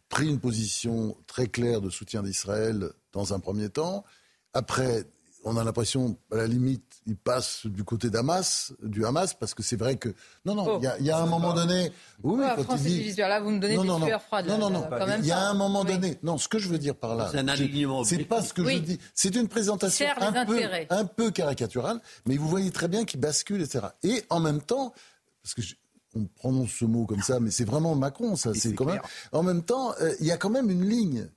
pris 0.08 0.28
une 0.28 0.40
position 0.40 1.16
très 1.28 1.46
claire 1.46 1.80
de 1.80 1.90
soutien 1.90 2.24
d'Israël 2.24 2.90
dans 3.12 3.34
un 3.34 3.38
premier 3.38 3.68
temps. 3.68 4.04
Après, 4.52 5.04
on 5.44 5.56
a 5.56 5.64
l'impression, 5.64 6.16
à 6.30 6.36
la 6.36 6.46
limite, 6.46 7.00
il 7.06 7.16
passe 7.16 7.66
du 7.66 7.82
côté 7.84 8.10
d'Hamas, 8.10 8.72
du 8.82 9.06
Hamas, 9.06 9.34
parce 9.34 9.54
que 9.54 9.62
c'est 9.62 9.76
vrai 9.76 9.96
que 9.96 10.10
non, 10.44 10.54
non, 10.54 10.80
il 10.98 11.06
y, 11.06 11.10
a 11.10 11.18
un 11.18 11.26
moment 11.26 11.54
donné, 11.54 11.92
oui, 12.22 12.44
quand 12.66 12.76
il 12.76 13.12
dit, 13.12 13.14
là, 13.16 13.40
vous 13.40 13.50
me 13.50 13.58
donnez 13.58 13.76
non, 13.76 13.98
des 13.98 14.16
froides. 14.18 14.46
Non, 14.46 14.58
non, 14.58 14.70
non, 14.70 14.88
il 15.18 15.26
y 15.26 15.32
a 15.32 15.48
un 15.48 15.54
moment 15.54 15.84
donné. 15.84 16.18
Non, 16.22 16.38
ce 16.38 16.48
que 16.48 16.58
je 16.58 16.68
veux 16.68 16.78
dire 16.78 16.94
par 16.94 17.16
là, 17.16 17.30
c'est 18.04 18.24
pas 18.24 18.42
ce 18.42 18.52
que 18.52 18.64
je 18.64 18.78
dis. 18.78 18.98
C'est 19.14 19.34
une 19.34 19.48
présentation 19.48 20.06
un 20.20 20.44
peu, 20.44 20.60
un 20.90 21.04
peu 21.04 21.30
caricaturale, 21.30 22.00
mais 22.26 22.36
vous 22.36 22.48
voyez 22.48 22.70
très 22.70 22.88
bien 22.88 23.04
qu'il 23.04 23.20
bascule, 23.20 23.62
etc. 23.62 23.86
Et 24.02 24.24
en 24.28 24.40
même 24.40 24.60
temps, 24.60 24.92
parce 25.42 25.54
que 25.54 25.62
on 26.14 26.24
prononce 26.24 26.72
ce 26.72 26.84
mot 26.84 27.06
comme 27.06 27.22
ça, 27.22 27.38
mais 27.38 27.50
c'est 27.50 27.64
vraiment 27.64 27.94
Macron, 27.94 28.36
ça. 28.36 28.52
C'est 28.54 28.74
quand 28.74 28.84
même. 28.84 29.00
En 29.32 29.42
même 29.42 29.62
temps, 29.62 29.94
euh, 30.00 30.12
il 30.20 30.26
y 30.26 30.32
a 30.32 30.36
quand 30.36 30.50
même 30.50 30.70
une 30.70 30.88
ligne 30.88 31.28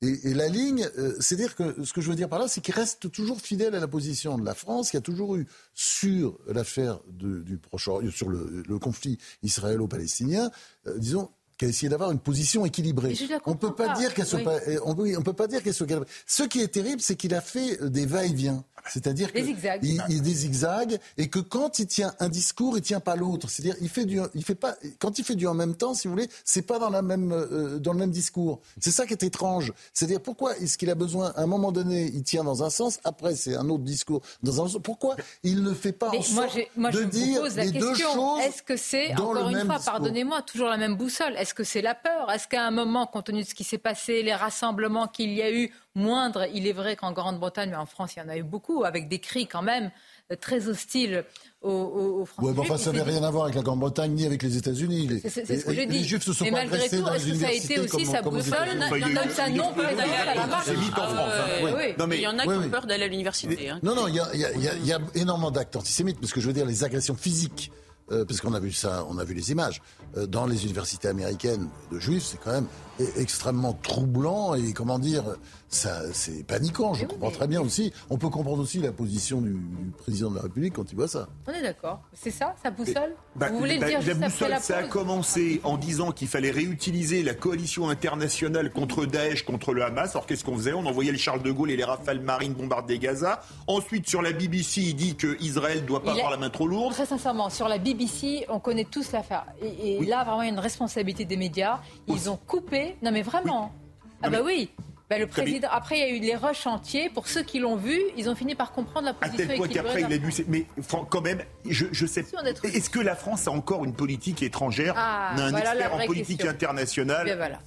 et, 0.00 0.32
la 0.32 0.48
ligne, 0.48 0.88
euh, 0.96 1.16
c'est-à-dire 1.18 1.56
que 1.56 1.84
ce 1.84 1.92
que 1.92 2.00
je 2.00 2.08
veux 2.08 2.14
dire 2.14 2.28
par 2.28 2.38
là, 2.38 2.46
c'est 2.46 2.60
qu'il 2.60 2.74
reste 2.74 3.10
toujours 3.10 3.40
fidèle 3.40 3.74
à 3.74 3.80
la 3.80 3.88
position 3.88 4.38
de 4.38 4.44
la 4.44 4.54
France, 4.54 4.92
qui 4.92 4.96
a 4.96 5.00
toujours 5.00 5.34
eu 5.34 5.46
sur 5.74 6.38
l'affaire 6.46 7.00
du 7.08 7.58
Proche-Orient, 7.58 8.10
sur 8.12 8.28
le, 8.28 8.78
conflit 8.78 9.18
israélo-palestinien, 9.42 10.52
euh, 10.86 10.98
disons, 10.98 11.30
qui 11.58 11.64
a 11.64 11.68
essayé 11.68 11.88
d'avoir 11.88 12.10
une 12.10 12.20
position 12.20 12.64
équilibrée. 12.64 13.14
On 13.44 13.56
peut 13.56 13.74
pas, 13.74 13.94
dire 13.94 14.14
qu'elle 14.14 14.26
soit 14.26 14.44
pas, 14.44 14.58
on, 14.84 14.92
on 14.92 15.22
peut 15.22 15.32
pas 15.32 15.48
dire 15.48 15.62
qu'elle 15.62 15.74
soit. 15.74 15.88
Ce 16.26 16.44
qui 16.44 16.60
est 16.60 16.68
terrible, 16.68 17.00
c'est 17.00 17.16
qu'il 17.16 17.34
a 17.34 17.40
fait 17.40 17.82
des 17.90 18.06
va-et-vient. 18.06 18.64
C'est-à-dire 18.88 19.32
qu'il 19.32 19.56
il, 19.82 20.22
des 20.22 20.34
zigzags 20.34 20.98
et 21.16 21.28
que 21.28 21.38
quand 21.38 21.78
il 21.78 21.86
tient 21.86 22.14
un 22.20 22.28
discours, 22.28 22.76
il 22.76 22.82
tient 22.82 23.00
pas 23.00 23.16
l'autre. 23.16 23.50
C'est-à-dire 23.50 23.76
il 23.80 23.88
fait 23.88 24.04
du, 24.04 24.20
il 24.34 24.44
fait 24.44 24.54
pas. 24.54 24.76
Quand 24.98 25.18
il 25.18 25.24
fait 25.24 25.34
du 25.34 25.46
en 25.46 25.54
même 25.54 25.74
temps, 25.74 25.94
si 25.94 26.08
vous 26.08 26.14
voulez, 26.14 26.28
c'est 26.44 26.62
pas 26.62 26.78
dans 26.78 26.90
la 26.90 27.02
même 27.02 27.32
euh, 27.32 27.78
dans 27.78 27.92
le 27.92 27.98
même 27.98 28.10
discours. 28.10 28.60
C'est 28.80 28.90
ça 28.90 29.06
qui 29.06 29.12
est 29.12 29.22
étrange. 29.22 29.72
C'est-à-dire 29.92 30.20
pourquoi 30.20 30.56
est-ce 30.58 30.78
qu'il 30.78 30.90
a 30.90 30.94
besoin 30.94 31.32
à 31.36 31.42
un 31.42 31.46
moment 31.46 31.72
donné, 31.72 32.10
il 32.14 32.22
tient 32.22 32.44
dans 32.44 32.62
un 32.62 32.70
sens, 32.70 33.00
après 33.04 33.34
c'est 33.34 33.56
un 33.56 33.68
autre 33.68 33.84
discours 33.84 34.22
dans 34.42 34.60
un 34.60 34.64
autre. 34.64 34.78
Pourquoi 34.78 35.16
il 35.42 35.62
ne 35.62 35.74
fait 35.74 35.92
pas 35.92 36.10
en 36.10 36.22
sorte 36.22 36.58
moi, 36.76 36.90
de 36.90 37.02
dire 37.04 37.42
deux 37.72 37.94
choses 37.94 38.40
Est-ce 38.40 38.62
que 38.62 38.76
c'est 38.76 39.14
encore 39.14 39.48
une 39.48 39.66
fois, 39.66 39.78
pardonnez-moi, 39.84 40.42
toujours 40.42 40.68
la 40.68 40.76
même 40.76 40.96
boussole? 40.96 41.34
Est-ce 41.48 41.54
que 41.54 41.64
c'est 41.64 41.80
la 41.80 41.94
peur? 41.94 42.30
Est-ce 42.30 42.46
qu'à 42.46 42.66
un 42.66 42.70
moment, 42.70 43.06
compte 43.06 43.24
tenu 43.24 43.42
de 43.42 43.46
ce 43.48 43.54
qui 43.54 43.64
s'est 43.64 43.78
passé, 43.78 44.22
les 44.22 44.34
rassemblements 44.34 45.08
qu'il 45.08 45.32
y 45.32 45.40
a 45.40 45.50
eu 45.50 45.72
moindre. 45.94 46.46
Il 46.52 46.66
est 46.66 46.74
vrai 46.74 46.94
qu'en 46.94 47.10
Grande-Bretagne, 47.12 47.70
mais 47.70 47.76
en 47.76 47.86
France, 47.86 48.16
il 48.16 48.18
y 48.18 48.22
en 48.22 48.28
a 48.28 48.36
eu 48.36 48.42
beaucoup, 48.42 48.84
avec 48.84 49.08
des 49.08 49.18
cris 49.18 49.46
quand 49.46 49.62
même 49.62 49.90
euh, 50.30 50.36
très 50.38 50.68
hostiles 50.68 51.24
aux, 51.62 51.70
aux, 51.70 52.26
Français. 52.26 52.48
Oui, 52.48 52.54
mais 52.54 52.60
enfin, 52.60 52.76
ça 52.76 52.92
n'avait 52.92 53.12
rien 53.12 53.22
à 53.22 53.30
voir 53.30 53.44
avec 53.44 53.56
la 53.56 53.62
Grande-Bretagne 53.62 54.12
ni 54.12 54.26
avec 54.26 54.42
les 54.42 54.58
États-unis. 54.58 55.22
C'est 55.26 55.46
ce 55.46 55.64
que 55.64 55.72
j'ai 55.72 55.86
dit. 55.86 56.00
Les 56.00 56.04
Juifs 56.04 56.22
se 56.22 56.34
sont 56.34 56.44
mais 56.44 56.50
malgré 56.50 56.86
tout, 56.86 57.08
est-ce 57.08 57.26
que 57.26 57.34
ça 57.36 57.48
a 57.48 57.52
été 57.52 57.80
aussi 57.80 58.04
sa 58.04 58.18
ça 58.18 59.48
non 59.48 59.72
à 59.74 60.34
la 60.34 60.46
marche. 60.46 60.68
Hein. 60.68 62.06
Il 62.12 62.20
y 62.20 62.26
en 62.26 62.38
a 62.38 62.42
qui 62.42 62.50
ont 62.50 62.68
peur 62.68 62.84
d'aller 62.84 63.04
à 63.04 63.08
l'université. 63.08 63.70
Hein. 63.70 63.80
Non, 63.82 63.94
non, 63.94 64.06
il 64.06 64.16
y 64.16 64.92
a 64.92 64.98
énormément 65.14 65.50
d'actes 65.50 65.76
antisémites, 65.76 66.20
parce 66.20 66.34
que 66.34 66.42
je 66.42 66.46
veux 66.46 66.52
dire, 66.52 66.66
les 66.66 66.84
agressions 66.84 67.14
physiques 67.14 67.72
euh, 68.10 68.24
parce 68.24 68.40
qu'on 68.40 68.54
a 68.54 68.60
vu 68.60 68.72
ça, 68.72 69.04
on 69.08 69.18
a 69.18 69.24
vu 69.24 69.34
les 69.34 69.50
images, 69.50 69.82
euh, 70.16 70.26
dans 70.26 70.46
les 70.46 70.64
universités 70.64 71.08
américaines 71.08 71.68
de 71.92 71.98
juifs, 71.98 72.24
c'est 72.24 72.38
quand 72.38 72.52
même 72.52 72.66
extrêmement 73.16 73.72
troublant 73.72 74.54
et 74.54 74.72
comment 74.72 74.98
dire, 74.98 75.24
ça, 75.68 76.00
c'est 76.12 76.46
paniquant. 76.46 76.94
Je 76.94 77.04
comprends 77.04 77.30
très 77.30 77.46
bien 77.46 77.60
aussi. 77.60 77.92
On 78.08 78.16
peut 78.16 78.30
comprendre 78.30 78.62
aussi 78.62 78.78
la 78.78 78.92
position 78.92 79.40
du, 79.40 79.60
président 79.98 80.30
de 80.30 80.36
la 80.36 80.42
République 80.42 80.74
quand 80.74 80.90
il 80.90 80.96
voit 80.96 81.08
ça. 81.08 81.28
On 81.46 81.52
est 81.52 81.62
d'accord. 81.62 82.00
C'est 82.14 82.30
ça, 82.30 82.54
sa 82.62 82.70
boussole 82.70 83.14
bah, 83.36 83.50
Vous 83.50 83.58
voulez 83.58 83.78
le 83.78 83.86
dire 83.86 84.00
la 84.06 84.14
boussole, 84.14 84.56
ça 84.60 84.78
a 84.78 84.82
commencé 84.84 85.60
en 85.64 85.76
disant 85.76 86.12
qu'il 86.12 86.28
fallait 86.28 86.50
réutiliser 86.50 87.22
la 87.22 87.34
coalition 87.34 87.90
internationale 87.90 88.72
contre 88.72 89.04
Daesh, 89.04 89.44
contre 89.44 89.74
le 89.74 89.84
Hamas. 89.84 90.12
Alors 90.12 90.26
qu'est-ce 90.26 90.44
qu'on 90.44 90.56
faisait? 90.56 90.72
On 90.72 90.86
envoyait 90.86 91.12
les 91.12 91.18
Charles 91.18 91.42
de 91.42 91.50
Gaulle 91.50 91.70
et 91.70 91.76
les 91.76 91.84
Rafales 91.84 92.20
marines 92.20 92.54
bombarder 92.54 92.98
Gaza. 92.98 93.42
Ensuite, 93.66 94.08
sur 94.08 94.22
la 94.22 94.32
BBC, 94.32 94.80
il 94.80 94.94
dit 94.94 95.16
qu'Israël 95.16 95.82
ne 95.82 95.86
doit 95.86 96.02
pas 96.02 96.12
avoir 96.12 96.30
la 96.30 96.38
main 96.38 96.50
trop 96.50 96.66
lourde. 96.66 96.94
Très 96.94 97.06
sincèrement, 97.06 97.50
sur 97.50 97.68
la 97.68 97.78
BBC, 97.78 98.46
on 98.48 98.58
connaît 98.58 98.84
tous 98.84 99.12
l'affaire. 99.12 99.44
Et, 99.62 100.04
là, 100.06 100.24
vraiment, 100.24 100.42
il 100.42 100.46
y 100.46 100.50
a 100.50 100.52
une 100.52 100.58
responsabilité 100.58 101.24
des 101.24 101.36
médias. 101.36 101.80
Ils 102.06 102.30
ont 102.30 102.38
coupé. 102.46 102.87
Non, 103.02 103.10
mais 103.10 103.22
vraiment. 103.22 103.72
Ah, 104.22 104.30
bah 104.30 104.38
oui. 104.44 104.70
Ben, 105.10 105.18
le 105.18 105.26
président, 105.26 105.68
après, 105.70 105.98
il 105.98 106.00
y 106.00 106.04
a 106.04 106.16
eu 106.16 106.20
les 106.20 106.36
rushs 106.36 106.66
entiers. 106.66 107.08
Pour 107.08 107.28
ceux 107.28 107.42
qui 107.42 107.60
l'ont 107.60 107.76
vu, 107.76 107.98
ils 108.18 108.28
ont 108.28 108.34
fini 108.34 108.54
par 108.54 108.72
comprendre 108.72 109.06
la 109.06 109.14
position. 109.14 109.44
À 109.44 109.46
tel 109.46 109.56
point 109.56 109.68
qu'après, 109.68 110.02
il 110.02 110.12
a 110.12 110.18
dû. 110.18 110.30
Mais 110.48 110.66
quand 111.08 111.22
même, 111.22 111.42
je, 111.66 111.86
je 111.92 112.06
sais. 112.06 112.26
Est-ce 112.62 112.90
que 112.90 113.00
la 113.00 113.16
France 113.16 113.48
a 113.48 113.50
encore 113.50 113.84
une 113.86 113.94
politique 113.94 114.42
étrangère 114.42 114.94
ah, 114.98 115.32
On 115.34 115.38
a 115.38 115.42
un 115.44 115.56
expert 115.56 115.94
en 115.94 116.04
politique 116.04 116.44
internationale. 116.44 117.26
Eh 117.30 117.36
voilà. 117.36 117.58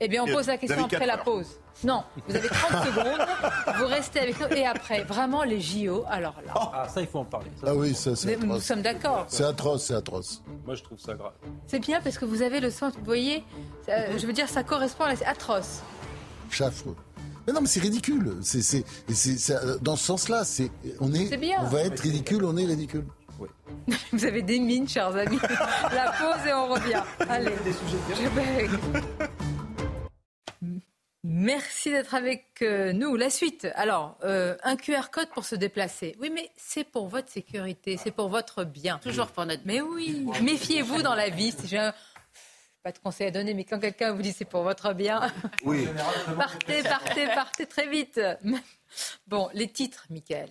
Eh 0.00 0.08
bien, 0.08 0.22
on 0.22 0.26
pose 0.26 0.46
la 0.46 0.58
question 0.58 0.84
après 0.84 1.06
la 1.06 1.18
pause. 1.18 1.58
Non, 1.84 2.02
vous 2.26 2.34
avez 2.34 2.48
30 2.48 2.84
secondes, 2.86 3.26
vous 3.78 3.86
restez 3.86 4.20
avec 4.20 4.40
nous. 4.40 4.46
Et 4.56 4.66
après, 4.66 5.02
vraiment, 5.04 5.44
les 5.44 5.60
JO, 5.60 6.04
alors 6.08 6.34
là. 6.44 6.52
Ah, 6.54 6.88
ça, 6.88 7.00
il 7.00 7.06
faut 7.06 7.20
en 7.20 7.24
parler. 7.24 7.50
ah 7.64 7.74
oui, 7.74 7.94
ça, 7.94 8.16
c'est 8.16 8.34
atroce. 8.34 8.48
Nous 8.48 8.60
sommes 8.60 8.82
d'accord. 8.82 9.24
C'est 9.28 9.44
atroce, 9.44 9.84
c'est 9.84 9.94
atroce. 9.94 10.42
Moi, 10.64 10.74
je 10.74 10.82
trouve 10.82 10.98
ça 10.98 11.14
grave. 11.14 11.32
C'est 11.66 11.78
bien 11.78 12.00
parce 12.00 12.18
que 12.18 12.24
vous 12.24 12.42
avez 12.42 12.60
le 12.60 12.70
sens, 12.70 12.94
vous 12.98 13.04
voyez, 13.04 13.44
je 13.86 14.26
veux 14.26 14.32
dire, 14.32 14.48
ça 14.48 14.62
correspond 14.64 15.04
à... 15.04 15.14
C'est 15.16 15.24
atroce. 15.24 15.82
Chafre. 16.50 16.94
Mais 17.46 17.52
non, 17.52 17.60
mais 17.60 17.66
c'est 17.66 17.80
ridicule. 17.80 18.36
C'est, 18.42 18.60
c'est, 18.62 18.84
dans 19.80 19.96
ce 19.96 20.04
sens-là, 20.04 20.44
c'est, 20.44 20.70
on 21.00 21.12
est, 21.14 21.34
bien. 21.36 21.58
on 21.62 21.66
va 21.66 21.80
être 21.82 22.00
ridicule, 22.00 22.44
on 22.44 22.56
est 22.56 22.66
ridicule. 22.66 23.06
Oui. 23.38 23.48
Vous 24.12 24.24
avez 24.24 24.42
des 24.42 24.58
mines, 24.58 24.88
chers 24.88 25.16
amis. 25.16 25.38
La 25.94 26.12
pause 26.12 26.46
et 26.46 26.52
on 26.52 26.68
revient. 26.68 27.02
Allez. 27.28 27.52
Merci 31.30 31.90
d'être 31.90 32.14
avec 32.14 32.62
euh, 32.62 32.94
nous. 32.94 33.14
La 33.14 33.28
suite. 33.28 33.68
Alors, 33.74 34.16
euh, 34.24 34.56
un 34.62 34.76
QR 34.76 35.10
code 35.12 35.28
pour 35.28 35.44
se 35.44 35.54
déplacer. 35.54 36.16
Oui, 36.20 36.30
mais 36.32 36.50
c'est 36.56 36.84
pour 36.84 37.08
votre 37.08 37.28
sécurité, 37.28 37.98
c'est 38.02 38.12
pour 38.12 38.30
votre 38.30 38.64
bien. 38.64 38.96
Toujours 39.02 39.26
pour 39.26 39.44
notre. 39.44 39.60
Mais 39.66 39.82
oui. 39.82 40.26
Méfiez-vous 40.42 41.02
dans 41.02 41.14
la 41.14 41.28
vie. 41.28 41.54
J'ai 41.66 41.76
un 41.76 41.92
pas 42.82 42.92
de 42.92 42.98
conseil 42.98 43.26
à 43.26 43.30
donner, 43.30 43.52
mais 43.52 43.64
quand 43.64 43.78
quelqu'un 43.78 44.12
vous 44.12 44.22
dit 44.22 44.32
c'est 44.32 44.46
pour 44.46 44.62
votre 44.62 44.94
bien, 44.94 45.20
oui. 45.64 45.86
partez, 46.34 46.82
partez, 46.82 47.26
partez 47.26 47.66
très 47.66 47.88
vite. 47.88 48.18
Bon, 49.26 49.50
les 49.52 49.68
titres, 49.68 50.06
Michael. 50.08 50.48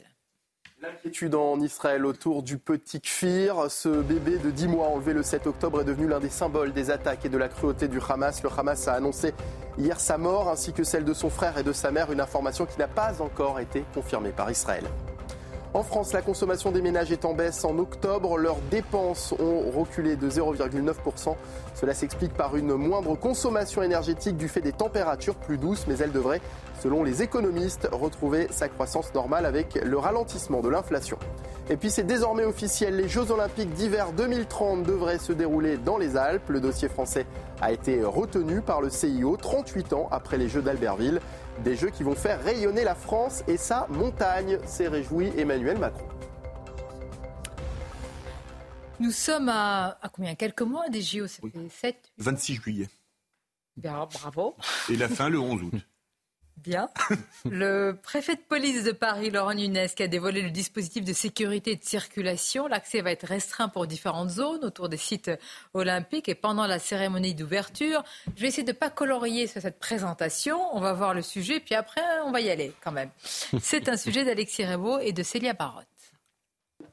L'inquiétude 0.79 1.33
en 1.33 1.59
Israël 1.59 2.05
autour 2.05 2.43
du 2.43 2.59
petit 2.59 3.01
Kfir. 3.01 3.71
Ce 3.71 3.89
bébé 3.89 4.37
de 4.37 4.51
10 4.51 4.67
mois 4.67 4.89
enlevé 4.89 5.11
le 5.11 5.23
7 5.23 5.47
octobre 5.47 5.81
est 5.81 5.85
devenu 5.85 6.07
l'un 6.07 6.19
des 6.19 6.29
symboles 6.29 6.71
des 6.71 6.91
attaques 6.91 7.25
et 7.25 7.29
de 7.29 7.37
la 7.37 7.49
cruauté 7.49 7.87
du 7.87 7.99
Hamas. 8.07 8.43
Le 8.43 8.49
Hamas 8.55 8.87
a 8.87 8.93
annoncé 8.93 9.33
hier 9.79 9.99
sa 9.99 10.19
mort 10.19 10.49
ainsi 10.49 10.73
que 10.73 10.83
celle 10.83 11.03
de 11.03 11.15
son 11.15 11.31
frère 11.31 11.57
et 11.57 11.63
de 11.63 11.73
sa 11.73 11.89
mère, 11.89 12.11
une 12.11 12.21
information 12.21 12.67
qui 12.67 12.77
n'a 12.77 12.87
pas 12.87 13.23
encore 13.23 13.59
été 13.59 13.85
confirmée 13.95 14.29
par 14.29 14.51
Israël. 14.51 14.83
En 15.73 15.83
France, 15.83 16.13
la 16.13 16.21
consommation 16.21 16.71
des 16.71 16.81
ménages 16.81 17.11
est 17.11 17.25
en 17.25 17.33
baisse 17.33 17.63
en 17.65 17.77
octobre. 17.77 18.37
Leurs 18.37 18.59
dépenses 18.71 19.33
ont 19.33 19.69
reculé 19.69 20.15
de 20.15 20.29
0,9%. 20.29 21.35
Cela 21.75 21.93
s'explique 21.93 22.33
par 22.33 22.55
une 22.55 22.73
moindre 22.73 23.15
consommation 23.15 23.83
énergétique 23.83 24.37
du 24.37 24.47
fait 24.47 24.61
des 24.61 24.71
températures 24.71 25.35
plus 25.35 25.57
douces, 25.57 25.85
mais 25.87 25.97
elle 25.97 26.11
devrait, 26.11 26.41
selon 26.81 27.03
les 27.03 27.21
économistes, 27.21 27.87
retrouver 27.91 28.47
sa 28.49 28.69
croissance 28.69 29.13
normale 29.13 29.45
avec 29.45 29.75
le 29.75 29.97
ralentissement 29.97 30.61
de 30.61 30.69
l'inflation. 30.69 31.17
Et 31.69 31.75
puis 31.75 31.91
c'est 31.91 32.07
désormais 32.07 32.45
officiel, 32.45 32.95
les 32.95 33.09
Jeux 33.09 33.29
olympiques 33.29 33.73
d'hiver 33.73 34.13
2030 34.13 34.83
devraient 34.83 35.19
se 35.19 35.33
dérouler 35.33 35.77
dans 35.77 35.97
les 35.97 36.15
Alpes. 36.15 36.49
Le 36.49 36.61
dossier 36.61 36.87
français 36.87 37.25
a 37.61 37.73
été 37.73 38.03
retenu 38.03 38.61
par 38.61 38.81
le 38.81 38.89
CIO 38.89 39.35
38 39.35 39.93
ans 39.93 40.07
après 40.11 40.37
les 40.37 40.47
Jeux 40.47 40.61
d'Albertville. 40.61 41.19
Des 41.63 41.75
Jeux 41.75 41.89
qui 41.89 42.03
vont 42.03 42.15
faire 42.15 42.43
rayonner 42.43 42.83
la 42.83 42.95
France 42.95 43.43
et 43.47 43.57
sa 43.57 43.87
montagne, 43.87 44.59
s'est 44.65 44.87
réjoui 44.87 45.31
Emmanuel 45.37 45.77
Macron. 45.77 46.07
Nous 48.99 49.11
sommes 49.11 49.49
à, 49.49 49.99
combien? 50.13 50.35
Quelques 50.35 50.61
mois 50.61 50.89
des 50.89 51.01
JO 51.01 51.27
C'était 51.27 51.69
7 51.69 52.11
26 52.17 52.55
juillet. 52.55 52.89
Bien, 53.75 54.07
bravo. 54.11 54.55
Et 54.89 54.95
la 54.95 55.07
fin 55.07 55.29
le 55.29 55.39
11 55.39 55.63
août. 55.63 55.73
Bien. 56.57 56.89
Le 57.45 57.97
préfet 58.01 58.35
de 58.35 58.41
police 58.41 58.83
de 58.83 58.91
Paris, 58.91 59.29
Laurent 59.29 59.53
Nunez, 59.53 59.87
qui 59.95 60.03
a 60.03 60.07
dévoilé 60.07 60.41
le 60.41 60.49
dispositif 60.49 61.05
de 61.05 61.13
sécurité 61.13 61.71
et 61.71 61.75
de 61.75 61.83
circulation. 61.83 62.67
L'accès 62.67 63.01
va 63.01 63.11
être 63.11 63.27
restreint 63.27 63.69
pour 63.69 63.85
différentes 63.85 64.29
zones 64.29 64.65
autour 64.65 64.89
des 64.89 64.97
sites 64.97 65.31
olympiques 65.73 66.29
et 66.29 66.35
pendant 66.35 66.65
la 66.65 66.79
cérémonie 66.79 67.35
d'ouverture. 67.35 68.03
Je 68.35 68.41
vais 68.41 68.47
essayer 68.47 68.63
de 68.63 68.71
ne 68.71 68.77
pas 68.77 68.89
colorier 68.89 69.45
sur 69.45 69.61
cette 69.61 69.79
présentation. 69.79 70.59
On 70.75 70.79
va 70.79 70.93
voir 70.93 71.13
le 71.13 71.21
sujet, 71.21 71.59
puis 71.59 71.75
après, 71.75 72.01
on 72.25 72.31
va 72.31 72.41
y 72.41 72.49
aller 72.49 72.73
quand 72.83 72.91
même. 72.91 73.11
C'est 73.61 73.87
un 73.87 73.97
sujet 73.97 74.25
d'Alexis 74.25 74.65
Rebaud 74.65 74.99
et 74.99 75.13
de 75.13 75.23
Célia 75.23 75.53
Barotte. 75.53 75.85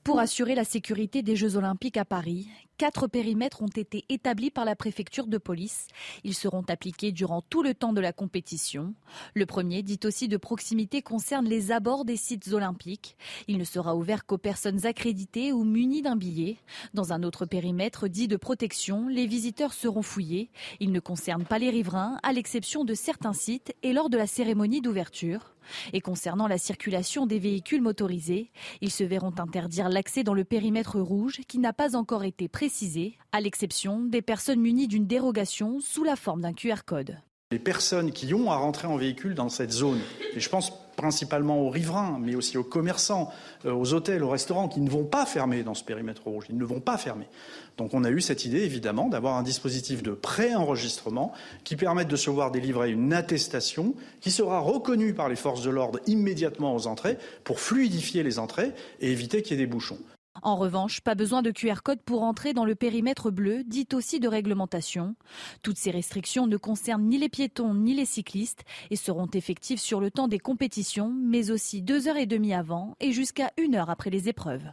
Pour 0.02 0.18
assurer 0.18 0.54
la 0.54 0.64
sécurité 0.64 1.22
des 1.22 1.36
Jeux 1.36 1.56
Olympiques 1.56 1.96
à 1.96 2.04
Paris, 2.04 2.48
quatre 2.76 3.06
périmètres 3.06 3.62
ont 3.62 3.68
été 3.68 4.04
établis 4.08 4.50
par 4.50 4.64
la 4.64 4.76
préfecture 4.76 5.26
de 5.26 5.38
police. 5.38 5.88
Ils 6.24 6.34
seront 6.34 6.64
appliqués 6.68 7.12
durant 7.12 7.42
tout 7.42 7.62
le 7.62 7.74
temps 7.74 7.92
de 7.92 8.00
la 8.00 8.12
compétition. 8.12 8.94
Le 9.34 9.46
premier, 9.46 9.82
dit 9.82 10.00
aussi 10.04 10.28
de 10.28 10.36
proximité, 10.36 11.02
concerne 11.02 11.46
les 11.46 11.72
abords 11.72 12.04
des 12.04 12.16
sites 12.16 12.48
olympiques. 12.52 13.16
Il 13.48 13.58
ne 13.58 13.64
sera 13.64 13.96
ouvert 13.96 14.26
qu'aux 14.26 14.38
personnes 14.38 14.86
accréditées 14.86 15.52
ou 15.52 15.64
munies 15.64 16.02
d'un 16.02 16.16
billet. 16.16 16.56
Dans 16.94 17.12
un 17.12 17.22
autre 17.22 17.46
périmètre 17.46 18.08
dit 18.08 18.28
de 18.28 18.36
protection, 18.36 19.08
les 19.08 19.26
visiteurs 19.26 19.72
seront 19.72 20.02
fouillés. 20.02 20.50
Il 20.80 20.92
ne 20.92 21.00
concerne 21.00 21.44
pas 21.44 21.58
les 21.58 21.70
riverains, 21.70 22.18
à 22.22 22.32
l'exception 22.32 22.84
de 22.84 22.94
certains 22.94 23.32
sites 23.32 23.74
et 23.82 23.92
lors 23.92 24.10
de 24.10 24.16
la 24.16 24.26
cérémonie 24.26 24.80
d'ouverture. 24.80 25.53
Et 25.92 26.00
concernant 26.00 26.46
la 26.46 26.58
circulation 26.58 27.26
des 27.26 27.38
véhicules 27.38 27.82
motorisés, 27.82 28.50
ils 28.80 28.90
se 28.90 29.04
verront 29.04 29.34
interdire 29.38 29.88
l'accès 29.88 30.24
dans 30.24 30.34
le 30.34 30.44
périmètre 30.44 31.00
rouge 31.00 31.40
qui 31.48 31.58
n'a 31.58 31.72
pas 31.72 31.96
encore 31.96 32.24
été 32.24 32.48
précisé 32.48 33.18
à 33.32 33.40
l'exception 33.40 34.00
des 34.00 34.22
personnes 34.22 34.60
munies 34.60 34.88
d'une 34.88 35.06
dérogation 35.06 35.80
sous 35.80 36.04
la 36.04 36.16
forme 36.16 36.42
d'un 36.42 36.52
QR 36.52 36.84
code. 36.86 37.18
Les 37.50 37.58
personnes 37.58 38.10
qui 38.12 38.34
ont 38.34 38.50
à 38.50 38.56
rentrer 38.56 38.88
en 38.88 38.96
véhicule 38.96 39.34
dans 39.34 39.48
cette 39.48 39.70
zone, 39.70 40.00
je 40.36 40.48
pense 40.48 40.72
principalement 40.94 41.60
aux 41.60 41.70
riverains, 41.70 42.18
mais 42.20 42.34
aussi 42.34 42.56
aux 42.58 42.64
commerçants, 42.64 43.30
euh, 43.64 43.72
aux 43.72 43.92
hôtels, 43.94 44.22
aux 44.22 44.30
restaurants, 44.30 44.68
qui 44.68 44.80
ne 44.80 44.90
vont 44.90 45.04
pas 45.04 45.26
fermer 45.26 45.62
dans 45.62 45.74
ce 45.74 45.84
périmètre 45.84 46.22
rouge. 46.24 46.46
Ils 46.48 46.58
ne 46.58 46.64
vont 46.64 46.80
pas 46.80 46.98
fermer. 46.98 47.26
Donc 47.76 47.92
on 47.94 48.04
a 48.04 48.10
eu 48.10 48.20
cette 48.20 48.44
idée, 48.44 48.62
évidemment, 48.62 49.08
d'avoir 49.08 49.36
un 49.36 49.42
dispositif 49.42 50.02
de 50.02 50.12
pré-enregistrement 50.12 51.32
qui 51.64 51.76
permette 51.76 52.08
de 52.08 52.16
se 52.16 52.30
voir 52.30 52.50
délivrer 52.50 52.92
une 52.92 53.12
attestation 53.12 53.94
qui 54.20 54.30
sera 54.30 54.60
reconnue 54.60 55.14
par 55.14 55.28
les 55.28 55.36
forces 55.36 55.62
de 55.62 55.70
l'ordre 55.70 56.00
immédiatement 56.06 56.74
aux 56.74 56.86
entrées 56.86 57.18
pour 57.42 57.60
fluidifier 57.60 58.22
les 58.22 58.38
entrées 58.38 58.72
et 59.00 59.10
éviter 59.10 59.42
qu'il 59.42 59.58
y 59.58 59.60
ait 59.60 59.66
des 59.66 59.70
bouchons. 59.70 59.98
En 60.42 60.56
revanche, 60.56 61.00
pas 61.00 61.14
besoin 61.14 61.42
de 61.42 61.50
QR 61.50 61.82
code 61.82 62.00
pour 62.00 62.22
entrer 62.22 62.52
dans 62.52 62.64
le 62.64 62.74
périmètre 62.74 63.30
bleu, 63.30 63.62
dit 63.64 63.88
aussi 63.92 64.20
de 64.20 64.28
réglementation. 64.28 65.14
Toutes 65.62 65.78
ces 65.78 65.90
restrictions 65.90 66.46
ne 66.46 66.56
concernent 66.56 67.04
ni 67.04 67.18
les 67.18 67.28
piétons 67.28 67.74
ni 67.74 67.94
les 67.94 68.04
cyclistes 68.04 68.64
et 68.90 68.96
seront 68.96 69.28
effectives 69.32 69.78
sur 69.78 70.00
le 70.00 70.10
temps 70.10 70.28
des 70.28 70.40
compétitions, 70.40 71.14
mais 71.16 71.50
aussi 71.50 71.82
deux 71.82 72.08
heures 72.08 72.16
et 72.16 72.26
demie 72.26 72.52
avant 72.52 72.96
et 73.00 73.12
jusqu'à 73.12 73.52
une 73.56 73.76
heure 73.76 73.90
après 73.90 74.10
les 74.10 74.28
épreuves. 74.28 74.72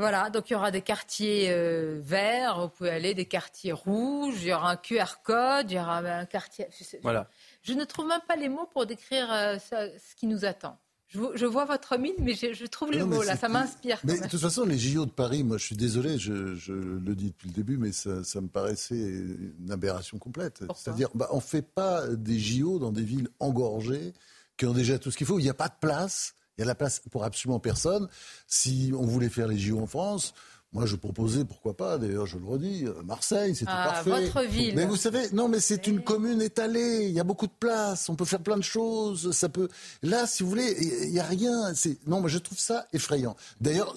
Voilà, 0.00 0.30
donc 0.30 0.48
il 0.48 0.52
y 0.52 0.56
aura 0.56 0.70
des 0.70 0.82
quartiers 0.82 1.50
euh, 1.50 1.98
verts, 2.00 2.60
vous 2.60 2.68
pouvez 2.68 2.90
aller, 2.90 3.14
des 3.14 3.26
quartiers 3.26 3.72
rouges, 3.72 4.42
il 4.42 4.48
y 4.48 4.52
aura 4.52 4.70
un 4.70 4.76
QR 4.76 5.20
code, 5.24 5.72
il 5.72 5.74
y 5.74 5.80
aura 5.80 5.98
un 5.98 6.24
quartier. 6.24 6.68
Voilà. 7.02 7.28
Je, 7.62 7.72
ne 7.72 7.84
trouve 7.84 8.06
même 8.06 8.20
pas 8.28 8.36
les 8.36 8.48
mots 8.48 8.68
pour 8.72 8.86
décrire 8.86 9.32
euh, 9.32 9.58
ce 9.58 10.14
qui 10.14 10.28
nous 10.28 10.44
attend. 10.44 10.78
Je, 11.08 11.46
vois 11.46 11.64
votre 11.64 11.96
mine, 11.96 12.14
mais 12.20 12.34
je, 12.34 12.66
trouve 12.66 12.92
les 12.92 13.02
mots 13.02 13.22
là, 13.22 13.36
ça 13.36 13.48
m'inspire. 13.48 13.98
Mais 14.04 14.20
de 14.20 14.26
toute 14.26 14.40
façon, 14.40 14.66
les 14.66 14.78
JO 14.78 15.06
de 15.06 15.10
Paris, 15.10 15.42
moi 15.42 15.56
je 15.56 15.64
suis 15.64 15.76
désolé, 15.76 16.18
je, 16.18 16.32
le 16.72 17.14
dis 17.14 17.28
depuis 17.28 17.48
le 17.48 17.54
début, 17.54 17.78
mais 17.78 17.92
ça, 17.92 18.40
me 18.40 18.48
paraissait 18.48 18.96
une 18.96 19.70
aberration 19.70 20.18
complète. 20.18 20.62
C'est-à-dire, 20.76 21.08
bah, 21.14 21.28
on 21.30 21.36
ne 21.36 21.40
fait 21.40 21.62
pas 21.62 22.06
des 22.08 22.38
JO 22.38 22.78
dans 22.78 22.92
des 22.92 23.02
villes 23.02 23.28
engorgées 23.40 24.12
qui 24.56 24.66
ont 24.66 24.74
déjà 24.74 24.98
tout 24.98 25.10
ce 25.10 25.16
qu'il 25.16 25.26
faut. 25.26 25.38
Il 25.38 25.44
n'y 25.44 25.50
a 25.50 25.54
pas 25.54 25.68
de 25.68 25.78
place. 25.80 26.34
Il 26.56 26.62
y 26.62 26.64
a 26.64 26.66
la 26.66 26.74
place 26.74 27.00
pour 27.10 27.24
absolument 27.24 27.60
personne. 27.60 28.08
Si 28.48 28.92
on 28.94 29.06
voulait 29.06 29.28
faire 29.28 29.46
les 29.46 29.58
JO 29.58 29.78
en 29.78 29.86
France, 29.86 30.34
moi, 30.72 30.84
je 30.84 30.96
proposais, 30.96 31.46
pourquoi 31.46 31.76
pas, 31.76 31.96
d'ailleurs, 31.96 32.26
je 32.26 32.36
le 32.36 32.44
redis, 32.44 32.84
euh, 32.84 33.02
Marseille, 33.02 33.54
c'était 33.54 33.70
ah, 33.74 33.90
parfait. 33.92 34.26
Votre 34.26 34.46
ville. 34.46 34.74
Mais 34.76 34.84
vous 34.84 34.96
savez, 34.96 35.30
non, 35.32 35.48
mais 35.48 35.60
c'est 35.60 35.86
une 35.86 36.02
commune 36.02 36.42
étalée, 36.42 37.06
il 37.08 37.14
y 37.14 37.20
a 37.20 37.24
beaucoup 37.24 37.46
de 37.46 37.52
place, 37.58 38.08
on 38.10 38.16
peut 38.16 38.26
faire 38.26 38.42
plein 38.42 38.58
de 38.58 38.62
choses, 38.62 39.32
ça 39.32 39.48
peut... 39.48 39.68
Là, 40.02 40.26
si 40.26 40.42
vous 40.42 40.50
voulez, 40.50 40.76
il 41.04 41.10
n'y 41.10 41.20
a 41.20 41.24
rien. 41.24 41.72
Non, 42.06 42.20
mais 42.20 42.28
je 42.28 42.38
trouve 42.38 42.58
ça 42.58 42.86
effrayant. 42.92 43.34
D'ailleurs, 43.60 43.94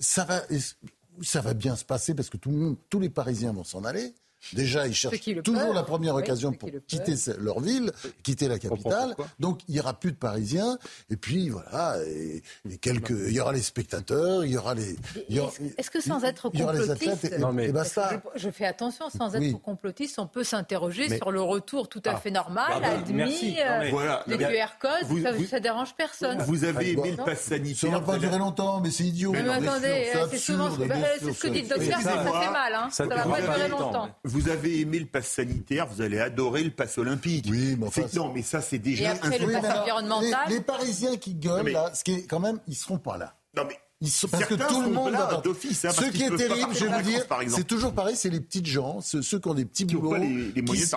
ça 0.00 0.24
va, 0.24 0.42
ça 1.22 1.40
va 1.40 1.54
bien 1.54 1.76
se 1.76 1.84
passer 1.84 2.14
parce 2.14 2.30
que 2.30 2.36
tout 2.36 2.50
le 2.50 2.56
monde, 2.56 2.76
tous 2.90 2.98
les 2.98 3.10
Parisiens 3.10 3.52
vont 3.52 3.64
s'en 3.64 3.84
aller. 3.84 4.12
Déjà, 4.52 4.86
ils 4.86 4.94
cherchent 4.94 5.20
toujours 5.44 5.74
la 5.74 5.82
première 5.82 6.14
occasion 6.14 6.52
pour 6.52 6.70
quitter 6.86 7.14
leur 7.38 7.60
ville, 7.60 7.92
quitter 8.22 8.48
la 8.48 8.58
capitale. 8.58 9.14
Donc, 9.38 9.60
il 9.68 9.74
n'y 9.74 9.80
aura 9.80 9.94
plus 9.94 10.12
de 10.12 10.16
Parisiens. 10.16 10.78
Et 11.10 11.16
puis, 11.16 11.48
voilà, 11.48 11.98
et, 12.06 12.42
quelques, 12.78 13.10
il 13.10 13.32
y 13.32 13.40
aura 13.40 13.52
les 13.52 13.62
spectateurs, 13.62 14.44
il 14.44 14.52
y 14.52 14.56
aura 14.56 14.74
les. 14.74 14.96
Est-ce 15.76 15.90
que 15.90 16.00
sans 16.00 16.24
être 16.24 16.48
complotiste, 16.48 17.38
non, 17.38 17.52
mais, 17.52 17.72
Je, 18.36 18.50
fais 18.50 18.66
attention, 18.66 19.10
sans 19.10 19.34
être 19.34 19.60
complotiste, 19.60 20.18
on 20.18 20.26
peut 20.26 20.44
s'interroger 20.44 21.16
sur 21.16 21.30
le 21.30 21.42
retour 21.42 21.88
tout 21.88 22.02
à 22.04 22.12
ah. 22.12 22.16
fait 22.16 22.30
normal, 22.30 22.66
bah, 22.68 22.80
bah, 22.80 22.98
admis, 22.98 23.56
euh, 23.60 23.88
voilà, 23.90 24.22
les 24.26 24.38
QR 24.38 24.78
codes, 24.78 25.22
ça, 25.22 25.32
ne 25.32 25.58
dérange 25.58 25.94
personne. 25.94 26.38
Vous 26.42 26.64
avez 26.64 26.92
aimé 26.92 27.14
le 27.16 27.24
pass 27.24 27.40
sanitaire. 27.40 27.76
Ça 27.78 27.86
ne 27.88 27.92
va 27.92 28.00
pas 28.00 28.18
durer 28.18 28.38
longtemps, 28.38 28.80
mais 28.80 28.90
c'est 28.90 29.04
idiot. 29.04 29.32
Mais 29.32 29.48
attendez, 29.48 30.12
c'est 30.30 30.38
souvent 30.38 30.70
ce 30.70 31.40
que 31.40 31.48
dit 31.48 31.62
le 31.62 31.68
docteur, 31.68 32.00
ça 32.00 32.18
fait 32.18 32.50
mal. 32.50 32.74
Hein. 32.74 32.88
Ça 32.90 33.04
ne 33.04 33.10
va 33.10 33.24
pas 33.24 33.40
durer 33.40 33.68
longtemps 33.68 34.08
vous 34.28 34.48
avez 34.48 34.80
aimé 34.80 34.98
le 34.98 35.06
pass 35.06 35.26
sanitaire, 35.26 35.86
vous 35.86 36.02
allez 36.02 36.18
adorer 36.18 36.62
le 36.62 36.70
pass 36.70 36.98
olympique. 36.98 37.46
Oui, 37.48 37.76
mais 37.78 37.86
enfin, 37.86 38.02
non, 38.14 38.32
mais 38.32 38.42
ça 38.42 38.60
c'est 38.60 38.78
déjà. 38.78 39.04
Et 39.04 39.06
après, 39.06 39.38
le 39.38 39.52
pass 39.52 39.78
environnemental. 39.78 40.48
Les, 40.48 40.60
Parisiens 40.60 41.16
qui 41.16 41.34
gueulent 41.34 41.70
là, 41.70 41.92
ce 41.94 42.04
qui 42.04 42.12
est 42.12 42.22
quand 42.26 42.40
même, 42.40 42.60
ils 42.66 42.74
seront 42.74 42.98
pas 42.98 43.16
là. 43.16 43.34
Non 43.56 43.64
mais. 43.66 43.78
Ils 44.00 44.10
sont, 44.10 44.28
parce 44.28 44.44
que 44.44 44.54
tout 44.54 44.80
le 44.80 44.90
monde 44.90 45.12
va 45.12 45.40
d'office. 45.42 45.84
Hein, 45.84 45.90
ce 45.90 46.04
qui 46.04 46.22
est 46.22 46.36
terrible, 46.36 46.72
je 46.72 46.84
vais 46.84 47.02
vous 47.02 47.10
dire, 47.10 47.26
c'est 47.48 47.66
toujours 47.66 47.92
pareil, 47.92 48.14
c'est 48.14 48.30
les 48.30 48.38
petites 48.38 48.66
gens, 48.66 49.00
ceux, 49.00 49.20
qui 49.20 49.48
ont 49.48 49.54
des 49.54 49.64
petits 49.64 49.84
boulots, 49.84 50.14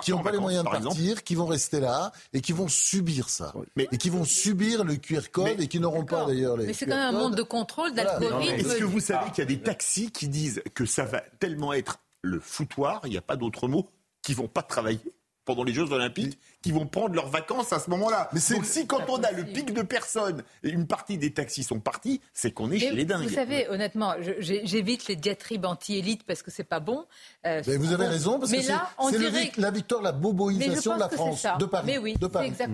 qui 0.02 0.12
n'ont 0.12 0.22
pas 0.22 0.30
les 0.30 0.38
moyens 0.38 0.64
de 0.64 0.70
partir, 0.70 1.24
qui 1.24 1.34
vont 1.34 1.46
rester 1.46 1.80
là 1.80 2.12
et 2.32 2.40
qui 2.40 2.52
vont 2.52 2.68
subir 2.68 3.28
ça. 3.28 3.54
Et 3.76 3.98
qui 3.98 4.08
vont 4.08 4.24
subir 4.24 4.84
le 4.84 4.96
QR 4.96 5.22
code 5.32 5.60
et 5.60 5.66
qui 5.66 5.80
n'auront 5.80 6.04
pas 6.04 6.26
d'ailleurs 6.26 6.56
les. 6.56 6.66
Mais 6.66 6.72
c'est 6.72 6.86
quand 6.86 6.94
même 6.94 7.14
un 7.14 7.18
monde 7.18 7.34
de 7.34 7.42
contrôle, 7.42 7.92
d'algorithme. 7.92 8.54
Est-ce 8.54 8.76
que 8.76 8.84
vous 8.84 9.00
savez 9.00 9.30
qu'il 9.30 9.38
y 9.38 9.46
a 9.46 9.46
des 9.46 9.60
taxis 9.60 10.12
qui 10.12 10.28
disent 10.28 10.62
que 10.74 10.86
ça 10.86 11.04
va 11.04 11.22
tellement 11.40 11.72
être 11.72 11.98
le 12.22 12.40
foutoir, 12.40 13.02
il 13.04 13.10
n'y 13.10 13.18
a 13.18 13.22
pas 13.22 13.36
d'autre 13.36 13.68
mot, 13.68 13.88
qui 14.22 14.34
vont 14.34 14.48
pas 14.48 14.62
travailler 14.62 15.12
pendant 15.44 15.64
les 15.64 15.72
Jeux 15.72 15.90
Olympiques, 15.90 16.38
qui 16.62 16.70
vont 16.70 16.86
prendre 16.86 17.14
leurs 17.14 17.28
vacances 17.28 17.72
à 17.72 17.80
ce 17.80 17.90
moment-là. 17.90 18.28
Mais 18.32 18.40
Donc 18.54 18.64
si 18.64 18.86
quand 18.86 19.08
on 19.08 19.20
a 19.22 19.32
le 19.32 19.44
pic 19.44 19.72
de 19.72 19.82
personnes 19.82 20.44
et 20.62 20.70
une 20.70 20.86
partie 20.86 21.18
des 21.18 21.32
taxis 21.32 21.64
sont 21.64 21.80
partis, 21.80 22.20
c'est 22.32 22.52
qu'on 22.52 22.70
est 22.70 22.78
chez 22.78 22.92
les 22.92 23.04
dingues. 23.04 23.26
Vous 23.26 23.34
savez, 23.34 23.68
honnêtement, 23.68 24.14
j'évite 24.38 25.08
les 25.08 25.16
diatribes 25.16 25.64
anti-élites 25.64 26.22
parce 26.24 26.42
que 26.42 26.50
c'est 26.50 26.64
pas 26.64 26.80
bon. 26.80 27.04
Euh, 27.44 27.60
mais 27.66 27.76
vous 27.76 27.92
avez 27.92 28.06
raison 28.06 28.38
parce 28.38 28.52
que 28.52 28.60
c'est 28.60 29.56
la 29.56 29.70
victoire, 29.70 30.02
la 30.02 30.12
boboisation 30.12 30.94
de 30.94 31.00
la 31.00 31.08
France, 31.08 31.44
de 31.58 31.64
Paris. 31.64 31.86
Mais 31.86 31.98
oui, 31.98 32.14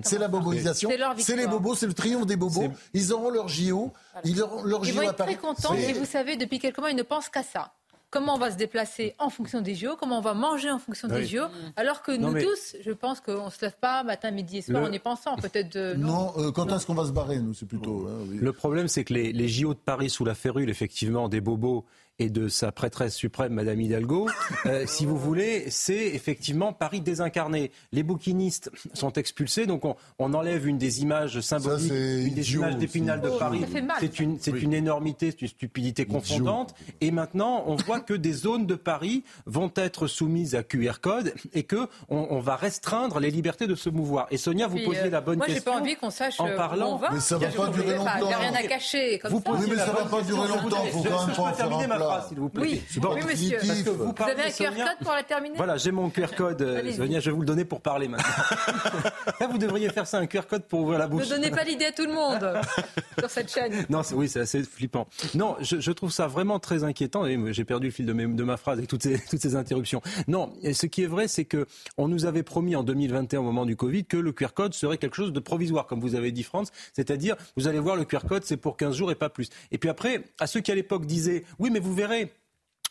c'est 0.03 0.19
la 0.19 0.29
boboisation. 0.29 0.91
C'est 1.17 1.37
les 1.37 1.47
bobos, 1.47 1.75
c'est 1.75 1.87
le 1.87 1.95
triomphe 1.95 2.27
des 2.27 2.37
bobos. 2.37 2.69
Ils 2.93 3.13
auront 3.13 3.31
leur 3.31 3.49
JO. 3.49 3.93
Ils 4.25 4.43
auront 4.43 4.63
leur 4.63 4.85
JO 4.85 4.91
à 4.91 4.93
Paris. 4.93 4.93
Ils 4.93 4.95
vont 4.95 5.11
être 5.11 5.25
très 5.25 5.37
contents 5.37 5.75
et 5.75 5.93
vous 5.95 6.05
savez, 6.05 6.37
depuis 6.37 6.59
quelques 6.59 6.79
mois, 6.79 6.91
ils 6.91 6.97
ne 6.97 7.03
pensent 7.03 7.29
qu'à 7.29 7.43
ça 7.43 7.73
comment 8.11 8.35
on 8.35 8.39
va 8.39 8.51
se 8.51 8.57
déplacer 8.57 9.15
en 9.19 9.31
fonction 9.31 9.61
des 9.61 9.75
JO, 9.75 9.97
comment 9.99 10.19
on 10.19 10.23
va 10.23 10.35
manger 10.35 10.71
en 10.71 10.79
fonction 10.79 11.09
des 11.09 11.27
JO, 11.27 11.43
alors 11.77 12.03
que 12.03 12.13
nous 12.13 12.33
tous, 12.41 12.77
je 12.81 12.93
pense 12.93 13.21
qu'on 13.21 13.47
ne 13.47 13.51
se 13.51 13.61
lève 13.63 13.77
pas 13.81 14.03
matin, 14.03 14.31
midi 14.31 14.59
et 14.59 14.63
soir 14.63 14.85
en 14.85 14.93
y 14.93 14.99
pensant. 14.99 15.37
Peut-être 15.37 15.73
de... 15.73 15.95
Non, 15.95 16.33
euh, 16.39 16.51
quand 16.51 16.73
est-ce 16.73 16.87
qu'on 16.87 16.95
va 16.95 17.07
se 17.07 17.13
barrer, 17.13 17.39
nous, 17.39 17.55
c'est 17.55 17.67
plutôt. 17.67 18.07
Hein, 18.09 18.27
Le 18.35 18.53
problème, 18.53 18.89
c'est 18.89 19.05
que 19.05 19.15
les, 19.15 19.33
les, 19.33 19.49
JO 19.49 19.75
de 19.75 19.79
Paris 19.79 20.11
sous 20.11 20.25
la 20.25 20.35
férule, 20.35 20.71
effectivement, 20.71 21.29
des 21.29 21.41
bobos 21.41 21.85
et 22.19 22.31
de 22.31 22.49
sa 22.49 22.73
prêtresse 22.73 23.15
suprême, 23.15 23.53
Madame 23.53 23.81
Hidalgo, 23.81 24.29
euh, 24.67 24.85
si 24.87 25.07
vous 25.07 25.17
voulez, 25.17 25.71
c'est 25.71 26.07
effectivement 26.09 26.73
Paris 26.73 27.01
désincarné. 27.01 27.71
Les 27.93 28.03
bouquinistes 28.03 28.71
sont 28.93 29.13
expulsés, 29.13 29.67
donc 29.67 29.85
on, 29.85 29.95
on 30.19 30.35
enlève 30.35 30.67
une 30.67 30.79
des 30.79 31.03
images 31.03 31.41
symboliques, 31.41 31.93
une 31.93 32.35
des 32.35 32.55
images 32.55 32.77
d'épinal 32.77 33.21
de 33.21 33.31
Paris. 33.31 33.65
C'est 34.01 34.21
une, 34.21 34.39
c'est 34.41 34.63
une 34.63 34.75
énormité, 34.75 35.31
c'est 35.31 35.43
une 35.43 35.49
stupidité 35.49 36.07
confondante. 36.07 36.75
Et 37.01 37.11
maintenant, 37.11 37.65
on 37.67 37.77
voit 37.77 38.01
que 38.01 38.15
des 38.15 38.33
zones 38.33 38.67
de 38.67 38.75
Paris 38.75 39.23
vont 39.47 39.71
être 39.77 40.07
soumises 40.07 40.55
à 40.55 40.63
QR 40.63 41.01
code 41.01 41.33
et 41.55 41.63
que 41.63 41.89
on, 42.09 42.27
on 42.31 42.41
va 42.41 42.57
restreindre 42.57 43.21
les 43.21 43.31
libertés 43.31 43.67
de 43.67 43.75
se 43.75 43.91
mouvoir. 43.91 44.27
Et 44.31 44.37
Sonia, 44.37 44.67
vous 44.67 44.79
posiez 44.85 45.05
euh, 45.05 45.11
la 45.11 45.21
bonne 45.21 45.39
question. 45.39 45.55
Moi, 45.55 45.59
j'ai 45.59 45.65
pas 45.65 45.81
envie 45.81 45.97
qu'on 45.97 46.11
sache 46.11 46.41
en 46.41 46.49
parlant. 46.57 46.93
Où 46.93 46.95
on 46.95 46.97
va. 46.97 47.11
Mais 47.13 47.21
ça 47.21 47.39
va 47.39 47.49
pas 47.49 47.69
durer 47.69 47.97
longtemps. 47.97 48.11
Il 48.21 48.27
n'y 48.27 48.33
a 48.33 48.39
rien 48.39 48.55
à 48.55 48.63
cacher. 48.63 49.19
Comme 49.19 49.33
vous 49.33 49.43
ça. 49.45 49.67
mais 49.69 49.77
ça 49.77 49.93
va 49.93 50.05
pas 50.05 50.23
durer 50.23 50.49
longtemps. 50.49 50.85
Faut 50.87 51.03
quand 51.03 51.27
même 51.27 51.37
pas 51.37 51.53
terminer 51.53 51.87
s'il 52.29 52.39
vous 52.39 52.49
plaît. 52.49 52.63
Oui, 52.63 52.83
oui 52.97 53.21
monsieur. 53.27 53.59
Parce 53.67 53.83
que 53.83 53.91
vous, 53.91 54.15
avez 54.23 54.43
un 54.43 54.51
QR 54.51 54.75
code 54.75 54.99
pour 55.03 55.13
la 55.13 55.23
terminer 55.23 55.57
Voilà, 55.57 55.77
j'ai 55.77 55.91
mon 55.91 56.11
QR 56.11 56.35
code, 56.37 56.63
euh, 56.63 56.93
Sonia, 56.93 57.21
je 57.21 57.31
vais 57.31 57.35
vous 57.35 57.41
le 57.41 57.47
donner 57.47 57.65
pour 57.65 57.81
parler 57.81 58.09
maintenant. 58.09 58.27
Là, 59.41 59.47
vous 59.47 59.59
devriez 59.59 59.89
faire 59.91 60.07
ça, 60.07 60.19
un 60.19 60.27
QR 60.27 60.43
code 60.49 60.65
pour 60.65 60.81
ouvrir 60.81 60.99
la 60.99 61.07
bouche. 61.07 61.25
Ne 61.25 61.37
donnez 61.37 61.51
pas 61.51 61.65
l'idée 61.65 61.87
à 61.87 61.93
tout 61.93 62.05
le 62.05 62.13
monde 62.13 62.61
sur 63.19 63.31
cette 63.31 63.53
chaîne. 63.53 63.87
Non, 63.89 64.03
oui, 64.13 64.29
c'est 64.29 64.41
assez 64.41 64.63
flippant. 64.63 65.07
Non, 65.35 65.57
je, 65.61 65.81
je, 65.81 65.93
trouve 65.93 66.13
ça 66.13 66.27
vraiment 66.27 66.59
très 66.59 66.85
inquiétant 66.85 67.27
et 67.27 67.39
j'ai 67.53 67.65
perdu 67.65 67.87
le 67.87 67.93
fil 67.93 68.07
de, 68.07 68.13
de, 68.13 68.45
ma 68.45 68.57
phrase 68.57 68.79
avec 68.79 68.89
toutes 68.89 69.03
ces, 69.03 69.19
toutes 69.31 69.41
ces 69.41 69.57
interruptions. 69.57 70.03
Non, 70.27 70.53
ce 70.73 70.87
qui 70.87 71.03
est 71.03 71.07
vrai, 71.07 71.29
c'est 71.29 71.45
que 71.45 71.67
on 71.97 72.09
nous 72.09 72.27
avait 72.27 72.43
promis 72.43 72.77
en 72.77 72.83
2021 72.83 73.41
au 73.41 73.43
moment 73.43 73.67
du 73.67 73.77
Covid 73.77 74.05
que 74.05 74.17
le 74.17 74.33
QR 74.33 74.53
code 74.55 74.75
serait 74.75 74.99
quelque 74.99 75.17
chose 75.17 75.33
de 75.33 75.41
provisoire, 75.41 75.87
comme 75.87 76.01
vous 76.01 76.15
avez 76.15 76.33
dit, 76.33 76.43
France. 76.43 76.71
C'est-à-dire, 76.93 77.37
vous 77.57 77.69
allez 77.69 77.79
voir, 77.79 77.97
le 77.97 78.05
QR 78.05 78.27
code, 78.29 78.45
c'est 78.45 78.57
pour 78.57 78.77
15 78.77 78.97
jours 78.97 79.11
et 79.11 79.15
pas 79.15 79.29
plus. 79.29 79.49
Et 79.71 79.79
puis 79.79 79.91
après, 79.91 80.25
à 80.39 80.47
ceux 80.47 80.61
qui 80.61 80.73
à 80.73 80.75
l'époque 80.75 81.07
disaient, 81.07 81.45
oui, 81.59 81.71
mais 81.71 81.81
vous 81.81 81.95
verrez, 81.99 82.31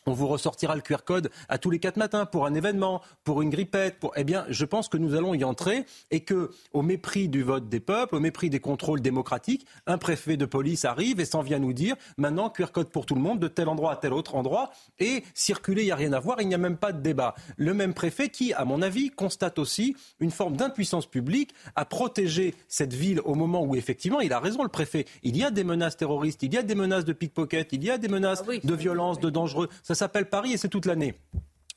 on 0.07 0.13
vous 0.13 0.27
ressortira 0.27 0.75
le 0.75 0.81
QR 0.81 1.03
code 1.05 1.29
à 1.49 1.57
tous 1.57 1.69
les 1.69 1.79
quatre 1.79 1.97
matins 1.97 2.25
pour 2.25 2.45
un 2.45 2.53
événement, 2.53 3.01
pour 3.23 3.41
une 3.41 3.49
grippette. 3.49 3.99
Pour... 3.99 4.13
Eh 4.15 4.23
bien, 4.23 4.45
je 4.49 4.65
pense 4.65 4.87
que 4.87 4.97
nous 4.97 5.13
allons 5.13 5.33
y 5.33 5.43
entrer 5.43 5.85
et 6.11 6.21
que, 6.21 6.49
au 6.73 6.81
mépris 6.81 7.27
du 7.27 7.43
vote 7.43 7.69
des 7.69 7.81
peuples, 7.81 8.15
au 8.15 8.19
mépris 8.19 8.49
des 8.49 8.61
contrôles 8.61 9.01
démocratiques, 9.01 9.67
un 9.85 9.97
préfet 9.97 10.37
de 10.37 10.45
police 10.45 10.85
arrive 10.85 11.19
et 11.19 11.25
s'en 11.25 11.41
vient 11.41 11.59
nous 11.59 11.73
dire 11.73 11.95
maintenant 12.17 12.49
QR 12.49 12.71
code 12.71 12.89
pour 12.89 13.05
tout 13.05 13.15
le 13.15 13.21
monde 13.21 13.39
de 13.39 13.49
tel 13.49 13.67
endroit 13.67 13.91
à 13.91 13.95
tel 13.97 14.13
autre 14.13 14.35
endroit 14.35 14.71
et 14.99 15.23
circuler, 15.33 15.81
il 15.81 15.85
n'y 15.85 15.91
a 15.91 15.95
rien 15.95 16.13
à 16.13 16.19
voir, 16.19 16.41
il 16.41 16.47
n'y 16.47 16.55
a 16.55 16.59
même 16.59 16.77
pas 16.77 16.93
de 16.93 17.01
débat. 17.01 17.35
Le 17.57 17.73
même 17.73 17.93
préfet 17.93 18.29
qui, 18.29 18.53
à 18.53 18.63
mon 18.63 18.81
avis, 18.81 19.09
constate 19.09 19.59
aussi 19.59 19.95
une 20.21 20.31
forme 20.31 20.55
d'impuissance 20.55 21.05
publique 21.05 21.53
à 21.75 21.83
protéger 21.83 22.55
cette 22.69 22.93
ville 22.93 23.19
au 23.25 23.35
moment 23.35 23.61
où 23.61 23.75
effectivement, 23.75 24.21
il 24.21 24.31
a 24.31 24.39
raison 24.39 24.63
le 24.63 24.69
préfet, 24.69 25.05
il 25.23 25.35
y 25.35 25.43
a 25.43 25.51
des 25.51 25.65
menaces 25.65 25.97
terroristes, 25.97 26.43
il 26.43 26.53
y 26.53 26.57
a 26.57 26.63
des 26.63 26.75
menaces 26.75 27.03
de 27.03 27.13
pickpocket, 27.13 27.73
il 27.73 27.83
y 27.83 27.89
a 27.89 27.97
des 27.97 28.07
menaces 28.07 28.43
ah 28.47 28.51
de 28.63 28.73
violence, 28.73 29.19
de 29.19 29.29
dangereux 29.29 29.67
s'appelle 29.97 30.29
Paris 30.29 30.53
et 30.53 30.57
c'est 30.57 30.69
toute 30.69 30.85
l'année. 30.85 31.19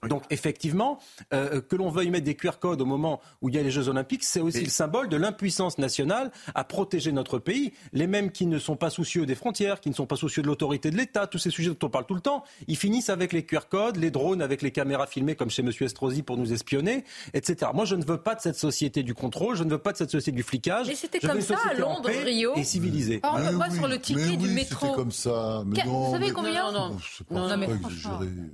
Donc 0.08 0.22
effectivement, 0.30 0.98
euh, 1.34 1.60
que 1.60 1.76
l'on 1.76 1.90
veuille 1.90 2.10
mettre 2.10 2.24
des 2.24 2.34
QR 2.34 2.58
codes 2.58 2.80
au 2.80 2.86
moment 2.86 3.20
où 3.42 3.50
il 3.50 3.54
y 3.54 3.58
a 3.58 3.62
les 3.62 3.70
Jeux 3.70 3.88
Olympiques, 3.88 4.24
c'est 4.24 4.40
aussi 4.40 4.62
le 4.62 4.70
symbole 4.70 5.08
de 5.08 5.16
l'impuissance 5.16 5.76
nationale 5.78 6.30
à 6.54 6.64
protéger 6.64 7.12
notre 7.12 7.38
pays. 7.38 7.72
Les 7.92 8.06
mêmes 8.06 8.30
qui 8.30 8.46
ne 8.46 8.58
sont 8.58 8.76
pas 8.76 8.88
soucieux 8.88 9.26
des 9.26 9.34
frontières, 9.34 9.80
qui 9.80 9.90
ne 9.90 9.94
sont 9.94 10.06
pas 10.06 10.16
soucieux 10.16 10.42
de 10.42 10.46
l'autorité 10.46 10.90
de 10.90 10.96
l'État, 10.96 11.26
tous 11.26 11.38
ces 11.38 11.50
sujets 11.50 11.70
dont 11.70 11.86
on 11.86 11.90
parle 11.90 12.06
tout 12.06 12.14
le 12.14 12.20
temps, 12.20 12.44
ils 12.66 12.76
finissent 12.76 13.10
avec 13.10 13.32
les 13.32 13.44
QR 13.44 13.68
codes, 13.68 13.96
les 13.96 14.10
drones 14.10 14.40
avec 14.40 14.62
les 14.62 14.70
caméras 14.70 15.06
filmées 15.06 15.34
comme 15.34 15.50
chez 15.50 15.62
M. 15.62 15.70
Estrosi 15.80 16.22
pour 16.22 16.38
nous 16.38 16.52
espionner, 16.52 17.04
etc. 17.34 17.70
Moi, 17.74 17.84
je 17.84 17.94
ne 17.94 18.04
veux 18.04 18.18
pas 18.18 18.34
de 18.34 18.40
cette 18.40 18.56
société 18.56 19.02
du 19.02 19.14
contrôle, 19.14 19.56
je 19.56 19.64
ne 19.64 19.70
veux 19.70 19.78
pas 19.78 19.92
de 19.92 19.98
cette 19.98 20.10
société 20.10 20.36
du 20.36 20.42
flicage. 20.42 20.86
Mais 20.86 20.94
c'était 20.94 21.20
comme 21.20 21.40
ça 21.42 21.58
à 21.70 21.74
Londres, 21.74 22.10
Rio. 22.24 22.54
Et 22.56 22.64
civilisée. 22.64 23.20
moi 23.22 23.68
sur 23.70 23.86
le 23.86 23.98
ticket 23.98 24.36
du 24.36 24.48
métro. 24.48 24.86
C'était 24.86 24.96
comme 24.96 25.12
ça. 25.12 25.62
Mais 25.66 25.84
non, 25.84 26.06
vous 26.06 26.12
savez 26.12 26.32
combien 26.32 26.72
Non, 26.72 26.96
non, 27.30 27.48
non, 27.48 27.56
mais, 27.56 27.68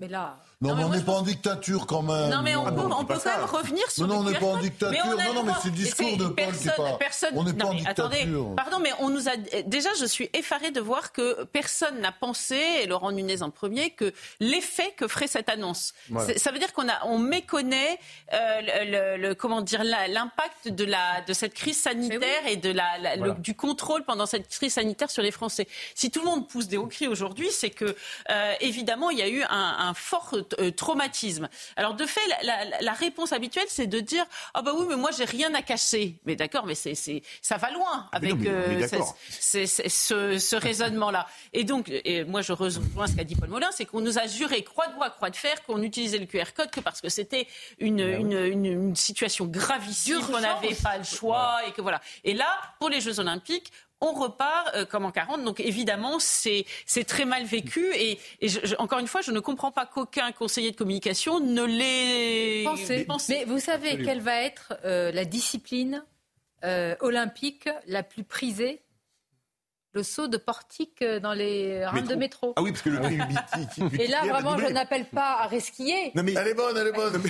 mais 0.00 0.08
là. 0.08 0.38
Non, 0.62 0.74
mais 0.74 0.84
on 0.84 0.88
n'est 0.88 1.02
pas 1.02 1.12
en 1.12 1.20
dictature 1.20 1.86
quand 1.86 2.00
même. 2.00 2.30
Non, 2.30 2.40
mais 2.42 2.56
on, 2.56 2.64
peut, 2.64 2.80
on 2.80 3.04
peut 3.04 3.18
quand 3.22 3.38
même 3.38 3.44
revenir 3.44 3.90
sur. 3.90 4.06
Non, 4.06 4.14
non, 4.14 4.20
on 4.20 4.30
n'est 4.30 4.38
pas 4.38 4.46
en 4.46 4.56
dictature. 4.56 5.04
Non, 5.04 5.34
non, 5.34 5.42
mais 5.42 5.52
c'est 5.62 5.68
le 5.68 5.74
discours 5.74 6.16
de 6.16 6.28
Paul 6.28 6.52
qui. 6.56 6.68
Personne, 6.98 7.30
on 7.34 7.44
n'est 7.44 7.52
pas 7.52 7.66
en 7.66 7.74
dictature. 7.74 8.04
Attendez, 8.06 8.26
pardon, 8.56 8.78
mais 8.80 8.90
on 9.00 9.10
nous 9.10 9.28
a 9.28 9.36
déjà, 9.66 9.90
je 10.00 10.06
suis 10.06 10.30
effarée 10.32 10.70
de 10.70 10.80
voir 10.80 11.12
que 11.12 11.44
personne 11.44 12.00
n'a 12.00 12.10
pensé, 12.10 12.58
et 12.82 12.86
Laurent 12.86 13.12
Nunez 13.12 13.42
en 13.42 13.50
premier, 13.50 13.90
que 13.90 14.14
l'effet 14.40 14.94
que 14.96 15.08
ferait 15.08 15.26
cette 15.26 15.50
annonce. 15.50 15.92
Ça 16.38 16.52
veut 16.52 16.58
dire 16.58 16.72
qu'on 16.72 16.88
a, 16.88 17.04
on 17.04 17.18
méconnaît 17.18 17.98
euh, 18.32 19.16
le, 19.18 19.34
comment 19.34 19.60
dire 19.60 19.84
l'impact 19.84 20.68
de 20.68 20.84
la 20.84 21.20
de 21.20 21.34
cette 21.34 21.52
crise 21.52 21.78
sanitaire 21.78 22.46
et 22.46 22.56
de 22.56 22.72
la, 22.72 23.34
du 23.34 23.54
contrôle 23.54 24.04
pendant 24.04 24.24
cette 24.24 24.48
crise 24.48 24.72
sanitaire 24.72 25.10
sur 25.10 25.22
les 25.22 25.32
Français. 25.32 25.68
Si 25.94 26.10
tout 26.10 26.20
le 26.20 26.26
monde 26.26 26.48
pousse 26.48 26.66
des 26.66 26.78
hauts 26.78 26.86
cris 26.86 27.08
aujourd'hui, 27.08 27.50
c'est 27.50 27.68
que 27.68 27.94
euh, 28.30 28.54
évidemment 28.60 29.10
il 29.10 29.18
y 29.18 29.22
a 29.22 29.28
eu 29.28 29.42
un, 29.42 29.76
un 29.80 29.92
fort 29.92 30.30
euh, 30.58 30.70
traumatisme. 30.70 31.48
Alors 31.76 31.94
de 31.94 32.06
fait, 32.06 32.20
la, 32.42 32.80
la 32.80 32.92
réponse 32.92 33.32
habituelle, 33.32 33.66
c'est 33.68 33.86
de 33.86 34.00
dire 34.00 34.24
ah 34.54 34.60
oh 34.60 34.62
bah 34.62 34.72
oui, 34.76 34.86
mais 34.88 34.96
moi 34.96 35.10
j'ai 35.16 35.24
rien 35.24 35.52
à 35.54 35.62
cacher. 35.62 36.16
Mais 36.24 36.36
d'accord, 36.36 36.66
mais 36.66 36.74
c'est 36.74 36.94
ça 37.42 37.56
va 37.56 37.70
loin 37.70 38.08
avec 38.12 38.34
euh, 38.46 38.86
ce, 39.30 40.38
ce 40.38 40.56
raisonnement-là. 40.56 41.26
Et 41.52 41.64
donc, 41.64 41.90
et 41.90 42.24
moi 42.24 42.42
je 42.42 42.52
rejoins 42.52 43.06
ce 43.06 43.16
qu'a 43.16 43.24
dit 43.24 43.36
Paul 43.36 43.48
Molin, 43.48 43.70
c'est 43.72 43.84
qu'on 43.84 44.00
nous 44.00 44.18
a 44.18 44.26
juré 44.26 44.62
croix 44.62 44.86
de 44.88 44.94
bois, 44.94 45.10
croix 45.10 45.30
de 45.30 45.36
fer 45.36 45.62
qu'on 45.64 45.82
utilisait 45.82 46.18
le 46.18 46.26
QR 46.26 46.52
code 46.56 46.70
que 46.70 46.80
parce 46.80 47.00
que 47.00 47.08
c'était 47.08 47.46
une, 47.78 47.96
ben 47.96 48.20
une, 48.20 48.32
une, 48.32 48.66
une, 48.66 48.96
situation 48.96 49.46
gravissime, 49.46 50.20
qu'on 50.20 50.40
n'avait 50.40 50.74
pas 50.74 50.98
le 50.98 51.04
choix 51.04 51.60
et 51.66 51.72
que 51.72 51.80
voilà. 51.80 52.00
Et 52.24 52.34
là, 52.34 52.48
pour 52.78 52.88
les 52.88 53.00
Jeux 53.00 53.20
Olympiques, 53.20 53.72
on 54.00 54.12
repart 54.12 54.74
euh, 54.74 54.84
comme 54.84 55.04
en 55.04 55.10
40. 55.10 55.44
Donc 55.44 55.60
évidemment, 55.60 56.18
c'est 56.18 56.64
très 57.06 57.24
mal 57.24 57.44
vécu. 57.44 57.86
Et, 57.94 58.18
encore 58.78 58.98
une 58.98 59.06
fois, 59.06 59.22
je 59.22 59.30
ne 59.30 59.40
comprends 59.40 59.72
pas 59.72 59.86
qu'aucun 59.86 60.32
conseiller 60.32 60.70
de 60.70 60.76
communication 60.76 61.40
ne 61.40 61.64
l'ait 61.64 62.64
pensé. 63.06 63.38
Mais 63.38 63.44
vous 63.44 63.58
savez 63.58 63.98
quelle 64.02 64.20
va 64.20 64.42
être 64.42 64.74
euh, 64.84 65.10
la 65.12 65.24
discipline 65.24 66.04
euh, 66.64 66.94
olympique 67.00 67.68
la 67.86 68.02
plus 68.02 68.24
prisée 68.24 68.82
le 69.96 70.02
saut 70.02 70.28
de 70.28 70.36
portique 70.36 71.02
dans 71.22 71.32
les 71.32 71.84
rames 71.84 72.06
de 72.06 72.14
métro. 72.14 72.52
Ah 72.56 72.62
oui, 72.62 72.70
parce 72.70 72.82
que 72.82 72.90
le 72.90 73.00
prix 73.00 73.18
Et 73.98 74.06
là, 74.08 74.26
vraiment, 74.26 74.58
je 74.58 74.66
n'appelle 74.66 75.06
pas 75.06 75.38
à 75.40 75.46
resquiller. 75.46 76.12
Non, 76.14 76.22
mais... 76.22 76.34
Elle 76.36 76.48
est 76.48 76.54
bonne, 76.54 76.76
elle 76.76 76.88
est 76.88 76.92
bonne. 76.92 77.22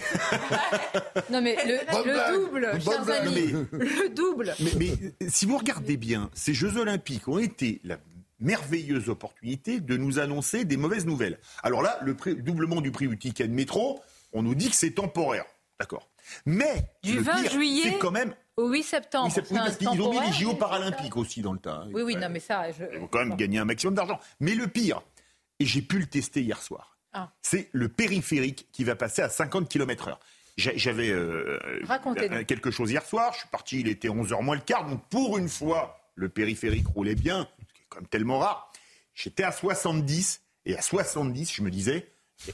non, 1.30 1.40
mais 1.40 1.56
le, 1.64 2.36
double, 2.36 2.80
chers 2.82 3.08
amis, 3.08 3.52
le 3.70 4.08
double. 4.08 4.54
Mais, 4.78 5.28
si 5.28 5.46
vous 5.46 5.56
regardez 5.56 5.96
bien, 5.96 6.28
ces 6.34 6.54
Jeux 6.54 6.76
Olympiques 6.76 7.28
ont 7.28 7.38
été 7.38 7.80
la 7.84 7.98
merveilleuse 8.40 9.08
opportunité 9.08 9.78
de 9.78 9.96
nous 9.96 10.18
annoncer 10.18 10.64
des 10.64 10.76
mauvaises 10.76 11.06
nouvelles. 11.06 11.38
Alors 11.62 11.82
là, 11.82 12.00
le 12.02 12.14
doublement 12.34 12.80
du 12.80 12.90
prix 12.90 13.06
du 13.06 13.16
ticket 13.16 13.46
de 13.46 13.54
métro, 13.54 14.00
on 14.32 14.42
nous 14.42 14.56
dit 14.56 14.68
que 14.70 14.76
c'est 14.76 14.90
temporaire. 14.90 15.44
D'accord. 15.78 16.08
Mais 16.44 16.90
du 17.04 17.20
20 17.20 17.48
juillet, 17.48 17.82
c'est 17.84 17.98
quand 17.98 18.10
même 18.10 18.34
au 18.56 18.68
8 18.68 18.82
septembre. 18.82 19.34
Parce 19.34 19.76
qu'ils 19.76 19.88
ont 19.88 20.10
mis 20.10 20.20
les 20.20 20.32
JO 20.32 20.54
paralympiques 20.54 21.16
aussi 21.16 21.42
dans 21.42 21.52
le 21.52 21.58
tas. 21.58 21.84
Oui, 21.92 22.02
oui, 22.02 22.16
non, 22.16 22.28
mais 22.30 22.40
ça. 22.40 22.70
Je... 22.72 22.84
Ils 22.92 22.98
vont 22.98 23.06
quand 23.06 23.24
même 23.24 23.36
gagner 23.36 23.58
un 23.58 23.64
maximum 23.64 23.94
d'argent. 23.94 24.18
Mais 24.40 24.54
le 24.54 24.66
pire, 24.66 25.02
et 25.58 25.66
j'ai 25.66 25.82
pu 25.82 25.98
le 25.98 26.06
tester 26.06 26.42
hier 26.42 26.60
soir, 26.60 26.98
ah. 27.12 27.30
c'est 27.42 27.68
le 27.72 27.88
périphérique 27.88 28.68
qui 28.72 28.84
va 28.84 28.96
passer 28.96 29.22
à 29.22 29.28
50 29.28 29.68
km/h. 29.68 30.16
J'avais 30.56 31.10
euh, 31.10 31.58
euh, 31.90 32.44
quelque 32.44 32.70
chose 32.70 32.90
hier 32.90 33.04
soir. 33.04 33.32
Je 33.34 33.40
suis 33.40 33.48
parti, 33.48 33.80
il 33.80 33.88
était 33.88 34.08
11h 34.08 34.42
moins 34.42 34.54
le 34.54 34.62
quart. 34.62 34.88
Donc 34.88 35.06
pour 35.10 35.36
une 35.36 35.50
fois, 35.50 36.00
le 36.14 36.30
périphérique 36.30 36.86
roulait 36.88 37.14
bien, 37.14 37.46
ce 37.68 37.74
qui 37.74 37.82
est 37.82 37.86
quand 37.90 38.00
même 38.00 38.08
tellement 38.08 38.38
rare. 38.38 38.72
J'étais 39.14 39.42
à 39.42 39.52
70 39.52 40.40
et 40.64 40.76
à 40.76 40.82
70, 40.82 41.52
je 41.52 41.62
me 41.62 41.70
disais, 41.70 42.10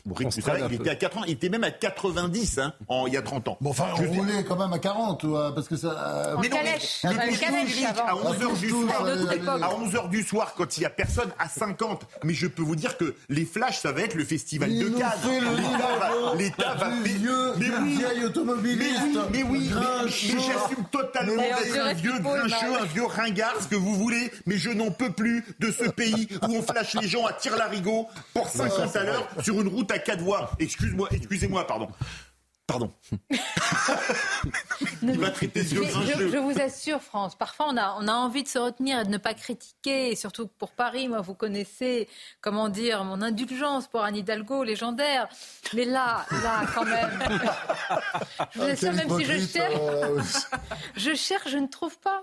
il 0.07 0.75
était 0.75 0.91
à 0.91 0.95
80, 0.95 1.25
il 1.27 1.33
était 1.33 1.49
même 1.49 1.65
à 1.65 1.71
90 1.71 2.59
hein, 2.59 2.73
en, 2.89 3.07
il 3.07 3.15
y 3.15 3.17
a 3.17 3.23
30 3.23 3.49
ans. 3.49 3.59
Bon, 3.61 3.71
enfin, 3.71 3.89
on 3.99 4.09
roulait 4.09 4.45
quand 4.45 4.57
même 4.57 4.73
à 4.73 4.79
40, 4.79 5.27
parce 5.55 5.69
que 5.69 5.77
ça. 5.77 6.37
Mais 6.41 6.49
non, 6.49 6.59
mais 6.63 6.79
à 7.05 8.15
11h 8.15 8.59
du 8.59 8.71
soir, 8.71 9.05
à 9.05 9.69
11h 9.75 10.09
du 10.09 10.23
soir, 10.23 10.55
quand 10.57 10.77
il 10.77 10.83
y 10.83 10.87
a 10.87 10.91
personne, 10.91 11.31
à 11.39 11.49
50. 11.49 12.07
Mais 12.25 12.33
je 12.33 12.47
peux 12.47 12.63
vous 12.63 12.77
dire 12.77 12.97
que 12.97 13.15
les 13.29 13.45
flashs, 13.45 13.81
ça 13.81 13.93
va 13.93 14.03
être 14.03 14.15
le 14.15 14.25
festival 14.25 14.73
de 14.73 14.89
Cannes. 14.89 15.11
L'État 16.39 16.75
va 16.75 16.91
vieux, 17.03 17.55
mais 17.59 17.67
oui, 17.83 17.97
vieil 17.97 18.25
automobiliste. 18.25 19.19
Mais 19.33 19.43
oui, 19.43 19.71
mais, 19.75 20.11
j'assume 20.11 20.85
totalement 20.91 21.43
d'être 21.43 21.79
un 21.81 21.93
vieux 21.93 22.19
grincheux, 22.21 22.81
un 22.81 22.85
vieux 22.85 23.07
ringard, 23.07 23.57
ce 23.61 23.69
que 23.69 23.77
vous 23.77 23.95
voulez. 23.95 24.31
Mais 24.47 24.57
je 24.57 24.71
n'en 24.71 24.91
peux 24.91 25.13
plus 25.13 25.45
de 25.59 25.71
ce 25.73 25.91
pays 25.91 26.29
où 26.43 26.55
on 26.55 26.63
flash 26.63 26.95
les 27.01 27.09
gens 27.09 27.27
à 27.27 27.33
tir 27.33 27.57
larigot 27.57 28.07
pour 28.33 28.49
50 28.49 28.97
à 28.97 29.05
l'heure 29.05 29.29
sur 29.43 29.61
une 29.61 29.72
route 29.73 29.90
à 29.90 29.99
quatre 29.99 30.23
voies. 30.23 30.51
Excuse-moi, 30.59 31.09
excusez-moi, 31.12 31.66
pardon. 31.66 31.89
Pardon. 32.66 32.93
Il 35.03 35.19
va 35.19 35.31
traiter 35.31 35.62
je, 35.62 35.74
je, 35.74 36.39
vous 36.39 36.61
assure, 36.61 37.03
France, 37.03 37.35
parfois 37.35 37.66
on 37.69 37.77
a, 37.77 37.99
on 38.01 38.07
a 38.07 38.12
envie 38.12 38.44
de 38.44 38.49
se 38.49 38.59
retenir 38.59 39.01
et 39.01 39.05
de 39.05 39.11
ne 39.11 39.19
pas 39.19 39.35
critiquer, 39.35 40.12
et 40.12 40.16
surtout 40.16 40.47
pour 40.47 40.70
Paris, 40.70 41.09
moi, 41.09 41.20
vous 41.20 41.35
connaissez, 41.35 42.09
comment 42.40 42.69
dire, 42.69 43.03
mon 43.05 43.20
indulgence 43.20 43.89
pour 43.89 44.03
Anne 44.03 44.16
Hidalgo, 44.16 44.62
légendaire. 44.62 45.28
Mais 45.74 45.85
là, 45.85 46.24
là, 46.43 46.65
quand 46.73 46.85
même. 46.85 47.11
je 48.53 48.59
vous 48.61 48.65
assure, 48.65 48.93
même 48.93 49.19
si 49.19 49.24
je 49.24 49.39
cherche, 49.47 50.47
je 50.97 51.15
cherche, 51.15 51.51
je 51.51 51.59
ne 51.59 51.66
trouve 51.66 51.99
pas. 51.99 52.23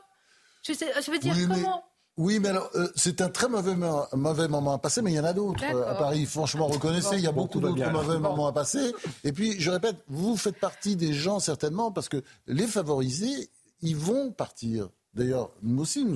Je, 0.63 0.73
sais, 0.73 0.91
je 1.05 1.11
veux 1.11 1.19
dire, 1.19 1.35
comment 1.47 1.88
oui, 2.19 2.41
mais 2.41 2.49
alors, 2.49 2.69
euh, 2.75 2.89
c'est 2.97 3.21
un 3.21 3.29
très 3.29 3.47
mauvais, 3.47 3.75
mauvais 4.11 4.49
moment 4.49 4.73
à 4.73 4.77
passer, 4.77 5.01
mais 5.01 5.13
il 5.13 5.15
y 5.15 5.19
en 5.21 5.23
a 5.23 5.31
d'autres 5.31 5.63
euh, 5.63 5.89
à 5.89 5.95
Paris. 5.95 6.25
Franchement, 6.25 6.67
reconnaissez, 6.67 7.15
il 7.15 7.21
y 7.23 7.27
a 7.27 7.31
beaucoup, 7.31 7.61
d'autres 7.61 7.89
mauvais 7.91 8.19
moments 8.19 8.47
à 8.47 8.51
passer. 8.51 8.93
Et 9.23 9.31
puis, 9.31 9.57
je 9.57 9.71
répète, 9.71 9.95
vous 10.09 10.35
faites 10.35 10.59
partie 10.59 10.97
des 10.97 11.13
gens, 11.13 11.39
certainement, 11.39 11.93
parce 11.93 12.09
que 12.09 12.21
les 12.45 12.67
favorisés, 12.67 13.49
ils 13.81 13.95
vont 13.95 14.33
partir. 14.33 14.89
D'ailleurs, 15.19 15.49
nous 15.63 15.81
aussi, 15.81 16.05
nous, 16.05 16.15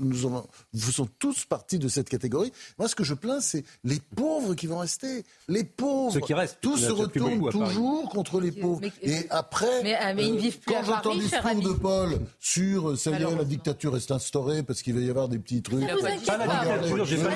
nous, 0.00 0.42
nous 0.74 0.80
sommes 0.92 1.08
tous 1.18 1.46
partis 1.46 1.78
de 1.78 1.88
cette 1.88 2.10
catégorie. 2.10 2.52
Moi, 2.78 2.88
ce 2.88 2.94
que 2.94 3.02
je 3.02 3.14
plains, 3.14 3.40
c'est 3.40 3.64
les 3.84 4.00
pauvres 4.14 4.54
qui 4.54 4.66
vont 4.66 4.80
rester. 4.80 5.24
Les 5.48 5.64
pauvres. 5.64 6.12
Ceux 6.12 6.20
qui 6.20 6.34
restent. 6.34 6.58
Tout 6.60 6.76
se 6.76 6.92
retourne 6.92 7.48
toujours 7.50 8.10
contre 8.10 8.40
les 8.42 8.52
pauvres. 8.52 8.82
et 9.00 9.26
après, 9.30 9.82
mais, 9.82 9.96
euh, 9.96 10.12
ils 10.18 10.36
vivent 10.36 10.58
plus 10.58 10.74
quand 10.74 10.84
j'entends 10.84 11.14
le 11.14 11.20
discours 11.20 11.62
de 11.62 11.72
Paul 11.72 12.20
sur 12.38 12.90
euh, 12.90 12.96
ça 12.96 13.12
y 13.12 13.14
est, 13.14 13.36
la 13.36 13.44
dictature 13.44 13.96
est 13.96 14.10
instaurée 14.10 14.62
parce 14.62 14.82
qu'il 14.82 14.92
va 14.92 15.00
y 15.00 15.08
avoir 15.08 15.28
des 15.28 15.38
petits 15.38 15.62
trucs. 15.62 15.86
Pas 15.86 16.36
la 16.36 16.76
dictature, 16.76 17.04
j'ai 17.06 17.16
pas. 17.16 17.30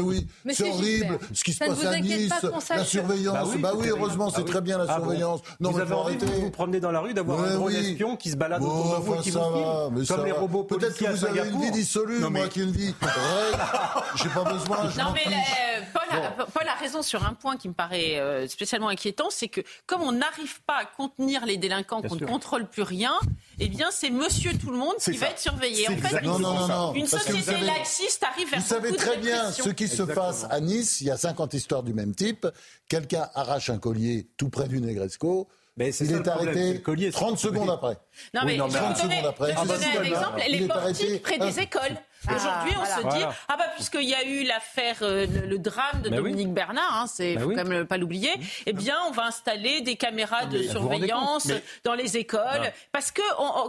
Oui, 0.00 0.26
c'est 0.50 0.70
horrible. 0.70 1.18
Ce 1.34 1.44
qui 1.44 1.52
se 1.52 1.58
passe 1.58 1.84
à 1.84 2.00
Nice, 2.00 2.32
la 2.70 2.84
surveillance. 2.84 3.54
Bah 3.58 3.72
oui, 3.76 3.88
heureusement, 3.90 4.30
c'est 4.30 4.46
très 4.46 4.62
bien 4.62 4.78
la 4.78 4.86
ah 4.88 4.96
surveillance. 4.96 5.40
Non, 5.60 5.72
vous 5.72 5.80
avez 5.80 5.94
envie 5.94 6.16
de 6.16 6.24
vous 6.24 6.50
promener 6.50 6.80
dans 6.80 6.90
la 6.90 7.00
rue 7.00 7.12
d'avoir 7.12 7.44
un 7.44 7.56
gros 7.56 7.68
espion 7.68 8.16
qui 8.16 8.30
se 8.30 8.36
balade 8.36 8.62
autour 8.62 8.98
de 8.98 9.04
vous 9.04 9.16
qui 9.20 9.30
vous 9.30 10.06
comme 10.06 10.24
les 10.24 10.32
robots 10.32 10.53
Peut-être 10.62 10.96
que 10.96 11.10
vous 11.10 11.24
avez 11.24 11.48
une 11.48 11.60
vie 11.60 11.70
dissolue, 11.72 12.18
moi 12.20 12.48
qui 12.48 12.60
le 12.60 12.70
dis. 12.70 12.94
J'ai 14.16 14.28
pas 14.28 14.44
besoin. 14.44 14.84
Non, 14.96 15.12
mais 15.12 15.26
euh, 15.26 16.44
Paul, 16.52 16.68
a, 16.68 16.74
raison 16.74 17.02
sur 17.02 17.24
un 17.24 17.34
point 17.34 17.56
qui 17.56 17.68
me 17.68 17.74
paraît 17.74 18.18
euh, 18.18 18.46
spécialement 18.46 18.88
inquiétant, 18.88 19.28
c'est 19.30 19.48
que 19.48 19.60
comme 19.86 20.02
on 20.02 20.12
n'arrive 20.12 20.60
pas 20.62 20.78
à 20.82 20.84
contenir 20.84 21.46
les 21.46 21.56
délinquants, 21.56 22.02
qu'on 22.02 22.16
ne 22.16 22.26
contrôle 22.26 22.66
plus 22.66 22.82
rien, 22.82 23.14
eh 23.58 23.68
bien 23.68 23.88
c'est 23.90 24.10
Monsieur 24.10 24.52
tout 24.56 24.70
le 24.70 24.76
monde 24.76 24.96
qui 25.00 25.16
va 25.16 25.28
être 25.28 25.40
surveillé. 25.40 25.88
En 25.88 25.96
fait, 25.96 26.24
une, 26.94 27.06
société 27.06 27.58
laxiste 27.60 28.22
arrive 28.22 28.50
vers 28.50 28.60
Vous 28.60 28.66
savez 28.66 28.94
très 28.94 29.16
bien 29.16 29.50
ce 29.50 29.70
qui 29.70 29.88
se 29.88 30.02
passe 30.02 30.46
à 30.50 30.60
Nice. 30.60 31.00
Il 31.00 31.08
y 31.08 31.10
a 31.10 31.16
50 31.16 31.54
histoires 31.54 31.82
du 31.82 31.94
même 31.94 32.14
type. 32.14 32.46
Quelqu'un 32.88 33.28
arrache 33.34 33.70
un 33.70 33.78
collier 33.78 34.28
tout 34.36 34.50
près 34.50 34.68
du 34.68 34.80
Negresco. 34.80 35.48
Mais 35.76 35.90
il 35.90 36.12
est 36.12 36.28
arrêté 36.28 36.82
30 37.10 37.38
secondes 37.38 37.70
après. 37.70 37.96
Non, 38.32 38.42
mais, 38.44 38.56
je 38.56 38.62
vais 38.62 38.68
vous 38.68 39.02
donner, 39.02 39.98
un 39.98 40.02
exemple. 40.02 40.42
Les 40.48 40.66
portiques 40.68 41.22
près 41.22 41.38
des 41.38 41.60
écoles. 41.60 41.96
Ah, 42.26 42.36
Aujourd'hui, 42.36 42.72
on 42.80 42.84
se 42.84 43.16
dit 43.16 43.24
ah 43.48 43.56
bah 43.58 43.64
puisqu'il 43.74 44.08
y 44.08 44.14
a 44.14 44.24
eu 44.24 44.44
l'affaire, 44.44 44.96
euh, 45.02 45.26
le, 45.46 45.58
drame 45.58 46.00
de 46.02 46.08
Dominique 46.08 46.54
Bernard, 46.54 47.02
hein, 47.02 47.06
c'est 47.06 47.34
bah 47.34 47.42
faut 47.42 47.50
quand 47.50 47.66
même 47.66 47.86
pas 47.86 47.98
l'oublier. 47.98 48.30
Eh 48.64 48.72
bien, 48.72 48.96
on 49.08 49.10
va 49.10 49.26
installer 49.26 49.82
des 49.82 49.96
caméras 49.96 50.46
de 50.46 50.62
surveillance 50.62 51.50
dans 51.84 51.94
les 51.94 52.16
écoles 52.16 52.72
parce 52.92 53.10
que 53.10 53.20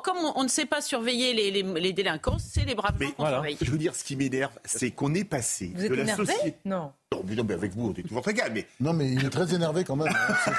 comme 0.02 0.18
on, 0.36 0.44
ne 0.44 0.48
sait 0.48 0.65
pas 0.65 0.80
surveiller 0.82 1.34
les, 1.34 1.64
les, 1.64 1.94
délinquants, 1.94 2.38
c'est 2.40 2.65
les 2.65 2.76
braves 2.76 3.02
gens 3.02 3.11
qu'on 3.11 3.27
surveille. 3.27 3.57
Je 3.61 3.72
veux 3.72 3.77
dire, 3.77 3.95
ce 3.95 4.03
qui 4.03 4.15
m'énerve, 4.15 4.53
c'est 4.64 4.91
qu'on 4.91 5.14
est 5.14 5.26
passé 5.26 5.68
de 5.68 5.94
la 5.94 6.15
société. 6.15 6.56
Non. 6.64 6.94
Non, 7.11 7.44
mais 7.48 7.53
avec 7.53 7.73
vous, 7.73 7.90
on 7.90 7.94
est 7.99 8.03
toujours 8.03 8.22
très 8.22 8.34
calme. 8.34 8.53
Mais... 8.53 8.68
Non, 8.80 8.94
mais 8.94 9.11
il 9.11 9.23
est 9.23 9.30
très 9.30 9.53
énervé 9.53 9.84
quand 9.84 9.95
même. 9.95 10.07
Hein. 10.07 10.56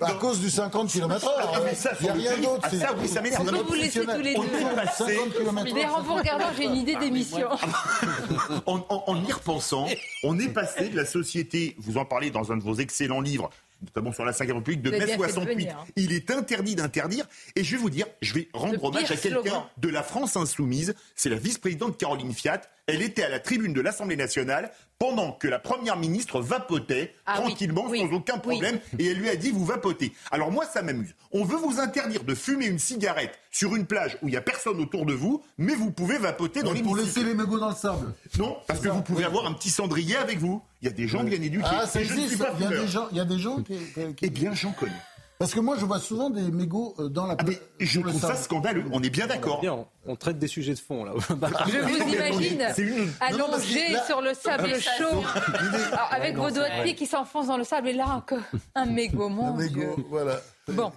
à, 0.00 0.12
cause 0.12 0.40
du 0.40 0.50
50 0.50 0.88
km/h. 0.88 1.94
Il 2.00 2.04
n'y 2.04 2.08
a 2.08 2.12
rien 2.12 2.38
d'autre. 2.38 2.60
Ah, 2.62 2.70
ça, 2.70 2.94
oui, 2.96 3.08
ça 3.08 3.20
m'énerve. 3.20 3.46
Je 3.46 3.50
peux 3.50 3.62
vous 3.62 3.74
laisser 3.74 4.04
tous 4.04 4.20
les 4.20 4.34
deux. 4.34 5.74
Mais 5.74 5.86
en 5.86 6.02
vous 6.02 6.14
regardant, 6.14 6.46
j'ai 6.56 6.64
une 6.64 6.76
idée 6.76 6.96
d'émission. 6.96 7.48
en, 8.66 9.24
y 9.24 9.32
repensant, 9.32 9.86
on 10.22 10.38
est 10.38 10.48
passé 10.48 10.88
de 10.88 10.96
la 10.96 11.04
société, 11.04 11.74
vous 11.78 11.98
en 11.98 12.04
parlez 12.04 12.30
dans 12.30 12.52
un 12.52 12.56
de 12.56 12.62
vos 12.62 12.76
excellents 12.76 13.20
livres, 13.20 13.50
notamment 13.82 14.12
sur 14.12 14.24
la 14.24 14.32
5 14.32 14.48
République, 14.48 14.82
de 14.82 14.90
mai 14.90 15.14
68. 15.16 15.68
Hein. 15.68 15.76
Il 15.96 16.12
est 16.12 16.30
interdit 16.30 16.76
d'interdire. 16.76 17.26
Et 17.56 17.64
je 17.64 17.72
vais 17.72 17.82
vous 17.82 17.90
dire, 17.90 18.06
je 18.22 18.34
vais 18.34 18.48
rendre 18.52 18.82
hommage 18.82 19.10
à 19.10 19.16
quelqu'un 19.16 19.66
de 19.76 19.88
la 19.88 20.02
France 20.02 20.36
insoumise. 20.36 20.94
C'est 21.16 21.30
la 21.30 21.36
vice-présidente 21.36 21.98
Caroline 21.98 22.32
Fiat. 22.32 22.62
Elle 22.86 23.00
était 23.00 23.22
à 23.22 23.30
la 23.30 23.40
tribune 23.40 23.72
de 23.72 23.80
l'Assemblée 23.80 24.16
nationale 24.16 24.70
pendant 24.98 25.32
que 25.32 25.48
la 25.48 25.58
première 25.58 25.96
ministre 25.96 26.40
vapotait 26.40 27.14
ah 27.24 27.38
tranquillement, 27.38 27.88
sans 27.88 28.12
aucun 28.12 28.38
problème, 28.38 28.78
et 28.98 29.06
elle 29.06 29.16
lui 29.16 29.30
a 29.30 29.36
dit 29.36 29.50
vous 29.50 29.64
vapotez. 29.64 30.12
Alors 30.30 30.52
moi, 30.52 30.66
ça 30.66 30.82
m'amuse. 30.82 31.14
On 31.32 31.44
veut 31.44 31.56
vous 31.56 31.80
interdire 31.80 32.24
de 32.24 32.34
fumer 32.34 32.66
une 32.66 32.78
cigarette 32.78 33.38
sur 33.50 33.74
une 33.74 33.86
plage 33.86 34.18
où 34.22 34.28
il 34.28 34.32
n'y 34.32 34.36
a 34.36 34.42
personne 34.42 34.80
autour 34.80 35.06
de 35.06 35.14
vous, 35.14 35.42
mais 35.56 35.74
vous 35.74 35.90
pouvez 35.90 36.18
vapoter 36.18 36.62
dans 36.62 36.72
les 36.72 36.82
Pour 36.82 36.96
laisser 36.96 37.24
les 37.24 37.34
mégots 37.34 37.58
dans 37.58 37.70
le 37.70 37.74
sable. 37.74 38.12
Non, 38.38 38.58
parce 38.66 38.80
que 38.80 38.88
vous 38.88 39.02
pouvez 39.02 39.24
avoir 39.24 39.46
un 39.46 39.54
petit 39.54 39.70
cendrier 39.70 40.16
avec 40.16 40.38
vous. 40.38 40.62
Il 40.82 40.88
y 40.88 40.90
a 40.90 40.94
des 40.94 41.08
gens 41.08 41.24
bien 41.24 41.40
éduqués. 41.40 41.64
Ah, 41.66 41.86
ça 41.86 42.00
existe, 42.02 42.34
il 42.34 42.62
y, 42.62 42.66
a 42.66 42.68
des 42.68 42.88
gens, 42.88 43.08
il 43.10 43.16
y 43.16 43.20
a 43.20 43.24
des 43.24 43.38
gens 43.38 43.62
qui... 43.62 43.78
Eh 44.20 44.30
bien, 44.30 44.52
j'en 44.52 44.72
connais. 44.72 44.92
Parce 45.38 45.52
que 45.52 45.60
moi, 45.60 45.76
je 45.78 45.84
vois 45.84 45.98
souvent 45.98 46.30
des 46.30 46.50
mégots 46.50 46.94
euh, 46.98 47.08
dans 47.08 47.26
la. 47.26 47.36
Ah 47.38 47.44
je 47.80 48.00
trouve 48.00 48.20
ça 48.20 48.36
scandaleux. 48.36 48.84
On 48.92 49.02
est 49.02 49.10
bien 49.10 49.26
d'accord. 49.26 49.62
On 50.06 50.16
traite 50.16 50.38
des 50.38 50.46
sujets 50.46 50.74
de 50.74 50.78
fond 50.78 51.04
là. 51.04 51.12
je 51.18 51.78
vous 51.78 52.08
imagine 52.14 52.62
allongé 53.20 53.96
sur 54.06 54.20
le 54.20 54.34
sable 54.34 54.74
chaud, 54.74 55.22
avec 56.10 56.36
vos 56.36 56.50
doigts 56.50 56.68
de 56.68 56.82
pied 56.82 56.94
qui 56.94 57.06
s'enfoncent 57.06 57.48
dans 57.48 57.56
le 57.56 57.64
sable 57.64 57.88
et 57.88 57.92
là 57.94 58.22
un 58.74 58.84
mégot, 58.86 59.28
mon 59.28 59.54
un 59.54 59.56
mégot, 59.56 59.96
voilà. 60.08 60.40
Bon. 60.68 60.92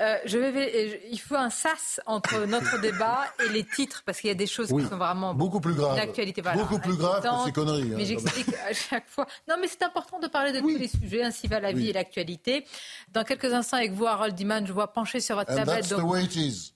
Euh, 0.00 0.16
je 0.24 0.38
vais, 0.38 1.08
il 1.10 1.18
faut 1.18 1.34
un 1.34 1.50
sas 1.50 2.00
entre 2.06 2.46
notre 2.46 2.80
débat 2.82 3.24
et 3.44 3.48
les 3.48 3.64
titres 3.64 4.02
parce 4.06 4.20
qu'il 4.20 4.28
y 4.28 4.30
a 4.30 4.34
des 4.34 4.46
choses 4.46 4.68
qui 4.68 4.82
sont 4.82 4.96
vraiment 4.96 5.34
beaucoup 5.34 5.60
plus 5.60 5.74
graves. 5.74 5.96
L'actualité, 5.96 6.40
beaucoup 6.54 6.78
plus 6.78 6.96
grave 6.96 7.22
que 7.22 7.44
ces 7.46 7.52
conneries. 7.52 7.84
Mais 7.84 8.02
hein, 8.02 8.06
j'explique 8.06 8.54
à 8.68 8.72
chaque 8.72 9.08
fois. 9.08 9.26
Non, 9.48 9.56
mais 9.60 9.66
c'est 9.66 9.82
important 9.82 10.20
de 10.20 10.28
parler 10.28 10.52
de 10.52 10.60
tous 10.60 10.68
les 10.76 10.88
sujets. 10.88 11.22
Ainsi 11.22 11.48
va 11.48 11.58
la 11.58 11.72
vie 11.72 11.90
et 11.90 11.92
l'actualité. 11.92 12.64
Dans 13.12 13.24
quelques 13.24 13.52
instants, 13.52 13.78
avec 13.78 13.92
vous, 13.92 14.06
Harold 14.06 14.34
Diman, 14.34 14.66
je 14.66 14.72
vois 14.72 14.92
pencher 14.92 15.20
sur 15.20 15.36
votre 15.36 15.54
tablette. 15.54 15.88
donc, 15.90 16.00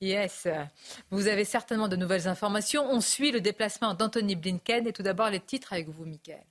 Yes. 0.00 0.48
Vous 1.10 1.28
avez 1.28 1.44
certainement 1.44 1.88
de 1.88 1.96
nouvelles 1.96 2.26
informations. 2.26 2.84
On 2.90 3.00
suit 3.00 3.30
le 3.30 3.40
déplacement 3.40 3.94
d'Anthony 3.94 4.34
Blinken 4.34 4.86
et 4.86 4.92
tout 4.92 5.02
d'abord 5.02 5.30
les 5.30 5.40
titres 5.40 5.72
avec 5.72 5.88
vous, 5.88 6.04
Michael. 6.04 6.42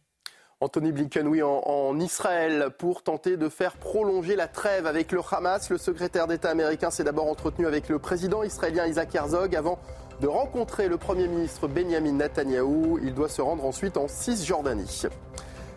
Anthony 0.63 0.91
Blinken, 0.91 1.27
oui, 1.27 1.41
en, 1.41 1.99
Israël 1.99 2.67
pour 2.77 3.01
tenter 3.01 3.35
de 3.35 3.49
faire 3.49 3.77
prolonger 3.77 4.35
la 4.35 4.47
trêve 4.47 4.85
avec 4.85 5.11
le 5.11 5.19
Hamas. 5.31 5.71
Le 5.71 5.79
secrétaire 5.79 6.27
d'État 6.27 6.51
américain 6.51 6.91
s'est 6.91 7.03
d'abord 7.03 7.27
entretenu 7.27 7.65
avec 7.65 7.89
le 7.89 7.97
président 7.97 8.43
israélien 8.43 8.85
Isaac 8.85 9.15
Herzog 9.15 9.55
avant 9.55 9.79
de 10.21 10.27
rencontrer 10.27 10.87
le 10.87 10.97
Premier 10.97 11.27
ministre 11.27 11.67
Benjamin 11.67 12.11
Netanyahou. 12.11 12.99
Il 13.01 13.15
doit 13.15 13.27
se 13.27 13.41
rendre 13.41 13.65
ensuite 13.65 13.97
en 13.97 14.07
Cisjordanie. 14.07 15.07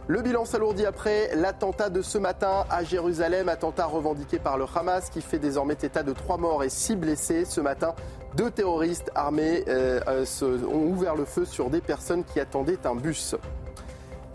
Le 0.07 0.21
bilan 0.21 0.45
s'alourdit 0.45 0.85
après 0.85 1.35
l'attentat 1.35 1.89
de 1.89 2.03
ce 2.03 2.19
matin 2.19 2.67
à 2.69 2.85
Jérusalem, 2.85 3.49
attentat 3.49 3.87
revendiqué 3.87 4.39
par 4.39 4.59
le 4.59 4.67
Hamas 4.75 5.09
qui 5.09 5.23
fait 5.23 5.39
désormais 5.39 5.79
état 5.83 6.03
de 6.03 6.13
trois 6.13 6.37
morts 6.37 6.63
et 6.63 6.69
six 6.69 6.95
blessés. 6.95 7.47
Ce 7.47 7.63
matin, 7.63 7.95
deux 8.37 8.51
terroristes 8.51 9.11
armés 9.15 9.65
euh, 9.67 10.01
euh, 10.09 10.67
ont 10.67 10.89
ouvert 10.89 11.17
le 11.17 11.25
feu 11.25 11.47
sur 11.47 11.71
des 11.71 11.81
personnes 11.81 12.23
qui 12.23 12.39
attendaient 12.39 12.87
un 12.87 12.97
bus. 12.97 13.35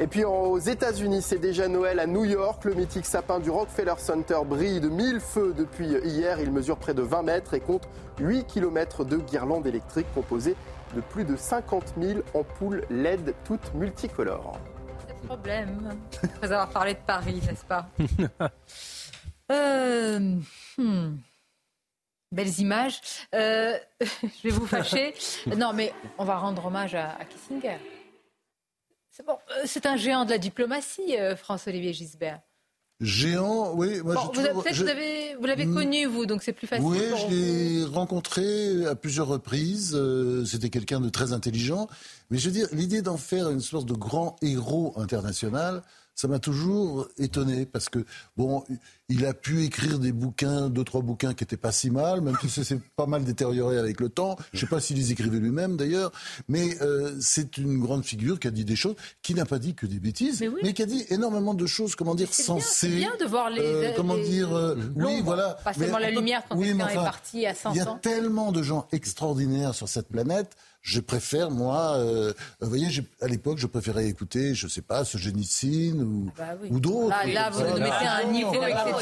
Et 0.02 0.08
puis 0.08 0.24
aux 0.24 0.58
États-Unis, 0.58 1.22
c'est 1.22 1.40
déjà 1.40 1.68
Noël 1.68 2.00
à 2.00 2.08
New 2.08 2.24
York. 2.24 2.64
Le 2.64 2.74
mythique 2.74 3.06
sapin 3.06 3.40
du 3.40 3.50
Rockefeller 3.50 3.96
Center 3.98 4.40
brille 4.46 4.80
de 4.80 4.88
mille 4.88 5.20
feux 5.20 5.54
depuis 5.58 5.88
hier. 5.88 6.40
Il 6.40 6.54
mesure 6.54 6.78
près 6.78 6.94
de 6.94 7.02
20 7.02 7.24
mètres 7.24 7.54
et 7.54 7.60
compte 7.60 7.90
8 8.22 8.46
km 8.46 9.04
de 9.04 9.18
guirlandes 9.18 9.68
électriques 9.68 10.08
composées 10.16 10.56
de 10.96 11.02
plus 11.02 11.26
de 11.26 11.36
50 11.36 11.96
000 12.02 12.20
ampoules 12.34 12.86
LED 12.90 13.36
toutes 13.44 13.74
multicolores. 13.74 14.58
C'est 15.06 15.28
problème, 15.28 15.92
après 16.24 16.46
avoir 16.46 16.70
parlé 16.70 16.94
de 16.94 17.00
Paris, 17.06 17.42
n'est-ce 17.46 17.66
pas 17.66 17.90
euh, 19.52 20.38
hmm. 20.78 21.18
Belles 22.32 22.60
images. 22.60 23.02
Euh, 23.36 23.78
je 24.02 24.44
vais 24.48 24.50
vous 24.50 24.66
fâcher. 24.66 25.14
Non, 25.58 25.74
mais 25.74 25.94
on 26.18 26.24
va 26.24 26.38
rendre 26.38 26.66
hommage 26.68 26.96
à 26.96 27.18
Kissinger. 27.28 27.80
Euh, 29.28 29.34
c'est 29.66 29.86
un 29.86 29.96
géant 29.96 30.26
de 30.26 30.32
la 30.32 30.38
diplomatie, 30.38 31.18
euh, 31.18 31.36
François-Olivier 31.36 31.94
Gisbert. 31.94 32.40
Géant, 33.02 33.74
oui. 33.76 34.02
Moi, 34.04 34.16
vous, 34.16 34.42
vous 34.42 35.46
l'avez 35.46 35.66
hmm. 35.66 35.74
connu, 35.74 36.06
vous, 36.06 36.26
donc 36.26 36.44
c'est 36.44 36.52
plus 36.52 36.68
facile. 36.68 36.86
Oui, 36.86 37.00
je 37.00 37.28
l'ai 37.34 37.86
rencontré 37.86 38.86
à 38.86 38.96
plusieurs 38.96 39.28
reprises. 39.28 39.96
Euh, 39.96 40.44
c'était 40.44 40.70
quelqu'un 40.70 41.00
de 41.00 41.08
très 41.08 41.32
intelligent. 41.32 41.88
Mais 42.30 42.38
je 42.38 42.48
veux 42.48 42.54
dire, 42.54 42.68
l'idée 42.74 43.02
d'en 43.02 43.16
faire 43.16 43.50
une 43.50 43.62
sorte 43.62 43.88
de 43.88 43.94
grand 43.94 44.36
héros 44.42 44.94
international, 44.98 45.82
ça 46.14 46.28
m'a 46.28 46.40
toujours 46.40 47.08
étonné 47.18 47.66
parce 47.66 47.88
que, 47.88 48.00
bon, 48.36 48.66
il 49.10 49.26
a 49.26 49.34
pu 49.34 49.64
écrire 49.64 50.00
des 50.00 50.12
bouquins, 50.12 50.70
deux, 50.70 50.84
trois 50.84 51.02
bouquins 51.02 51.34
qui 51.34 51.44
étaient 51.44 51.58
pas 51.58 51.72
si 51.72 51.90
mal, 51.90 52.22
même 52.22 52.36
si 52.42 52.64
c'est 52.64 52.80
pas 52.96 53.08
mal 53.08 53.24
détérioré 53.24 53.78
avec 53.78 54.00
le 54.00 54.10
temps. 54.10 54.38
Je 54.54 54.60
sais 54.60 54.68
pas 54.68 54.80
s'il 54.80 54.98
les 54.98 55.12
écrivait 55.12 55.40
lui-même 55.40 55.78
d'ailleurs, 55.78 56.12
mais 56.48 56.80
euh, 56.82 57.16
c'est 57.20 57.58
une 57.58 57.80
grande 57.80 58.06
figure 58.06 58.40
qui 58.40 58.48
a 58.48 58.52
dit 58.52 58.66
des 58.66 58.76
choses, 58.76 58.96
qui 59.24 59.34
n'a 59.34 59.46
pas 59.46 59.58
dit 59.58 59.74
que 59.74 59.88
des 59.88 60.00
bêtises, 60.00 60.44
mais, 60.64 60.74
qui 60.74 60.84
a 60.84 60.86
dit 60.86 61.06
énormément 61.10 61.56
de 61.56 61.66
choses, 61.66 61.96
comment 61.96 62.16
dire, 62.16 62.32
sensées. 62.32 62.90
C'est 62.90 62.96
bien 62.96 63.14
de 63.20 63.26
voir 63.26 63.50
les. 63.50 63.62
Euh, 63.62 63.94
comment 63.96 64.18
dire, 64.18 64.56
euh, 64.56 64.76
oui, 64.96 65.22
voilà. 65.24 65.58
Pas 65.64 65.74
seulement 65.74 65.98
la 65.98 66.12
lumière 66.12 66.44
quand 66.48 66.60
quelqu'un 66.60 66.88
est 66.88 66.96
parti 66.96 67.46
à 67.46 67.56
100 67.56 67.70
ans. 67.70 67.74
Il 67.74 67.78
y 67.78 67.82
a 67.82 68.00
tellement 68.02 68.52
de 68.52 68.62
gens 68.62 68.88
extraordinaires 68.92 69.74
sur 69.74 69.90
cette 69.90 70.10
planète 70.10 70.56
je 70.82 71.02
préfère, 71.02 71.52
moi, 71.52 71.96
euh, 71.98 72.34
vous 72.62 72.70
voyez, 72.70 72.88
à 73.22 73.28
l'époque, 73.28 73.58
je 73.58 73.68
préférais 73.68 74.08
écouter, 74.08 74.56
je 74.56 74.68
sais 74.68 74.82
pas, 74.82 75.04
ce 75.04 75.18
Génicine 75.18 76.02
ou, 76.02 76.32
bah 76.38 76.56
ou 76.70 76.80
d'autres. 76.80 77.16
Là, 77.28 77.50
vous 77.50 77.62
nous 77.62 77.78
mettez 77.78 78.06
à 78.06 78.18
un 78.18 78.32
niveau 78.32 78.54
exceptionnel. 78.54 78.99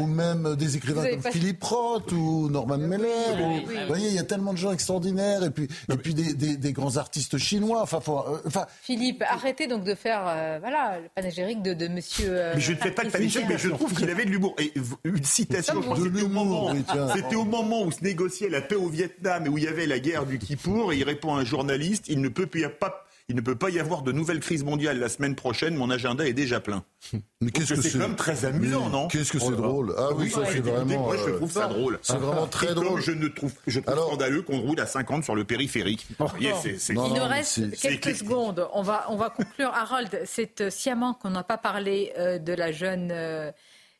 Ou, 0.00 0.06
même 0.06 0.56
des 0.56 0.76
écrivains 0.76 1.08
comme 1.10 1.32
Philippe 1.32 1.62
Roth 1.62 2.12
ou 2.12 2.48
Norman 2.50 2.78
Mailer. 2.78 3.08
Vous 3.36 3.86
voyez, 3.88 4.08
il 4.08 4.14
y 4.14 4.18
a 4.18 4.24
tellement 4.24 4.52
de 4.52 4.58
gens 4.58 4.72
extraordinaires 4.72 5.44
et 5.44 5.50
puis, 5.50 5.68
et 5.92 5.96
puis 5.96 6.14
des, 6.14 6.34
des, 6.34 6.56
des 6.56 6.72
grands 6.72 6.96
artistes 6.96 7.38
chinois. 7.38 7.82
Enfin, 7.82 8.00
euh, 8.08 8.38
enfin, 8.46 8.66
Philippe, 8.82 9.22
arrêtez 9.28 9.66
donc 9.66 9.84
de 9.84 9.94
faire 9.94 10.24
euh, 10.26 10.58
voilà, 10.60 10.98
le 11.02 11.08
panégyrique 11.14 11.62
de, 11.62 11.74
de 11.74 11.88
monsieur. 11.88 12.52
mais 12.54 12.60
je 12.60 12.72
ne 12.72 12.76
fais 12.76 12.90
pas 12.90 13.04
le 13.04 13.10
panégyrique, 13.10 13.48
mais 13.48 13.58
je 13.58 13.68
trouve 13.68 13.94
qu'il 13.94 14.10
avait 14.10 14.24
de 14.24 14.30
l'humour. 14.30 14.54
Et 14.58 14.72
une 15.04 15.24
citation, 15.24 15.82
c'était 15.82 16.22
au, 16.22 16.28
moment, 16.28 16.72
c'était 17.14 17.36
au 17.36 17.44
moment 17.44 17.82
où 17.82 17.92
se 17.92 18.02
négociait 18.02 18.48
la 18.48 18.60
paix 18.60 18.76
au 18.76 18.88
Vietnam 18.88 19.46
et 19.46 19.48
où 19.48 19.58
il 19.58 19.64
y 19.64 19.68
avait 19.68 19.86
la 19.86 19.98
guerre 19.98 20.26
du 20.26 20.38
Kippour 20.38 20.92
et 20.92 20.98
il 20.98 21.04
répond 21.04 21.34
à 21.34 21.40
un 21.40 21.44
journaliste, 21.44 22.06
il 22.08 22.20
ne 22.20 22.28
peut 22.28 22.46
pas 22.68 23.06
il 23.30 23.36
ne 23.36 23.40
peut 23.40 23.54
pas 23.54 23.70
y 23.70 23.78
avoir 23.78 24.02
de 24.02 24.10
nouvelle 24.10 24.40
crise 24.40 24.64
mondiale 24.64 24.98
la 24.98 25.08
semaine 25.08 25.36
prochaine, 25.36 25.76
mon 25.76 25.88
agenda 25.88 26.26
est 26.26 26.32
déjà 26.32 26.58
plein. 26.58 26.82
Mais 27.40 27.52
qu'est-ce 27.52 27.74
que 27.74 27.80
c'est 27.80 27.92
quand 27.92 28.08
même 28.08 28.16
très 28.16 28.44
amusant, 28.44 28.88
non 28.88 29.06
Qu'est-ce 29.06 29.30
que 29.30 29.38
c'est 29.38 29.52
drôle 29.52 29.94
Ah 29.96 30.08
oui, 30.16 30.28
ça 30.28 30.40
c'est 30.46 30.58
vraiment. 30.58 31.04
Moi 31.04 31.16
je 31.16 31.30
trouve 31.36 31.52
ça 31.52 31.66
euh, 31.66 31.68
drôle. 31.68 31.98
C'est 32.02 32.16
vraiment 32.16 32.48
très 32.48 32.74
drôle. 32.74 33.00
je 33.00 33.12
ne 33.12 33.28
trouve, 33.28 33.52
je 33.68 33.78
trouve 33.78 34.08
scandaleux 34.08 34.42
qu'on 34.42 34.58
roule 34.58 34.80
à 34.80 34.86
50 34.86 35.22
sur 35.22 35.36
le 35.36 35.44
périphérique. 35.44 36.08
il 36.10 36.96
nous 36.96 37.24
reste 37.24 37.80
quelques 37.80 38.16
secondes. 38.16 38.68
On 38.72 38.82
va, 38.82 39.06
on 39.10 39.16
va 39.16 39.30
conclure. 39.30 39.70
Harold, 39.72 40.22
c'est 40.24 40.60
euh, 40.60 40.70
sciemment 40.70 41.14
qu'on 41.14 41.30
n'a 41.30 41.44
pas 41.44 41.58
parlé 41.58 42.12
euh, 42.18 42.38
de 42.38 42.52
la 42.52 42.72
jeune. 42.72 43.12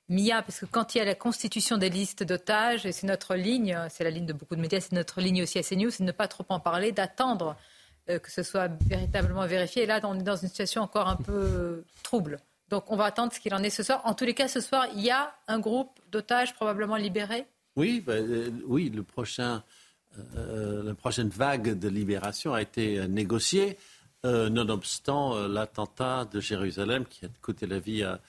Mia, 0.09 0.43
parce 0.43 0.59
que 0.59 0.66
quand 0.66 0.97
il 0.97 0.98
y 0.98 1.01
a 1.01 1.05
la 1.05 1.15
constitution 1.15 1.77
des 1.77 1.89
listes 1.89 2.24
d'otages, 2.24 2.85
et 2.85 2.90
c'est 2.90 3.07
notre 3.07 3.36
ligne, 3.36 3.78
c'est 3.90 4.02
la 4.02 4.11
ligne 4.11 4.27
de 4.27 4.32
beaucoup 4.32 4.57
de 4.57 4.61
médias, 4.61 4.81
c'est 4.81 4.90
notre 4.90 5.20
ligne 5.20 5.44
aussi 5.44 5.57
à 5.61 5.62
CNews, 5.62 5.90
c'est 5.90 6.02
de 6.02 6.09
ne 6.09 6.11
pas 6.11 6.27
trop 6.27 6.44
en 6.48 6.59
parler, 6.59 6.90
d'attendre 6.90 7.51
euh, 7.51 7.80
que 8.06 8.31
ce 8.31 8.43
soit 8.43 8.68
véritablement 8.86 9.47
vérifié. 9.47 9.85
Et 9.85 9.86
là, 9.86 10.01
on 10.05 10.18
est 10.18 10.22
dans 10.22 10.36
une 10.36 10.48
situation 10.48 10.82
encore 10.82 11.09
un 11.09 11.16
peu 11.16 11.85
trouble. 12.02 12.39
Donc 12.68 12.85
on 12.89 12.97
va 12.97 13.05
attendre 13.05 13.32
ce 13.32 13.40
qu'il 13.40 13.55
en 13.55 13.62
est 13.62 13.70
ce 13.70 13.82
soir. 13.82 14.01
En 14.05 14.14
tous 14.14 14.24
les 14.24 14.35
cas, 14.35 14.48
ce 14.48 14.60
soir, 14.60 14.86
il 14.94 15.01
y 15.01 15.10
a 15.10 15.35
un 15.48 15.59
groupe 15.59 15.98
d'otages 16.10 16.55
probablement 16.55 16.97
libérés 16.97 17.47
Oui, 17.77 18.02
ben, 18.05 18.24
euh, 18.28 18.51
oui 18.66 18.90
le 18.90 19.02
prochain, 19.02 19.62
euh, 20.36 20.82
la 20.82 20.94
prochaine 20.94 21.28
vague 21.28 21.78
de 21.78 21.89
libération 21.89 22.55
a 22.55 22.62
été 22.62 23.06
négociée, 23.09 23.77
nonobstant 24.24 25.48
l'attentat 25.48 26.27
de 26.27 26.40
Jérusalem 26.40 27.06
qui 27.06 27.24
a 27.24 27.28
coûté 27.40 27.66
la 27.66 27.78
vie 27.78 28.02
à 28.02 28.20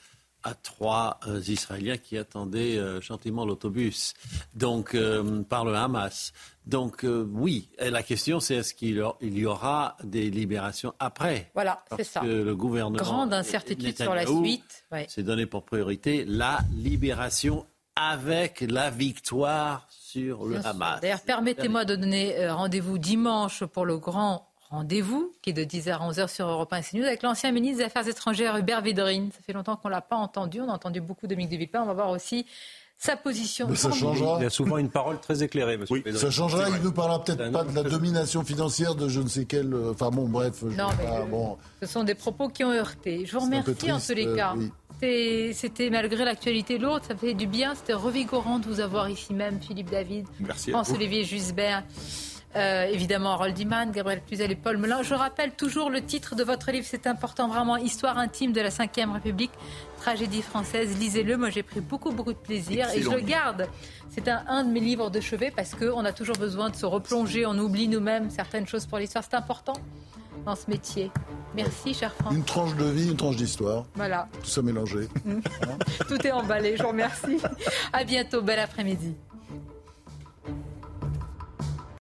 à 0.42 0.54
trois 0.54 1.20
euh, 1.26 1.40
Israéliens 1.46 1.96
qui 1.96 2.18
attendaient 2.18 2.76
euh, 2.78 3.00
gentiment 3.00 3.44
l'autobus, 3.44 4.14
donc 4.54 4.94
euh, 4.94 5.42
par 5.42 5.64
le 5.64 5.74
Hamas. 5.74 6.32
Donc 6.66 7.04
oui, 7.04 7.68
et 7.80 7.90
la 7.90 8.04
question 8.04 8.38
c'est 8.38 8.54
est-ce 8.54 8.72
qu'il 8.72 9.04
y 9.20 9.46
aura 9.46 9.96
des 10.04 10.30
libérations 10.30 10.94
après? 11.00 11.50
Voilà, 11.54 11.82
c'est 11.96 12.04
ça. 12.04 12.20
Que 12.20 12.26
le 12.26 12.54
gouvernement 12.54 13.02
grande 13.02 13.34
incertitude 13.34 13.96
sur 13.96 14.14
la 14.14 14.24
suite. 14.24 14.84
C'est 15.08 15.24
donné 15.24 15.46
pour 15.46 15.64
priorité 15.64 16.24
la 16.24 16.60
libération 16.72 17.66
avec 17.96 18.60
la 18.60 18.90
victoire 18.90 19.88
sur 19.90 20.44
le 20.44 20.64
Hamas. 20.64 21.00
D'ailleurs, 21.00 21.22
permettez-moi 21.22 21.84
de 21.84 21.96
donner 21.96 22.48
rendez-vous 22.48 22.98
dimanche 22.98 23.64
pour 23.64 23.84
le 23.84 23.98
grand 23.98 24.51
rendez-vous 24.72 25.32
qui 25.42 25.50
est 25.50 25.52
de 25.52 25.62
10h 25.62 25.92
à 25.92 26.10
11h 26.10 26.28
sur 26.34 26.48
Europe 26.48 26.72
1 26.72 26.78
et 26.78 26.82
CNews 26.82 27.04
avec 27.04 27.22
l'ancien 27.22 27.52
ministre 27.52 27.78
des 27.78 27.84
Affaires 27.84 28.08
étrangères 28.08 28.56
Hubert 28.56 28.82
Védrine. 28.82 29.30
Ça 29.32 29.38
fait 29.46 29.52
longtemps 29.52 29.76
qu'on 29.76 29.88
ne 29.88 29.94
l'a 29.94 30.00
pas 30.00 30.16
entendu. 30.16 30.60
On 30.60 30.68
a 30.68 30.72
entendu 30.72 31.00
beaucoup 31.00 31.26
Dominique 31.26 31.50
de 31.50 31.56
Villepin. 31.56 31.82
On 31.82 31.86
va 31.86 31.92
voir 31.92 32.10
aussi 32.10 32.46
sa 32.96 33.16
position. 33.16 33.72
ça 33.74 33.90
changera. 33.90 34.38
Il 34.40 34.46
a 34.46 34.50
souvent 34.50 34.78
une 34.78 34.88
parole 34.88 35.20
très 35.20 35.42
éclairée, 35.42 35.76
monsieur 35.76 36.02
oui. 36.06 36.16
Ça 36.16 36.30
changera. 36.30 36.68
Il 36.68 36.76
ne 36.76 36.80
nous 36.80 36.92
parlera 36.92 37.22
peut-être 37.22 37.50
pas 37.50 37.64
de 37.64 37.74
la 37.74 37.82
domination 37.82 38.44
financière 38.44 38.94
de 38.94 39.08
je 39.08 39.20
ne 39.20 39.28
sais 39.28 39.44
quel. 39.44 39.74
Euh, 39.74 39.90
enfin 39.90 40.10
bon, 40.10 40.28
bref. 40.28 40.62
Non, 40.62 40.88
mais 40.98 41.26
bon. 41.28 41.58
Ce 41.82 41.88
sont 41.88 42.04
des 42.04 42.14
propos 42.14 42.48
qui 42.48 42.64
ont 42.64 42.72
heurté. 42.72 43.26
Je 43.26 43.32
vous 43.32 43.44
remercie 43.44 43.92
en 43.92 44.00
tous 44.00 44.14
les 44.14 44.34
cas. 44.34 44.54
C'était 45.00 45.90
malgré 45.90 46.24
l'actualité 46.24 46.78
lourde, 46.78 47.02
ça 47.06 47.16
fait 47.16 47.34
du 47.34 47.48
bien. 47.48 47.74
C'était 47.74 47.92
revigorant 47.92 48.60
de 48.60 48.66
vous 48.66 48.78
avoir 48.78 49.10
ici 49.10 49.34
même, 49.34 49.60
Philippe 49.60 49.90
David, 49.90 50.26
Merci 50.38 50.70
François-Olivier 50.70 51.24
Jusbert. 51.24 51.82
Euh, 52.54 52.84
évidemment, 52.84 53.32
Harold 53.32 53.58
Iman, 53.58 53.90
Gabriel 53.90 54.20
Cluzel 54.26 54.50
et 54.50 54.56
Paul 54.56 54.76
Melun. 54.76 55.02
Je 55.02 55.14
rappelle 55.14 55.52
toujours 55.52 55.88
le 55.88 56.02
titre 56.02 56.34
de 56.34 56.44
votre 56.44 56.70
livre, 56.70 56.86
c'est 56.88 57.06
important 57.06 57.48
vraiment, 57.48 57.76
Histoire 57.76 58.18
intime 58.18 58.52
de 58.52 58.60
la 58.60 58.68
Ve 58.68 59.12
République, 59.14 59.52
tragédie 59.98 60.42
française. 60.42 60.96
Lisez-le, 60.98 61.36
moi 61.36 61.50
j'ai 61.50 61.62
pris 61.62 61.80
beaucoup, 61.80 62.12
beaucoup 62.12 62.32
de 62.32 62.38
plaisir 62.38 62.88
et 62.94 63.00
je 63.00 63.10
le 63.10 63.20
garde. 63.20 63.68
C'est 64.10 64.28
un, 64.28 64.44
un, 64.48 64.64
de 64.64 64.70
mes 64.70 64.80
livres 64.80 65.10
de 65.10 65.20
chevet 65.20 65.50
parce 65.50 65.74
qu'on 65.74 66.04
a 66.04 66.12
toujours 66.12 66.36
besoin 66.36 66.68
de 66.68 66.76
se 66.76 66.84
replonger, 66.84 67.46
on 67.46 67.58
oublie 67.58 67.88
nous-mêmes 67.88 68.28
certaines 68.28 68.66
choses 68.66 68.84
pour 68.84 68.98
l'histoire. 68.98 69.24
C'est 69.24 69.36
important 69.36 69.74
dans 70.44 70.56
ce 70.56 70.68
métier. 70.68 71.10
Merci, 71.54 71.94
cher 71.94 72.12
Franck. 72.14 72.32
Une 72.32 72.44
tranche 72.44 72.74
de 72.76 72.84
vie, 72.84 73.08
une 73.08 73.16
tranche 73.16 73.36
d'histoire. 73.36 73.86
Voilà. 73.94 74.28
Tout 74.42 74.48
ça 74.48 74.62
mélangé. 74.62 75.08
Tout 76.08 76.26
est 76.26 76.32
emballé, 76.32 76.76
je 76.76 76.82
vous 76.82 76.88
remercie. 76.88 77.38
À 77.92 78.04
bientôt, 78.04 78.42
bel 78.42 78.58
après-midi. 78.58 79.14